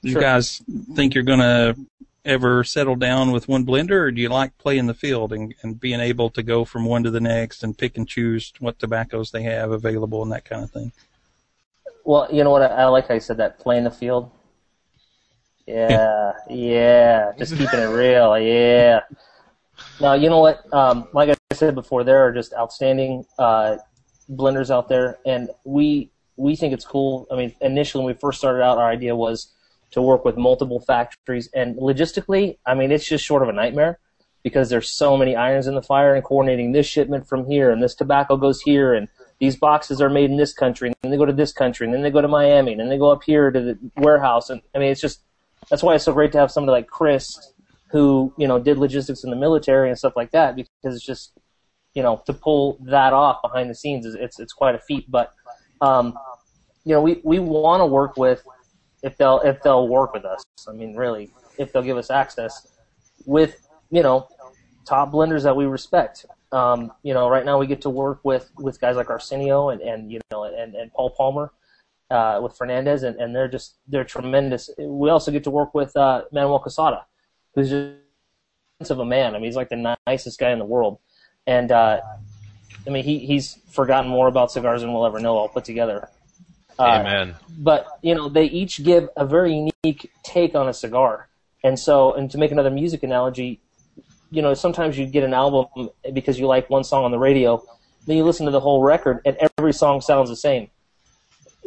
Do 0.01 0.09
you 0.09 0.19
guys 0.19 0.61
think 0.95 1.13
you're 1.15 1.23
going 1.23 1.39
to 1.39 1.77
ever 2.25 2.63
settle 2.63 2.95
down 2.95 3.31
with 3.31 3.47
one 3.47 3.65
blender, 3.65 3.91
or 3.91 4.11
do 4.11 4.21
you 4.21 4.29
like 4.29 4.57
playing 4.57 4.87
the 4.87 4.93
field 4.93 5.31
and, 5.31 5.53
and 5.61 5.79
being 5.79 6.01
able 6.01 6.29
to 6.31 6.43
go 6.43 6.65
from 6.65 6.85
one 6.85 7.03
to 7.03 7.11
the 7.11 7.21
next 7.21 7.63
and 7.63 7.77
pick 7.77 7.95
and 7.97 8.07
choose 8.07 8.51
what 8.59 8.79
tobaccos 8.79 9.31
they 9.31 9.43
have 9.43 9.71
available 9.71 10.21
and 10.21 10.31
that 10.31 10.43
kind 10.43 10.63
of 10.63 10.71
thing? 10.71 10.91
Well, 12.03 12.27
you 12.31 12.43
know 12.43 12.49
what? 12.49 12.63
I, 12.63 12.67
I 12.67 12.85
like 12.85 13.07
how 13.07 13.13
you 13.13 13.21
said 13.21 13.37
that. 13.37 13.59
Playing 13.59 13.85
the 13.85 13.91
field. 13.91 14.29
Yeah, 15.65 16.33
yeah. 16.49 17.31
Just 17.37 17.57
keeping 17.57 17.79
it 17.79 17.87
real. 17.87 18.37
Yeah. 18.37 19.01
Now, 20.01 20.13
you 20.13 20.29
know 20.29 20.39
what? 20.39 20.71
Um, 20.73 21.07
like 21.13 21.29
I 21.29 21.55
said 21.55 21.75
before, 21.75 22.03
there 22.03 22.25
are 22.25 22.31
just 22.31 22.53
outstanding 22.53 23.25
uh, 23.39 23.77
blenders 24.29 24.69
out 24.69 24.89
there, 24.89 25.19
and 25.25 25.49
we 25.63 26.11
we 26.35 26.55
think 26.55 26.73
it's 26.73 26.85
cool. 26.85 27.27
I 27.31 27.35
mean, 27.35 27.55
initially 27.61 28.03
when 28.03 28.13
we 28.13 28.19
first 28.19 28.39
started 28.39 28.61
out, 28.61 28.77
our 28.77 28.89
idea 28.89 29.15
was 29.15 29.53
to 29.91 30.01
work 30.01 30.25
with 30.25 30.37
multiple 30.37 30.79
factories, 30.79 31.49
and 31.53 31.75
logistically, 31.77 32.57
I 32.65 32.73
mean, 32.73 32.91
it's 32.91 33.05
just 33.05 33.23
short 33.23 33.43
of 33.43 33.49
a 33.49 33.53
nightmare 33.53 33.99
because 34.41 34.69
there's 34.69 34.89
so 34.89 35.15
many 35.15 35.35
irons 35.35 35.67
in 35.67 35.75
the 35.75 35.81
fire 35.81 36.15
and 36.15 36.23
coordinating 36.23 36.71
this 36.71 36.85
shipment 36.85 37.27
from 37.27 37.45
here, 37.45 37.71
and 37.71 37.81
this 37.81 37.95
tobacco 37.95 38.35
goes 38.35 38.61
here, 38.61 38.93
and 38.93 39.07
these 39.39 39.55
boxes 39.55 40.01
are 40.01 40.09
made 40.09 40.29
in 40.29 40.37
this 40.37 40.53
country, 40.53 40.89
and 40.89 40.95
then 41.01 41.11
they 41.11 41.17
go 41.17 41.25
to 41.25 41.31
this 41.31 41.53
country, 41.53 41.85
and 41.85 41.93
then 41.93 42.01
they 42.01 42.11
go 42.11 42.21
to 42.21 42.27
Miami, 42.27 42.71
and 42.71 42.81
then 42.81 42.89
they 42.89 42.97
go 42.97 43.11
up 43.11 43.23
here 43.23 43.51
to 43.51 43.61
the 43.61 43.79
warehouse, 43.97 44.49
and 44.49 44.61
I 44.75 44.79
mean, 44.79 44.89
it's 44.89 44.99
just 45.01 45.21
that's 45.69 45.83
why 45.83 45.95
it's 45.95 46.03
so 46.03 46.13
great 46.13 46.31
to 46.33 46.37
have 46.37 46.51
somebody 46.51 46.73
like 46.73 46.87
Chris, 46.87 47.53
who 47.91 48.33
you 48.37 48.47
know 48.47 48.59
did 48.59 48.77
logistics 48.77 49.23
in 49.23 49.29
the 49.29 49.35
military 49.35 49.89
and 49.89 49.97
stuff 49.97 50.13
like 50.15 50.31
that, 50.31 50.55
because 50.55 50.95
it's 50.95 51.05
just 51.05 51.33
you 51.93 52.03
know 52.03 52.21
to 52.25 52.33
pull 52.33 52.77
that 52.81 53.13
off 53.13 53.41
behind 53.41 53.69
the 53.69 53.75
scenes 53.75 54.05
is 54.05 54.15
it's 54.15 54.39
it's 54.39 54.53
quite 54.53 54.75
a 54.75 54.79
feat. 54.79 55.09
But 55.09 55.33
um, 55.81 56.17
you 56.85 56.93
know, 56.93 57.01
we 57.01 57.21
we 57.23 57.39
want 57.39 57.81
to 57.81 57.85
work 57.85 58.17
with 58.17 58.43
if 59.03 59.17
they'll 59.17 59.39
if 59.41 59.61
they'll 59.61 59.87
work 59.87 60.13
with 60.13 60.25
us. 60.25 60.43
I 60.67 60.71
mean, 60.71 60.95
really, 60.95 61.31
if 61.57 61.71
they'll 61.71 61.83
give 61.83 61.97
us 61.97 62.09
access 62.09 62.67
with 63.25 63.67
you 63.89 64.03
know 64.03 64.27
top 64.85 65.11
blenders 65.11 65.43
that 65.43 65.55
we 65.55 65.65
respect. 65.65 66.25
Um, 66.51 66.91
you 67.01 67.13
know, 67.13 67.29
right 67.29 67.45
now 67.45 67.57
we 67.57 67.67
get 67.67 67.81
to 67.81 67.89
work 67.89 68.19
with 68.23 68.49
with 68.57 68.79
guys 68.79 68.95
like 68.95 69.09
Arsenio 69.09 69.69
and 69.69 69.81
and 69.81 70.11
you 70.11 70.19
know 70.31 70.43
and 70.43 70.75
and 70.75 70.91
Paul 70.93 71.11
Palmer. 71.11 71.51
Uh, 72.11 72.39
with 72.43 72.55
Fernandez, 72.55 73.01
and, 73.01 73.15
and 73.15 73.35
they're 73.35 73.47
just 73.47 73.77
they're 73.87 74.03
tremendous. 74.03 74.69
We 74.77 75.09
also 75.09 75.31
get 75.31 75.45
to 75.45 75.49
work 75.49 75.73
with 75.73 75.95
uh, 75.97 76.23
Manuel 76.31 76.59
Quesada, 76.59 77.05
who's 77.55 77.69
just 77.71 78.91
of 78.91 78.99
a 78.99 79.05
man. 79.05 79.33
I 79.33 79.39
mean, 79.39 79.45
he's 79.45 79.55
like 79.55 79.69
the 79.69 79.97
nicest 80.05 80.37
guy 80.37 80.51
in 80.51 80.59
the 80.59 80.65
world, 80.65 80.99
and 81.47 81.71
uh, 81.71 82.01
I 82.85 82.89
mean, 82.89 83.03
he 83.03 83.19
he's 83.19 83.57
forgotten 83.71 84.11
more 84.11 84.27
about 84.27 84.51
cigars 84.51 84.81
than 84.81 84.93
we'll 84.93 85.07
ever 85.07 85.19
know 85.19 85.37
all 85.37 85.47
put 85.47 85.65
together. 85.65 86.09
Uh, 86.79 86.99
Amen. 87.01 87.35
but 87.59 87.85
you 88.01 88.15
know 88.15 88.29
they 88.29 88.45
each 88.45 88.83
give 88.83 89.07
a 89.15 89.25
very 89.25 89.71
unique 89.83 90.11
take 90.23 90.55
on 90.55 90.67
a 90.67 90.73
cigar 90.73 91.29
and 91.63 91.77
so 91.77 92.13
and 92.13 92.31
to 92.31 92.39
make 92.39 92.51
another 92.51 92.71
music 92.71 93.03
analogy 93.03 93.61
you 94.31 94.41
know 94.41 94.55
sometimes 94.55 94.97
you 94.97 95.05
get 95.05 95.23
an 95.23 95.35
album 95.35 95.67
because 96.13 96.39
you 96.39 96.47
like 96.47 96.67
one 96.71 96.83
song 96.83 97.05
on 97.05 97.11
the 97.11 97.19
radio 97.19 97.63
then 98.07 98.17
you 98.17 98.23
listen 98.23 98.47
to 98.47 98.51
the 98.51 98.59
whole 98.59 98.81
record 98.81 99.19
and 99.23 99.37
every 99.59 99.71
song 99.71 100.01
sounds 100.01 100.29
the 100.29 100.35
same 100.35 100.67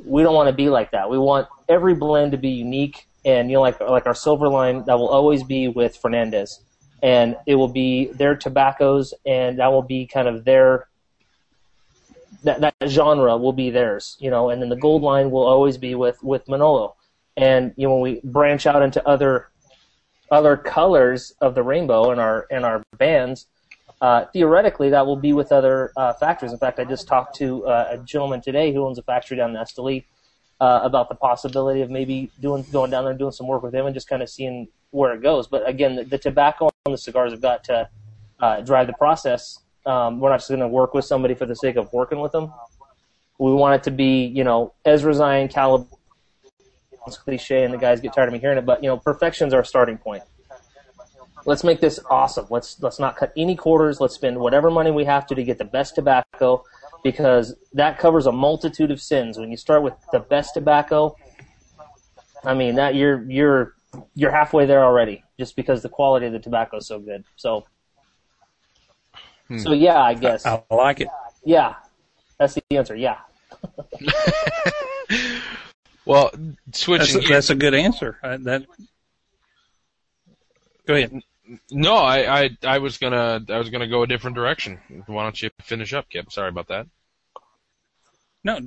we 0.05 0.23
don't 0.23 0.35
want 0.35 0.49
to 0.49 0.53
be 0.53 0.69
like 0.69 0.91
that 0.91 1.09
we 1.09 1.19
want 1.19 1.49
every 1.69 1.95
blend 1.95 2.33
to 2.33 2.39
be 2.39 2.51
unique 2.51 3.07
and 3.25 3.51
you 3.51 3.57
know 3.57 3.63
like 3.63 3.81
like 3.81 4.07
our 4.07 4.15
silver 4.15 4.49
line 4.49 4.85
that 4.85 4.99
will 4.99 5.09
always 5.09 5.43
be 5.43 5.69
with 5.69 5.97
fernandez 5.97 6.61
and 7.03 7.37
it 7.47 7.55
will 7.55 7.69
be 7.69 8.07
their 8.13 8.37
tobaccos 8.37 9.15
and 9.25 9.59
that 9.59 9.69
will 9.69 9.83
be 9.83 10.07
kind 10.07 10.29
of 10.29 10.45
their 10.45 10.89
that, 12.47 12.61
that 12.61 12.75
genre 12.89 13.37
will 13.37 13.53
be 13.53 13.71
theirs, 13.71 14.17
you 14.21 14.31
know, 14.31 14.51
and 14.51 14.63
then 14.63 14.69
the 14.69 14.77
gold 14.77 15.03
line 15.03 15.31
will 15.31 15.45
always 15.45 15.77
be 15.77 15.95
with, 15.95 16.23
with 16.23 16.49
Manolo. 16.49 16.95
And, 17.37 17.75
you 17.77 17.87
know, 17.87 17.95
when 17.95 18.03
we 18.03 18.21
branch 18.25 18.67
out 18.67 18.83
into 18.83 19.07
other, 19.07 19.49
other 20.31 20.57
colors 20.57 21.35
of 21.41 21.55
the 21.55 21.63
rainbow 21.63 22.13
in 22.13 22.19
our, 22.19 22.47
in 22.51 22.65
our 22.65 22.83
bands, 22.97 23.47
uh, 24.01 24.25
theoretically 24.33 24.91
that 24.91 25.07
will 25.07 25.17
be 25.17 25.33
with 25.33 25.53
other, 25.53 25.93
uh, 25.97 26.13
factories. 26.15 26.53
In 26.53 26.59
fact, 26.59 26.79
I 26.79 26.85
just 26.85 27.09
talked 27.09 27.37
to 27.37 27.67
uh, 27.67 27.89
a 27.93 27.99
gentleman 27.99 28.41
today 28.41 28.73
who 28.73 28.85
owns 28.87 28.99
a 28.99 29.03
factory 29.03 29.37
down 29.37 29.51
in 29.51 29.57
Esteli, 29.57 30.05
uh, 30.61 30.81
about 30.83 31.09
the 31.09 31.15
possibility 31.15 31.83
of 31.83 31.91
maybe 31.91 32.31
doing, 32.41 32.65
going 32.73 32.91
down 32.91 33.05
there 33.05 33.11
and 33.11 33.19
doing 33.19 33.33
some 33.33 33.47
work 33.47 33.63
with 33.63 33.75
him 33.75 33.87
and 33.87 33.95
just 33.95 34.09
kind 34.09 34.23
of 34.23 34.31
seeing 34.31 34.69
where 34.91 35.13
it 35.13 35.23
goes. 35.23 35.47
But 35.47 35.69
again, 35.69 35.97
the, 35.97 36.05
the 36.05 36.19
tobacco 36.19 36.71
and 36.87 36.95
the 36.95 36.99
cigars 36.99 37.33
have 37.33 37.43
got 37.43 37.65
to, 37.65 37.89
uh, 38.41 38.61
drive 38.61 38.87
the 38.87 38.93
process 38.95 39.61
um, 39.87 40.19
we're 40.19 40.31
not 40.31 40.39
just 40.39 40.49
going 40.49 40.61
to 40.61 40.69
work 40.69 40.95
with 40.95 41.05
somebody 41.05 41.35
for 41.35 41.47
the 41.47 41.55
sake 41.55 41.77
of 41.77 41.93
working 41.93 42.21
with 42.21 42.33
them. 42.33 42.53
We 43.39 43.53
want 43.53 43.77
it 43.77 43.85
to 43.85 43.91
be, 43.93 44.27
you 44.27 44.43
know, 44.43 44.75
Ezra 44.85 45.15
Zion, 45.15 45.49
Calib. 45.49 45.87
It's 47.07 47.17
cliche, 47.17 47.63
and 47.63 47.73
the 47.73 47.79
guys 47.79 48.01
get 48.01 48.13
tired 48.13 48.27
of 48.27 48.33
me 48.33 48.41
hearing 48.41 48.59
it, 48.59 48.67
but 48.67 48.83
you 48.83 48.89
know, 48.89 48.97
perfection's 48.97 49.55
our 49.55 49.63
starting 49.63 49.97
point. 49.97 50.25
Let's 51.47 51.65
make 51.65 51.81
this 51.81 51.99
awesome. 52.11 52.47
Let's 52.51 52.81
let's 52.83 52.99
not 52.99 53.17
cut 53.17 53.33
any 53.37 53.57
quarters. 53.57 54.01
Let's 54.01 54.15
spend 54.15 54.39
whatever 54.39 54.71
money 54.71 54.91
we 54.91 55.05
have 55.05 55.27
to 55.29 55.35
to 55.35 55.43
get 55.45 55.59
the 55.59 55.65
best 55.65 55.95
tobacco, 55.95 56.65
because 57.03 57.55
that 57.73 57.99
covers 57.99 58.27
a 58.27 58.33
multitude 58.33 58.91
of 58.91 59.01
sins. 59.01 59.39
When 59.39 59.51
you 59.51 59.57
start 59.57 59.83
with 59.83 59.95
the 60.13 60.19
best 60.19 60.55
tobacco, 60.55 61.17
I 62.45 62.55
mean 62.55 62.75
that 62.75 62.95
you're 62.97 63.25
you're 63.31 63.75
you're 64.15 64.33
halfway 64.33 64.67
there 64.67 64.85
already, 64.85 65.23
just 65.39 65.57
because 65.57 65.83
the 65.83 65.89
quality 65.89 66.27
of 66.27 66.33
the 66.33 66.41
tobacco 66.41 66.79
is 66.79 66.87
so 66.87 66.99
good. 66.99 67.25
So. 67.37 67.67
So 69.59 69.73
yeah, 69.73 70.03
I 70.03 70.15
guess. 70.15 70.45
I 70.45 70.61
like 70.73 71.01
it. 71.01 71.07
Yeah, 71.45 71.77
that's 72.37 72.55
the 72.55 72.63
answer. 72.73 72.97
Yeah. 72.97 73.19
Well, 76.07 76.31
That's, 76.67 76.81
switching. 76.81 77.29
that's 77.29 77.51
a 77.51 77.57
good 77.57 77.75
answer. 77.75 78.19
Uh, 78.23 78.37
that. 78.43 78.65
Go 80.87 80.95
ahead. 80.95 81.21
No, 81.71 81.97
I, 81.97 82.43
I 82.43 82.51
I 82.63 82.79
was 82.79 82.99
gonna 82.99 83.45
I 83.49 83.59
was 83.59 83.71
gonna 83.71 83.89
go 83.89 84.03
a 84.03 84.07
different 84.07 84.37
direction. 84.37 84.79
Why 85.07 85.23
don't 85.23 85.41
you 85.41 85.51
finish 85.63 85.93
up, 85.93 86.09
Kip? 86.09 86.33
Sorry 86.33 86.49
about 86.49 86.69
that. 86.69 86.87
No, 88.45 88.61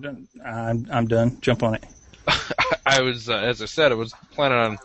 I'm 0.45 0.87
I'm 0.91 1.07
done. 1.07 1.39
Jump 1.41 1.63
on 1.63 1.75
it. 1.75 1.85
I 2.85 3.01
was, 3.01 3.29
uh, 3.29 3.37
as 3.37 3.61
I 3.61 3.65
said, 3.65 3.91
I 3.91 3.95
was 3.95 4.13
planning 4.31 4.57
on 4.57 4.77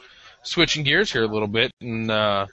switching 0.43 0.85
gears 0.85 1.11
here 1.11 1.25
a 1.25 1.29
little 1.29 1.49
bit 1.49 1.73
and 1.81 2.11
uh, 2.11 2.47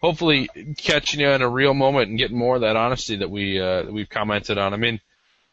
hopefully 0.00 0.48
catching 0.76 1.20
you 1.20 1.30
in 1.30 1.42
a 1.42 1.48
real 1.48 1.74
moment 1.74 2.10
and 2.10 2.18
getting 2.18 2.38
more 2.38 2.56
of 2.56 2.60
that 2.60 2.76
honesty 2.76 3.16
that 3.16 3.30
we 3.30 3.60
uh, 3.60 3.84
we've 3.84 4.08
commented 4.08 4.58
on. 4.58 4.74
I 4.74 4.76
mean, 4.76 5.00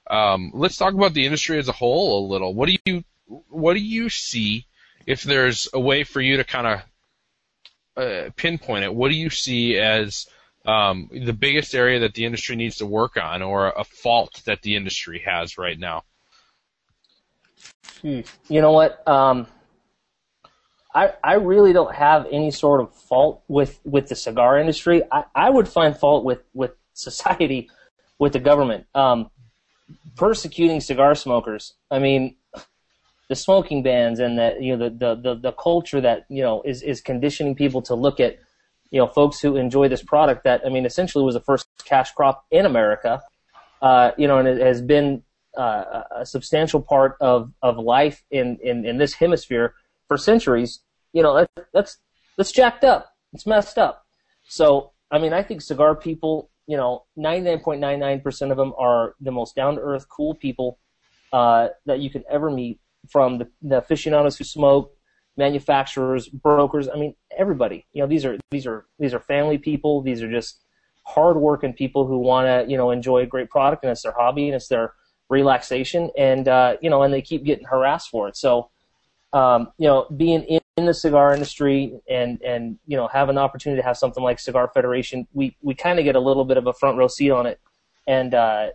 um, 0.10 0.52
let's 0.54 0.78
talk 0.78 0.94
about 0.94 1.14
the 1.14 1.26
industry 1.26 1.58
as 1.58 1.68
a 1.68 1.74
whole 1.74 2.28
a 2.28 2.32
little. 2.32 2.54
What 2.54 2.70
do 2.70 2.78
you 2.86 3.04
what 3.50 3.74
do 3.74 3.80
you 3.80 4.10
see 4.10 4.66
if 5.06 5.24
there's 5.24 5.68
a 5.74 5.80
way 5.80 6.04
for 6.04 6.22
you 6.22 6.38
to 6.38 6.44
kind 6.44 6.68
of 6.68 6.82
uh, 8.00 8.30
pinpoint 8.36 8.84
it? 8.84 8.94
What 8.94 9.10
do 9.10 9.16
you 9.16 9.30
see 9.30 9.78
as 9.78 10.28
um, 10.66 11.10
the 11.12 11.34
biggest 11.34 11.74
area 11.76 12.00
that 12.00 12.14
the 12.14 12.26
industry 12.26 12.56
needs 12.56 12.78
to 12.78 12.86
work 12.86 13.18
on, 13.18 13.42
or 13.42 13.68
a 13.68 13.84
fault 13.84 14.42
that 14.46 14.62
the 14.62 14.76
industry 14.76 15.24
has 15.26 15.58
right 15.58 15.78
now? 15.80 16.04
You 18.04 18.62
know 18.62 18.72
what? 18.72 19.08
Um, 19.08 19.48
I 20.94 21.14
I 21.24 21.34
really 21.34 21.74
don't 21.74 21.94
have 21.94 22.28
any 22.32 22.52
sort 22.52 22.82
of 22.82 22.94
fault 22.94 23.44
with 23.48 23.80
with 23.84 24.10
the 24.10 24.16
cigar 24.16 24.60
industry. 24.60 25.04
I, 25.12 25.26
I 25.36 25.50
would 25.50 25.68
find 25.68 25.96
fault 25.96 26.24
with 26.24 26.42
with 26.54 26.72
society, 26.94 27.70
with 28.18 28.34
the 28.34 28.40
government, 28.40 28.86
um, 28.96 29.30
persecuting 30.16 30.82
cigar 30.82 31.16
smokers. 31.16 31.74
I 31.92 32.00
mean, 32.00 32.36
the 33.30 33.36
smoking 33.36 33.84
bans 33.84 34.20
and 34.20 34.38
that 34.38 34.62
you 34.62 34.76
know 34.76 34.90
the, 34.90 34.96
the 34.96 35.16
the 35.16 35.36
the 35.36 35.52
culture 35.54 36.02
that 36.02 36.26
you 36.30 36.42
know 36.42 36.62
is 36.64 36.82
is 36.82 37.00
conditioning 37.00 37.56
people 37.56 37.82
to 37.84 37.96
look 37.96 38.20
at 38.20 38.38
you 38.92 39.00
know 39.00 39.08
folks 39.08 39.40
who 39.40 39.56
enjoy 39.56 39.88
this 39.88 40.04
product 40.04 40.44
that 40.44 40.62
I 40.66 40.70
mean 40.70 40.86
essentially 40.86 41.24
was 41.24 41.36
the 41.36 41.42
first 41.42 41.68
cash 41.86 42.12
crop 42.12 42.46
in 42.52 42.66
America. 42.66 43.22
Uh, 43.82 44.12
you 44.18 44.28
know, 44.28 44.40
and 44.40 44.48
it 44.48 44.60
has 44.60 44.82
been 44.82 45.24
uh, 45.58 46.04
a 46.18 46.26
substantial 46.26 46.82
part 46.82 47.18
of, 47.20 47.52
of 47.62 47.78
life 47.78 48.24
in, 48.32 48.58
in, 48.64 48.86
in 48.86 48.98
this 48.98 49.14
hemisphere 49.14 49.74
for 50.08 50.18
centuries, 50.18 50.82
you 51.14 51.24
know, 51.24 51.36
that, 51.36 51.68
that's, 51.74 51.98
that's 52.38 52.52
jacked 52.52 52.84
up. 52.84 53.14
It's 53.34 53.46
messed 53.46 53.78
up. 53.78 54.06
So, 54.48 54.92
I 55.12 55.20
mean, 55.20 55.34
I 55.34 55.44
think 55.44 55.62
cigar 55.62 55.96
people, 55.96 56.50
you 56.68 56.78
know, 56.78 57.06
99.99% 57.18 58.52
of 58.52 58.58
them 58.58 58.74
are 58.78 59.16
the 59.20 59.32
most 59.32 59.56
down 59.56 59.76
to 59.76 59.82
earth, 59.82 60.08
cool 60.10 60.36
people, 60.36 60.80
uh, 61.34 61.70
that 61.86 62.00
you 62.00 62.10
could 62.10 62.24
ever 62.30 62.50
meet 62.50 62.80
from 63.08 63.38
the, 63.40 63.48
the 63.62 63.78
aficionados 63.78 64.38
who 64.38 64.44
smoke, 64.44 64.96
manufacturers, 65.38 66.28
brokers. 66.28 66.90
I 66.90 66.98
mean, 66.98 67.16
everybody, 67.38 67.86
you 67.94 68.02
know, 68.02 68.08
these 68.08 68.26
are, 68.26 68.38
these 68.52 68.68
are, 68.68 68.86
these 69.00 69.14
are 69.14 69.20
family 69.20 69.58
people. 69.58 70.02
These 70.02 70.22
are 70.22 70.30
just 70.30 70.62
hardworking 71.04 71.74
people 71.74 72.06
who 72.06 72.20
want 72.20 72.48
to, 72.48 72.72
you 72.72 72.78
know, 72.78 72.92
enjoy 72.92 73.20
a 73.20 73.26
great 73.26 73.50
product 73.50 73.84
and 73.84 73.92
it's 73.92 74.04
their 74.04 74.14
hobby 74.18 74.48
and 74.48 74.56
it's 74.56 74.68
their, 74.68 74.94
relaxation 75.32 76.10
and 76.18 76.48
uh, 76.48 76.76
you 76.82 76.90
know 76.90 77.04
and 77.04 77.14
they 77.14 77.22
keep 77.22 77.44
getting 77.44 77.64
harassed 77.64 78.10
for 78.10 78.28
it 78.28 78.36
so 78.36 78.72
um, 79.32 79.72
you 79.78 79.86
know 79.86 80.08
being 80.18 80.42
in, 80.46 80.60
in 80.76 80.88
the 80.88 80.94
cigar 80.96 81.36
industry 81.36 81.94
and 82.10 82.42
and 82.42 82.80
you 82.88 82.98
know 82.98 83.08
have 83.08 83.30
an 83.30 83.38
opportunity 83.38 83.80
to 83.80 83.88
have 83.88 83.96
something 83.96 84.24
like 84.24 84.40
cigar 84.40 84.72
federation 84.74 85.28
we 85.34 85.56
we 85.62 85.76
kind 85.76 86.00
of 86.00 86.04
get 86.04 86.16
a 86.16 86.20
little 86.20 86.46
bit 86.46 86.58
of 86.58 86.66
a 86.66 86.74
front 86.74 86.98
row 86.98 87.08
seat 87.08 87.30
on 87.30 87.46
it 87.46 87.60
and 88.08 88.34
uh, 88.34 88.70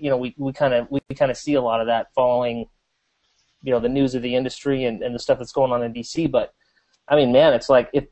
you 0.00 0.10
know, 0.10 0.16
we 0.16 0.34
we 0.38 0.52
kind 0.52 0.74
of 0.74 0.86
we 0.90 1.00
kind 1.14 1.30
of 1.30 1.36
see 1.36 1.54
a 1.54 1.62
lot 1.62 1.80
of 1.80 1.86
that 1.86 2.12
following, 2.14 2.66
you 3.62 3.72
know, 3.72 3.80
the 3.80 3.88
news 3.88 4.14
of 4.14 4.22
the 4.22 4.34
industry 4.34 4.84
and, 4.84 5.02
and 5.02 5.14
the 5.14 5.18
stuff 5.18 5.38
that's 5.38 5.52
going 5.52 5.72
on 5.72 5.82
in 5.82 5.92
DC. 5.92 6.30
But 6.30 6.54
I 7.08 7.16
mean, 7.16 7.32
man, 7.32 7.52
it's 7.52 7.68
like 7.68 7.90
if 7.92 8.06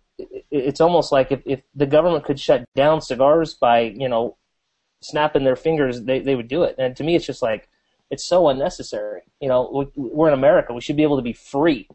it's 0.50 0.80
almost 0.80 1.12
like 1.12 1.30
if, 1.30 1.40
if 1.44 1.62
the 1.74 1.86
government 1.86 2.24
could 2.24 2.40
shut 2.40 2.64
down 2.74 3.00
cigars 3.00 3.54
by 3.54 3.80
you 3.80 4.08
know 4.08 4.36
snapping 5.00 5.44
their 5.44 5.56
fingers, 5.56 6.02
they 6.02 6.20
they 6.20 6.34
would 6.34 6.48
do 6.48 6.62
it. 6.62 6.74
And 6.78 6.96
to 6.96 7.04
me, 7.04 7.16
it's 7.16 7.26
just 7.26 7.42
like 7.42 7.68
it's 8.10 8.26
so 8.26 8.48
unnecessary. 8.48 9.22
You 9.40 9.48
know, 9.48 9.90
we, 9.96 10.02
we're 10.10 10.28
in 10.28 10.34
America; 10.34 10.72
we 10.72 10.80
should 10.80 10.96
be 10.96 11.02
able 11.02 11.16
to 11.16 11.22
be 11.22 11.32
free. 11.32 11.88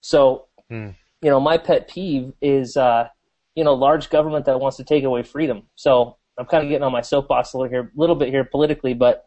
So, 0.00 0.46
Hmm. 0.68 0.90
you 1.20 1.30
know, 1.30 1.40
my 1.40 1.58
pet 1.58 1.88
peeve 1.88 2.32
is 2.40 2.76
uh, 2.76 3.08
you 3.54 3.64
know 3.64 3.74
large 3.74 4.10
government 4.10 4.46
that 4.46 4.60
wants 4.60 4.76
to 4.78 4.84
take 4.84 5.04
away 5.04 5.22
freedom. 5.22 5.64
So 5.74 6.16
I'm 6.38 6.46
kind 6.46 6.62
of 6.64 6.68
getting 6.68 6.84
on 6.84 6.92
my 6.92 7.02
soapbox 7.02 7.52
a 7.52 7.58
little 7.58 7.70
here, 7.70 7.92
a 7.94 8.00
little 8.00 8.16
bit 8.16 8.28
here 8.28 8.44
politically, 8.44 8.94
but 8.94 9.26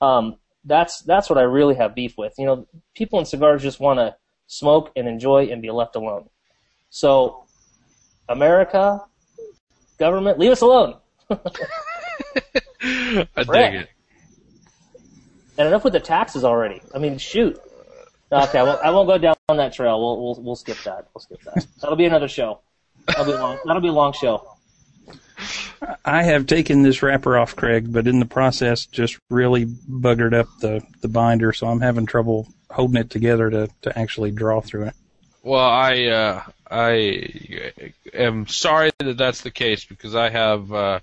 um, 0.00 0.36
that's 0.64 1.02
that's 1.02 1.30
what 1.30 1.38
I 1.38 1.42
really 1.42 1.74
have 1.76 1.94
beef 1.94 2.16
with. 2.18 2.34
You 2.38 2.46
know, 2.46 2.66
people 2.94 3.18
in 3.18 3.24
cigars 3.24 3.62
just 3.62 3.80
want 3.80 3.98
to 3.98 4.16
smoke 4.46 4.90
and 4.96 5.08
enjoy 5.08 5.46
and 5.46 5.62
be 5.62 5.70
left 5.70 5.96
alone. 5.96 6.28
So, 6.90 7.44
America, 8.28 9.04
government, 9.98 10.38
leave 10.38 10.52
us 10.52 10.60
alone. 10.60 10.96
I 11.30 13.26
dig 13.36 13.74
it. 13.74 13.88
And 15.58 15.68
enough 15.68 15.84
with 15.84 15.92
the 15.92 16.00
taxes 16.00 16.44
already. 16.44 16.80
I 16.94 16.98
mean, 16.98 17.18
shoot. 17.18 17.58
Okay, 18.30 18.58
I 18.58 18.62
won't, 18.62 18.80
I 18.82 18.90
won't 18.90 19.08
go 19.08 19.18
down 19.18 19.34
that 19.48 19.72
trail. 19.72 19.98
We'll, 20.00 20.22
we'll 20.22 20.42
we'll 20.42 20.56
skip 20.56 20.76
that. 20.84 21.08
We'll 21.14 21.20
skip 21.22 21.40
that. 21.42 21.66
That'll 21.80 21.96
be 21.96 22.04
another 22.04 22.28
show. 22.28 22.60
That'll 23.06 23.24
be 23.24 23.32
long. 23.32 23.58
That'll 23.64 23.82
be 23.82 23.88
a 23.88 23.92
long 23.92 24.12
show. 24.12 24.46
I 26.04 26.22
have 26.22 26.46
taken 26.46 26.82
this 26.82 27.02
wrapper 27.02 27.36
off, 27.38 27.56
Craig, 27.56 27.92
but 27.92 28.06
in 28.06 28.18
the 28.18 28.26
process, 28.26 28.86
just 28.86 29.18
really 29.30 29.66
buggered 29.66 30.34
up 30.34 30.48
the 30.60 30.82
the 31.00 31.08
binder, 31.08 31.52
so 31.52 31.66
I'm 31.66 31.80
having 31.80 32.06
trouble 32.06 32.48
holding 32.70 33.00
it 33.00 33.10
together 33.10 33.50
to 33.50 33.68
to 33.82 33.98
actually 33.98 34.30
draw 34.30 34.60
through 34.60 34.84
it. 34.84 34.94
Well, 35.42 35.68
I 35.68 36.04
uh, 36.06 36.42
I 36.70 37.72
am 38.12 38.46
sorry 38.46 38.90
that 38.98 39.16
that's 39.16 39.40
the 39.42 39.50
case 39.50 39.84
because 39.84 40.14
I 40.14 40.30
have 40.30 40.72
uh, 40.72 41.00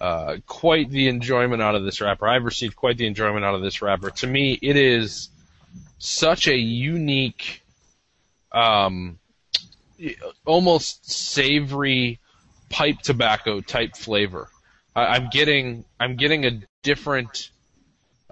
uh, 0.00 0.36
quite 0.46 0.90
the 0.90 1.08
enjoyment 1.08 1.62
out 1.62 1.74
of 1.74 1.84
this 1.84 2.00
wrapper. 2.00 2.28
I've 2.28 2.44
received 2.44 2.76
quite 2.76 2.98
the 2.98 3.06
enjoyment 3.06 3.44
out 3.44 3.54
of 3.54 3.62
this 3.62 3.80
wrapper. 3.80 4.10
To 4.10 4.26
me, 4.26 4.58
it 4.60 4.76
is 4.76 5.28
such 5.98 6.48
a 6.48 6.56
unique, 6.56 7.62
um, 8.52 9.18
almost 10.44 11.10
savory 11.10 12.20
pipe 12.68 13.00
tobacco 13.00 13.60
type 13.60 13.96
flavor. 13.96 14.48
I, 14.94 15.06
I'm 15.06 15.28
getting 15.30 15.84
I'm 15.98 16.16
getting 16.16 16.44
a 16.44 16.60
different. 16.82 17.50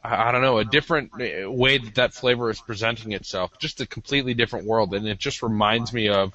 I 0.04 0.30
don't 0.30 0.42
know, 0.42 0.58
a 0.58 0.64
different 0.64 1.10
uh, 1.14 1.50
way 1.50 1.78
that 1.78 1.96
that 1.96 2.14
flavor 2.14 2.48
is 2.48 2.60
presenting 2.60 3.10
itself, 3.10 3.58
just 3.58 3.80
a 3.80 3.86
completely 3.86 4.34
different 4.34 4.64
world, 4.66 4.94
and 4.94 5.04
it 5.08 5.18
just 5.18 5.42
reminds 5.42 5.92
me 5.92 6.08
of 6.08 6.32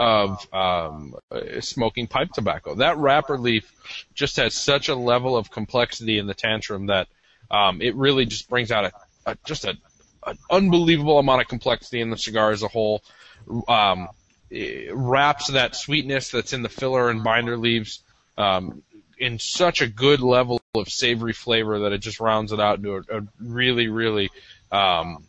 of 0.00 0.52
um, 0.52 1.14
uh, 1.30 1.60
smoking 1.60 2.08
pipe 2.08 2.30
tobacco. 2.32 2.74
That 2.74 2.96
wrapper 2.96 3.38
leaf 3.38 3.72
just 4.14 4.36
has 4.38 4.54
such 4.54 4.88
a 4.88 4.96
level 4.96 5.36
of 5.36 5.50
complexity 5.50 6.18
in 6.18 6.26
the 6.26 6.34
tantrum 6.34 6.86
that 6.86 7.06
um, 7.50 7.80
it 7.80 7.94
really 7.94 8.26
just 8.26 8.48
brings 8.48 8.72
out 8.72 8.86
a, 8.86 8.92
a 9.26 9.36
just 9.44 9.64
a 9.64 9.76
an 10.26 10.38
unbelievable 10.50 11.18
amount 11.18 11.42
of 11.42 11.48
complexity 11.48 12.00
in 12.00 12.10
the 12.10 12.16
cigar 12.16 12.50
as 12.50 12.62
a 12.62 12.68
whole. 12.68 13.02
Um, 13.68 14.08
wraps 14.92 15.48
that 15.48 15.74
sweetness 15.74 16.30
that's 16.30 16.52
in 16.52 16.62
the 16.62 16.68
filler 16.68 17.10
and 17.10 17.24
binder 17.24 17.56
leaves 17.56 18.00
um, 18.38 18.82
in 19.18 19.38
such 19.38 19.80
a 19.80 19.86
good 19.86 20.20
level 20.20 20.60
of 20.74 20.88
savory 20.88 21.32
flavor 21.32 21.80
that 21.80 21.92
it 21.92 21.98
just 21.98 22.20
rounds 22.20 22.52
it 22.52 22.60
out 22.60 22.78
into 22.78 22.96
a, 22.96 23.18
a 23.18 23.22
really, 23.40 23.88
really 23.88 24.30
um, 24.70 25.24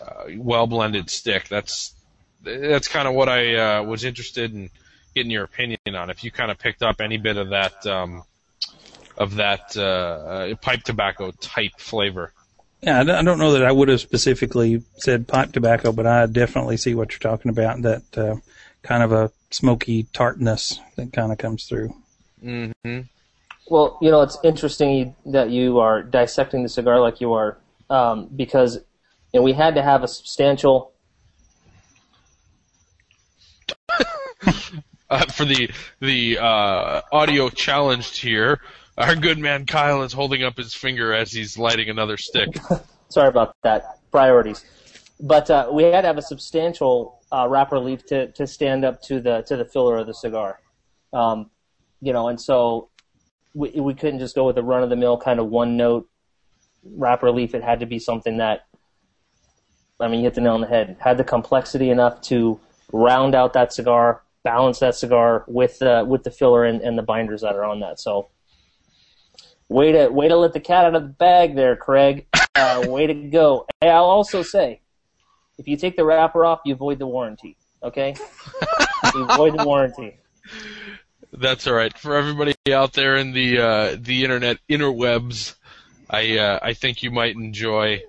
uh, 0.00 0.24
well 0.36 0.66
blended 0.66 1.10
stick. 1.10 1.48
That's 1.48 1.94
that's 2.42 2.88
kind 2.88 3.08
of 3.08 3.14
what 3.14 3.28
I 3.28 3.78
uh, 3.78 3.82
was 3.82 4.04
interested 4.04 4.52
in 4.52 4.70
getting 5.14 5.30
your 5.30 5.44
opinion 5.44 5.78
on. 5.94 6.10
If 6.10 6.22
you 6.22 6.30
kind 6.30 6.50
of 6.50 6.58
picked 6.58 6.82
up 6.82 7.00
any 7.00 7.16
bit 7.16 7.36
of 7.36 7.50
that 7.50 7.86
um, 7.86 8.22
of 9.16 9.36
that 9.36 9.76
uh, 9.76 9.80
uh, 9.80 10.54
pipe 10.56 10.82
tobacco 10.82 11.30
type 11.40 11.72
flavor. 11.78 12.32
Yeah, 12.82 13.00
I 13.00 13.22
don't 13.22 13.38
know 13.38 13.52
that 13.52 13.64
I 13.64 13.72
would 13.72 13.88
have 13.88 14.00
specifically 14.00 14.82
said 14.98 15.26
pipe 15.26 15.52
tobacco, 15.52 15.92
but 15.92 16.06
I 16.06 16.26
definitely 16.26 16.76
see 16.76 16.94
what 16.94 17.10
you're 17.10 17.18
talking 17.18 17.50
about. 17.50 17.82
That 17.82 18.18
uh, 18.18 18.36
kind 18.82 19.02
of 19.02 19.12
a 19.12 19.30
smoky 19.50 20.04
tartness 20.12 20.80
that 20.96 21.12
kind 21.12 21.32
of 21.32 21.38
comes 21.38 21.64
through. 21.64 21.94
hmm 22.40 22.70
Well, 23.68 23.98
you 24.00 24.10
know, 24.10 24.22
it's 24.22 24.38
interesting 24.44 25.14
that 25.26 25.50
you 25.50 25.78
are 25.78 26.02
dissecting 26.02 26.62
the 26.62 26.68
cigar 26.68 27.00
like 27.00 27.20
you 27.20 27.32
are, 27.32 27.58
um, 27.90 28.28
because 28.34 28.76
you 29.32 29.40
know, 29.40 29.42
we 29.42 29.52
had 29.52 29.74
to 29.74 29.82
have 29.82 30.02
a 30.02 30.08
substantial. 30.08 30.92
Uh, 35.08 35.24
for 35.26 35.44
the 35.44 35.70
the 36.00 36.36
uh, 36.36 37.00
audio 37.12 37.48
challenged 37.48 38.16
here, 38.16 38.60
our 38.98 39.14
good 39.14 39.38
man 39.38 39.64
Kyle 39.64 40.02
is 40.02 40.12
holding 40.12 40.42
up 40.42 40.56
his 40.56 40.74
finger 40.74 41.14
as 41.14 41.30
he's 41.30 41.56
lighting 41.56 41.88
another 41.88 42.16
stick. 42.16 42.48
Sorry 43.08 43.28
about 43.28 43.54
that. 43.62 44.00
Priorities. 44.10 44.64
But 45.20 45.50
uh, 45.50 45.70
we 45.72 45.84
had 45.84 46.02
to 46.02 46.06
have 46.06 46.18
a 46.18 46.22
substantial 46.22 47.20
uh, 47.32 47.46
wrapper 47.48 47.78
leaf 47.78 48.04
to, 48.06 48.30
to 48.32 48.46
stand 48.46 48.84
up 48.84 49.02
to 49.02 49.20
the 49.20 49.42
to 49.42 49.56
the 49.56 49.64
filler 49.64 49.96
of 49.98 50.06
the 50.06 50.14
cigar. 50.14 50.60
Um, 51.12 51.50
you 52.00 52.12
know, 52.12 52.28
and 52.28 52.40
so 52.40 52.90
we 53.54 53.70
we 53.70 53.94
couldn't 53.94 54.18
just 54.18 54.34
go 54.34 54.44
with 54.44 54.58
a 54.58 54.62
run 54.62 54.82
of 54.82 54.90
the 54.90 54.96
mill 54.96 55.16
kind 55.16 55.40
of 55.40 55.46
one 55.46 55.76
note 55.76 56.08
wrapper 56.84 57.30
leaf. 57.30 57.54
It 57.54 57.62
had 57.62 57.80
to 57.80 57.86
be 57.86 57.98
something 57.98 58.36
that 58.38 58.66
I 59.98 60.08
mean, 60.08 60.20
you 60.20 60.24
hit 60.24 60.34
the 60.34 60.40
nail 60.42 60.54
on 60.54 60.60
the 60.60 60.66
head. 60.66 60.96
Had 61.00 61.16
the 61.16 61.24
complexity 61.24 61.90
enough 61.90 62.20
to 62.22 62.60
round 62.92 63.34
out 63.34 63.54
that 63.54 63.72
cigar, 63.72 64.22
balance 64.42 64.80
that 64.80 64.94
cigar 64.94 65.44
with 65.48 65.78
the 65.78 66.04
with 66.06 66.24
the 66.24 66.30
filler 66.30 66.64
and, 66.64 66.80
and 66.82 66.98
the 66.98 67.02
binders 67.02 67.40
that 67.40 67.56
are 67.56 67.64
on 67.64 67.80
that. 67.80 67.98
So 67.98 68.28
way 69.68 69.92
to 69.92 70.08
way 70.08 70.28
to 70.28 70.36
let 70.36 70.52
the 70.52 70.60
cat 70.60 70.84
out 70.84 70.94
of 70.94 71.02
the 71.02 71.08
bag 71.08 71.56
there, 71.56 71.76
Craig. 71.76 72.26
Uh, 72.54 72.84
way 72.88 73.06
to 73.06 73.14
go. 73.14 73.66
I'll 73.82 74.04
also 74.04 74.42
say, 74.42 74.80
if 75.58 75.68
you 75.68 75.76
take 75.76 75.96
the 75.96 76.04
wrapper 76.04 76.44
off, 76.44 76.60
you 76.64 76.74
void 76.74 76.98
the 76.98 77.06
warranty. 77.06 77.56
Okay, 77.82 78.14
you 79.14 79.26
void 79.26 79.58
the 79.58 79.64
warranty. 79.64 80.18
That's 81.32 81.66
all 81.66 81.74
right. 81.74 81.96
For 81.96 82.16
everybody 82.16 82.54
out 82.72 82.92
there 82.92 83.16
in 83.16 83.32
the 83.32 83.58
uh, 83.58 83.96
the 83.98 84.24
internet 84.24 84.58
interwebs, 84.68 85.54
I 86.08 86.38
uh, 86.38 86.58
I 86.62 86.72
think 86.72 87.02
you 87.02 87.10
might 87.10 87.36
enjoy. 87.36 88.02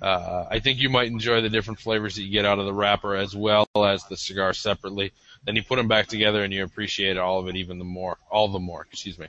Uh, 0.00 0.46
I 0.50 0.60
think 0.60 0.78
you 0.78 0.88
might 0.88 1.08
enjoy 1.08 1.42
the 1.42 1.50
different 1.50 1.78
flavors 1.78 2.16
that 2.16 2.22
you 2.22 2.30
get 2.30 2.46
out 2.46 2.58
of 2.58 2.64
the 2.64 2.72
wrapper 2.72 3.16
as 3.16 3.36
well 3.36 3.68
as 3.76 4.02
the 4.04 4.16
cigar 4.16 4.54
separately. 4.54 5.12
Then 5.44 5.56
you 5.56 5.62
put 5.62 5.76
them 5.76 5.88
back 5.88 6.06
together 6.06 6.42
and 6.42 6.54
you 6.54 6.64
appreciate 6.64 7.18
all 7.18 7.38
of 7.38 7.48
it 7.48 7.56
even 7.56 7.78
the 7.78 7.84
more, 7.84 8.16
all 8.30 8.48
the 8.48 8.58
more. 8.58 8.86
Excuse 8.90 9.18
me. 9.18 9.26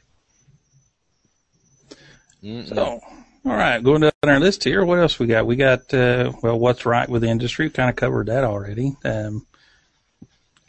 Mm-mm. 2.41 2.69
So, 2.69 3.01
all 3.45 3.53
right, 3.55 3.83
going 3.83 4.01
down 4.01 4.11
our 4.23 4.39
list 4.39 4.63
here. 4.63 4.85
What 4.85 4.99
else 4.99 5.17
we 5.19 5.27
got? 5.27 5.45
We 5.47 5.55
got 5.55 5.93
uh, 5.93 6.31
well, 6.43 6.59
what's 6.59 6.85
right 6.85 7.07
with 7.09 7.23
the 7.23 7.29
industry? 7.29 7.67
We 7.67 7.71
kind 7.71 7.89
of 7.89 7.95
covered 7.95 8.27
that 8.27 8.43
already. 8.43 8.95
Um, 9.03 9.45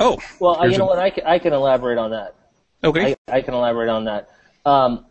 oh, 0.00 0.18
Well, 0.40 0.70
you 0.70 0.78
know 0.78 0.84
a- 0.84 0.88
what? 0.88 0.98
I 0.98 1.10
can, 1.10 1.26
I 1.26 1.38
can 1.38 1.52
elaborate 1.52 1.98
on 1.98 2.10
that. 2.12 2.34
okay. 2.82 3.16
I, 3.28 3.36
I 3.36 3.42
can 3.42 3.54
elaborate 3.54 3.88
on 3.90 4.04
that. 4.04 4.30
Um, 4.64 5.04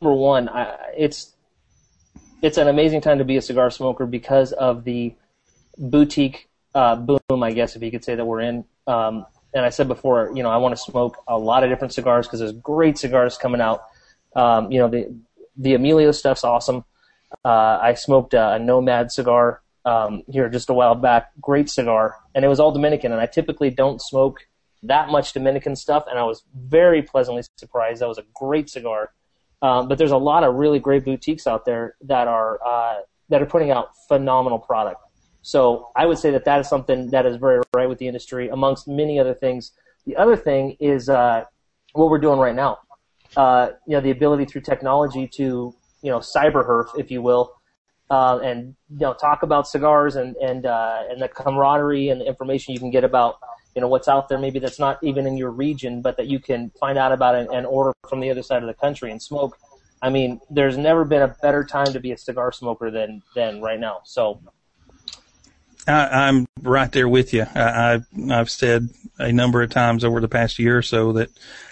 number 0.00 0.14
one, 0.16 0.48
I, 0.48 0.76
it's 0.96 1.32
it's 2.42 2.58
an 2.58 2.68
amazing 2.68 3.00
time 3.00 3.18
to 3.18 3.24
be 3.24 3.36
a 3.36 3.42
cigar 3.42 3.70
smoker 3.70 4.06
because 4.06 4.52
of 4.52 4.84
the 4.84 5.14
boutique 5.78 6.48
uh, 6.74 6.94
boom, 6.94 7.42
I 7.42 7.52
guess, 7.52 7.74
if 7.74 7.82
you 7.82 7.90
could 7.90 8.04
say 8.04 8.14
that 8.14 8.24
we're 8.24 8.40
in. 8.40 8.64
Um, 8.86 9.26
and 9.54 9.64
I 9.64 9.70
said 9.70 9.88
before, 9.88 10.30
you 10.34 10.42
know, 10.42 10.50
I 10.50 10.58
want 10.58 10.76
to 10.76 10.80
smoke 10.80 11.16
a 11.26 11.36
lot 11.36 11.64
of 11.64 11.70
different 11.70 11.92
cigars 11.94 12.26
because 12.26 12.40
there's 12.40 12.52
great 12.52 12.98
cigars 12.98 13.36
coming 13.38 13.60
out. 13.60 13.82
Um, 14.36 14.70
you 14.70 14.78
know, 14.78 14.88
the 14.88 15.16
the 15.58 15.74
Emilio 15.74 16.12
stuff's 16.12 16.44
awesome. 16.44 16.84
Uh, 17.44 17.78
I 17.82 17.94
smoked 17.94 18.32
a, 18.32 18.54
a 18.54 18.58
Nomad 18.58 19.12
cigar 19.12 19.60
um, 19.84 20.22
here 20.28 20.48
just 20.48 20.70
a 20.70 20.74
while 20.74 20.94
back. 20.94 21.30
Great 21.40 21.68
cigar, 21.68 22.16
and 22.34 22.44
it 22.44 22.48
was 22.48 22.60
all 22.60 22.72
Dominican. 22.72 23.12
And 23.12 23.20
I 23.20 23.26
typically 23.26 23.70
don't 23.70 24.00
smoke 24.00 24.46
that 24.84 25.08
much 25.08 25.32
Dominican 25.32 25.76
stuff, 25.76 26.04
and 26.08 26.18
I 26.18 26.22
was 26.22 26.44
very 26.54 27.02
pleasantly 27.02 27.42
surprised. 27.56 28.00
That 28.00 28.08
was 28.08 28.18
a 28.18 28.24
great 28.34 28.70
cigar. 28.70 29.12
Um, 29.60 29.88
but 29.88 29.98
there's 29.98 30.12
a 30.12 30.16
lot 30.16 30.44
of 30.44 30.54
really 30.54 30.78
great 30.78 31.04
boutiques 31.04 31.46
out 31.46 31.64
there 31.64 31.96
that 32.02 32.28
are 32.28 32.60
uh, 32.64 33.00
that 33.28 33.42
are 33.42 33.46
putting 33.46 33.70
out 33.70 33.90
phenomenal 34.06 34.58
product. 34.58 35.00
So 35.42 35.90
I 35.96 36.06
would 36.06 36.18
say 36.18 36.30
that 36.30 36.44
that 36.44 36.60
is 36.60 36.68
something 36.68 37.10
that 37.10 37.26
is 37.26 37.36
very 37.36 37.62
right 37.74 37.88
with 37.88 37.98
the 37.98 38.06
industry, 38.06 38.48
amongst 38.48 38.86
many 38.86 39.18
other 39.18 39.34
things. 39.34 39.72
The 40.06 40.16
other 40.16 40.36
thing 40.36 40.76
is 40.80 41.08
uh, 41.08 41.44
what 41.92 42.08
we're 42.10 42.18
doing 42.18 42.38
right 42.38 42.54
now. 42.54 42.78
Uh, 43.36 43.70
you 43.86 43.94
know, 43.94 44.00
the 44.00 44.10
ability 44.10 44.44
through 44.44 44.62
technology 44.62 45.26
to 45.26 45.74
you 46.02 46.10
know 46.10 46.18
cyber 46.18 46.66
herf, 46.66 46.98
if 46.98 47.10
you 47.10 47.22
will, 47.22 47.52
uh, 48.10 48.38
and 48.42 48.74
you 48.90 49.00
know 49.00 49.14
talk 49.14 49.42
about 49.42 49.68
cigars 49.68 50.16
and 50.16 50.36
and 50.36 50.66
uh, 50.66 51.02
and 51.10 51.20
the 51.20 51.28
camaraderie 51.28 52.08
and 52.08 52.20
the 52.20 52.26
information 52.26 52.74
you 52.74 52.80
can 52.80 52.90
get 52.90 53.04
about 53.04 53.38
you 53.74 53.82
know 53.82 53.88
what's 53.88 54.08
out 54.08 54.28
there 54.28 54.38
maybe 54.38 54.58
that's 54.58 54.80
not 54.80 54.98
even 55.02 55.26
in 55.26 55.36
your 55.36 55.50
region 55.50 56.02
but 56.02 56.16
that 56.16 56.26
you 56.26 56.40
can 56.40 56.70
find 56.80 56.98
out 56.98 57.12
about 57.12 57.36
and, 57.36 57.48
and 57.50 57.64
order 57.66 57.92
from 58.08 58.18
the 58.18 58.28
other 58.28 58.42
side 58.42 58.60
of 58.62 58.66
the 58.66 58.74
country 58.74 59.10
and 59.10 59.22
smoke 59.22 59.56
I 60.00 60.10
mean, 60.10 60.40
there's 60.50 60.76
never 60.76 61.04
been 61.04 61.22
a 61.22 61.28
better 61.42 61.64
time 61.64 61.92
to 61.92 62.00
be 62.00 62.12
a 62.12 62.18
cigar 62.18 62.52
smoker 62.52 62.90
than 62.90 63.22
than 63.34 63.60
right 63.60 63.80
now. 63.80 64.00
So 64.04 64.40
I, 65.86 66.28
I'm 66.28 66.46
right 66.62 66.90
there 66.92 67.08
with 67.08 67.32
you. 67.32 67.46
I, 67.54 68.00
I've 68.30 68.50
said 68.50 68.88
a 69.18 69.32
number 69.32 69.62
of 69.62 69.70
times 69.70 70.04
over 70.04 70.20
the 70.20 70.28
past 70.28 70.58
year 70.58 70.78
or 70.78 70.82
so 70.82 71.12
that 71.14 71.30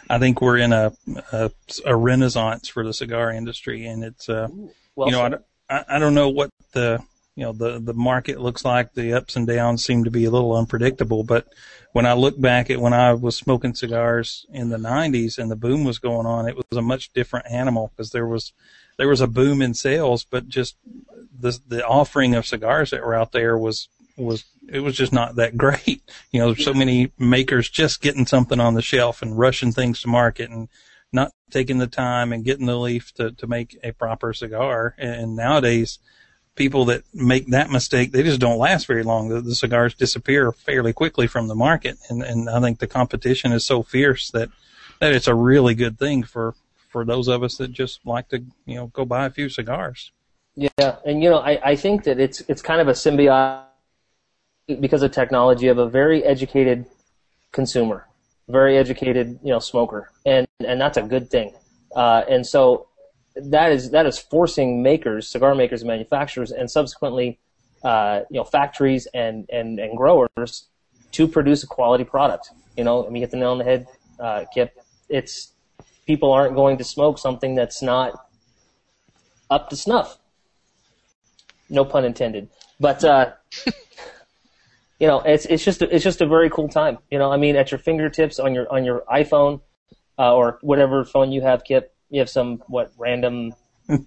I 0.09 0.19
think 0.19 0.41
we're 0.41 0.59
in 0.59 0.73
a 0.73 0.93
a, 1.33 1.51
a 1.85 1.97
renaissance 1.97 2.69
for 2.69 2.85
the 2.85 2.93
cigar 2.93 3.31
industry, 3.31 3.87
and 3.87 4.05
it's 4.05 4.29
uh, 4.29 4.49
well, 4.95 5.09
you 5.09 5.13
know 5.13 5.21
I, 5.21 5.25
said. 5.25 5.31
don't- 5.31 5.45
I, 5.69 5.85
I 5.97 5.99
don't 5.99 6.15
know 6.15 6.29
what 6.29 6.51
the 6.73 7.03
you 7.35 7.45
know 7.45 7.53
the 7.53 7.81
the 7.81 7.95
market 7.95 8.41
looks 8.41 8.65
like. 8.65 8.95
The 8.95 9.13
ups 9.15 9.37
and 9.37 9.47
downs 9.47 9.85
seem 9.85 10.05
to 10.05 10.11
be 10.11 10.25
a 10.25 10.31
little 10.31 10.57
unpredictable. 10.57 11.25
But 11.25 11.49
when 11.93 12.07
I 12.07 12.13
look 12.15 12.41
back 12.41 12.71
at 12.71 12.81
when 12.81 12.93
I 12.93 13.13
was 13.15 13.37
smoking 13.37 13.75
cigars 13.75 14.47
in 14.53 14.69
the 14.69 14.79
'90s 14.79 15.39
and 15.39 15.51
the 15.51 15.57
boom 15.57 15.85
was 15.85 15.99
going 15.99 16.27
on, 16.27 16.49
it 16.49 16.57
was 16.57 16.65
a 16.79 16.83
much 16.83 17.13
different 17.13 17.47
animal 17.51 17.93
because 17.95 18.11
there 18.11 18.27
was 18.27 18.53
there 18.97 19.09
was 19.09 19.21
a 19.21 19.27
boom 19.27 19.61
in 19.61 19.75
sales, 19.75 20.25
but 20.25 20.49
just 20.49 20.77
the 21.39 21.59
the 21.67 21.85
offering 21.87 22.35
of 22.35 22.47
cigars 22.47 22.91
that 22.91 23.03
were 23.05 23.15
out 23.15 23.33
there 23.33 23.59
was 23.59 23.89
was 24.17 24.45
it 24.69 24.81
was 24.81 24.97
just 24.97 25.13
not 25.13 25.37
that 25.37 25.57
great. 25.59 26.03
You 26.31 26.41
know, 26.41 26.53
there's 26.53 26.65
so 26.65 26.75
many 26.75 27.13
makers 27.19 27.69
just 27.69 28.01
getting 28.01 28.27
something 28.27 28.61
on 28.61 28.75
the 28.75 28.83
shelf 28.83 29.23
and 29.23 29.39
rushing 29.39 29.73
things 29.73 30.01
to 30.03 30.09
market 30.09 30.51
and 30.51 30.69
not 31.13 31.33
taking 31.51 31.79
the 31.79 31.87
time 31.87 32.33
and 32.33 32.45
getting 32.45 32.67
the 32.67 32.77
leaf 32.77 33.13
to, 33.15 33.31
to 33.33 33.47
make 33.47 33.79
a 33.83 33.93
proper 33.93 34.33
cigar. 34.33 34.95
And 34.99 35.37
nowadays, 35.37 35.99
people 36.57 36.85
that 36.87 37.05
make 37.15 37.47
that 37.49 37.71
mistake, 37.71 38.13
they 38.13 38.23
just 38.23 38.41
don't 38.41 38.59
last 38.59 38.87
very 38.87 39.03
long. 39.03 39.29
The, 39.29 39.41
the 39.41 39.55
cigars 39.55 39.95
disappear 39.95 40.51
fairly 40.53 40.93
quickly 40.93 41.27
from 41.27 41.49
the 41.49 41.55
market. 41.55 41.99
And, 42.09 42.23
and 42.23 42.51
I 42.51 42.61
think 42.61 42.79
the 42.79 42.87
competition 42.87 43.53
is 43.53 43.65
so 43.65 43.83
fierce 43.83 44.31
that, 44.33 44.49
that 45.01 45.13
it's 45.13 45.29
a 45.29 45.35
really 45.35 45.75
good 45.75 45.99
thing 45.99 46.25
for, 46.25 46.55
for 46.89 47.05
those 47.05 47.29
of 47.29 47.43
us 47.43 47.57
that 47.59 47.73
just 47.73 48.05
like 48.05 48.29
to, 48.31 48.43
you 48.65 48.75
know, 48.75 48.89
go 48.89 49.05
buy 49.05 49.27
a 49.27 49.31
few 49.31 49.49
cigars. 49.49 50.13
Yeah, 50.57 50.97
and 51.05 51.23
you 51.23 51.29
know, 51.29 51.39
I, 51.39 51.61
I 51.63 51.77
think 51.77 52.05
that 52.05 52.19
it's 52.19 52.41
it's 52.49 52.63
kind 52.63 52.81
of 52.81 52.89
a 52.89 52.93
symbiote 52.93 53.66
because 54.67 55.03
of 55.03 55.13
technology 55.13 55.69
of 55.69 55.79
a 55.79 55.89
very 55.89 56.25
educated 56.25 56.87
consumer, 57.53 58.07
very 58.49 58.77
educated, 58.77 59.39
you 59.43 59.51
know, 59.51 59.59
smoker, 59.59 60.11
and 60.25 60.47
and 60.61 60.81
that's 60.81 60.97
a 60.97 61.03
good 61.03 61.31
thing. 61.31 61.55
Uh, 61.95 62.23
and 62.29 62.47
so 62.47 62.89
that 63.37 63.73
is 63.73 63.91
that 63.91 64.07
is 64.07 64.19
forcing 64.19 64.83
makers, 64.83 65.29
cigar 65.29 65.55
makers, 65.55 65.85
manufacturers, 65.85 66.51
and 66.51 66.71
subsequently, 66.71 67.39
uh, 67.85 68.21
you 68.31 68.39
know, 68.39 68.45
factories 68.45 69.07
and 69.15 69.49
and 69.51 69.79
and 69.79 69.97
growers 69.97 70.67
to 71.13 71.29
produce 71.29 71.63
a 71.63 71.67
quality 71.67 72.05
product. 72.05 72.51
You 72.77 72.85
know, 72.85 73.07
I 73.07 73.11
mean, 73.11 73.23
hit 73.23 73.31
the 73.31 73.37
nail 73.37 73.53
on 73.53 73.59
the 73.59 73.65
head, 73.65 73.87
uh, 74.19 74.45
Kip. 74.53 74.77
It's 75.09 75.53
people 76.07 76.33
aren't 76.33 76.55
going 76.55 76.79
to 76.79 76.85
smoke 76.85 77.19
something 77.19 77.55
that's 77.55 77.83
not 77.83 78.27
up 79.51 79.71
to 79.71 79.77
snuff. 79.77 80.19
No 81.69 81.85
pun 81.85 82.05
intended. 82.05 82.49
But 82.79 83.05
uh, 83.05 83.33
you 84.99 85.07
know, 85.07 85.21
it's 85.21 85.47
it's 85.47 85.65
just 85.65 85.83
a, 85.83 85.95
it's 85.95 86.05
just 86.05 86.21
a 86.21 86.27
very 86.27 86.51
cool 86.51 86.69
time. 86.69 86.99
You 87.11 87.19
know, 87.19 87.31
I 87.33 87.37
mean, 87.37 87.57
at 87.57 87.71
your 87.71 87.79
fingertips 87.79 88.39
on 88.39 88.55
your 88.55 88.73
on 88.73 88.85
your 88.85 89.05
iPhone 89.13 89.61
uh, 90.19 90.35
or 90.35 90.59
whatever 90.63 91.05
phone 91.05 91.33
you 91.33 91.43
have, 91.43 91.65
Kip. 91.65 91.95
You 92.11 92.21
have 92.21 92.31
some 92.31 92.63
what 92.69 92.93
random 92.97 93.55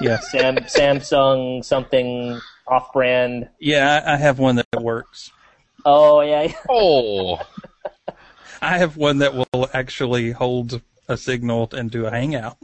Yes. 0.00 0.30
Sam 0.30 0.56
Samsung 0.56 1.64
something 1.64 2.40
off 2.66 2.92
brand. 2.92 3.48
Yeah, 3.60 4.02
I, 4.04 4.14
I 4.14 4.16
have 4.16 4.38
one 4.38 4.56
that 4.56 4.66
works. 4.80 5.30
Oh 5.84 6.20
yeah, 6.20 6.52
Oh, 6.68 7.38
I 8.60 8.78
have 8.78 8.96
one 8.96 9.18
that 9.18 9.34
will 9.34 9.68
actually 9.72 10.32
hold 10.32 10.80
a 11.08 11.16
signal 11.16 11.68
and 11.72 11.90
do 11.90 12.06
a 12.06 12.10
hangout. 12.10 12.56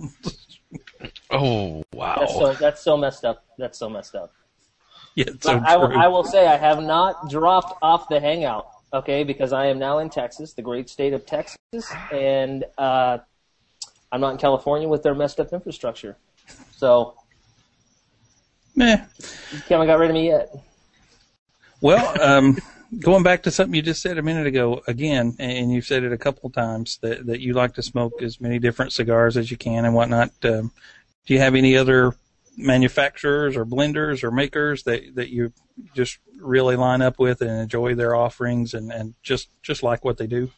oh, 1.30 1.84
wow. 1.92 2.16
that's 2.18 2.34
so 2.34 2.52
that's 2.54 2.82
so 2.82 2.96
messed 2.96 3.24
up. 3.24 3.44
That's 3.58 3.78
so 3.78 3.88
messed 3.88 4.14
up. 4.14 4.32
yeah, 5.14 5.26
so 5.40 5.60
I, 5.64 5.76
will-. 5.76 5.98
I 5.98 6.08
will 6.08 6.24
say 6.24 6.46
I 6.46 6.56
have 6.56 6.82
not 6.82 7.30
dropped 7.30 7.78
off 7.82 8.08
the 8.08 8.20
hangout, 8.20 8.68
okay, 8.92 9.24
because 9.24 9.52
I 9.52 9.66
am 9.66 9.78
now 9.78 9.98
in 9.98 10.10
Texas, 10.10 10.52
the 10.52 10.62
great 10.62 10.88
state 10.88 11.12
of 11.12 11.26
Texas, 11.26 11.58
and 12.12 12.64
uh, 12.78 13.18
I'm 14.10 14.20
not 14.20 14.32
in 14.32 14.38
California 14.38 14.88
with 14.88 15.02
their 15.02 15.14
messed 15.14 15.40
up 15.40 15.52
infrastructure. 15.52 16.16
So 16.76 17.14
Meh. 18.74 19.04
you 19.52 19.60
haven't 19.68 19.86
got 19.86 19.98
rid 19.98 20.10
of 20.10 20.14
me 20.14 20.28
yet. 20.28 20.54
Well, 21.80 22.22
um, 22.22 22.58
going 22.98 23.22
back 23.22 23.42
to 23.44 23.50
something 23.50 23.74
you 23.74 23.82
just 23.82 24.02
said 24.02 24.18
a 24.18 24.22
minute 24.22 24.46
ago, 24.46 24.82
again, 24.86 25.34
and 25.38 25.72
you've 25.72 25.86
said 25.86 26.04
it 26.04 26.12
a 26.12 26.18
couple 26.18 26.50
times 26.50 26.98
that 27.02 27.26
that 27.26 27.40
you 27.40 27.54
like 27.54 27.74
to 27.74 27.82
smoke 27.82 28.22
as 28.22 28.40
many 28.40 28.58
different 28.58 28.92
cigars 28.92 29.36
as 29.36 29.50
you 29.50 29.56
can 29.56 29.84
and 29.84 29.94
whatnot. 29.94 30.30
Um, 30.44 30.72
do 31.26 31.34
you 31.34 31.40
have 31.40 31.54
any 31.54 31.76
other 31.76 32.14
manufacturers 32.56 33.56
or 33.56 33.64
blenders 33.64 34.22
or 34.22 34.30
makers 34.30 34.82
that 34.84 35.14
that 35.14 35.30
you 35.30 35.52
just 35.94 36.18
really 36.40 36.76
line 36.76 37.02
up 37.02 37.18
with 37.18 37.40
and 37.40 37.50
enjoy 37.50 37.94
their 37.94 38.14
offerings 38.14 38.74
and 38.74 38.92
and 38.92 39.14
just 39.22 39.48
just 39.62 39.82
like 39.82 40.04
what 40.04 40.18
they 40.18 40.26
do? 40.26 40.50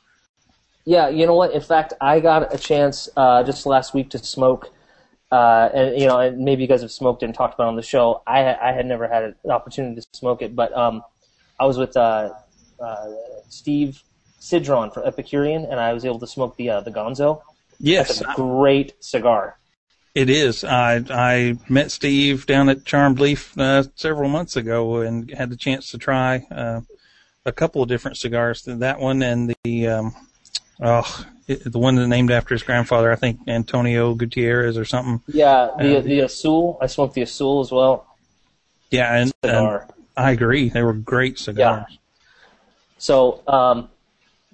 Yeah, 0.84 1.08
you 1.08 1.26
know 1.26 1.34
what? 1.34 1.52
In 1.52 1.62
fact, 1.62 1.94
I 2.00 2.20
got 2.20 2.54
a 2.54 2.58
chance 2.58 3.08
uh, 3.16 3.42
just 3.42 3.64
last 3.64 3.94
week 3.94 4.10
to 4.10 4.18
smoke, 4.18 4.70
uh, 5.32 5.70
and 5.72 5.98
you 5.98 6.06
know, 6.06 6.18
and 6.18 6.38
maybe 6.38 6.62
you 6.62 6.68
guys 6.68 6.82
have 6.82 6.92
smoked 6.92 7.22
and 7.22 7.34
talked 7.34 7.54
about 7.54 7.64
it 7.64 7.68
on 7.68 7.76
the 7.76 7.82
show. 7.82 8.22
I 8.26 8.54
I 8.54 8.72
had 8.72 8.86
never 8.86 9.08
had 9.08 9.22
an 9.44 9.50
opportunity 9.50 10.00
to 10.00 10.06
smoke 10.12 10.42
it, 10.42 10.54
but 10.54 10.76
um, 10.76 11.02
I 11.58 11.64
was 11.64 11.78
with 11.78 11.96
uh, 11.96 12.32
uh, 12.80 13.06
Steve 13.48 14.02
Sidron 14.40 14.92
for 14.92 15.06
Epicurean, 15.06 15.64
and 15.64 15.80
I 15.80 15.92
was 15.94 16.04
able 16.04 16.18
to 16.20 16.26
smoke 16.26 16.56
the 16.56 16.70
uh, 16.70 16.80
the 16.80 16.90
Gonzo. 16.90 17.40
Yes, 17.78 18.22
great 18.36 18.92
cigar. 19.00 19.58
It 20.14 20.30
is. 20.30 20.62
I 20.62 21.04
I 21.10 21.56
met 21.68 21.90
Steve 21.90 22.46
down 22.46 22.68
at 22.68 22.84
Charmed 22.84 23.18
Leaf 23.18 23.58
uh, 23.58 23.82
several 23.96 24.28
months 24.28 24.54
ago 24.54 25.00
and 25.00 25.28
had 25.30 25.50
the 25.50 25.56
chance 25.56 25.90
to 25.90 25.98
try 25.98 26.46
uh, 26.52 26.82
a 27.44 27.52
couple 27.52 27.82
of 27.82 27.88
different 27.88 28.16
cigars. 28.16 28.62
That 28.62 29.00
one 29.00 29.22
and 29.22 29.54
the 29.64 29.88
um, 29.88 30.14
oh, 30.80 31.26
it, 31.48 31.70
the 31.70 31.80
one 31.80 32.08
named 32.08 32.30
after 32.30 32.54
his 32.54 32.62
grandfather. 32.62 33.10
I 33.10 33.16
think 33.16 33.40
Antonio 33.48 34.14
Gutierrez 34.14 34.78
or 34.78 34.84
something. 34.84 35.20
Yeah, 35.26 35.70
the 35.78 35.98
Uh, 35.98 36.00
the 36.00 36.20
Azul. 36.20 36.78
I 36.80 36.86
smoked 36.86 37.14
the 37.14 37.22
Azul 37.22 37.60
as 37.60 37.72
well. 37.72 38.06
Yeah, 38.90 39.16
and, 39.16 39.32
and 39.42 39.80
I 40.16 40.30
agree. 40.30 40.68
They 40.68 40.82
were 40.82 40.92
great 40.92 41.40
cigars. 41.40 41.86
Yeah. 41.88 41.96
So 42.98 43.42
um, 43.48 43.88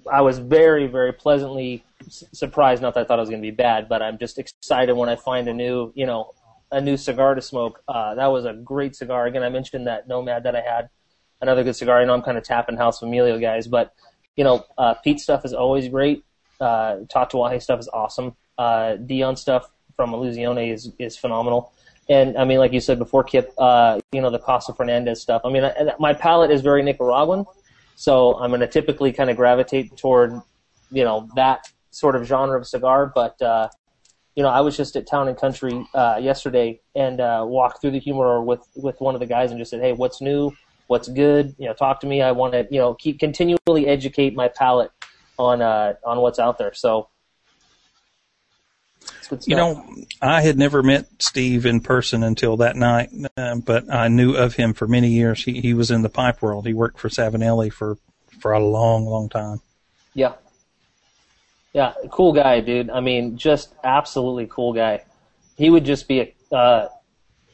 I 0.09 0.21
was 0.21 0.39
very, 0.39 0.87
very 0.87 1.13
pleasantly 1.13 1.83
surprised. 2.09 2.81
Not 2.81 2.93
that 2.93 3.01
I 3.01 3.03
thought 3.03 3.19
it 3.19 3.21
was 3.21 3.29
going 3.29 3.41
to 3.41 3.45
be 3.47 3.55
bad, 3.55 3.89
but 3.89 4.01
I'm 4.01 4.17
just 4.17 4.39
excited 4.39 4.93
when 4.93 5.09
I 5.09 5.15
find 5.15 5.47
a 5.47 5.53
new, 5.53 5.91
you 5.95 6.05
know, 6.05 6.31
a 6.71 6.79
new 6.79 6.97
cigar 6.97 7.35
to 7.35 7.41
smoke. 7.41 7.83
Uh, 7.87 8.15
that 8.15 8.27
was 8.27 8.45
a 8.45 8.53
great 8.53 8.95
cigar. 8.95 9.27
Again, 9.27 9.43
I 9.43 9.49
mentioned 9.49 9.87
that 9.87 10.07
Nomad 10.07 10.43
that 10.43 10.55
I 10.55 10.61
had. 10.61 10.89
Another 11.41 11.63
good 11.63 11.75
cigar. 11.75 11.99
I 11.99 12.05
know 12.05 12.13
I'm 12.13 12.21
kind 12.21 12.37
of 12.37 12.43
tapping 12.43 12.77
House 12.77 12.99
Familia 12.99 13.39
guys, 13.39 13.67
but 13.67 13.93
you 14.35 14.43
know, 14.43 14.65
uh, 14.77 14.93
Pete 14.95 15.19
stuff 15.19 15.43
is 15.43 15.53
always 15.53 15.87
great. 15.87 16.23
Uh, 16.59 16.97
Tatuaje 17.07 17.61
stuff 17.61 17.79
is 17.79 17.89
awesome. 17.89 18.35
Uh, 18.57 18.95
Dion 18.95 19.35
stuff 19.35 19.71
from 19.95 20.11
Illusione 20.11 20.71
is 20.71 20.91
is 20.99 21.17
phenomenal. 21.17 21.73
And 22.09 22.37
I 22.37 22.45
mean, 22.45 22.59
like 22.59 22.73
you 22.73 22.79
said 22.79 22.99
before, 22.99 23.23
Kip, 23.23 23.53
uh, 23.57 23.99
you 24.11 24.21
know, 24.21 24.29
the 24.29 24.39
Casa 24.39 24.73
Fernandez 24.73 25.21
stuff. 25.21 25.41
I 25.45 25.49
mean, 25.49 25.63
I, 25.63 25.93
my 25.99 26.13
palate 26.13 26.51
is 26.51 26.61
very 26.61 26.83
Nicaraguan, 26.83 27.45
so 28.01 28.33
I'm 28.39 28.49
going 28.49 28.61
to 28.61 28.67
typically 28.67 29.13
kind 29.13 29.29
of 29.29 29.37
gravitate 29.37 29.95
toward, 29.95 30.31
you 30.89 31.03
know, 31.03 31.29
that 31.35 31.71
sort 31.91 32.15
of 32.15 32.25
genre 32.25 32.59
of 32.59 32.65
cigar. 32.65 33.05
But, 33.13 33.39
uh, 33.39 33.69
you 34.35 34.41
know, 34.41 34.49
I 34.49 34.61
was 34.61 34.75
just 34.75 34.95
at 34.95 35.05
Town 35.05 35.27
and 35.27 35.37
Country 35.37 35.85
uh, 35.93 36.17
yesterday 36.19 36.81
and 36.95 37.21
uh, 37.21 37.45
walked 37.47 37.79
through 37.79 37.91
the 37.91 37.99
humidor 37.99 38.43
with, 38.43 38.67
with 38.75 38.99
one 39.01 39.13
of 39.13 39.19
the 39.19 39.27
guys 39.27 39.51
and 39.51 39.59
just 39.59 39.69
said, 39.69 39.81
hey, 39.81 39.93
what's 39.93 40.19
new? 40.19 40.51
What's 40.87 41.09
good? 41.09 41.53
You 41.59 41.67
know, 41.67 41.75
talk 41.75 41.99
to 41.99 42.07
me. 42.07 42.23
I 42.23 42.31
want 42.31 42.53
to, 42.53 42.67
you 42.71 42.79
know, 42.79 42.95
keep 42.95 43.19
continually 43.19 43.85
educate 43.85 44.33
my 44.33 44.47
palate 44.47 44.89
on 45.37 45.61
uh, 45.61 45.93
on 46.03 46.21
what's 46.21 46.39
out 46.39 46.57
there. 46.57 46.73
So, 46.73 47.07
You 49.45 49.55
know, 49.55 49.85
I 50.21 50.41
had 50.41 50.57
never 50.57 50.83
met 50.83 51.07
Steve 51.19 51.65
in 51.65 51.79
person 51.79 52.21
until 52.21 52.57
that 52.57 52.75
night, 52.75 53.09
uh, 53.37 53.55
but 53.55 53.91
I 53.91 54.09
knew 54.09 54.33
of 54.35 54.55
him 54.55 54.73
for 54.73 54.87
many 54.87 55.07
years. 55.09 55.43
He 55.43 55.61
he 55.61 55.73
was 55.73 55.89
in 55.89 56.01
the 56.01 56.09
pipe 56.09 56.41
world. 56.41 56.65
He 56.67 56.73
worked 56.73 56.99
for 56.99 57.07
Savinelli 57.09 57.71
for 57.71 57.97
for 58.39 58.51
a 58.51 58.59
long, 58.59 59.05
long 59.05 59.29
time. 59.29 59.61
Yeah. 60.13 60.33
Yeah, 61.73 61.93
cool 62.09 62.33
guy, 62.33 62.59
dude. 62.59 62.89
I 62.89 62.99
mean, 62.99 63.37
just 63.37 63.73
absolutely 63.83 64.47
cool 64.47 64.73
guy. 64.73 65.03
He 65.55 65.69
would 65.69 65.85
just 65.85 66.07
be 66.09 66.19
a 66.51 66.55
uh, 66.55 66.89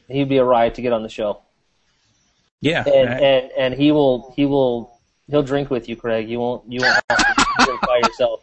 he'd 0.08 0.28
be 0.28 0.38
a 0.38 0.44
riot 0.44 0.74
to 0.74 0.82
get 0.82 0.92
on 0.92 1.04
the 1.04 1.08
show. 1.08 1.42
Yeah, 2.60 2.82
And 2.84 3.08
I- 3.08 3.18
and 3.20 3.50
and 3.56 3.74
he 3.74 3.92
will 3.92 4.32
he 4.34 4.44
will 4.46 4.98
he'll 5.30 5.44
drink 5.44 5.70
with 5.70 5.88
you, 5.88 5.94
Craig. 5.94 6.28
You 6.28 6.40
won't 6.40 6.64
you 6.70 6.80
won't 6.82 6.98
have 7.08 7.18
to 7.36 7.64
drink 7.64 7.80
by 7.82 7.98
yourself. 8.04 8.42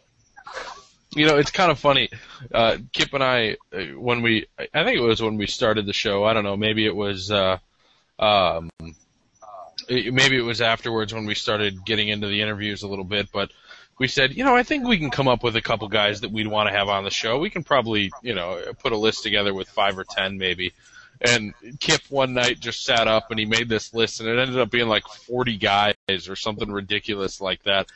You 1.16 1.26
know, 1.26 1.36
it's 1.36 1.50
kind 1.50 1.70
of 1.70 1.78
funny. 1.78 2.10
Uh, 2.52 2.76
Kip 2.92 3.14
and 3.14 3.24
I, 3.24 3.56
uh, 3.72 3.84
when 3.96 4.20
we, 4.20 4.46
I 4.58 4.84
think 4.84 4.98
it 4.98 5.02
was 5.02 5.22
when 5.22 5.38
we 5.38 5.46
started 5.46 5.86
the 5.86 5.94
show. 5.94 6.24
I 6.24 6.34
don't 6.34 6.44
know. 6.44 6.58
Maybe 6.58 6.84
it 6.84 6.94
was, 6.94 7.30
uh, 7.30 7.56
um, 8.18 8.70
maybe 9.88 10.36
it 10.36 10.44
was 10.44 10.60
afterwards 10.60 11.14
when 11.14 11.24
we 11.24 11.34
started 11.34 11.86
getting 11.86 12.08
into 12.08 12.26
the 12.26 12.42
interviews 12.42 12.82
a 12.82 12.88
little 12.88 13.04
bit. 13.04 13.28
But 13.32 13.50
we 13.98 14.08
said, 14.08 14.36
you 14.36 14.44
know, 14.44 14.54
I 14.54 14.62
think 14.62 14.86
we 14.86 14.98
can 14.98 15.10
come 15.10 15.26
up 15.26 15.42
with 15.42 15.56
a 15.56 15.62
couple 15.62 15.88
guys 15.88 16.20
that 16.20 16.30
we'd 16.30 16.48
want 16.48 16.68
to 16.68 16.76
have 16.76 16.88
on 16.88 17.04
the 17.04 17.10
show. 17.10 17.38
We 17.38 17.48
can 17.48 17.64
probably, 17.64 18.12
you 18.20 18.34
know, 18.34 18.60
put 18.82 18.92
a 18.92 18.98
list 18.98 19.22
together 19.22 19.54
with 19.54 19.68
five 19.70 19.98
or 19.98 20.04
ten 20.04 20.36
maybe. 20.36 20.74
And 21.18 21.54
Kip 21.80 22.02
one 22.10 22.34
night 22.34 22.60
just 22.60 22.84
sat 22.84 23.08
up 23.08 23.30
and 23.30 23.40
he 23.40 23.46
made 23.46 23.70
this 23.70 23.94
list 23.94 24.20
and 24.20 24.28
it 24.28 24.38
ended 24.38 24.58
up 24.58 24.70
being 24.70 24.88
like 24.88 25.08
40 25.08 25.56
guys 25.56 25.94
or 26.28 26.36
something 26.36 26.70
ridiculous 26.70 27.40
like 27.40 27.62
that. 27.62 27.86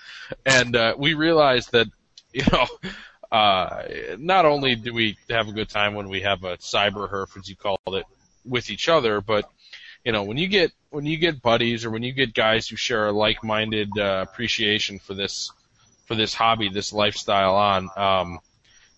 And, 0.47 0.75
uh, 0.75 0.95
we 0.97 1.13
realized 1.13 1.73
that, 1.73 1.89
you 2.33 2.45
know, 2.51 2.67
uh, 3.31 3.83
not 4.19 4.45
only 4.45 4.75
do 4.75 4.93
we 4.93 5.17
have 5.29 5.49
a 5.49 5.53
good 5.53 5.69
time 5.69 5.95
when 5.95 6.09
we 6.09 6.23
have 6.23 6.45
a 6.45 6.57
cyber 6.59 7.09
herf, 7.09 7.37
as 7.39 7.49
you 7.49 7.57
called 7.57 7.79
it, 7.89 8.05
with 8.45 8.71
each 8.71 8.89
other, 8.89 9.21
but, 9.21 9.49
you 10.05 10.13
know, 10.13 10.25
when 10.25 10.37
you 10.37 10.49
get, 10.49 10.73
when 10.91 11.07
you 11.07 11.17
get 11.17 11.43
buddies 11.43 11.85
or 11.85 11.91
when 11.91 12.03
you 12.03 12.13
get 12.13 12.35
guys 12.35 12.67
who 12.67 12.77
share 12.77 13.07
a 13.07 13.13
like-minded, 13.13 13.91
uh, 13.99 14.25
appreciation 14.29 14.99
for 14.99 15.15
this, 15.15 15.53
for 16.07 16.15
this 16.15 16.35
hobby, 16.35 16.69
this 16.69 16.93
lifestyle 16.93 17.55
on, 17.55 17.89
um, 17.97 18.39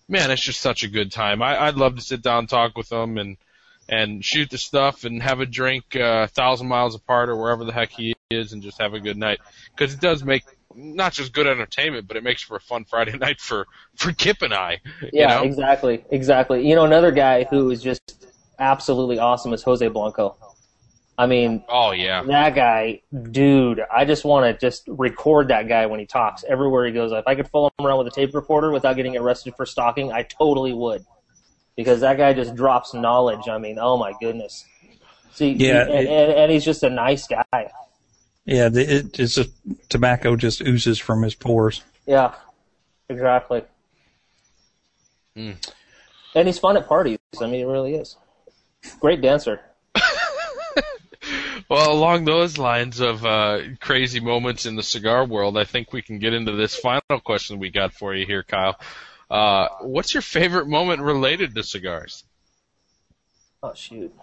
man, 0.07 0.31
it's 0.31 0.41
just 0.41 0.61
such 0.61 0.83
a 0.83 0.89
good 0.89 1.11
time. 1.11 1.41
I, 1.41 1.67
I'd 1.67 1.75
love 1.75 1.95
to 1.95 2.01
sit 2.01 2.21
down 2.21 2.39
and 2.39 2.49
talk 2.49 2.75
with 2.75 2.89
them 2.89 3.17
and, 3.17 3.37
and 3.87 4.23
shoot 4.23 4.49
the 4.49 4.57
stuff 4.57 5.03
and 5.03 5.21
have 5.21 5.41
a 5.41 5.45
drink 5.45 5.95
uh, 5.95 6.23
a 6.23 6.27
thousand 6.27 6.67
miles 6.67 6.95
apart 6.95 7.29
or 7.29 7.35
wherever 7.35 7.65
the 7.65 7.73
heck 7.73 7.91
he 7.91 8.15
is 8.31 8.53
and 8.53 8.63
just 8.63 8.81
have 8.81 8.93
a 8.93 8.99
good 8.99 9.17
night 9.17 9.39
because 9.75 9.93
it 9.93 9.99
does 9.99 10.23
make 10.23 10.43
not 10.75 11.13
just 11.13 11.33
good 11.33 11.47
entertainment 11.47 12.07
but 12.07 12.17
it 12.17 12.23
makes 12.23 12.41
for 12.41 12.55
a 12.55 12.59
fun 12.59 12.85
Friday 12.85 13.17
night 13.17 13.39
for 13.39 13.67
for 13.95 14.11
Kip 14.11 14.41
and 14.41 14.53
I. 14.53 14.81
Yeah, 15.11 15.35
know? 15.35 15.43
exactly, 15.43 16.03
exactly. 16.09 16.67
You 16.67 16.75
know, 16.75 16.85
another 16.85 17.11
guy 17.11 17.45
who 17.45 17.69
is 17.71 17.81
just 17.81 18.25
absolutely 18.59 19.19
awesome 19.19 19.53
is 19.53 19.63
Jose 19.63 19.87
Blanco. 19.87 20.35
I 21.15 21.27
mean, 21.27 21.63
oh 21.69 21.91
yeah, 21.91 22.23
that 22.23 22.55
guy, 22.55 23.01
dude. 23.31 23.81
I 23.93 24.03
just 24.05 24.25
want 24.25 24.45
to 24.45 24.65
just 24.65 24.83
record 24.87 25.49
that 25.49 25.67
guy 25.67 25.85
when 25.85 25.99
he 25.99 26.07
talks 26.07 26.43
everywhere 26.43 26.87
he 26.87 26.91
goes. 26.91 27.11
If 27.11 27.27
I 27.27 27.35
could 27.35 27.47
follow 27.49 27.69
him 27.77 27.85
around 27.85 27.99
with 27.99 28.07
a 28.07 28.15
tape 28.15 28.33
recorder 28.33 28.71
without 28.71 28.95
getting 28.95 29.15
arrested 29.15 29.53
for 29.55 29.67
stalking, 29.67 30.11
I 30.11 30.23
totally 30.23 30.73
would 30.73 31.05
because 31.75 32.01
that 32.01 32.17
guy 32.17 32.33
just 32.33 32.55
drops 32.55 32.95
knowledge. 32.95 33.47
I 33.47 33.59
mean, 33.59 33.77
oh 33.79 33.97
my 33.97 34.13
goodness. 34.19 34.65
See, 35.33 35.51
yeah, 35.51 35.85
he, 35.85 35.93
and, 35.93 36.07
and, 36.07 36.31
and, 36.31 36.51
he's 36.51 36.65
just 36.65 36.83
a 36.83 36.89
nice 36.89 37.27
guy. 37.27 37.71
Yeah, 38.45 38.69
it, 38.73 39.19
it's 39.19 39.35
just 39.35 39.51
tobacco 39.89 40.35
just 40.35 40.61
oozes 40.61 40.99
from 40.99 41.21
his 41.21 41.35
pores. 41.35 41.81
Yeah, 42.05 42.33
exactly. 43.07 43.63
Mm. 45.37 45.55
And 46.35 46.47
he's 46.47 46.59
fun 46.59 46.77
at 46.77 46.87
parties. 46.87 47.19
I 47.39 47.45
mean, 47.45 47.55
he 47.55 47.63
really 47.63 47.95
is. 47.95 48.17
Great 48.99 49.21
dancer. 49.21 49.61
well, 51.69 51.91
along 51.91 52.25
those 52.25 52.57
lines 52.57 52.99
of 52.99 53.25
uh, 53.25 53.59
crazy 53.79 54.19
moments 54.19 54.65
in 54.65 54.75
the 54.75 54.83
cigar 54.83 55.25
world, 55.25 55.57
I 55.57 55.63
think 55.63 55.93
we 55.93 56.01
can 56.01 56.19
get 56.19 56.33
into 56.33 56.51
this 56.51 56.75
final 56.75 57.21
question 57.23 57.59
we 57.59 57.69
got 57.69 57.93
for 57.93 58.13
you 58.13 58.25
here, 58.25 58.43
Kyle. 58.43 58.77
Uh, 59.29 59.69
what's 59.81 60.13
your 60.13 60.21
favorite 60.21 60.67
moment 60.67 61.01
related 61.01 61.55
to 61.55 61.63
cigars? 61.63 62.25
Oh 63.63 63.73
shoot. 63.73 64.13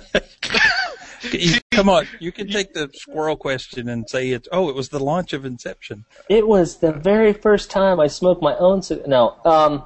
Come 1.70 1.88
on, 1.88 2.06
you 2.18 2.32
can 2.32 2.48
take 2.48 2.74
the 2.74 2.90
squirrel 2.94 3.36
question 3.36 3.88
and 3.88 4.08
say 4.08 4.30
it's 4.30 4.48
oh, 4.52 4.68
it 4.68 4.74
was 4.74 4.88
the 4.88 4.98
launch 4.98 5.32
of 5.32 5.44
Inception. 5.44 6.04
It 6.28 6.46
was 6.46 6.78
the 6.78 6.92
very 6.92 7.32
first 7.32 7.70
time 7.70 8.00
I 8.00 8.06
smoked 8.06 8.42
my 8.42 8.56
own 8.56 8.82
cigar. 8.82 9.06
No, 9.06 9.36
um, 9.44 9.84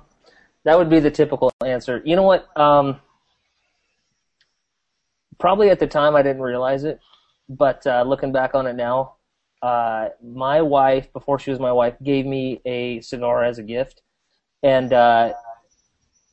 that 0.65 0.79
would 0.79 0.91
be 0.91 1.01
the 1.01 1.11
typical 1.11 1.53
answer. 1.65 2.03
You 2.05 2.17
know 2.17 2.23
what? 2.23 2.49
Um, 2.59 3.01
probably 5.39 5.71
at 5.71 5.79
the 5.79 5.87
time 5.87 6.15
I 6.15 6.23
didn't 6.23 6.43
realize 6.43 6.85
it, 6.85 7.01
but 7.49 7.87
uh, 7.87 8.05
looking 8.07 8.33
back 8.33 8.55
on 8.55 8.67
it 8.67 8.75
now, 8.75 9.17
uh, 9.61 10.09
my 10.23 10.63
wife, 10.63 11.13
before 11.13 11.39
she 11.39 11.51
was 11.51 11.61
my 11.61 11.73
wife, 11.73 11.95
gave 12.03 12.27
me 12.27 12.61
a 12.65 13.01
cigar 13.01 13.45
as 13.45 13.59
a 13.59 13.63
gift, 13.63 14.03
and 14.63 14.93
uh, 14.93 15.33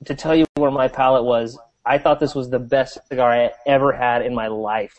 to 0.05 0.15
tell 0.15 0.35
you 0.35 0.45
where 0.55 0.71
my 0.71 0.87
palate 0.87 1.23
was, 1.23 1.57
I 1.89 1.97
thought 1.97 2.19
this 2.19 2.35
was 2.35 2.49
the 2.49 2.59
best 2.59 2.97
cigar 3.07 3.31
I 3.31 3.51
ever 3.65 3.91
had 3.91 4.21
in 4.21 4.33
my 4.33 4.47
life. 4.47 4.95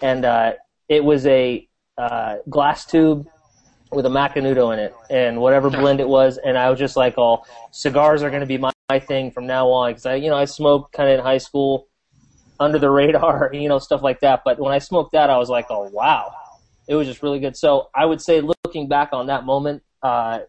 And 0.00 0.24
uh, 0.24 0.52
it 0.88 1.04
was 1.04 1.26
a 1.26 1.68
uh, 1.98 2.36
glass 2.48 2.86
tube 2.86 3.26
with 3.92 4.06
a 4.06 4.08
Macanudo 4.08 4.72
in 4.72 4.78
it 4.78 4.94
and 5.10 5.40
whatever 5.40 5.68
blend 5.80 6.00
it 6.00 6.08
was. 6.08 6.38
And 6.38 6.56
I 6.56 6.70
was 6.70 6.78
just 6.78 6.96
like, 6.96 7.18
oh, 7.18 7.44
cigars 7.72 8.22
are 8.22 8.30
going 8.30 8.40
to 8.40 8.46
be 8.46 8.58
my, 8.58 8.70
my 8.88 9.00
thing 9.00 9.30
from 9.30 9.46
now 9.46 9.68
on. 9.68 9.90
Because 9.90 10.06
I, 10.06 10.14
you 10.14 10.30
know, 10.30 10.36
I 10.36 10.46
smoked 10.46 10.92
kind 10.92 11.10
of 11.10 11.18
in 11.18 11.24
high 11.24 11.38
school 11.38 11.88
under 12.58 12.78
the 12.78 12.90
radar, 12.90 13.50
you 13.54 13.68
know, 13.68 13.78
stuff 13.78 14.02
like 14.02 14.20
that. 14.20 14.42
But 14.44 14.58
when 14.58 14.72
I 14.72 14.78
smoked 14.78 15.12
that, 15.12 15.28
I 15.28 15.36
was 15.36 15.50
like, 15.50 15.66
oh, 15.68 15.90
wow. 15.92 16.32
It 16.88 16.94
was 16.94 17.06
just 17.06 17.22
really 17.22 17.40
good. 17.40 17.56
So 17.56 17.90
I 17.94 18.06
would 18.06 18.20
say 18.20 18.40
looking 18.40 18.88
back 18.88 19.10
on 19.12 19.26
that 19.26 19.44
moment, 19.44 19.82
uh, 20.02 20.40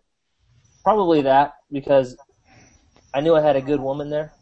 Probably 0.83 1.21
that 1.21 1.55
because 1.71 2.17
I 3.13 3.21
knew 3.21 3.35
I 3.35 3.41
had 3.41 3.55
a 3.55 3.61
good 3.61 3.79
woman 3.79 4.09
there. 4.09 4.33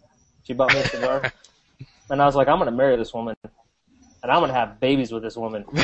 She 0.49 0.55
bought 0.55 0.73
me 0.73 0.79
a 0.79 0.87
cigar, 0.87 1.31
and 2.09 2.19
I 2.19 2.25
was 2.25 2.35
like, 2.35 2.47
I'm 2.47 2.57
gonna 2.57 2.71
marry 2.71 2.97
this 2.97 3.13
woman, 3.13 3.35
and 3.43 4.31
I'm 4.31 4.39
gonna 4.39 4.51
have 4.53 4.79
babies 4.79 5.11
with 5.11 5.21
this 5.21 5.37
woman. 5.37 5.63
and 5.73 5.83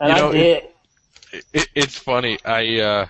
you 0.00 0.14
know, 0.14 0.30
I 0.30 0.32
did. 0.32 0.64
It, 1.32 1.44
it, 1.52 1.68
it's 1.74 1.98
funny. 1.98 2.38
I 2.46 2.80
uh, 2.80 3.06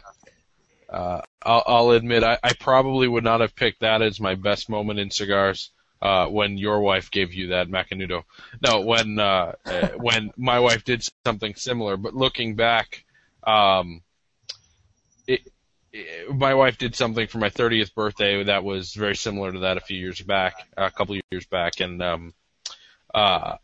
uh, 0.89 1.21
I'll, 1.45 1.62
I'll 1.64 1.91
admit 1.91 2.25
I, 2.25 2.39
I 2.43 2.55
probably 2.55 3.07
would 3.07 3.23
not 3.23 3.41
have 3.41 3.55
picked 3.55 3.83
that 3.83 4.03
as 4.03 4.19
my 4.19 4.35
best 4.35 4.69
moment 4.69 4.99
in 4.99 5.12
cigars. 5.12 5.71
Uh, 6.03 6.27
when 6.27 6.59
your 6.59 6.81
wife 6.81 7.11
gave 7.11 7.33
you 7.33 7.49
that 7.49 7.69
Macanudo. 7.69 8.25
No, 8.61 8.81
when 8.81 9.21
uh, 9.21 9.53
when 9.97 10.33
my 10.37 10.59
wife 10.59 10.83
did 10.83 11.09
something 11.25 11.55
similar. 11.55 11.97
But 11.97 12.14
looking 12.14 12.57
back, 12.57 13.05
um, 13.47 14.03
my 16.33 16.55
wife 16.55 16.79
did 16.79 16.95
something 16.95 17.27
for 17.27 17.39
my 17.39 17.51
30th 17.51 17.95
birthday 17.95 18.45
that 18.45 18.65
was 18.65 18.95
very 18.95 19.17
similar 19.17 19.53
to 19.53 19.61
that 19.61 19.77
a 19.77 19.81
few 19.81 19.99
years 19.99 20.21
back, 20.21 20.55
a 20.77 20.91
couple 20.91 21.15
of 21.15 21.23
years 21.31 21.47
back, 21.47 21.81
and 21.81 22.03
um, 22.03 22.35
uh, 23.15 23.57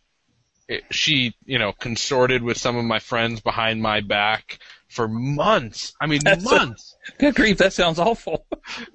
it, 0.68 0.84
she, 0.90 1.34
you 1.44 1.58
know, 1.58 1.72
consorted 1.72 2.42
with 2.42 2.58
some 2.58 2.76
of 2.76 2.84
my 2.84 2.98
friends 2.98 3.40
behind 3.40 3.82
my 3.82 4.00
back 4.00 4.58
for 4.88 5.08
months. 5.08 5.94
I 6.00 6.06
mean, 6.06 6.20
That's 6.24 6.44
months. 6.44 6.96
A, 7.08 7.20
good 7.20 7.34
grief, 7.34 7.58
that 7.58 7.72
sounds 7.72 7.98
awful. 7.98 8.46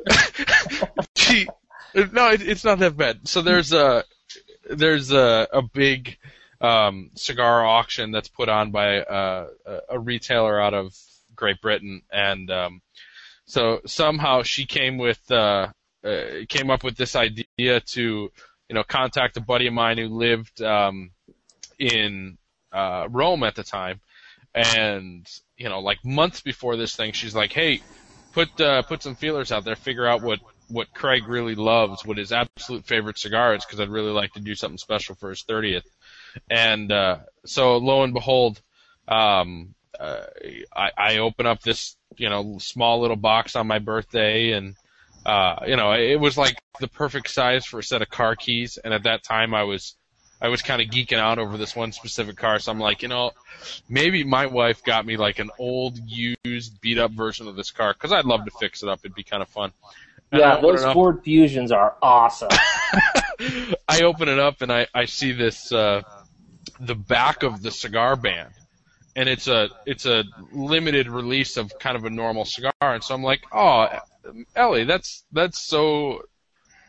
she, 1.15 1.47
no, 1.95 2.31
it, 2.31 2.41
it's 2.41 2.63
not 2.63 2.79
that 2.79 2.97
bad. 2.97 3.27
So 3.27 3.41
there's 3.41 3.73
a 3.73 4.03
there's 4.69 5.11
a 5.11 5.47
a 5.51 5.61
big 5.61 6.17
um, 6.61 7.11
cigar 7.15 7.65
auction 7.65 8.11
that's 8.11 8.27
put 8.27 8.49
on 8.49 8.71
by 8.71 8.99
uh, 8.99 9.47
a 9.89 9.99
retailer 9.99 10.59
out 10.59 10.73
of 10.73 10.95
Great 11.35 11.61
Britain, 11.61 12.01
and 12.11 12.49
um, 12.51 12.81
so 13.47 13.79
somehow 13.85 14.43
she 14.43 14.65
came 14.65 14.97
with 14.97 15.19
uh, 15.31 15.69
uh, 16.03 16.25
came 16.47 16.69
up 16.69 16.83
with 16.83 16.97
this 16.97 17.15
idea 17.15 17.79
to 17.79 18.29
you 18.69 18.75
know 18.75 18.83
contact 18.83 19.37
a 19.37 19.41
buddy 19.41 19.67
of 19.67 19.73
mine 19.73 19.97
who 19.97 20.09
lived 20.09 20.61
um, 20.61 21.11
in 21.79 22.37
uh, 22.71 23.07
Rome 23.09 23.43
at 23.43 23.55
the 23.55 23.63
time, 23.63 24.01
and 24.53 25.25
you 25.57 25.69
know 25.69 25.79
like 25.79 26.03
months 26.03 26.41
before 26.41 26.75
this 26.75 26.95
thing, 26.95 27.13
she's 27.13 27.33
like, 27.33 27.53
hey, 27.53 27.81
put 28.33 28.59
uh, 28.61 28.81
put 28.83 29.01
some 29.01 29.15
feelers 29.15 29.51
out 29.51 29.63
there, 29.63 29.75
figure 29.75 30.05
out 30.05 30.21
what 30.21 30.39
what 30.67 30.93
Craig 30.93 31.27
really 31.27 31.55
loves, 31.55 32.05
what 32.05 32.17
his 32.17 32.33
absolute 32.33 32.85
favorite 32.85 33.17
cigar 33.17 33.55
is, 33.55 33.65
because 33.65 33.79
I'd 33.79 33.89
really 33.89 34.11
like 34.11 34.33
to 34.33 34.41
do 34.41 34.55
something 34.55 34.77
special 34.77 35.15
for 35.15 35.29
his 35.29 35.43
30th. 35.43 35.85
And 36.49 36.91
uh, 36.91 37.19
so 37.45 37.77
lo 37.77 38.03
and 38.03 38.13
behold, 38.13 38.61
um, 39.07 39.73
uh, 39.99 40.25
I, 40.75 40.91
I 40.97 41.17
open 41.17 41.45
up 41.45 41.61
this 41.61 41.95
you 42.17 42.29
know 42.29 42.57
small 42.59 43.01
little 43.01 43.15
box 43.15 43.55
on 43.55 43.67
my 43.67 43.79
birthday 43.79 44.51
and 44.51 44.75
uh, 45.25 45.57
you 45.67 45.75
know 45.75 45.91
it 45.93 46.19
was 46.19 46.37
like 46.37 46.57
the 46.79 46.87
perfect 46.87 47.29
size 47.29 47.65
for 47.65 47.79
a 47.79 47.83
set 47.83 48.01
of 48.01 48.09
car 48.09 48.35
keys. 48.35 48.77
And 48.83 48.93
at 48.93 49.03
that 49.03 49.23
time 49.23 49.53
I 49.53 49.63
was 49.63 49.95
I 50.39 50.49
was 50.49 50.61
kind 50.61 50.81
of 50.81 50.89
geeking 50.89 51.17
out 51.17 51.39
over 51.39 51.57
this 51.57 51.75
one 51.75 51.91
specific 51.91 52.37
car. 52.37 52.59
So 52.59 52.71
I'm 52.71 52.79
like 52.79 53.01
you 53.01 53.07
know 53.07 53.31
maybe 53.89 54.23
my 54.23 54.45
wife 54.45 54.83
got 54.83 55.05
me 55.05 55.17
like 55.17 55.39
an 55.39 55.51
old 55.59 55.97
used 56.05 56.79
beat 56.81 56.97
up 56.97 57.11
version 57.11 57.47
of 57.47 57.55
this 57.55 57.71
car 57.71 57.93
because 57.93 58.11
I'd 58.11 58.25
love 58.25 58.45
to 58.45 58.51
fix 58.59 58.83
it 58.83 58.89
up. 58.89 58.99
It'd 59.03 59.15
be 59.15 59.23
kind 59.23 59.41
of 59.41 59.49
fun. 59.49 59.71
And 60.31 60.39
yeah 60.39 60.59
those 60.61 60.83
Ford 60.93 61.23
Fusions 61.23 61.71
are 61.71 61.95
awesome. 62.01 62.49
I 63.87 64.01
open 64.01 64.29
it 64.29 64.39
up 64.39 64.61
and 64.61 64.71
I 64.71 64.87
I 64.93 65.05
see 65.05 65.31
this 65.31 65.71
uh, 65.71 66.03
the 66.79 66.95
back 66.95 67.43
of 67.43 67.61
the 67.61 67.71
cigar 67.71 68.15
band 68.15 68.51
and 69.17 69.27
it's 69.27 69.47
a 69.47 69.69
it's 69.87 70.05
a 70.05 70.23
limited 70.53 71.09
release 71.09 71.57
of 71.57 71.77
kind 71.79 71.97
of 71.97 72.05
a 72.05 72.09
normal 72.09 72.45
cigar, 72.45 72.71
and 72.81 73.03
so 73.03 73.15
I'm 73.15 73.23
like, 73.23 73.41
oh, 73.51 73.87
Ellie, 74.55 74.83
that's 74.83 75.25
that's 75.31 75.59
so, 75.59 76.21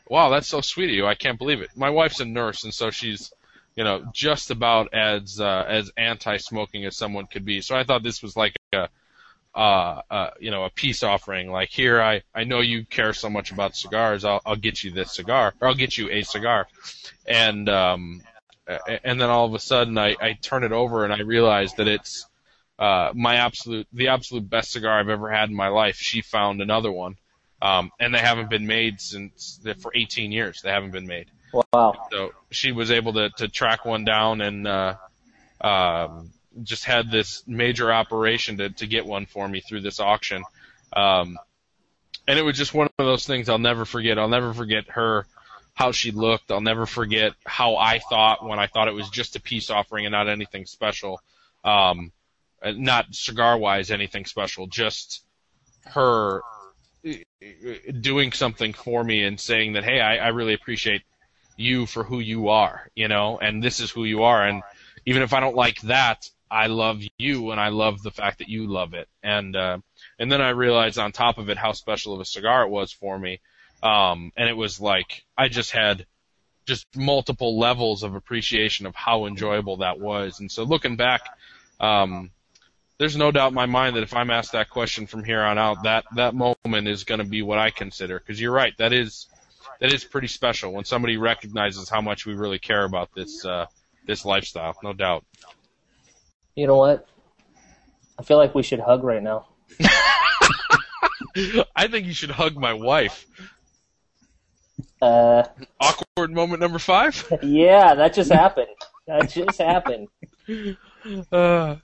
wow, 0.09 0.29
that's 0.29 0.47
so 0.47 0.61
sweet 0.61 0.91
of 0.91 0.95
you. 0.95 1.07
I 1.07 1.15
can't 1.15 1.39
believe 1.39 1.63
it. 1.63 1.71
My 1.75 1.89
wife's 1.89 2.21
a 2.21 2.27
nurse, 2.27 2.65
and 2.65 2.75
so 2.75 2.91
she's, 2.91 3.33
you 3.77 3.83
know, 3.83 4.05
just 4.13 4.51
about 4.51 4.93
as 4.93 5.41
uh, 5.41 5.65
as 5.67 5.91
anti-smoking 5.97 6.85
as 6.85 6.97
someone 6.97 7.27
could 7.27 7.47
be. 7.47 7.63
So 7.63 7.75
I 7.75 7.83
thought 7.83 8.03
this 8.03 8.23
was 8.23 8.37
like 8.37 8.55
a, 8.75 8.91
uh, 9.55 10.03
uh, 10.11 10.31
you 10.39 10.51
know, 10.51 10.65
a 10.65 10.71
peace 10.71 11.03
offering. 11.03 11.51
Like 11.51 11.71
here, 11.71 12.03
I 12.03 12.21
I 12.35 12.45
know 12.45 12.61
you 12.61 12.85
care 12.85 13.15
so 13.15 13.31
much 13.31 13.53
about 13.53 13.75
cigars. 13.75 14.27
I'll 14.27 14.43
I'll 14.45 14.57
get 14.57 14.85
you 14.85 14.91
this 14.91 15.15
cigar, 15.15 15.55
or 15.63 15.69
I'll 15.69 15.75
get 15.75 15.97
you 15.97 16.11
a 16.11 16.23
cigar, 16.25 16.67
and 17.27 17.71
um, 17.71 18.21
and 19.05 19.21
then 19.21 19.31
all 19.31 19.47
of 19.47 19.55
a 19.55 19.59
sudden 19.59 19.97
I, 19.97 20.15
I 20.21 20.33
turn 20.35 20.65
it 20.65 20.73
over 20.73 21.05
and 21.05 21.13
I 21.13 21.21
realize 21.21 21.75
that 21.75 21.89
it's 21.89 22.27
uh, 22.79 23.11
my 23.15 23.37
absolute 23.37 23.89
the 23.93 24.09
absolute 24.09 24.49
best 24.49 24.73
cigar 24.73 25.01
I've 25.01 25.09
ever 25.09 25.31
had 25.31 25.49
in 25.49 25.57
my 25.57 25.69
life. 25.69 25.97
She 25.97 26.21
found 26.21 26.61
another 26.61 26.93
one, 26.93 27.17
um, 27.61 27.91
and 27.99 28.15
they 28.15 28.21
haven't 28.21 28.51
been 28.51 28.67
made 28.67 29.01
since 29.01 29.61
for 29.81 29.93
18 29.95 30.31
years. 30.31 30.61
They 30.63 30.71
haven't 30.71 30.93
been 30.93 31.07
made. 31.07 31.27
Wow. 31.73 31.95
So 32.13 32.33
she 32.51 32.73
was 32.73 32.91
able 32.91 33.15
to 33.15 33.31
to 33.31 33.49
track 33.49 33.85
one 33.85 34.05
down 34.05 34.41
and 34.41 34.69
uh, 34.69 34.95
um, 35.61 36.31
just 36.63 36.85
had 36.85 37.11
this 37.11 37.43
major 37.47 37.93
operation 37.93 38.59
to 38.59 38.69
to 38.71 38.87
get 38.87 39.07
one 39.07 39.27
for 39.27 39.49
me 39.49 39.61
through 39.61 39.81
this 39.81 39.99
auction. 39.99 40.45
Um, 40.93 41.37
and 42.29 42.39
it 42.39 42.43
was 42.43 42.57
just 42.57 42.75
one 42.75 42.89
of 42.99 43.07
those 43.07 43.27
things 43.27 43.49
I'll 43.49 43.59
never 43.59 43.87
forget. 43.87 44.19
I'll 44.19 44.29
never 44.29 44.53
forget 44.53 44.85
her 44.91 45.27
how 45.79 45.93
she 45.93 46.11
looked. 46.11 46.51
I'll 46.51 46.61
never 46.61 46.87
forget 46.87 47.35
how 47.47 47.77
I 47.77 48.01
thought 48.01 48.45
when 48.45 48.59
I 48.59 48.67
thought 48.67 48.89
it 48.89 48.95
was 48.95 49.09
just 49.11 49.37
a 49.37 49.41
peace 49.41 49.71
offering 49.71 50.07
and 50.07 50.13
not 50.13 50.29
anything 50.29 50.67
special. 50.67 51.21
Um, 51.63 52.11
uh, 52.61 52.73
not 52.77 53.15
cigar 53.15 53.57
wise 53.57 53.93
anything 53.93 54.25
special, 54.25 54.67
just 54.67 55.23
her 55.85 56.43
uh, 57.07 57.13
doing 58.01 58.33
something 58.33 58.73
for 58.73 59.05
me 59.05 59.23
and 59.23 59.39
saying 59.39 59.75
that, 59.75 59.85
hey, 59.85 60.01
I, 60.01 60.17
I 60.17 60.29
really 60.29 60.55
appreciate 60.55 61.03
you 61.57 61.87
for 61.87 62.03
who 62.03 62.19
you 62.19 62.49
are, 62.49 62.89
you 62.97 63.07
know, 63.07 63.39
and 63.39 63.63
this 63.63 63.79
is 63.79 63.93
who 63.93 64.03
you 64.03 64.25
are. 64.25 64.45
And 64.45 64.65
even 65.07 65.23
if 65.23 65.33
I 65.33 65.39
don't 65.39 65.55
like 65.55 65.81
that, 65.83 66.29
I 66.51 66.67
love 66.67 67.01
you 67.19 67.53
and 67.53 67.61
I 67.61 67.69
love 67.69 68.03
the 68.03 68.11
fact 68.11 68.39
that 68.39 68.49
you 68.49 68.67
love 68.67 68.95
it. 68.95 69.09
And, 69.23 69.55
uh, 69.55 69.79
and 70.19 70.33
then 70.33 70.41
I 70.41 70.49
realized 70.51 70.99
on 70.99 71.13
top 71.13 71.39
of 71.39 71.49
it 71.51 71.57
how 71.57 71.71
special 71.71 72.15
of 72.15 72.21
a 72.21 72.25
cigar 72.25 72.65
it 72.65 72.69
was 72.69 72.91
for 72.91 73.17
me. 73.17 73.41
Um, 73.83 74.33
and 74.37 74.49
it 74.49 74.57
was 74.57 74.81
like, 74.81 75.25
I 75.37 75.49
just 75.49 75.71
had 75.71 76.07
just 76.67 76.87
multiple 76.97 77.59
levels 77.59 78.03
of 78.03 78.15
appreciation 78.15 78.87
of 78.87 78.95
how 78.95 79.27
enjoyable 79.27 79.79
that 79.79 79.99
was. 79.99 80.41
And 80.41 80.51
so 80.51 80.65
looking 80.65 80.97
back, 80.97 81.23
um, 81.81 82.31
there's 82.99 83.17
no 83.17 83.31
doubt 83.31 83.49
in 83.49 83.55
my 83.55 83.67
mind 83.67 83.97
that 83.97 84.03
if 84.03 84.15
I'm 84.15 84.31
asked 84.31 84.53
that 84.53 84.69
question 84.69 85.07
from 85.07 85.25
here 85.25 85.41
on 85.41 85.57
out, 85.57 85.85
that, 85.85 86.05
that 86.17 86.35
moment 86.35 86.89
is 86.89 87.05
going 87.05 87.21
to 87.21 87.25
be 87.25 87.43
what 87.43 87.59
I 87.59 87.71
consider. 87.71 88.19
Cause 88.19 88.41
you're 88.41 88.53
right. 88.53 88.77
That 88.79 88.93
is, 88.93 89.29
that 89.81 89.93
is 89.93 90.05
pretty 90.05 90.27
special 90.27 90.73
when 90.73 90.85
somebody 90.85 91.17
recognizes 91.17 91.89
how 91.89 92.01
much 92.01 92.27
we 92.27 92.35
really 92.35 92.59
care 92.59 92.85
about 92.85 93.15
this, 93.15 93.45
uh, 93.45 93.67
this 94.07 94.25
lifestyle. 94.25 94.77
No 94.83 94.93
doubt. 94.93 95.25
You 96.57 96.67
know 96.67 96.77
what? 96.77 97.07
I 98.19 98.25
feel 98.25 98.37
like 98.37 98.55
we 98.55 98.65
should 98.65 98.81
hug 98.81 99.05
right 99.05 99.23
now. 99.23 99.47
I 101.77 101.87
think 101.89 102.07
you 102.07 102.15
should 102.15 102.33
hug 102.33 102.57
my 102.57 102.73
wife. 102.73 103.27
Uh, 105.01 105.45
Awkward 105.81 106.33
moment 106.33 106.61
number 106.61 106.79
five. 106.79 107.33
yeah, 107.43 107.95
that 107.95 108.15
just 108.15 108.33
happened. 108.33 108.69
That 109.07 109.31
just 109.31 109.59
happened. 109.59 110.09
Uh, 111.33 111.77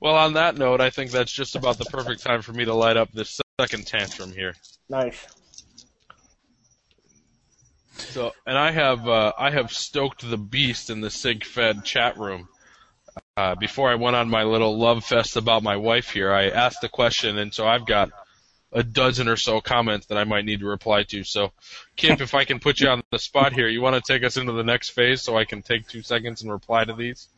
well, 0.00 0.16
on 0.16 0.32
that 0.32 0.56
note, 0.56 0.80
I 0.80 0.90
think 0.90 1.10
that's 1.10 1.30
just 1.30 1.54
about 1.54 1.78
the 1.78 1.84
perfect 1.84 2.22
time 2.22 2.42
for 2.42 2.52
me 2.52 2.64
to 2.64 2.74
light 2.74 2.96
up 2.96 3.12
this 3.12 3.40
second 3.60 3.86
tantrum 3.86 4.32
here. 4.32 4.54
Nice. 4.88 5.26
So, 7.96 8.32
and 8.46 8.58
I 8.58 8.70
have 8.72 9.06
uh, 9.06 9.32
I 9.38 9.50
have 9.50 9.72
stoked 9.72 10.28
the 10.28 10.36
beast 10.36 10.90
in 10.90 11.00
the 11.00 11.08
CigFed 11.08 11.84
chat 11.84 12.18
room. 12.18 12.48
Uh, 13.36 13.54
before 13.54 13.90
I 13.90 13.94
went 13.94 14.16
on 14.16 14.28
my 14.28 14.42
little 14.42 14.78
love 14.78 15.04
fest 15.04 15.36
about 15.36 15.62
my 15.62 15.76
wife 15.76 16.10
here, 16.10 16.32
I 16.32 16.48
asked 16.48 16.82
a 16.84 16.88
question, 16.88 17.38
and 17.38 17.52
so 17.52 17.66
I've 17.66 17.86
got 17.86 18.10
a 18.72 18.82
dozen 18.82 19.28
or 19.28 19.36
so 19.36 19.60
comments 19.60 20.06
that 20.06 20.18
I 20.18 20.24
might 20.24 20.44
need 20.44 20.60
to 20.60 20.66
reply 20.66 21.04
to. 21.04 21.24
So, 21.24 21.52
Kip, 21.96 22.20
if 22.20 22.34
I 22.34 22.44
can 22.44 22.58
put 22.58 22.80
you 22.80 22.88
on 22.88 23.02
the 23.10 23.18
spot 23.18 23.52
here, 23.52 23.68
you 23.68 23.80
want 23.80 23.96
to 23.96 24.12
take 24.12 24.24
us 24.24 24.36
into 24.36 24.52
the 24.52 24.64
next 24.64 24.90
phase 24.90 25.22
so 25.22 25.36
I 25.36 25.44
can 25.44 25.62
take 25.62 25.88
two 25.88 26.02
seconds 26.02 26.42
and 26.42 26.50
reply 26.50 26.84
to 26.84 26.92
these? 26.92 27.28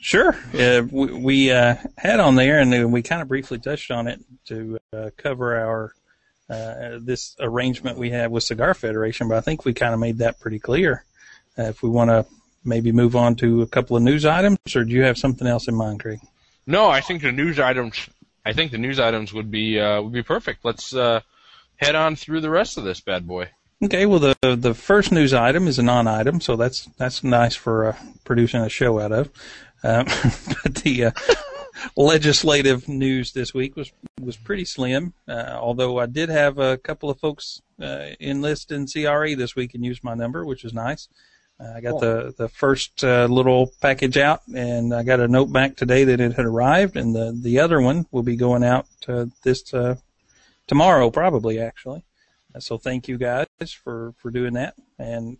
Sure. 0.00 0.36
Uh, 0.54 0.82
we 0.90 1.12
we 1.12 1.50
uh, 1.50 1.76
had 1.96 2.20
on 2.20 2.36
there, 2.36 2.60
and 2.60 2.92
we 2.92 3.02
kind 3.02 3.20
of 3.20 3.28
briefly 3.28 3.58
touched 3.58 3.90
on 3.90 4.06
it 4.06 4.20
to 4.46 4.78
uh, 4.92 5.10
cover 5.16 5.56
our 5.56 5.94
uh, 6.50 6.98
this 7.00 7.36
arrangement 7.40 7.98
we 7.98 8.10
have 8.10 8.30
with 8.30 8.44
Cigar 8.44 8.74
Federation, 8.74 9.28
but 9.28 9.36
I 9.36 9.40
think 9.40 9.64
we 9.64 9.74
kind 9.74 9.92
of 9.92 10.00
made 10.00 10.18
that 10.18 10.40
pretty 10.40 10.58
clear. 10.58 11.04
Uh, 11.58 11.64
if 11.64 11.82
we 11.82 11.90
want 11.90 12.10
to 12.10 12.24
maybe 12.64 12.92
move 12.92 13.16
on 13.16 13.34
to 13.36 13.62
a 13.62 13.66
couple 13.66 13.96
of 13.96 14.02
news 14.02 14.24
items, 14.24 14.58
or 14.74 14.84
do 14.84 14.92
you 14.92 15.02
have 15.02 15.18
something 15.18 15.46
else 15.46 15.68
in 15.68 15.74
mind, 15.74 16.00
Craig? 16.00 16.20
No, 16.66 16.88
I 16.88 17.00
think 17.00 17.22
the 17.22 17.32
news 17.32 17.58
items. 17.58 18.08
I 18.48 18.54
think 18.54 18.72
the 18.72 18.78
news 18.78 18.98
items 18.98 19.34
would 19.34 19.50
be 19.50 19.78
uh, 19.78 20.00
would 20.00 20.12
be 20.14 20.22
perfect. 20.22 20.64
Let's 20.64 20.94
uh, 20.94 21.20
head 21.76 21.94
on 21.94 22.16
through 22.16 22.40
the 22.40 22.48
rest 22.48 22.78
of 22.78 22.84
this 22.84 22.98
bad 22.98 23.26
boy. 23.26 23.50
Okay, 23.84 24.06
well 24.06 24.20
the 24.20 24.56
the 24.56 24.72
first 24.72 25.12
news 25.12 25.34
item 25.34 25.68
is 25.68 25.78
a 25.78 25.82
non-item, 25.82 26.40
so 26.40 26.56
that's 26.56 26.86
that's 26.96 27.22
nice 27.22 27.54
for 27.54 27.88
uh, 27.88 27.96
producing 28.24 28.62
a 28.62 28.70
show 28.70 29.00
out 29.00 29.12
of. 29.12 29.30
Um, 29.84 30.06
but 30.62 30.76
the 30.76 31.04
uh, 31.04 31.10
legislative 31.94 32.88
news 32.88 33.32
this 33.32 33.52
week 33.52 33.76
was 33.76 33.92
was 34.18 34.38
pretty 34.38 34.64
slim. 34.64 35.12
Uh, 35.28 35.58
although 35.60 35.98
I 35.98 36.06
did 36.06 36.30
have 36.30 36.56
a 36.56 36.78
couple 36.78 37.10
of 37.10 37.20
folks 37.20 37.60
uh, 37.82 38.06
enlist 38.18 38.72
in 38.72 38.86
CRA 38.86 39.36
this 39.36 39.56
week 39.56 39.74
and 39.74 39.84
use 39.84 40.02
my 40.02 40.14
number, 40.14 40.46
which 40.46 40.64
was 40.64 40.72
nice. 40.72 41.06
Uh, 41.60 41.72
I 41.76 41.80
got 41.80 41.90
Cool. 41.92 42.00
the 42.00 42.34
the 42.38 42.48
first 42.48 43.02
uh, 43.02 43.26
little 43.26 43.72
package 43.80 44.16
out, 44.16 44.42
and 44.54 44.94
I 44.94 45.02
got 45.02 45.20
a 45.20 45.26
note 45.28 45.52
back 45.52 45.76
today 45.76 46.04
that 46.04 46.20
it 46.20 46.34
had 46.34 46.44
arrived, 46.46 46.96
and 46.96 47.14
the 47.14 47.36
the 47.40 47.58
other 47.58 47.80
one 47.80 48.06
will 48.12 48.22
be 48.22 48.36
going 48.36 48.62
out 48.62 48.86
uh, 49.08 49.26
this 49.42 49.74
uh, 49.74 49.96
tomorrow, 50.66 51.10
probably 51.10 51.58
actually. 51.60 52.04
Uh, 52.54 52.60
So 52.60 52.78
thank 52.78 53.08
you 53.08 53.18
guys 53.18 53.46
for 53.82 54.14
for 54.18 54.30
doing 54.30 54.54
that, 54.54 54.74
and 54.98 55.36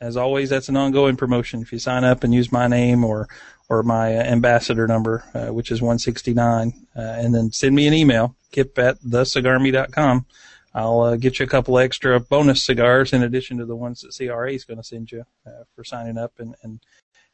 as 0.00 0.16
always, 0.16 0.48
that's 0.50 0.68
an 0.70 0.76
ongoing 0.76 1.16
promotion. 1.16 1.60
If 1.62 1.72
you 1.72 1.78
sign 1.78 2.04
up 2.04 2.24
and 2.24 2.32
use 2.34 2.50
my 2.50 2.66
name 2.66 3.04
or 3.04 3.28
or 3.68 3.82
my 3.84 4.16
uh, 4.16 4.22
ambassador 4.24 4.88
number, 4.88 5.22
uh, 5.34 5.52
which 5.54 5.70
is 5.70 5.80
169, 5.80 6.72
uh, 6.96 7.00
and 7.00 7.32
then 7.32 7.52
send 7.52 7.76
me 7.76 7.86
an 7.86 7.94
email, 7.94 8.34
kip 8.50 8.76
at 8.78 8.98
thecigarme.com. 9.02 10.26
I'll 10.72 11.00
uh, 11.00 11.16
get 11.16 11.38
you 11.38 11.46
a 11.46 11.48
couple 11.48 11.78
extra 11.78 12.20
bonus 12.20 12.64
cigars 12.64 13.12
in 13.12 13.22
addition 13.22 13.58
to 13.58 13.66
the 13.66 13.76
ones 13.76 14.02
that 14.02 14.16
CRA 14.16 14.52
is 14.52 14.64
going 14.64 14.78
to 14.78 14.84
send 14.84 15.10
you 15.10 15.24
uh, 15.46 15.64
for 15.74 15.82
signing 15.84 16.16
up, 16.16 16.34
and, 16.38 16.54
and 16.62 16.80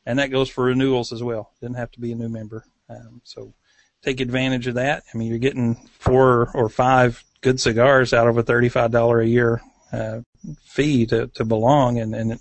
and 0.06 0.18
that 0.18 0.30
goes 0.30 0.48
for 0.48 0.64
renewals 0.64 1.12
as 1.12 1.22
well. 1.22 1.52
Doesn't 1.60 1.74
have 1.74 1.90
to 1.92 2.00
be 2.00 2.12
a 2.12 2.16
new 2.16 2.28
member. 2.28 2.64
Um, 2.88 3.20
so 3.24 3.52
take 4.02 4.20
advantage 4.20 4.68
of 4.68 4.76
that. 4.76 5.02
I 5.12 5.18
mean, 5.18 5.28
you're 5.28 5.38
getting 5.38 5.74
four 5.98 6.50
or 6.54 6.68
five 6.68 7.24
good 7.40 7.60
cigars 7.60 8.14
out 8.14 8.28
of 8.28 8.38
a 8.38 8.44
$35 8.44 9.22
a 9.22 9.28
year 9.28 9.60
uh, 9.92 10.20
fee 10.64 11.06
to, 11.06 11.26
to 11.28 11.44
belong, 11.44 11.98
and, 11.98 12.14
and 12.14 12.32
it, 12.32 12.40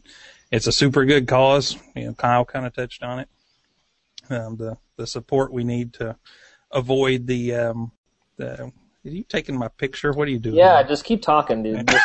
it's 0.51 0.67
a 0.67 0.71
super 0.71 1.05
good 1.05 1.27
cause. 1.27 1.75
You 1.95 2.05
know, 2.05 2.13
Kyle 2.13 2.45
kind 2.45 2.65
of 2.65 2.73
touched 2.73 3.03
on 3.03 3.19
it. 3.19 3.29
Um, 4.29 4.57
the 4.57 4.77
the 4.97 5.05
support 5.05 5.51
we 5.51 5.63
need 5.63 5.93
to 5.95 6.15
avoid 6.71 7.27
the 7.27 7.55
um, 7.55 7.91
the. 8.37 8.71
Are 9.05 9.09
you 9.09 9.23
taking 9.23 9.57
my 9.57 9.67
picture? 9.67 10.11
What 10.11 10.27
are 10.27 10.31
you 10.31 10.39
doing? 10.39 10.55
Yeah, 10.55 10.81
just 10.83 11.05
keep 11.05 11.21
talking, 11.21 11.63
dude. 11.63 11.89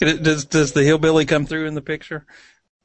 Just, 0.00 0.22
Does 0.22 0.44
does 0.46 0.72
the 0.72 0.82
hillbilly 0.82 1.26
come 1.26 1.44
through 1.44 1.66
in 1.66 1.74
the 1.74 1.82
picture? 1.82 2.24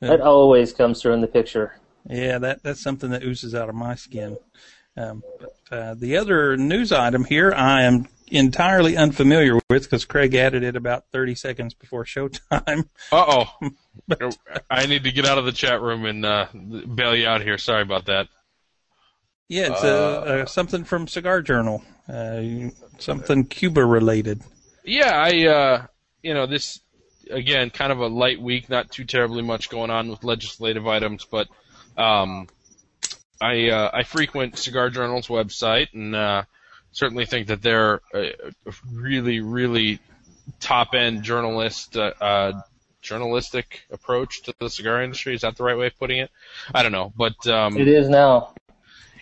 that 0.02 0.20
always 0.22 0.74
comes 0.74 1.02
through 1.02 1.14
in 1.14 1.22
the 1.22 1.28
picture. 1.28 1.80
Yeah, 2.10 2.38
that 2.40 2.62
that's 2.62 2.82
something 2.82 3.10
that 3.12 3.24
oozes 3.24 3.56
out 3.56 3.70
of 3.70 3.76
my 3.76 3.96
skin. 3.96 4.38
Um, 4.98 5.24
but 5.40 5.76
uh, 5.76 5.94
the 5.94 6.18
other 6.18 6.58
news 6.58 6.92
item 6.92 7.24
here, 7.24 7.54
I 7.54 7.84
am 7.84 8.08
entirely 8.28 8.98
unfamiliar 8.98 9.60
with 9.70 9.84
because 9.84 10.06
Craig 10.06 10.36
added 10.36 10.64
it 10.64 10.76
about 10.76 11.06
30 11.14 11.36
seconds 11.36 11.74
before 11.74 12.04
showtime. 12.04 12.90
Uh 13.12 13.46
oh. 13.62 13.72
I 14.70 14.86
need 14.86 15.06
to 15.06 15.12
get 15.12 15.26
out 15.26 15.38
of 15.38 15.46
the 15.46 15.52
chat 15.52 15.82
room 15.82 16.06
and 16.06 16.26
uh, 16.26 16.48
bail 16.54 17.16
you 17.16 17.28
out 17.28 17.42
here. 17.42 17.58
Sorry 17.58 17.82
about 17.82 18.06
that. 18.06 18.28
Yeah, 19.50 19.72
it's 19.72 19.84
uh, 19.84 19.88
uh, 19.88 20.46
something 20.46 20.84
from 20.84 21.08
Cigar 21.08 21.42
Journal, 21.42 21.82
uh, 22.10 22.42
something 23.00 23.46
Cuba 23.46 23.86
related. 23.86 24.42
Yeah, 24.84 25.12
I 25.12 25.48
uh, 25.48 25.86
you 26.22 26.34
know 26.34 26.48
this 26.48 26.82
again, 27.32 27.70
kind 27.70 27.92
of 27.92 28.00
a 28.00 28.08
light 28.08 28.42
week, 28.42 28.70
not 28.70 28.92
too 28.92 29.06
terribly 29.06 29.42
much 29.42 29.70
going 29.70 29.90
on 29.90 30.10
with 30.10 30.24
legislative 30.24 30.88
items, 30.88 31.26
but 31.26 31.48
um, 31.98 32.48
I 33.42 33.70
uh, 33.70 33.92
I 33.94 34.04
frequent 34.04 34.58
Cigar 34.58 34.90
Journal's 34.90 35.28
website 35.28 35.94
and 35.94 36.16
uh, 36.16 36.44
certainly 36.92 37.26
think 37.26 37.48
that 37.48 37.62
they're 37.62 38.02
a, 38.14 38.34
a 38.66 38.74
really 38.92 39.40
really 39.40 40.00
top 40.60 40.94
end 40.94 41.24
journalist 41.24 41.96
uh, 41.96 42.14
uh, 42.20 42.62
journalistic 43.02 43.84
approach 43.92 44.44
to 44.44 44.54
the 44.60 44.70
cigar 44.70 45.04
industry. 45.04 45.36
Is 45.36 45.42
that 45.42 45.56
the 45.56 45.64
right 45.64 45.78
way 45.78 45.88
of 45.88 45.98
putting 45.98 46.20
it? 46.20 46.32
I 46.74 46.84
don't 46.84 46.92
know, 46.92 47.14
but 47.16 47.48
um, 47.48 47.78
It 47.78 47.88
is 47.88 48.10
now. 48.10 48.54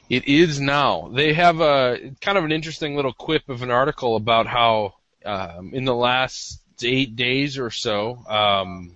It 0.10 0.28
is 0.28 0.60
now. 0.60 1.10
They 1.14 1.34
have 1.34 1.62
a 1.62 2.12
kind 2.22 2.38
of 2.38 2.44
an 2.44 2.52
interesting 2.52 2.96
little 2.96 3.14
quip 3.14 3.50
of 3.50 3.62
an 3.62 3.72
article 3.72 4.16
about 4.16 4.48
how 4.48 4.94
um, 5.26 5.72
in 5.74 5.86
the 5.86 5.96
last 5.96 6.62
eight 6.84 7.16
days 7.16 7.58
or 7.58 7.72
so, 7.72 8.24
um, 8.28 8.92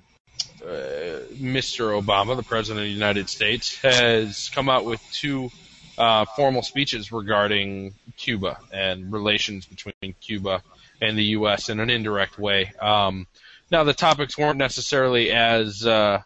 uh, 0.64 1.26
Mr. 1.34 2.00
Obama, 2.00 2.36
the 2.36 2.44
President 2.44 2.80
of 2.80 2.86
the 2.86 2.94
United 2.94 3.30
States, 3.30 3.78
has 3.82 4.50
come 4.50 4.70
out 4.70 4.86
with 4.86 5.02
two 5.12 5.50
uh, 5.98 6.26
formal 6.36 6.62
speeches 6.62 7.12
regarding 7.12 7.94
Cuba 8.18 8.60
and 8.72 9.12
relations 9.12 9.66
between 9.66 10.14
Cuba 10.22 10.62
and 11.02 11.18
the 11.18 11.24
U.S. 11.26 11.70
in 11.70 11.80
an 11.80 11.90
indirect 11.90 12.38
way. 12.38 12.72
Um, 12.80 13.26
now, 13.72 13.84
the 13.84 13.94
topics 13.94 14.38
weren't 14.38 14.58
necessarily 14.58 15.32
as 15.32 15.86
uh, 15.86 16.22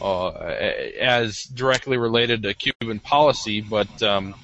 uh, 0.00 0.30
as 0.30 1.44
directly 1.44 1.96
related 1.96 2.42
to 2.42 2.54
Cuban 2.54 2.98
policy, 2.98 3.60
but 3.60 4.02
um, 4.02 4.34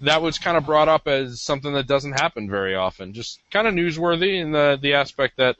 that 0.00 0.22
was 0.22 0.38
kind 0.38 0.56
of 0.56 0.66
brought 0.66 0.88
up 0.88 1.06
as 1.06 1.40
something 1.40 1.72
that 1.74 1.86
doesn't 1.86 2.12
happen 2.12 2.48
very 2.48 2.74
often. 2.74 3.12
Just 3.12 3.40
kind 3.50 3.66
of 3.66 3.74
newsworthy 3.74 4.40
in 4.40 4.52
the 4.52 4.78
the 4.80 4.94
aspect 4.94 5.36
that 5.38 5.56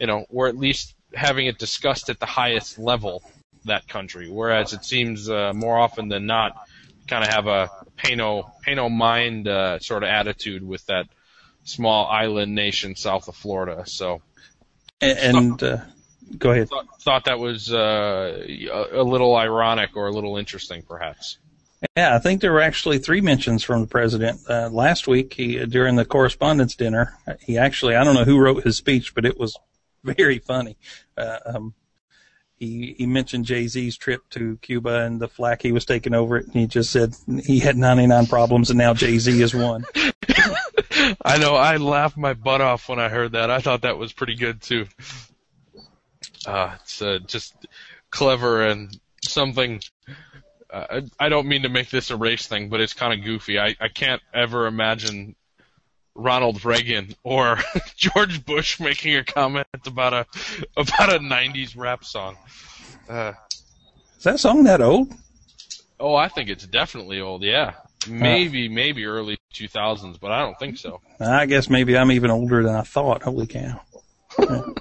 you 0.00 0.06
know 0.06 0.26
we're 0.30 0.48
at 0.48 0.56
least 0.56 0.94
having 1.14 1.46
it 1.46 1.58
discussed 1.58 2.08
at 2.10 2.18
the 2.18 2.26
highest 2.26 2.78
level 2.78 3.22
that 3.64 3.86
country, 3.88 4.28
whereas 4.28 4.72
it 4.72 4.84
seems 4.84 5.28
uh, 5.30 5.52
more 5.54 5.78
often 5.78 6.08
than 6.08 6.26
not 6.26 6.66
kind 7.06 7.24
of 7.24 7.30
have 7.30 7.46
a 7.46 7.70
pay 7.96 8.14
no 8.14 8.50
pay 8.62 8.74
no 8.74 8.88
mind 8.88 9.48
uh, 9.48 9.78
sort 9.78 10.02
of 10.02 10.08
attitude 10.08 10.66
with 10.66 10.84
that 10.86 11.06
small 11.64 12.06
island 12.06 12.54
nation 12.54 12.96
south 12.96 13.28
of 13.28 13.36
Florida. 13.36 13.84
So 13.86 14.22
And, 15.00 15.18
and 15.18 15.62
uh, 15.62 15.78
go 16.38 16.50
ahead. 16.50 16.68
thought, 16.68 17.02
thought 17.02 17.24
that 17.24 17.38
was 17.38 17.72
uh, 17.72 18.46
a, 18.92 19.02
little 19.02 19.36
ironic 19.36 19.96
or 19.96 20.08
a 20.08 20.10
little 20.10 20.36
interesting, 20.36 20.82
perhaps. 20.82 21.38
Yeah, 21.96 22.14
I 22.14 22.18
think 22.18 22.40
there 22.40 22.52
were 22.52 22.62
actually 22.62 22.98
three 22.98 23.20
mentions 23.20 23.62
from 23.62 23.82
the 23.82 23.86
president 23.86 24.40
uh, 24.48 24.70
last 24.70 25.06
week. 25.06 25.34
He 25.34 25.64
during 25.66 25.96
the 25.96 26.04
correspondence 26.04 26.76
dinner, 26.76 27.18
he 27.40 27.58
actually 27.58 27.94
I 27.94 28.04
don't 28.04 28.14
know 28.14 28.24
who 28.24 28.38
wrote 28.38 28.64
his 28.64 28.76
speech, 28.76 29.14
but 29.14 29.26
it 29.26 29.38
was 29.38 29.56
very 30.04 30.38
funny. 30.38 30.76
Uh, 31.16 31.38
um, 31.44 31.74
he 32.56 32.94
he 32.96 33.06
mentioned 33.06 33.44
Jay 33.44 33.66
Z's 33.66 33.96
trip 33.96 34.22
to 34.30 34.56
Cuba 34.62 35.04
and 35.04 35.20
the 35.20 35.28
flack 35.28 35.60
he 35.60 35.72
was 35.72 35.84
taking 35.84 36.14
over 36.14 36.38
it, 36.38 36.46
and 36.46 36.54
he 36.54 36.66
just 36.66 36.90
said 36.90 37.14
he 37.44 37.58
had 37.58 37.76
99 37.76 38.26
problems 38.26 38.70
and 38.70 38.78
now 38.78 38.94
Jay 38.94 39.18
Z 39.18 39.42
is 39.42 39.54
one. 39.54 39.84
I 41.24 41.38
know. 41.38 41.54
I 41.54 41.76
laughed 41.76 42.16
my 42.16 42.32
butt 42.34 42.60
off 42.60 42.88
when 42.88 42.98
I 42.98 43.08
heard 43.08 43.32
that. 43.32 43.50
I 43.50 43.58
thought 43.58 43.82
that 43.82 43.98
was 43.98 44.12
pretty 44.12 44.36
good 44.36 44.62
too. 44.62 44.86
Uh, 46.46 46.74
it's 46.82 47.02
uh, 47.02 47.18
just 47.26 47.54
clever 48.10 48.66
and 48.66 48.98
something. 49.22 49.80
Uh, 50.72 51.02
I 51.18 51.28
don't 51.28 51.46
mean 51.46 51.62
to 51.62 51.68
make 51.68 51.90
this 51.90 52.10
a 52.10 52.16
race 52.16 52.46
thing, 52.46 52.68
but 52.68 52.80
it's 52.80 52.94
kind 52.94 53.12
of 53.18 53.24
goofy. 53.24 53.58
I, 53.58 53.76
I 53.80 53.88
can't 53.88 54.22
ever 54.32 54.66
imagine 54.66 55.36
Ronald 56.14 56.64
Reagan 56.64 57.14
or 57.22 57.58
George 57.96 58.44
Bush 58.44 58.80
making 58.80 59.16
a 59.16 59.24
comment 59.24 59.66
about 59.86 60.12
a 60.12 60.26
about 60.76 61.12
a 61.12 61.18
'90s 61.18 61.76
rap 61.76 62.04
song. 62.04 62.36
Uh, 63.08 63.32
Is 64.18 64.24
that 64.24 64.40
song 64.40 64.64
that 64.64 64.80
old? 64.80 65.12
oh, 66.00 66.14
I 66.14 66.28
think 66.28 66.50
it's 66.50 66.66
definitely 66.66 67.20
old. 67.20 67.42
Yeah, 67.42 67.74
maybe 68.08 68.68
maybe 68.68 69.04
early 69.04 69.38
2000s, 69.54 70.18
but 70.20 70.32
I 70.32 70.40
don't 70.40 70.58
think 70.58 70.78
so. 70.78 71.00
I 71.20 71.46
guess 71.46 71.70
maybe 71.70 71.96
I'm 71.96 72.12
even 72.12 72.30
older 72.30 72.62
than 72.62 72.74
I 72.74 72.82
thought. 72.82 73.22
Holy 73.22 73.46
cow. 73.46 73.80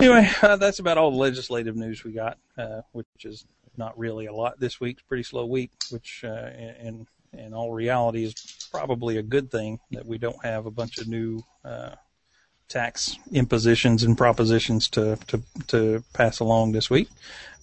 Anyway, 0.00 0.30
uh, 0.42 0.56
that's 0.56 0.78
about 0.78 0.98
all 0.98 1.10
the 1.10 1.16
legislative 1.16 1.76
news 1.76 2.04
we 2.04 2.12
got, 2.12 2.38
uh, 2.56 2.82
which 2.92 3.06
is 3.24 3.44
not 3.76 3.98
really 3.98 4.26
a 4.26 4.32
lot 4.32 4.58
this 4.58 4.80
week. 4.80 4.98
Pretty 5.08 5.22
slow 5.22 5.46
week, 5.46 5.70
which 5.90 6.24
uh, 6.24 6.50
in, 6.80 7.06
in 7.32 7.54
all 7.54 7.72
reality 7.72 8.24
is 8.24 8.34
probably 8.72 9.16
a 9.16 9.22
good 9.22 9.50
thing 9.50 9.80
that 9.90 10.06
we 10.06 10.18
don't 10.18 10.44
have 10.44 10.66
a 10.66 10.70
bunch 10.70 10.98
of 10.98 11.08
new 11.08 11.42
uh, 11.64 11.90
tax 12.68 13.18
impositions 13.32 14.02
and 14.02 14.16
propositions 14.16 14.88
to, 14.88 15.18
to, 15.26 15.42
to 15.66 16.04
pass 16.12 16.40
along 16.40 16.72
this 16.72 16.88
week. 16.88 17.08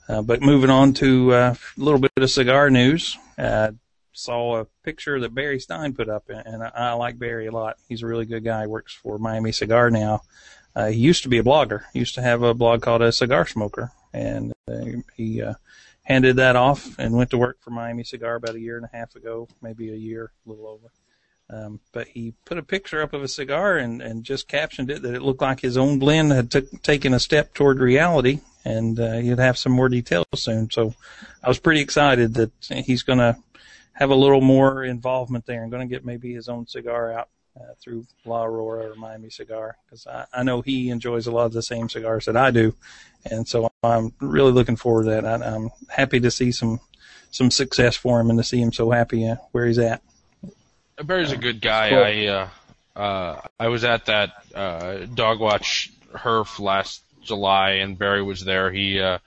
Uh, 0.10 0.22
but 0.22 0.42
moving 0.42 0.70
on 0.70 0.94
to 0.94 1.34
uh, 1.34 1.56
a 1.78 1.82
little 1.82 2.00
bit 2.00 2.12
of 2.18 2.30
cigar 2.30 2.70
news. 2.70 3.18
Uh, 3.38 3.72
saw 4.14 4.62
a 4.62 4.66
picture 4.84 5.20
that 5.20 5.36
Barry 5.36 5.60
Stein 5.60 5.94
put 5.94 6.10
up, 6.10 6.30
and 6.30 6.64
I, 6.64 6.72
I 6.74 6.94
like 6.94 7.20
Barry 7.20 7.48
a 7.48 7.52
lot. 7.52 7.78
He's 7.88 8.04
a 8.04 8.08
really 8.08 8.26
good 8.26 8.44
guy. 8.44 8.66
Works 8.66 8.94
for 8.94 9.18
Miami 9.18 9.52
Cigar 9.52 9.92
now. 9.92 10.22
Uh, 10.78 10.90
he 10.90 11.00
used 11.00 11.24
to 11.24 11.30
be 11.30 11.40
a 11.40 11.44
blogger. 11.44 11.86
He 11.92 11.98
used 11.98 12.14
to 12.16 12.22
have 12.22 12.44
a 12.44 12.54
blog 12.54 12.84
called 12.84 13.02
a 13.02 13.12
Cigar 13.12 13.48
Smoker, 13.48 13.92
and 14.14 14.54
uh, 14.72 15.02
he 15.16 15.42
uh, 15.42 15.56
handed 16.04 16.36
that 16.36 16.56
off 16.56 17.00
and 17.00 17.16
went 17.16 17.32
to 17.32 17.38
work 17.40 17.58
for 17.62 17.72
Miami 17.72 18.04
Cigar 18.04 18.36
about 18.36 18.54
a 18.54 18.60
year 18.60 18.78
and 18.78 18.86
a 18.86 18.96
half 18.96 19.16
ago, 19.16 19.48
maybe 19.60 19.92
a 19.92 19.96
year, 19.96 20.32
a 20.46 20.50
little 20.50 20.68
over. 20.68 20.92
Um, 21.50 21.80
but 21.94 22.10
he 22.10 22.36
put 22.46 22.60
a 22.60 22.64
picture 22.64 23.02
up 23.02 23.14
of 23.14 23.24
a 23.24 23.28
cigar 23.28 23.78
and, 23.78 24.04
and 24.04 24.24
just 24.24 24.48
captioned 24.48 24.92
it 24.92 25.02
that 25.02 25.16
it 25.16 25.24
looked 25.24 25.42
like 25.42 25.62
his 25.62 25.78
own 25.78 25.98
blend 25.98 26.32
had 26.32 26.52
t- 26.52 26.78
taken 26.84 27.12
a 27.12 27.20
step 27.20 27.56
toward 27.56 27.80
reality, 27.80 28.42
and 28.64 29.00
uh, 29.00 29.14
he'd 29.14 29.40
have 29.40 29.58
some 29.58 29.72
more 29.72 29.90
details 29.90 30.28
soon. 30.36 30.70
So 30.70 30.94
I 31.44 31.48
was 31.48 31.58
pretty 31.58 31.82
excited 31.82 32.36
that 32.36 32.52
he's 32.86 33.02
going 33.02 33.18
to 33.18 33.36
have 33.94 34.12
a 34.12 34.16
little 34.16 34.42
more 34.42 34.84
involvement 34.84 35.48
there 35.48 35.64
and 35.64 35.72
going 35.72 35.90
to 35.90 35.92
get 35.92 36.06
maybe 36.06 36.36
his 36.36 36.48
own 36.48 36.68
cigar 36.68 37.14
out 37.14 37.30
uh, 37.60 37.74
through 37.82 38.06
La 38.26 38.44
Aurora 38.44 38.92
or 38.92 38.96
Miami 38.96 39.30
Cigar 39.30 39.78
because 39.86 40.06
I, 40.08 40.26
I 40.34 40.44
know 40.44 40.62
he 40.62 40.90
enjoys 40.90 41.28
a 41.28 41.32
lot 41.32 41.46
of 41.46 41.54
the 41.54 41.64
same 41.64 41.90
cigars 41.90 42.26
that 42.26 42.38
I 42.38 42.52
do, 42.52 42.76
and 43.26 43.48
so 43.48 43.72
I'm 43.84 44.14
really 44.20 44.52
looking 44.52 44.76
forward 44.76 45.06
to 45.06 45.10
that. 45.12 45.26
I, 45.26 45.34
I'm 45.46 45.70
happy 45.90 46.20
to 46.20 46.32
see 46.32 46.52
some 46.52 46.80
some 47.32 47.52
success 47.52 47.96
for 47.96 48.20
him 48.20 48.30
and 48.30 48.40
to 48.40 48.44
see 48.44 48.62
him 48.62 48.72
so 48.72 48.92
happy 48.92 49.28
uh, 49.28 49.36
where 49.52 49.66
he's 49.66 49.80
at. 49.80 50.02
Barry's 51.04 51.32
a 51.32 51.38
good 51.38 51.62
guy. 51.62 51.90
Cool. 51.90 52.04
I 52.04 52.26
uh, 52.26 53.00
uh, 53.00 53.42
I 53.60 53.68
was 53.68 53.84
at 53.84 54.06
that 54.08 54.32
uh, 54.56 55.06
dog 55.14 55.40
watch 55.40 55.92
herf 56.14 56.60
last 56.60 57.04
July, 57.22 57.72
and 57.72 57.98
Barry 57.98 58.24
was 58.24 58.44
there. 58.44 58.72
He 58.72 59.00
uh, 59.00 59.20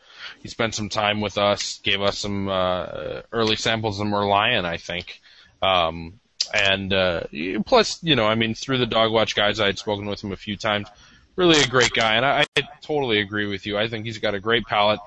he 0.43 0.49
spent 0.49 0.75
some 0.75 0.89
time 0.89 1.21
with 1.21 1.39
us, 1.39 1.79
gave 1.79 2.01
us 2.01 2.19
some 2.19 2.49
uh, 2.49 3.23
early 3.33 3.57
samples 3.57 4.01
of 4.01 4.07
Merlion, 4.07 4.65
I 4.65 4.79
think. 4.79 5.21
Um, 5.63 6.19
and 6.53 6.93
uh, 6.93 7.23
plus, 7.67 8.03
you 8.03 8.17
know, 8.17 8.27
I 8.27 8.35
mean, 8.35 8.55
through 8.55 8.79
the 8.79 8.87
dog 8.87 9.13
watch 9.13 9.35
guys, 9.35 9.61
I 9.61 9.67
had 9.67 9.79
spoken 9.79 10.07
with 10.07 10.23
him 10.23 10.33
a 10.33 10.37
few 10.37 10.57
times. 10.57 10.89
Really 11.37 11.61
a 11.61 11.67
great 11.67 11.93
guy, 11.93 12.17
and 12.17 12.27
I, 12.27 12.45
I 12.57 12.63
totally 12.83 13.21
agree 13.21 13.47
with 13.47 13.67
you. 13.67 13.79
I 13.79 13.89
think 13.89 14.05
he's 14.05 14.19
got 14.19 14.35
a 14.35 14.41
great 14.41 14.67
palate. 14.67 15.01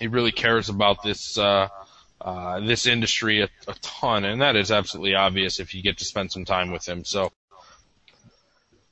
He 0.00 0.06
really 0.06 0.32
cares 0.32 0.68
about 0.68 1.02
this. 1.02 1.36
Uh, 1.38 1.68
uh, 2.20 2.58
this 2.60 2.86
industry 2.86 3.42
a, 3.42 3.48
a 3.68 3.74
ton, 3.80 4.24
and 4.24 4.42
that 4.42 4.56
is 4.56 4.72
absolutely 4.72 5.14
obvious 5.14 5.60
if 5.60 5.74
you 5.74 5.82
get 5.82 5.98
to 5.98 6.04
spend 6.04 6.32
some 6.32 6.44
time 6.44 6.72
with 6.72 6.86
him. 6.88 7.04
So 7.04 7.30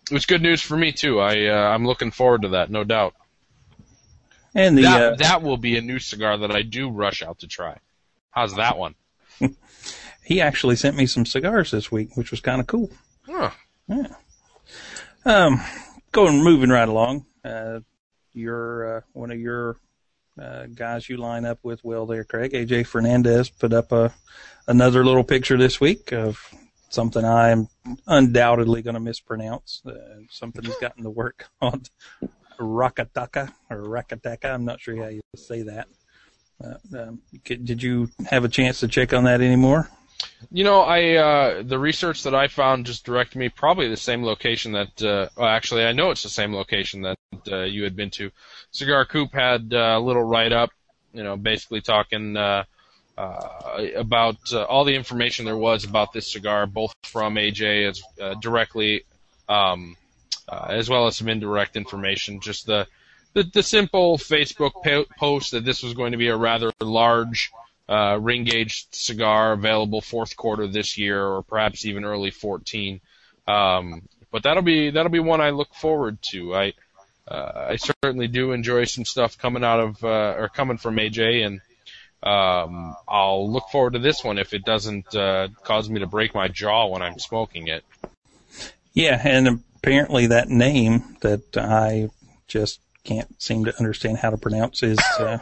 it 0.09 0.15
was 0.15 0.27
good 0.27 0.43
news 0.43 0.63
for 0.63 0.77
me 0.77 0.93
too. 0.93 1.19
I 1.19 1.47
uh, 1.47 1.75
I'm 1.75 1.85
looking 1.85 2.13
forward 2.13 2.43
to 2.43 2.49
that, 2.51 2.71
no 2.71 2.85
doubt. 2.85 3.15
And 4.55 4.79
the 4.79 4.83
that 4.83 5.03
uh, 5.03 5.17
that 5.17 5.43
will 5.43 5.57
be 5.57 5.77
a 5.77 5.83
new 5.83 5.99
cigar 5.99 6.39
that 6.39 6.53
I 6.53 6.63
do 6.63 6.89
rush 6.89 7.23
out 7.23 7.41
to 7.41 7.49
try. 7.49 7.79
How's 8.31 8.55
that 8.55 8.79
one? 8.79 8.95
He 10.27 10.41
actually 10.41 10.75
sent 10.75 10.97
me 10.97 11.07
some 11.07 11.25
cigars 11.25 11.71
this 11.71 11.93
week, 11.93 12.17
which 12.17 12.33
was 12.33 12.41
kind 12.41 12.61
of 12.61 12.67
cool. 12.67 12.91
Huh. 13.27 13.51
Yeah. 13.87 14.09
Um, 15.25 15.61
going 16.11 16.43
moving 16.43 16.71
right 16.71 16.89
along. 16.89 17.27
Uh, 17.45 17.81
your 18.33 18.97
uh, 18.97 19.01
one 19.13 19.31
of 19.31 19.39
your 19.39 19.77
uh, 20.41 20.67
guys 20.67 21.09
you 21.09 21.17
line 21.17 21.45
up 21.45 21.61
with 21.63 21.85
well 21.85 22.07
there, 22.07 22.25
Craig. 22.25 22.53
AJ 22.53 22.89
Fernandez 22.89 23.49
put 23.51 23.73
up 23.73 23.93
a 23.93 24.13
another 24.67 25.05
little 25.05 25.23
picture 25.23 25.57
this 25.57 25.81
week 25.81 26.13
of 26.13 26.41
something 26.89 27.25
I 27.25 27.51
am 27.51 27.69
undoubtedly 28.09 28.83
going 28.83 28.95
to 28.95 29.01
mispronounce. 29.01 29.81
Uh, 29.87 29.93
something 30.29 30.65
he's 30.65 30.77
gotten 30.79 31.05
to 31.05 31.11
work 31.11 31.47
on. 31.61 31.85
Rakataka 32.59 33.53
or 33.71 33.85
Rakataka. 33.85 34.47
I'm 34.47 34.65
not 34.65 34.81
sure 34.81 34.97
how 34.97 35.09
you 35.09 35.21
say 35.37 35.63
that. 35.63 35.87
Uh, 36.61 36.99
um, 36.99 37.21
did 37.45 37.81
you 37.81 38.09
have 38.29 38.45
a 38.45 38.49
chance 38.49 38.81
to 38.81 38.89
check 38.89 39.13
on 39.13 39.23
that 39.25 39.41
anymore? 39.41 39.89
You 40.51 40.65
know, 40.65 40.81
I 40.81 41.15
uh, 41.15 41.63
the 41.63 41.79
research 41.79 42.23
that 42.23 42.35
I 42.35 42.49
found 42.49 42.87
just 42.87 43.05
directed 43.05 43.39
me 43.39 43.49
probably 43.49 43.89
the 43.89 43.97
same 43.97 44.25
location 44.25 44.73
that. 44.73 45.03
Uh, 45.03 45.29
well, 45.37 45.49
actually, 45.49 45.85
I 45.85 45.93
know 45.93 46.11
it's 46.11 46.23
the 46.23 46.29
same 46.29 46.55
location 46.55 47.03
that 47.03 47.19
uh, 47.51 47.63
you 47.65 47.85
had 47.85 47.97
been 47.97 48.11
to. 48.11 48.31
Cigar 48.71 49.05
Coop 49.05 49.33
had 49.33 49.73
uh, 49.73 49.97
a 49.97 50.01
little 50.01 50.23
write 50.23 50.53
up, 50.53 50.71
you 51.13 51.23
know, 51.23 51.37
basically 51.37 51.81
talking 51.81 52.37
uh, 52.37 52.65
uh, 53.19 53.79
about 53.97 54.37
uh, 54.53 54.65
all 54.65 54.85
the 54.85 54.95
information 54.95 55.45
there 55.45 55.57
was 55.57 55.85
about 55.85 56.13
this 56.13 56.31
cigar, 56.31 56.67
both 56.67 56.95
from 57.03 57.37
AJ 57.37 57.89
as 57.89 58.03
uh, 58.21 58.35
directly, 58.35 59.05
um, 59.49 59.97
uh, 60.49 60.67
as 60.69 60.89
well 60.89 61.07
as 61.07 61.17
some 61.17 61.29
indirect 61.29 61.77
information. 61.77 62.41
Just 62.41 62.67
the 62.67 62.87
the, 63.33 63.43
the 63.43 63.63
simple 63.63 64.17
Facebook 64.17 64.73
po- 64.85 65.07
post 65.19 65.51
that 65.51 65.65
this 65.65 65.83
was 65.83 65.95
going 65.95 66.13
to 66.13 66.19
be 66.19 66.29
a 66.29 66.37
rather 66.37 66.73
large 66.81 67.51
uh, 67.89 68.19
ring 68.21 68.45
gauge 68.45 68.87
cigar 68.91 69.53
available 69.53 70.01
fourth 70.01 70.37
quarter 70.37 70.67
this 70.67 70.99
year, 70.99 71.25
or 71.25 71.43
perhaps 71.43 71.85
even 71.85 72.05
early 72.05 72.31
14. 72.31 73.01
Um, 73.47 74.03
but 74.33 74.43
that'll 74.43 74.63
be 74.63 74.91
that'll 74.91 75.13
be 75.13 75.21
one 75.21 75.41
I 75.41 75.51
look 75.51 75.75
forward 75.75 76.19
to. 76.31 76.55
I 76.55 76.73
uh, 77.29 77.69
I 77.71 77.77
certainly 77.77 78.29
do 78.29 78.53
enjoy 78.53 78.85
some 78.85 79.05
stuff 79.05 79.39
coming 79.39 79.65
out 79.65 79.81
of 79.81 80.05
uh, 80.05 80.35
or 80.37 80.49
coming 80.49 80.79
from 80.79 80.97
AJ, 80.97 81.47
and 81.47 81.61
um, 82.23 82.97
I'll 83.09 83.51
look 83.51 83.69
forward 83.71 83.95
to 83.95 83.99
this 83.99 84.25
one 84.25 84.39
if 84.39 84.53
it 84.53 84.65
doesn't 84.65 85.15
uh, 85.15 85.49
cause 85.63 85.89
me 85.89 86.01
to 86.01 86.07
break 86.07 86.35
my 86.35 86.49
jaw 86.49 86.87
when 86.87 87.03
I'm 87.03 87.19
smoking 87.19 87.69
it. 87.69 87.85
Yeah, 88.93 89.21
and 89.23 89.63
apparently 89.77 90.27
that 90.29 90.49
name 90.49 91.17
that 91.21 91.57
I 91.57 92.11
just 92.49 92.81
can't 93.05 93.41
seem 93.41 93.65
to 93.67 93.79
understand 93.79 94.19
how 94.19 94.31
to 94.31 94.37
pronounce 94.37 94.83
is 94.83 94.99
uh, 95.19 95.39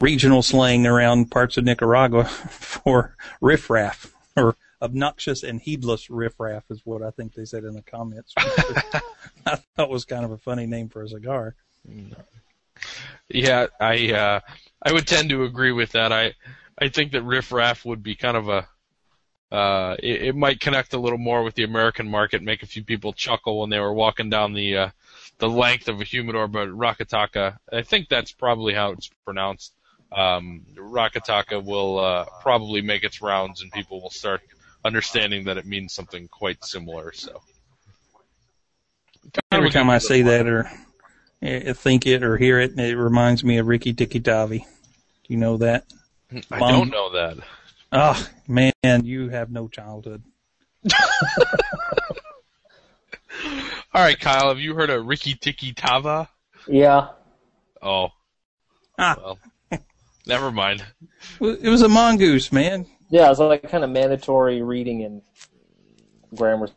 regional 0.00 0.42
slang 0.42 0.86
around 0.86 1.30
parts 1.30 1.56
of 1.56 1.64
Nicaragua 1.64 2.24
for 2.50 3.16
riffraff 3.40 4.14
or 4.36 4.56
obnoxious 4.80 5.42
and 5.42 5.60
heedless 5.60 6.08
riffraff 6.08 6.64
is 6.70 6.80
what 6.84 7.02
I 7.02 7.10
think 7.10 7.34
they 7.34 7.44
said 7.44 7.64
in 7.64 7.74
the 7.74 7.82
comments. 7.82 8.32
I 8.38 9.56
thought 9.76 9.90
was 9.90 10.04
kind 10.04 10.24
of 10.24 10.30
a 10.30 10.38
funny 10.38 10.66
name 10.66 10.88
for 10.88 11.02
a 11.02 11.08
cigar. 11.08 11.54
Yeah, 13.28 13.66
I 13.80 14.12
uh, 14.12 14.40
I 14.82 14.92
would 14.92 15.06
tend 15.06 15.30
to 15.30 15.44
agree 15.44 15.72
with 15.72 15.92
that. 15.92 16.12
I 16.12 16.34
I 16.78 16.88
think 16.88 17.12
that 17.12 17.22
riffraff 17.22 17.84
would 17.84 18.02
be 18.02 18.14
kind 18.14 18.36
of 18.36 18.48
a 18.48 18.68
uh, 19.50 19.96
it, 19.98 20.22
it 20.22 20.36
might 20.36 20.60
connect 20.60 20.92
a 20.92 20.98
little 20.98 21.18
more 21.18 21.42
with 21.42 21.54
the 21.54 21.64
American 21.64 22.08
market, 22.08 22.42
make 22.42 22.62
a 22.62 22.66
few 22.66 22.84
people 22.84 23.12
chuckle 23.12 23.60
when 23.60 23.70
they 23.70 23.78
were 23.78 23.94
walking 23.94 24.28
down 24.28 24.52
the 24.52 24.76
uh, 24.76 24.90
the 25.38 25.48
length 25.48 25.88
of 25.88 26.00
a 26.00 26.04
humidor. 26.04 26.48
But 26.48 26.68
Rakataka, 26.68 27.58
I 27.72 27.82
think 27.82 28.08
that's 28.08 28.32
probably 28.32 28.74
how 28.74 28.92
it's 28.92 29.10
pronounced. 29.24 29.72
Um, 30.10 30.62
Rakataka 30.74 31.62
will 31.64 31.98
uh, 31.98 32.24
probably 32.40 32.80
make 32.80 33.04
its 33.04 33.20
rounds, 33.20 33.62
and 33.62 33.70
people 33.72 34.00
will 34.00 34.10
start 34.10 34.40
understanding 34.84 35.44
that 35.44 35.58
it 35.58 35.66
means 35.66 35.92
something 35.92 36.28
quite 36.28 36.64
similar. 36.64 37.12
So 37.12 37.42
Every 39.52 39.70
time 39.70 39.90
I 39.90 39.98
say 39.98 40.22
that 40.22 40.46
or 40.46 40.70
uh, 41.42 41.72
think 41.74 42.06
it 42.06 42.22
or 42.22 42.36
hear 42.36 42.58
it, 42.60 42.78
it 42.78 42.96
reminds 42.96 43.44
me 43.44 43.58
of 43.58 43.66
Ricky 43.66 43.92
Dicky 43.92 44.20
Tavi. 44.20 44.58
Do 44.58 44.66
you 45.28 45.36
know 45.36 45.58
that? 45.58 45.84
I 46.50 46.58
Mom. 46.58 46.72
don't 46.72 46.90
know 46.90 47.12
that. 47.12 47.38
Oh 47.92 48.28
man, 48.46 49.04
you 49.04 49.28
have 49.28 49.50
no 49.50 49.68
childhood. 49.68 50.22
All 53.94 54.02
right, 54.02 54.18
Kyle, 54.18 54.48
have 54.48 54.58
you 54.58 54.74
heard 54.74 54.90
of 54.90 55.06
Ricky 55.06 55.34
Tiki 55.34 55.72
Tava? 55.72 56.28
Yeah. 56.66 57.08
Oh, 57.82 58.08
Ah, 58.98 59.14
well, 59.16 59.38
never 60.26 60.50
mind. 60.50 60.84
it 61.40 61.68
was 61.68 61.82
a 61.82 61.88
mongoose, 61.88 62.50
man. 62.52 62.86
Yeah, 63.10 63.26
it 63.26 63.30
was 63.30 63.38
like 63.40 63.68
kind 63.70 63.84
of 63.84 63.90
mandatory 63.90 64.60
reading 64.60 65.00
in 65.02 65.22
grammar 66.34 66.68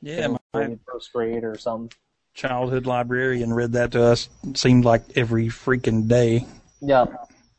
Yeah, 0.00 0.36
my 0.54 0.76
first 0.86 1.12
grade 1.12 1.44
or 1.44 1.56
something. 1.58 1.92
childhood 2.34 2.86
librarian 2.86 3.52
read 3.52 3.72
that 3.72 3.92
to 3.92 4.02
us. 4.02 4.28
It 4.48 4.56
seemed 4.56 4.84
like 4.86 5.02
every 5.16 5.48
freaking 5.48 6.08
day. 6.08 6.46
Yeah. 6.80 7.04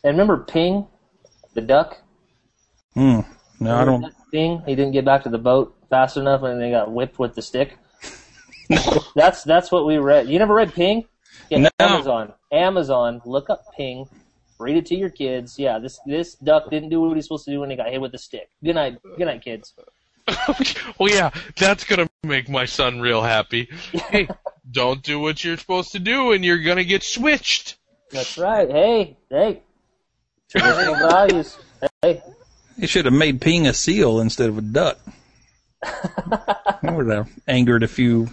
And 0.03 0.17
remember 0.17 0.37
Ping, 0.43 0.87
the 1.53 1.61
duck? 1.61 2.01
Hmm. 2.95 3.21
No, 3.59 3.75
I 3.77 3.85
don't. 3.85 4.01
that 4.01 4.13
Ping, 4.31 4.61
he 4.65 4.75
didn't 4.75 4.91
get 4.93 5.05
back 5.05 5.23
to 5.23 5.29
the 5.29 5.37
boat 5.37 5.75
fast 5.89 6.17
enough, 6.17 6.41
and 6.43 6.59
they 6.59 6.71
got 6.71 6.91
whipped 6.91 7.19
with 7.19 7.35
the 7.35 7.41
stick. 7.41 7.77
that's 9.15 9.43
that's 9.43 9.71
what 9.71 9.85
we 9.85 9.97
read. 9.97 10.27
You 10.27 10.39
never 10.39 10.53
read 10.53 10.73
Ping? 10.73 11.05
Yeah, 11.49 11.59
No. 11.59 11.69
Amazon. 11.79 12.33
Amazon. 12.51 13.21
Look 13.25 13.49
up 13.49 13.65
Ping. 13.75 14.07
Read 14.59 14.77
it 14.77 14.85
to 14.87 14.95
your 14.95 15.09
kids. 15.09 15.59
Yeah, 15.59 15.79
this 15.79 15.99
this 16.05 16.35
duck 16.35 16.69
didn't 16.69 16.89
do 16.89 17.01
what 17.01 17.15
he's 17.15 17.25
supposed 17.25 17.45
to 17.45 17.51
do 17.51 17.59
when 17.59 17.69
he 17.69 17.75
got 17.75 17.89
hit 17.89 17.99
with 18.01 18.13
a 18.13 18.17
stick. 18.17 18.49
Good 18.63 18.75
night. 18.75 18.97
Good 19.17 19.25
night, 19.25 19.43
kids. 19.43 19.73
well, 20.97 21.09
yeah, 21.09 21.31
that's 21.57 21.83
gonna 21.83 22.09
make 22.23 22.47
my 22.47 22.65
son 22.65 23.01
real 23.01 23.21
happy. 23.21 23.67
Hey, 23.91 24.27
don't 24.71 25.03
do 25.03 25.19
what 25.19 25.43
you're 25.43 25.57
supposed 25.57 25.91
to 25.93 25.99
do, 25.99 26.31
and 26.31 26.45
you're 26.45 26.61
gonna 26.61 26.83
get 26.83 27.03
switched. 27.03 27.77
That's 28.11 28.37
right. 28.37 28.69
Hey, 28.69 29.17
hey. 29.29 29.61
Traditional 30.49 30.95
values. 30.95 31.57
Hey. 32.01 32.21
They 32.77 32.87
should 32.87 33.05
have 33.05 33.13
made 33.13 33.41
Ping 33.41 33.67
a 33.67 33.73
seal 33.73 34.19
instead 34.19 34.49
of 34.49 34.57
a 34.57 34.61
duck. 34.61 34.99
That 35.83 36.93
would 36.95 37.07
have 37.07 37.27
uh, 37.27 37.29
angered 37.47 37.83
a 37.83 37.87
few 37.87 38.27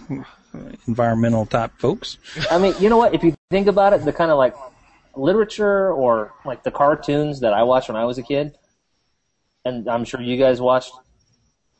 environmental 0.87 1.45
type 1.45 1.71
folks. 1.77 2.17
I 2.49 2.57
mean, 2.57 2.73
you 2.79 2.89
know 2.89 2.97
what? 2.97 3.13
If 3.13 3.23
you 3.23 3.35
think 3.49 3.67
about 3.67 3.93
it, 3.93 4.03
the 4.03 4.13
kind 4.13 4.31
of 4.31 4.37
like 4.37 4.55
literature 5.15 5.91
or 5.91 6.33
like 6.45 6.63
the 6.63 6.71
cartoons 6.71 7.41
that 7.41 7.53
I 7.53 7.63
watched 7.63 7.89
when 7.89 7.97
I 7.97 8.05
was 8.05 8.17
a 8.17 8.23
kid, 8.23 8.55
and 9.65 9.87
I'm 9.89 10.05
sure 10.05 10.21
you 10.21 10.37
guys 10.37 10.61
watched. 10.61 10.93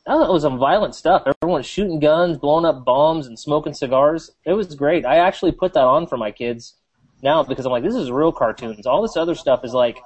I 0.06 0.14
thought 0.14 0.28
it 0.28 0.32
was 0.32 0.42
some 0.42 0.58
violent 0.58 0.96
stuff. 0.96 1.22
Everyone 1.26 1.60
was 1.60 1.66
shooting 1.66 2.00
guns, 2.00 2.36
blowing 2.36 2.64
up 2.64 2.84
bombs, 2.84 3.28
and 3.28 3.38
smoking 3.38 3.72
cigars. 3.72 4.32
It 4.44 4.52
was 4.52 4.74
great. 4.74 5.04
I 5.06 5.18
actually 5.18 5.52
put 5.52 5.74
that 5.74 5.84
on 5.84 6.08
for 6.08 6.16
my 6.16 6.32
kids 6.32 6.74
now 7.22 7.44
because 7.44 7.64
I'm 7.64 7.70
like, 7.70 7.84
this 7.84 7.94
is 7.94 8.10
real 8.10 8.32
cartoons. 8.32 8.84
All 8.84 9.02
this 9.02 9.16
other 9.16 9.36
stuff 9.36 9.64
is 9.64 9.74
like, 9.74 9.98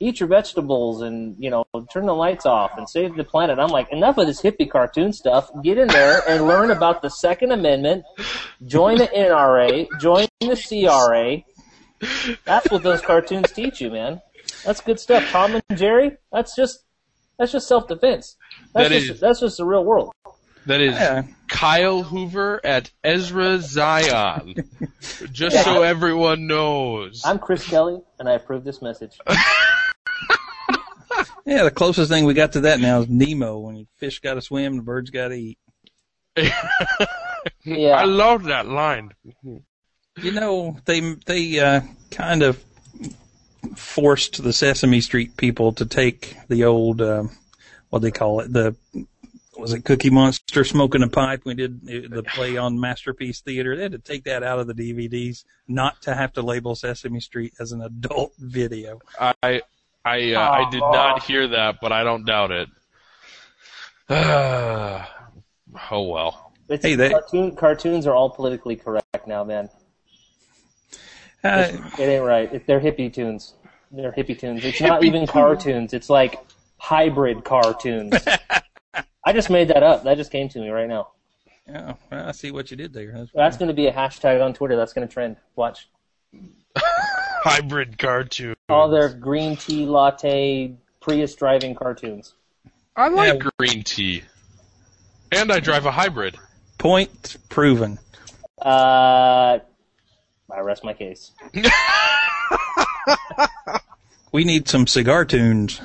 eat 0.00 0.20
your 0.20 0.28
vegetables 0.28 1.02
and 1.02 1.36
you 1.38 1.50
know, 1.50 1.64
turn 1.92 2.06
the 2.06 2.14
lights 2.14 2.46
off 2.46 2.72
and 2.76 2.88
save 2.88 3.14
the 3.16 3.24
planet. 3.24 3.58
I'm 3.58 3.68
like, 3.70 3.90
enough 3.92 4.18
of 4.18 4.26
this 4.26 4.42
hippie 4.42 4.70
cartoon 4.70 5.12
stuff. 5.12 5.50
Get 5.62 5.78
in 5.78 5.88
there 5.88 6.22
and 6.28 6.46
learn 6.46 6.70
about 6.70 7.00
the 7.02 7.10
Second 7.10 7.52
Amendment. 7.52 8.04
Join 8.66 8.98
the 8.98 9.06
NRA. 9.06 9.86
Join 10.00 10.26
the 10.40 10.56
CRA. 10.56 11.42
That's 12.44 12.70
what 12.70 12.82
those 12.82 13.00
cartoons 13.00 13.50
teach 13.52 13.80
you, 13.80 13.90
man. 13.90 14.20
That's 14.64 14.80
good 14.80 15.00
stuff. 15.00 15.24
Tom 15.30 15.54
and 15.68 15.78
Jerry. 15.78 16.16
That's 16.32 16.54
just 16.56 16.80
that's 17.38 17.52
just 17.52 17.66
self 17.68 17.88
defense. 17.88 18.36
That's 18.74 18.88
That 18.88 18.94
just 18.94 19.10
is- 19.12 19.20
that's 19.20 19.40
just 19.40 19.56
the 19.58 19.64
real 19.64 19.84
world. 19.84 20.12
That 20.66 20.80
is 20.80 20.94
Yeah. 20.94 21.24
Kyle 21.48 22.02
Hoover 22.02 22.58
at 22.64 22.90
Ezra 23.04 23.58
Zion. 23.58 24.54
Just 25.30 25.62
so 25.62 25.82
everyone 25.82 26.46
knows. 26.46 27.20
I'm 27.22 27.38
Chris 27.38 27.68
Kelly, 27.68 27.98
and 28.18 28.26
I 28.30 28.32
approve 28.32 28.64
this 28.64 28.80
message. 28.80 29.18
Yeah, 31.46 31.64
the 31.64 31.70
closest 31.70 32.10
thing 32.10 32.24
we 32.24 32.34
got 32.34 32.52
to 32.52 32.60
that 32.60 32.80
now 32.80 33.00
is 33.00 33.08
Nemo. 33.08 33.58
When 33.58 33.86
fish 33.98 34.20
got 34.20 34.34
to 34.34 34.42
swim, 34.42 34.76
the 34.76 34.82
birds 34.82 35.10
got 35.10 35.28
to 35.28 35.34
eat. 35.34 35.58
Yeah. 37.64 37.96
I 37.96 38.04
love 38.04 38.44
that 38.44 38.66
line. 38.66 39.12
You 39.42 40.32
know, 40.32 40.76
they 40.84 41.00
they 41.26 41.58
uh, 41.58 41.80
kind 42.10 42.42
of 42.42 42.62
forced 43.76 44.42
the 44.42 44.52
Sesame 44.52 45.00
Street 45.00 45.36
people 45.36 45.72
to 45.74 45.86
take 45.86 46.36
the 46.48 46.64
old 46.64 47.00
um, 47.00 47.36
what 47.90 48.02
they 48.02 48.10
call 48.10 48.40
it 48.40 48.52
the 48.52 48.76
was 49.56 49.72
it 49.72 49.84
Cookie 49.84 50.10
Monster 50.10 50.64
smoking 50.64 51.02
a 51.02 51.08
pipe? 51.08 51.42
We 51.44 51.54
did 51.54 51.86
the 51.86 52.24
play 52.24 52.56
on 52.56 52.80
Masterpiece 52.80 53.40
Theater. 53.40 53.76
They 53.76 53.82
had 53.84 53.92
to 53.92 53.98
take 53.98 54.24
that 54.24 54.42
out 54.42 54.58
of 54.58 54.66
the 54.66 54.74
DVDs, 54.74 55.44
not 55.68 56.02
to 56.02 56.14
have 56.14 56.32
to 56.32 56.42
label 56.42 56.74
Sesame 56.74 57.20
Street 57.20 57.54
as 57.60 57.70
an 57.70 57.80
adult 57.80 58.32
video. 58.38 59.00
I 59.20 59.62
I 60.04 60.32
uh, 60.34 60.50
I 60.50 60.70
did 60.70 60.80
not 60.80 61.22
hear 61.22 61.48
that, 61.48 61.76
but 61.80 61.92
I 61.92 62.04
don't 62.04 62.24
doubt 62.24 62.50
it. 62.50 62.68
oh 64.10 65.02
well. 65.90 66.52
It's, 66.68 66.84
Hey, 66.84 66.94
they- 66.94 67.10
cartoon, 67.10 67.56
cartoons 67.56 68.06
are 68.06 68.14
all 68.14 68.30
politically 68.30 68.76
correct 68.76 69.26
now, 69.26 69.44
man. 69.44 69.68
Uh, 71.42 71.68
It 71.98 72.02
ain't 72.04 72.24
right. 72.24 72.52
It, 72.52 72.66
they're 72.66 72.80
hippie 72.80 73.12
tunes. 73.12 73.54
They're 73.90 74.12
hippie 74.12 74.38
tunes. 74.38 74.64
It's 74.64 74.80
not 74.80 75.00
Hippie 75.02 75.06
even 75.06 75.26
cartoons. 75.26 75.92
It's 75.92 76.08
like 76.10 76.38
hybrid 76.78 77.44
cartoons. 77.44 78.14
I 79.26 79.32
just 79.32 79.50
made 79.50 79.68
that 79.68 79.82
up. 79.82 80.04
That 80.04 80.16
just 80.16 80.30
came 80.32 80.48
to 80.50 80.58
me 80.58 80.68
right 80.70 80.88
now. 80.88 81.08
yeah, 81.68 81.94
well, 82.10 82.28
I 82.28 82.32
see 82.32 82.50
what 82.50 82.70
you 82.70 82.76
did 82.76 82.92
there. 82.92 83.12
That's, 83.12 83.30
That's 83.34 83.56
going 83.58 83.68
to 83.68 83.74
be 83.74 83.86
a 83.86 83.92
hashtag 83.92 84.42
on 84.44 84.52
Twitter. 84.54 84.76
That's 84.76 84.92
going 84.94 85.06
to 85.06 85.12
trend. 85.12 85.36
Watch. 85.54 85.88
Hybrid 86.76 87.98
cartoon. 87.98 88.53
All 88.68 88.88
their 88.88 89.10
green 89.10 89.56
tea 89.56 89.84
latte 89.86 90.74
Prius 91.00 91.34
driving 91.34 91.74
cartoons. 91.74 92.34
I 92.96 93.08
like 93.08 93.34
Yeah. 93.42 93.50
green 93.58 93.82
tea. 93.82 94.22
And 95.32 95.52
I 95.52 95.60
drive 95.60 95.84
a 95.86 95.90
hybrid. 95.90 96.38
point 96.78 97.36
proven. 97.48 97.98
Uh, 98.60 99.58
I 100.50 100.60
rest 100.60 100.84
my 100.84 100.92
case. 100.94 101.32
We 104.32 104.42
need 104.44 104.66
some 104.68 104.88
cigar 104.88 105.24
tunes. 105.24 105.80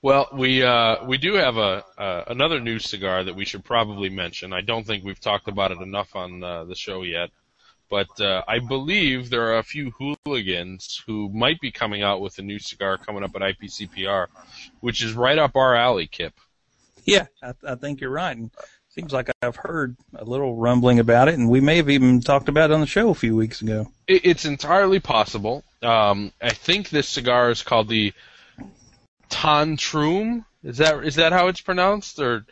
Well, 0.00 0.26
we 0.32 0.62
uh, 0.62 1.04
we 1.04 1.18
do 1.18 1.34
have 1.34 1.58
a 1.58 1.84
uh, 1.98 2.24
another 2.28 2.58
new 2.60 2.78
cigar 2.78 3.22
that 3.24 3.36
we 3.36 3.44
should 3.44 3.62
probably 3.62 4.08
mention. 4.08 4.54
I 4.54 4.62
don't 4.62 4.86
think 4.86 5.04
we've 5.04 5.20
talked 5.20 5.48
about 5.48 5.70
it 5.70 5.82
enough 5.82 6.16
on 6.16 6.42
uh, 6.42 6.64
the 6.64 6.74
show 6.74 7.02
yet, 7.02 7.28
but 7.92 8.22
uh, 8.22 8.42
I 8.48 8.58
believe 8.58 9.28
there 9.28 9.48
are 9.48 9.58
a 9.58 9.62
few 9.62 9.90
hooligans 9.90 11.02
who 11.06 11.28
might 11.28 11.60
be 11.60 11.70
coming 11.70 12.02
out 12.02 12.22
with 12.22 12.38
a 12.38 12.42
new 12.42 12.58
cigar 12.58 12.96
coming 12.96 13.22
up 13.22 13.36
at 13.36 13.42
IPCPR, 13.42 14.28
which 14.80 15.02
is 15.02 15.12
right 15.12 15.36
up 15.36 15.56
our 15.56 15.76
alley, 15.76 16.06
Kip. 16.06 16.32
Yeah, 17.04 17.26
I, 17.42 17.52
I 17.62 17.74
think 17.74 18.00
you're 18.00 18.08
right. 18.08 18.34
And 18.34 18.50
seems 18.88 19.12
like 19.12 19.30
I've 19.42 19.56
heard 19.56 19.94
a 20.14 20.24
little 20.24 20.56
rumbling 20.56 21.00
about 21.00 21.28
it, 21.28 21.34
and 21.34 21.50
we 21.50 21.60
may 21.60 21.76
have 21.76 21.90
even 21.90 22.22
talked 22.22 22.48
about 22.48 22.70
it 22.70 22.74
on 22.74 22.80
the 22.80 22.86
show 22.86 23.10
a 23.10 23.14
few 23.14 23.36
weeks 23.36 23.60
ago. 23.60 23.92
It, 24.06 24.24
it's 24.24 24.46
entirely 24.46 24.98
possible. 24.98 25.62
Um, 25.82 26.32
I 26.40 26.54
think 26.54 26.88
this 26.88 27.10
cigar 27.10 27.50
is 27.50 27.62
called 27.62 27.90
the 27.90 28.14
Tantrum. 29.28 30.46
Is 30.64 30.78
that 30.78 31.04
is 31.04 31.16
that 31.16 31.32
how 31.32 31.48
it's 31.48 31.60
pronounced? 31.60 32.18
Or 32.20 32.46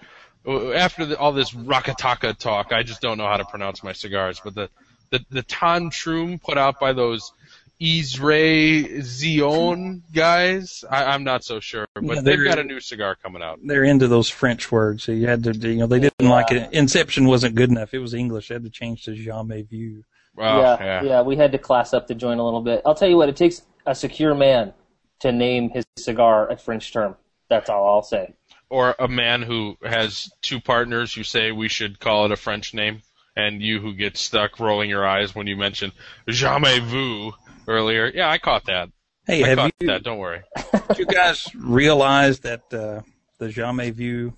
uh, 0.47 0.73
after 0.73 1.07
the, 1.07 1.19
all 1.19 1.33
this 1.33 1.53
Rakataka 1.53 2.37
talk, 2.37 2.75
I 2.75 2.83
just 2.83 3.01
don't 3.01 3.17
know 3.17 3.27
how 3.27 3.39
to 3.39 3.47
pronounce 3.47 3.83
my 3.83 3.95
cigars. 3.95 4.39
But 4.45 4.55
the 4.55 4.69
the, 5.11 5.24
the 5.31 5.43
Tantrum 5.43 6.39
put 6.39 6.59
out 6.59 6.81
by 6.81 6.93
those 6.93 7.32
Ezra 7.82 9.03
Zion 9.03 10.03
guys, 10.12 10.85
I, 10.91 11.05
I'm 11.07 11.24
not 11.24 11.45
so 11.45 11.61
sure. 11.61 11.87
But 11.95 12.05
Yeah, 12.05 12.20
they've 12.20 12.45
got 12.45 12.59
a 12.59 12.65
new 12.65 12.78
cigar 12.78 13.16
coming 13.16 13.43
out. 13.43 13.59
They're 13.65 13.85
into 13.85 14.07
those 14.07 14.28
French 14.28 14.70
words, 14.70 15.05
so 15.05 15.12
you 15.12 15.27
had 15.27 15.45
to, 15.45 15.53
you 15.53 15.77
know, 15.77 15.87
they 15.87 16.01
didn't 16.01 16.28
like 16.28 16.53
it. 16.53 16.73
Inception 16.73 17.27
wasn't 17.27 17.55
good 17.55 17.70
enough. 17.70 17.95
It 17.95 18.01
was 18.01 18.12
English. 18.12 18.49
They 18.49 18.55
had 18.55 18.65
to 18.65 18.70
change 18.70 19.05
to 19.05 19.12
jamais 19.12 19.62
vu. 19.62 20.03
Wow, 20.37 20.61
yeah, 20.61 20.78
yeah. 20.81 21.03
yeah, 21.03 21.23
we 21.23 21.37
had 21.37 21.53
to 21.53 21.59
class 21.59 21.95
up 21.95 22.07
the 22.07 22.15
joint 22.15 22.39
a 22.39 22.43
little 22.43 22.61
bit. 22.61 22.82
I'll 22.85 22.95
tell 22.95 23.09
you 23.09 23.16
what, 23.16 23.28
it 23.28 23.37
takes 23.37 23.62
a 23.87 23.95
secure 23.95 24.35
man 24.35 24.74
to 25.20 25.32
name 25.32 25.70
his 25.70 25.85
cigar 25.97 26.51
a 26.51 26.57
French 26.57 26.93
term. 26.93 27.16
That's 27.49 27.69
all 27.70 27.95
I'll 27.95 28.03
say. 28.03 28.35
Or 28.69 28.95
a 28.99 29.09
man 29.09 29.43
who 29.43 29.77
has 29.82 30.31
two 30.43 30.61
partners 30.61 31.12
who 31.12 31.24
say 31.24 31.51
we 31.51 31.69
should 31.69 31.99
call 31.99 32.27
it 32.27 32.32
a 32.32 32.37
French 32.37 32.73
name, 32.74 33.03
and 33.36 33.62
you 33.62 33.81
who 33.81 33.94
get 33.94 34.16
stuck 34.16 34.59
rolling 34.61 34.90
your 34.90 35.07
eyes 35.07 35.35
when 35.35 35.47
you 35.47 35.57
mention 35.57 35.93
jamais 36.28 36.81
vu 36.81 37.32
earlier. 37.69 38.11
Yeah, 38.15 38.31
I 38.31 38.39
caught 38.39 38.66
that. 38.66 38.90
Hey, 39.27 39.44
I 39.44 39.48
have 39.48 39.59
caught 39.59 39.73
you, 39.81 39.86
that. 39.89 40.02
Don't 40.02 40.19
worry. 40.19 40.43
did 40.89 40.98
you 40.98 41.07
guys 41.07 41.47
realize 41.55 42.40
that 42.40 42.62
uh, 42.73 43.02
the 43.39 43.48
Jamais 43.48 43.93
Vu 43.93 44.32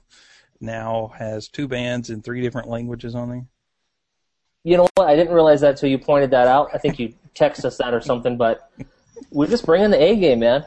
now 0.60 1.12
has 1.16 1.48
two 1.48 1.68
bands 1.68 2.10
in 2.10 2.20
three 2.20 2.42
different 2.42 2.68
languages 2.68 3.14
on 3.14 3.28
there? 3.30 3.46
You 4.64 4.76
know 4.76 4.88
what? 4.94 5.08
I 5.08 5.16
didn't 5.16 5.34
realize 5.34 5.60
that 5.62 5.70
until 5.70 5.88
you 5.88 5.98
pointed 5.98 6.30
that 6.30 6.46
out. 6.46 6.68
I 6.74 6.78
think 6.78 6.98
you 6.98 7.14
text 7.34 7.64
us 7.64 7.78
that 7.78 7.94
or 7.94 8.00
something, 8.00 8.36
but 8.36 8.70
we're 9.30 9.46
just 9.46 9.66
bringing 9.66 9.90
the 9.90 10.02
A 10.02 10.16
game, 10.16 10.40
man. 10.40 10.64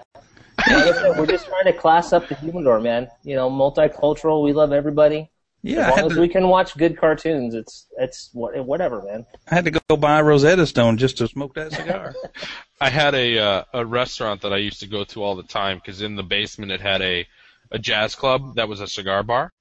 Like 0.58 0.70
I 0.70 0.92
said, 0.94 1.18
we're 1.18 1.28
just 1.28 1.46
trying 1.46 1.66
to 1.66 1.74
class 1.74 2.12
up 2.12 2.28
the 2.28 2.36
humidor, 2.36 2.80
man. 2.80 3.08
You 3.24 3.36
know, 3.36 3.50
multicultural. 3.50 4.44
We 4.44 4.54
love 4.54 4.72
everybody. 4.74 5.30
Yeah, 5.66 5.80
as 5.80 5.88
long 5.88 5.98
had, 5.98 6.06
as 6.06 6.14
to, 6.14 6.22
we 6.22 6.28
can 6.28 6.48
watch 6.48 6.78
good 6.78 6.96
cartoons, 6.96 7.56
it's 7.56 7.88
it's 7.98 8.30
whatever, 8.34 9.02
man. 9.02 9.26
I 9.50 9.56
had 9.56 9.66
to 9.66 9.72
go 9.72 9.98
buy 9.98 10.22
Rosetta 10.22 10.68
Stone 10.68 10.98
just 10.98 11.18
to 11.18 11.28
smoke 11.28 11.56
that 11.56 11.72
cigar. 11.72 12.14
I 12.82 12.92
had 12.92 13.16
a 13.16 13.40
uh, 13.40 13.64
a 13.74 13.84
restaurant 13.84 14.42
that 14.44 14.54
I 14.54 14.58
used 14.58 14.82
to 14.82 14.88
go 14.88 15.06
to 15.06 15.24
all 15.24 15.36
the 15.36 15.42
time 15.42 15.78
because 15.78 16.04
in 16.04 16.16
the 16.16 16.22
basement 16.22 16.72
it 16.72 16.82
had 16.82 17.02
a 17.02 17.26
a 17.72 17.80
jazz 17.80 18.14
club 18.14 18.58
that 18.58 18.70
was 18.70 18.80
a 18.80 18.86
cigar 18.86 19.24
bar. 19.24 19.54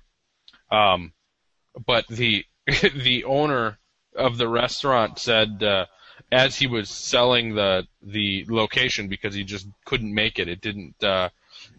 Um, 0.70 1.14
but 1.86 2.06
the 2.08 2.44
the 2.94 3.24
owner 3.24 3.78
of 4.14 4.36
the 4.36 4.46
restaurant 4.46 5.18
said 5.18 5.62
uh, 5.62 5.86
as 6.30 6.54
he 6.54 6.66
was 6.66 6.90
selling 6.90 7.54
the 7.54 7.86
the 8.02 8.44
location 8.50 9.08
because 9.08 9.34
he 9.34 9.42
just 9.42 9.66
couldn't 9.86 10.12
make 10.12 10.38
it, 10.38 10.48
it 10.48 10.60
didn't 10.60 11.02
uh, 11.02 11.30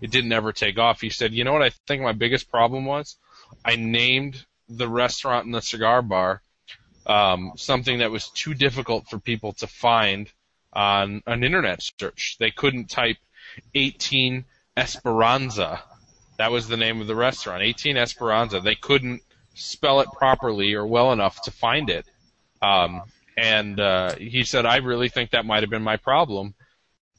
it 0.02 0.10
didn't 0.10 0.34
ever 0.34 0.52
take 0.52 0.80
off. 0.80 1.02
He 1.02 1.11
said, 1.11 1.31
"You 1.31 1.43
know 1.43 1.53
what? 1.53 1.61
I 1.61 1.69
think 1.85 2.02
my 2.02 2.14
biggest 2.14 2.49
problem 2.49 2.85
was 2.85 3.18
I 3.63 3.76
named 3.76 4.45
the 4.67 4.88
restaurant 4.88 5.45
and 5.45 5.53
the 5.53 5.61
cigar 5.61 6.01
bar 6.01 6.41
um, 7.05 7.53
something 7.55 7.99
that 7.99 8.11
was 8.11 8.30
too 8.30 8.53
difficult 8.53 9.07
for 9.07 9.19
people 9.19 9.53
to 9.53 9.67
find 9.67 10.31
on 10.73 11.22
an 11.27 11.43
internet 11.43 11.81
search. 11.81 12.38
They 12.39 12.51
couldn't 12.51 12.89
type 12.89 13.17
18 13.73 14.45
Esperanza. 14.76 15.81
That 16.38 16.51
was 16.51 16.67
the 16.67 16.77
name 16.77 16.99
of 17.01 17.07
the 17.07 17.15
restaurant, 17.15 17.63
18 17.63 17.97
Esperanza. 17.97 18.59
They 18.59 18.76
couldn't 18.76 19.22
spell 19.53 20.01
it 20.01 20.09
properly 20.11 20.73
or 20.73 20.85
well 20.85 21.13
enough 21.13 21.41
to 21.43 21.51
find 21.51 21.89
it. 21.89 22.05
Um, 22.61 23.03
and 23.38 23.80
uh, 23.80 24.15
he 24.15 24.43
said, 24.43 24.65
I 24.65 24.77
really 24.77 25.09
think 25.09 25.31
that 25.31 25.45
might 25.45 25.63
have 25.63 25.69
been 25.69 25.84
my 25.84 25.97
problem. 25.97 26.55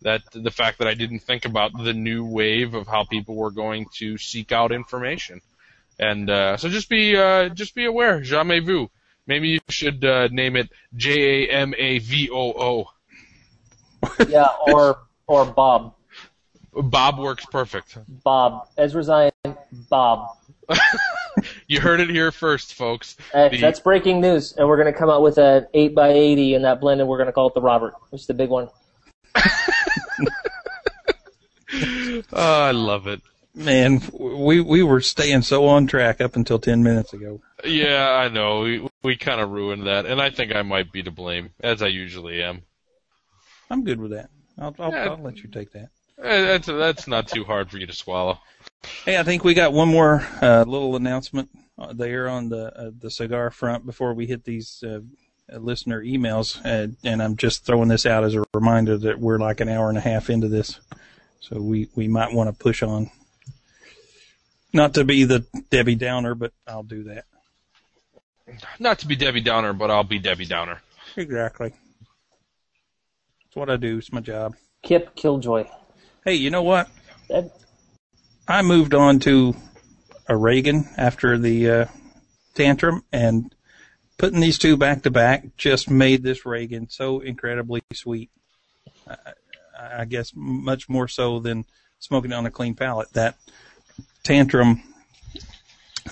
That 0.03 0.23
the 0.33 0.51
fact 0.51 0.79
that 0.79 0.89
I 0.89 0.95
didn't 0.95 1.21
think 1.21 1.47
about 1.47 1.73
the 1.73 1.95
new 1.95 2.27
wave 2.27 2.75
of 2.75 2.87
how 2.87 3.05
people 3.05 3.35
were 3.35 3.51
going 3.51 3.87
to 3.97 4.19
seek 4.19 4.53
out 4.53 4.71
information. 4.71 5.41
And 5.99 6.29
uh, 6.29 6.57
so 6.57 6.69
just 6.69 6.89
be 6.89 7.17
uh, 7.17 7.49
just 7.51 7.75
be 7.75 7.85
aware, 7.87 8.21
jamais 8.21 8.61
vu. 8.65 8.91
Maybe 9.27 9.49
you 9.49 9.61
should 9.69 10.05
uh, 10.05 10.29
name 10.31 10.57
it 10.57 10.71
J 10.95 11.47
A 11.47 11.51
M 11.53 11.75
A 11.77 11.99
V 11.99 12.29
O 12.31 12.53
O. 12.53 12.91
Yeah, 14.29 14.47
or 14.69 14.99
or 15.27 15.45
Bob, 15.47 15.95
Bob 16.73 17.19
works 17.19 17.45
perfect. 17.47 17.97
Bob 18.23 18.69
Ezra 18.79 19.03
Zion, 19.03 19.33
Bob. 19.91 20.37
You 21.69 21.81
heard 21.81 22.01
it 22.01 22.09
here 22.09 22.33
first, 22.33 22.73
folks. 22.75 23.15
Uh, 23.35 23.51
The- 23.51 23.61
that's 23.61 23.79
breaking 23.81 24.23
news, 24.23 24.55
and 24.57 24.67
we're 24.67 24.79
gonna 24.79 24.93
come 24.93 25.11
out 25.11 25.21
with 25.23 25.37
an 25.37 25.67
eight 25.75 25.95
by 25.95 26.09
eighty 26.09 26.55
in 26.55 26.63
that 26.63 26.81
blend, 26.81 27.01
and 27.01 27.09
we're 27.11 27.19
gonna 27.19 27.33
call 27.33 27.49
it 27.49 27.55
the 27.55 27.61
Robert. 27.61 27.93
It's 28.13 28.25
the 28.27 28.33
big 28.35 28.49
one. 28.49 28.69
Oh, 31.75 32.23
I 32.33 32.71
love 32.71 33.07
it. 33.07 33.21
Man, 33.57 34.03
we 34.13 34.61
we 34.61 34.83
were 34.83 35.01
staying 35.01 35.41
so 35.41 35.67
on 35.67 35.87
track 35.87 36.21
up 36.21 36.37
until 36.37 36.59
ten 36.59 36.83
minutes 36.83 37.15
ago. 37.15 37.41
Yeah, 37.65 38.11
I 38.11 38.29
know. 38.29 38.61
We 38.61 38.87
we 39.03 39.17
kind 39.17 39.41
of 39.41 39.51
ruined 39.51 39.87
that, 39.87 40.05
and 40.05 40.21
I 40.21 40.29
think 40.29 40.55
I 40.55 40.61
might 40.61 40.93
be 40.93 41.03
to 41.03 41.11
blame, 41.11 41.51
as 41.61 41.81
I 41.81 41.87
usually 41.87 42.43
am. 42.43 42.63
I'm 43.71 43.83
good 43.83 43.99
with 43.99 44.11
that. 44.11 44.29
I'll 44.59 44.75
I'll, 44.79 44.91
Yeah. 44.93 45.09
I'll 45.09 45.23
let 45.23 45.39
you 45.39 45.49
take 45.49 45.73
that. 45.73 45.89
Eh, 46.23 46.45
That's 46.45 46.67
that's 46.67 47.09
not 47.09 47.29
too 47.29 47.45
hard 47.45 47.71
for 47.71 47.79
you 47.79 47.87
to 47.87 47.95
swallow. 47.95 48.39
Hey, 49.07 49.17
I 49.17 49.23
think 49.23 49.43
we 49.43 49.55
got 49.55 49.73
one 49.73 49.89
more 49.89 50.27
uh, 50.43 50.65
little 50.67 50.95
announcement 50.95 51.49
uh, 51.79 51.95
there 51.95 52.29
on 52.29 52.51
the 52.51 52.79
uh, 52.79 52.91
the 52.99 53.11
cigar 53.11 53.51
front 53.51 53.87
before 53.87 54.13
we 54.13 54.27
hit 54.27 54.45
these 54.45 54.85
uh, 54.87 55.01
listener 55.59 56.03
emails, 56.03 56.61
uh, 56.63 56.93
and 57.05 57.23
I'm 57.23 57.37
just 57.39 57.65
throwing 57.65 57.89
this 57.89 58.05
out 58.05 58.23
as 58.23 58.35
a 58.35 58.45
reminder 58.53 58.99
that 58.99 59.19
we're 59.19 59.39
like 59.39 59.61
an 59.61 59.71
hour 59.71 59.89
and 59.89 59.97
a 59.97 60.03
half 60.03 60.29
into 60.29 60.49
this, 60.49 60.79
so 61.41 61.59
we 61.59 61.89
we 61.95 62.07
might 62.07 62.35
want 62.35 62.51
to 62.51 62.63
push 62.63 62.83
on. 62.83 63.11
Not 64.77 64.93
to 64.95 65.05
be 65.05 65.25
the 65.25 65.47
Debbie 65.71 65.95
Downer, 65.95 66.35
but 66.35 66.53
I'll 66.67 66.83
do 66.83 67.05
that. 67.05 67.25
Not 68.79 68.99
to 68.99 69.07
be 69.07 69.17
Debbie 69.17 69.41
Downer, 69.41 69.73
but 69.73 69.91
I'll 69.91 70.05
be 70.05 70.19
Debbie 70.19 70.45
Downer. 70.45 70.83
Exactly. 71.17 71.73
It's 73.47 73.57
what 73.57 73.71
I 73.71 73.77
do. 73.77 73.97
It's 73.97 74.13
my 74.13 74.21
job. 74.21 74.55
Kip 74.83 75.15
Killjoy. 75.15 75.65
Hey, 76.27 76.35
you 76.35 76.51
know 76.51 76.63
what? 76.63 76.91
That, 77.31 77.57
I 78.47 78.61
moved 78.61 78.93
on 78.93 79.19
to 79.21 79.57
a 80.29 80.37
Reagan 80.37 80.87
after 80.99 81.39
the 81.39 81.71
uh, 81.71 81.87
tantrum, 82.55 83.03
and 83.11 83.55
putting 84.19 84.41
these 84.41 84.59
two 84.59 84.77
back 84.77 85.05
to 85.05 85.11
back 85.11 85.57
just 85.57 85.89
made 85.89 86.23
this 86.23 86.45
Reagan 86.45 86.91
so 86.91 87.21
incredibly 87.21 87.81
sweet. 87.95 88.31
I, 89.09 89.17
I 90.01 90.05
guess 90.05 90.33
much 90.35 90.87
more 90.87 91.09
so 91.09 91.41
than 91.41 91.65
smoking 91.99 92.35
on 92.35 92.45
a 92.45 92.51
clean 92.51 92.75
palate. 92.75 93.11
That 93.15 93.37
tantrum, 94.27 94.83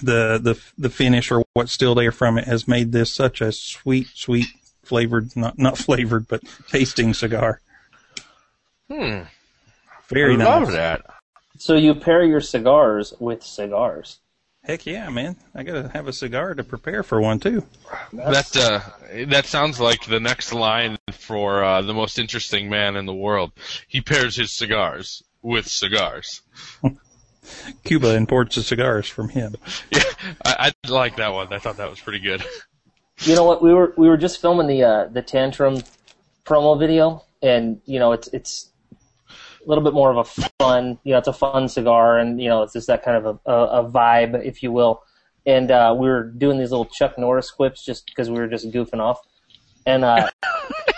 the 0.03 0.39
the 0.43 0.61
the 0.79 0.91
finish 0.91 1.31
or 1.31 1.45
what's 1.55 1.73
still 1.73 1.95
there 1.95 2.13
from 2.13 2.39
it 2.39 2.45
has 2.45 2.69
made 2.69 2.93
this 2.93 3.13
such 3.13 3.41
a 3.41 3.53
sweet, 3.53 4.09
sweet 4.15 4.47
flavored, 4.83 5.35
not 5.37 5.59
not 5.59 5.77
flavored, 5.79 6.29
but 6.29 6.43
tasting 6.69 7.13
cigar. 7.15 7.61
Hmm. 8.91 9.23
Very 10.09 10.35
I 10.35 10.37
nice. 10.37 10.47
love 10.47 10.73
that. 10.73 11.07
so 11.59 11.75
you 11.75 11.95
pair 11.95 12.23
your 12.23 12.41
cigars 12.41 13.15
with 13.19 13.43
cigars. 13.43 14.19
Heck 14.63 14.87
yeah, 14.87 15.11
man! 15.11 15.37
I 15.55 15.63
gotta 15.63 15.89
have 15.89 16.09
a 16.09 16.13
cigar 16.13 16.55
to 16.55 16.65
prepare 16.65 17.03
for 17.03 17.21
one 17.21 17.39
too. 17.39 17.65
That 18.13 18.57
uh, 18.57 18.81
that 19.27 19.47
sounds 19.47 19.79
like 19.79 20.07
the 20.07 20.21
next 20.21 20.53
line 20.55 20.97
for 21.13 21.63
uh, 21.63 21.83
the 21.83 21.93
most 21.93 22.19
interesting 22.19 22.71
man 22.71 22.97
in 22.97 23.05
the 23.05 23.15
world. 23.15 23.53
He 23.89 24.01
pairs 24.01 24.37
his 24.37 24.53
cigars 24.53 25.23
with 25.43 25.67
cigars. 25.67 26.41
Cuba 27.85 28.15
imports 28.15 28.57
the 28.57 28.63
cigars 28.63 29.09
from 29.09 29.29
him. 29.29 29.55
Yeah, 29.91 30.03
I, 30.45 30.73
I 30.85 30.89
like 30.89 31.17
that 31.17 31.33
one. 31.33 31.53
I 31.53 31.59
thought 31.59 31.77
that 31.77 31.91
was 31.91 32.01
pretty 32.01 32.21
good. 32.21 32.43
You 33.21 33.35
know 33.37 33.45
what? 33.45 33.63
We 33.63 33.73
were 33.73 33.95
we 33.97 34.09
were 34.09 34.17
just 34.17 34.41
filming 34.41 34.67
the 34.67 34.83
uh, 34.83 35.05
the 35.07 35.23
tantrum 35.23 35.83
promo 36.45 36.79
video, 36.79 37.25
and 37.43 37.81
you 37.87 37.99
know 37.99 38.13
it's 38.13 38.29
it's 38.29 38.71
a 39.65 39.69
little 39.69 39.85
bit 39.85 39.95
more 39.95 40.11
of 40.11 40.17
a 40.17 40.25
fun, 40.59 40.99
you 41.05 41.13
know, 41.13 41.19
it's 41.19 41.29
a 41.29 41.33
fun 41.33 41.69
cigar, 41.69 42.19
and 42.19 42.41
you 42.41 42.49
know 42.49 42.63
it's 42.63 42.73
just 42.73 42.87
that 42.89 43.03
kind 43.03 43.25
of 43.25 43.41
a, 43.47 43.51
a, 43.51 43.67
a 43.83 43.91
vibe, 43.91 44.45
if 44.45 44.63
you 44.63 44.73
will. 44.73 45.03
And 45.47 45.71
uh, 45.71 45.95
we 45.99 46.09
were 46.09 46.25
doing 46.25 46.59
these 46.59 46.71
little 46.71 46.87
Chuck 46.87 47.19
Norris 47.19 47.51
quips 47.51 47.85
just 47.85 48.07
because 48.07 48.31
we 48.31 48.39
were 48.39 48.49
just 48.49 48.71
goofing 48.71 49.01
off, 49.01 49.21
and 49.87 50.05
uh, 50.05 50.31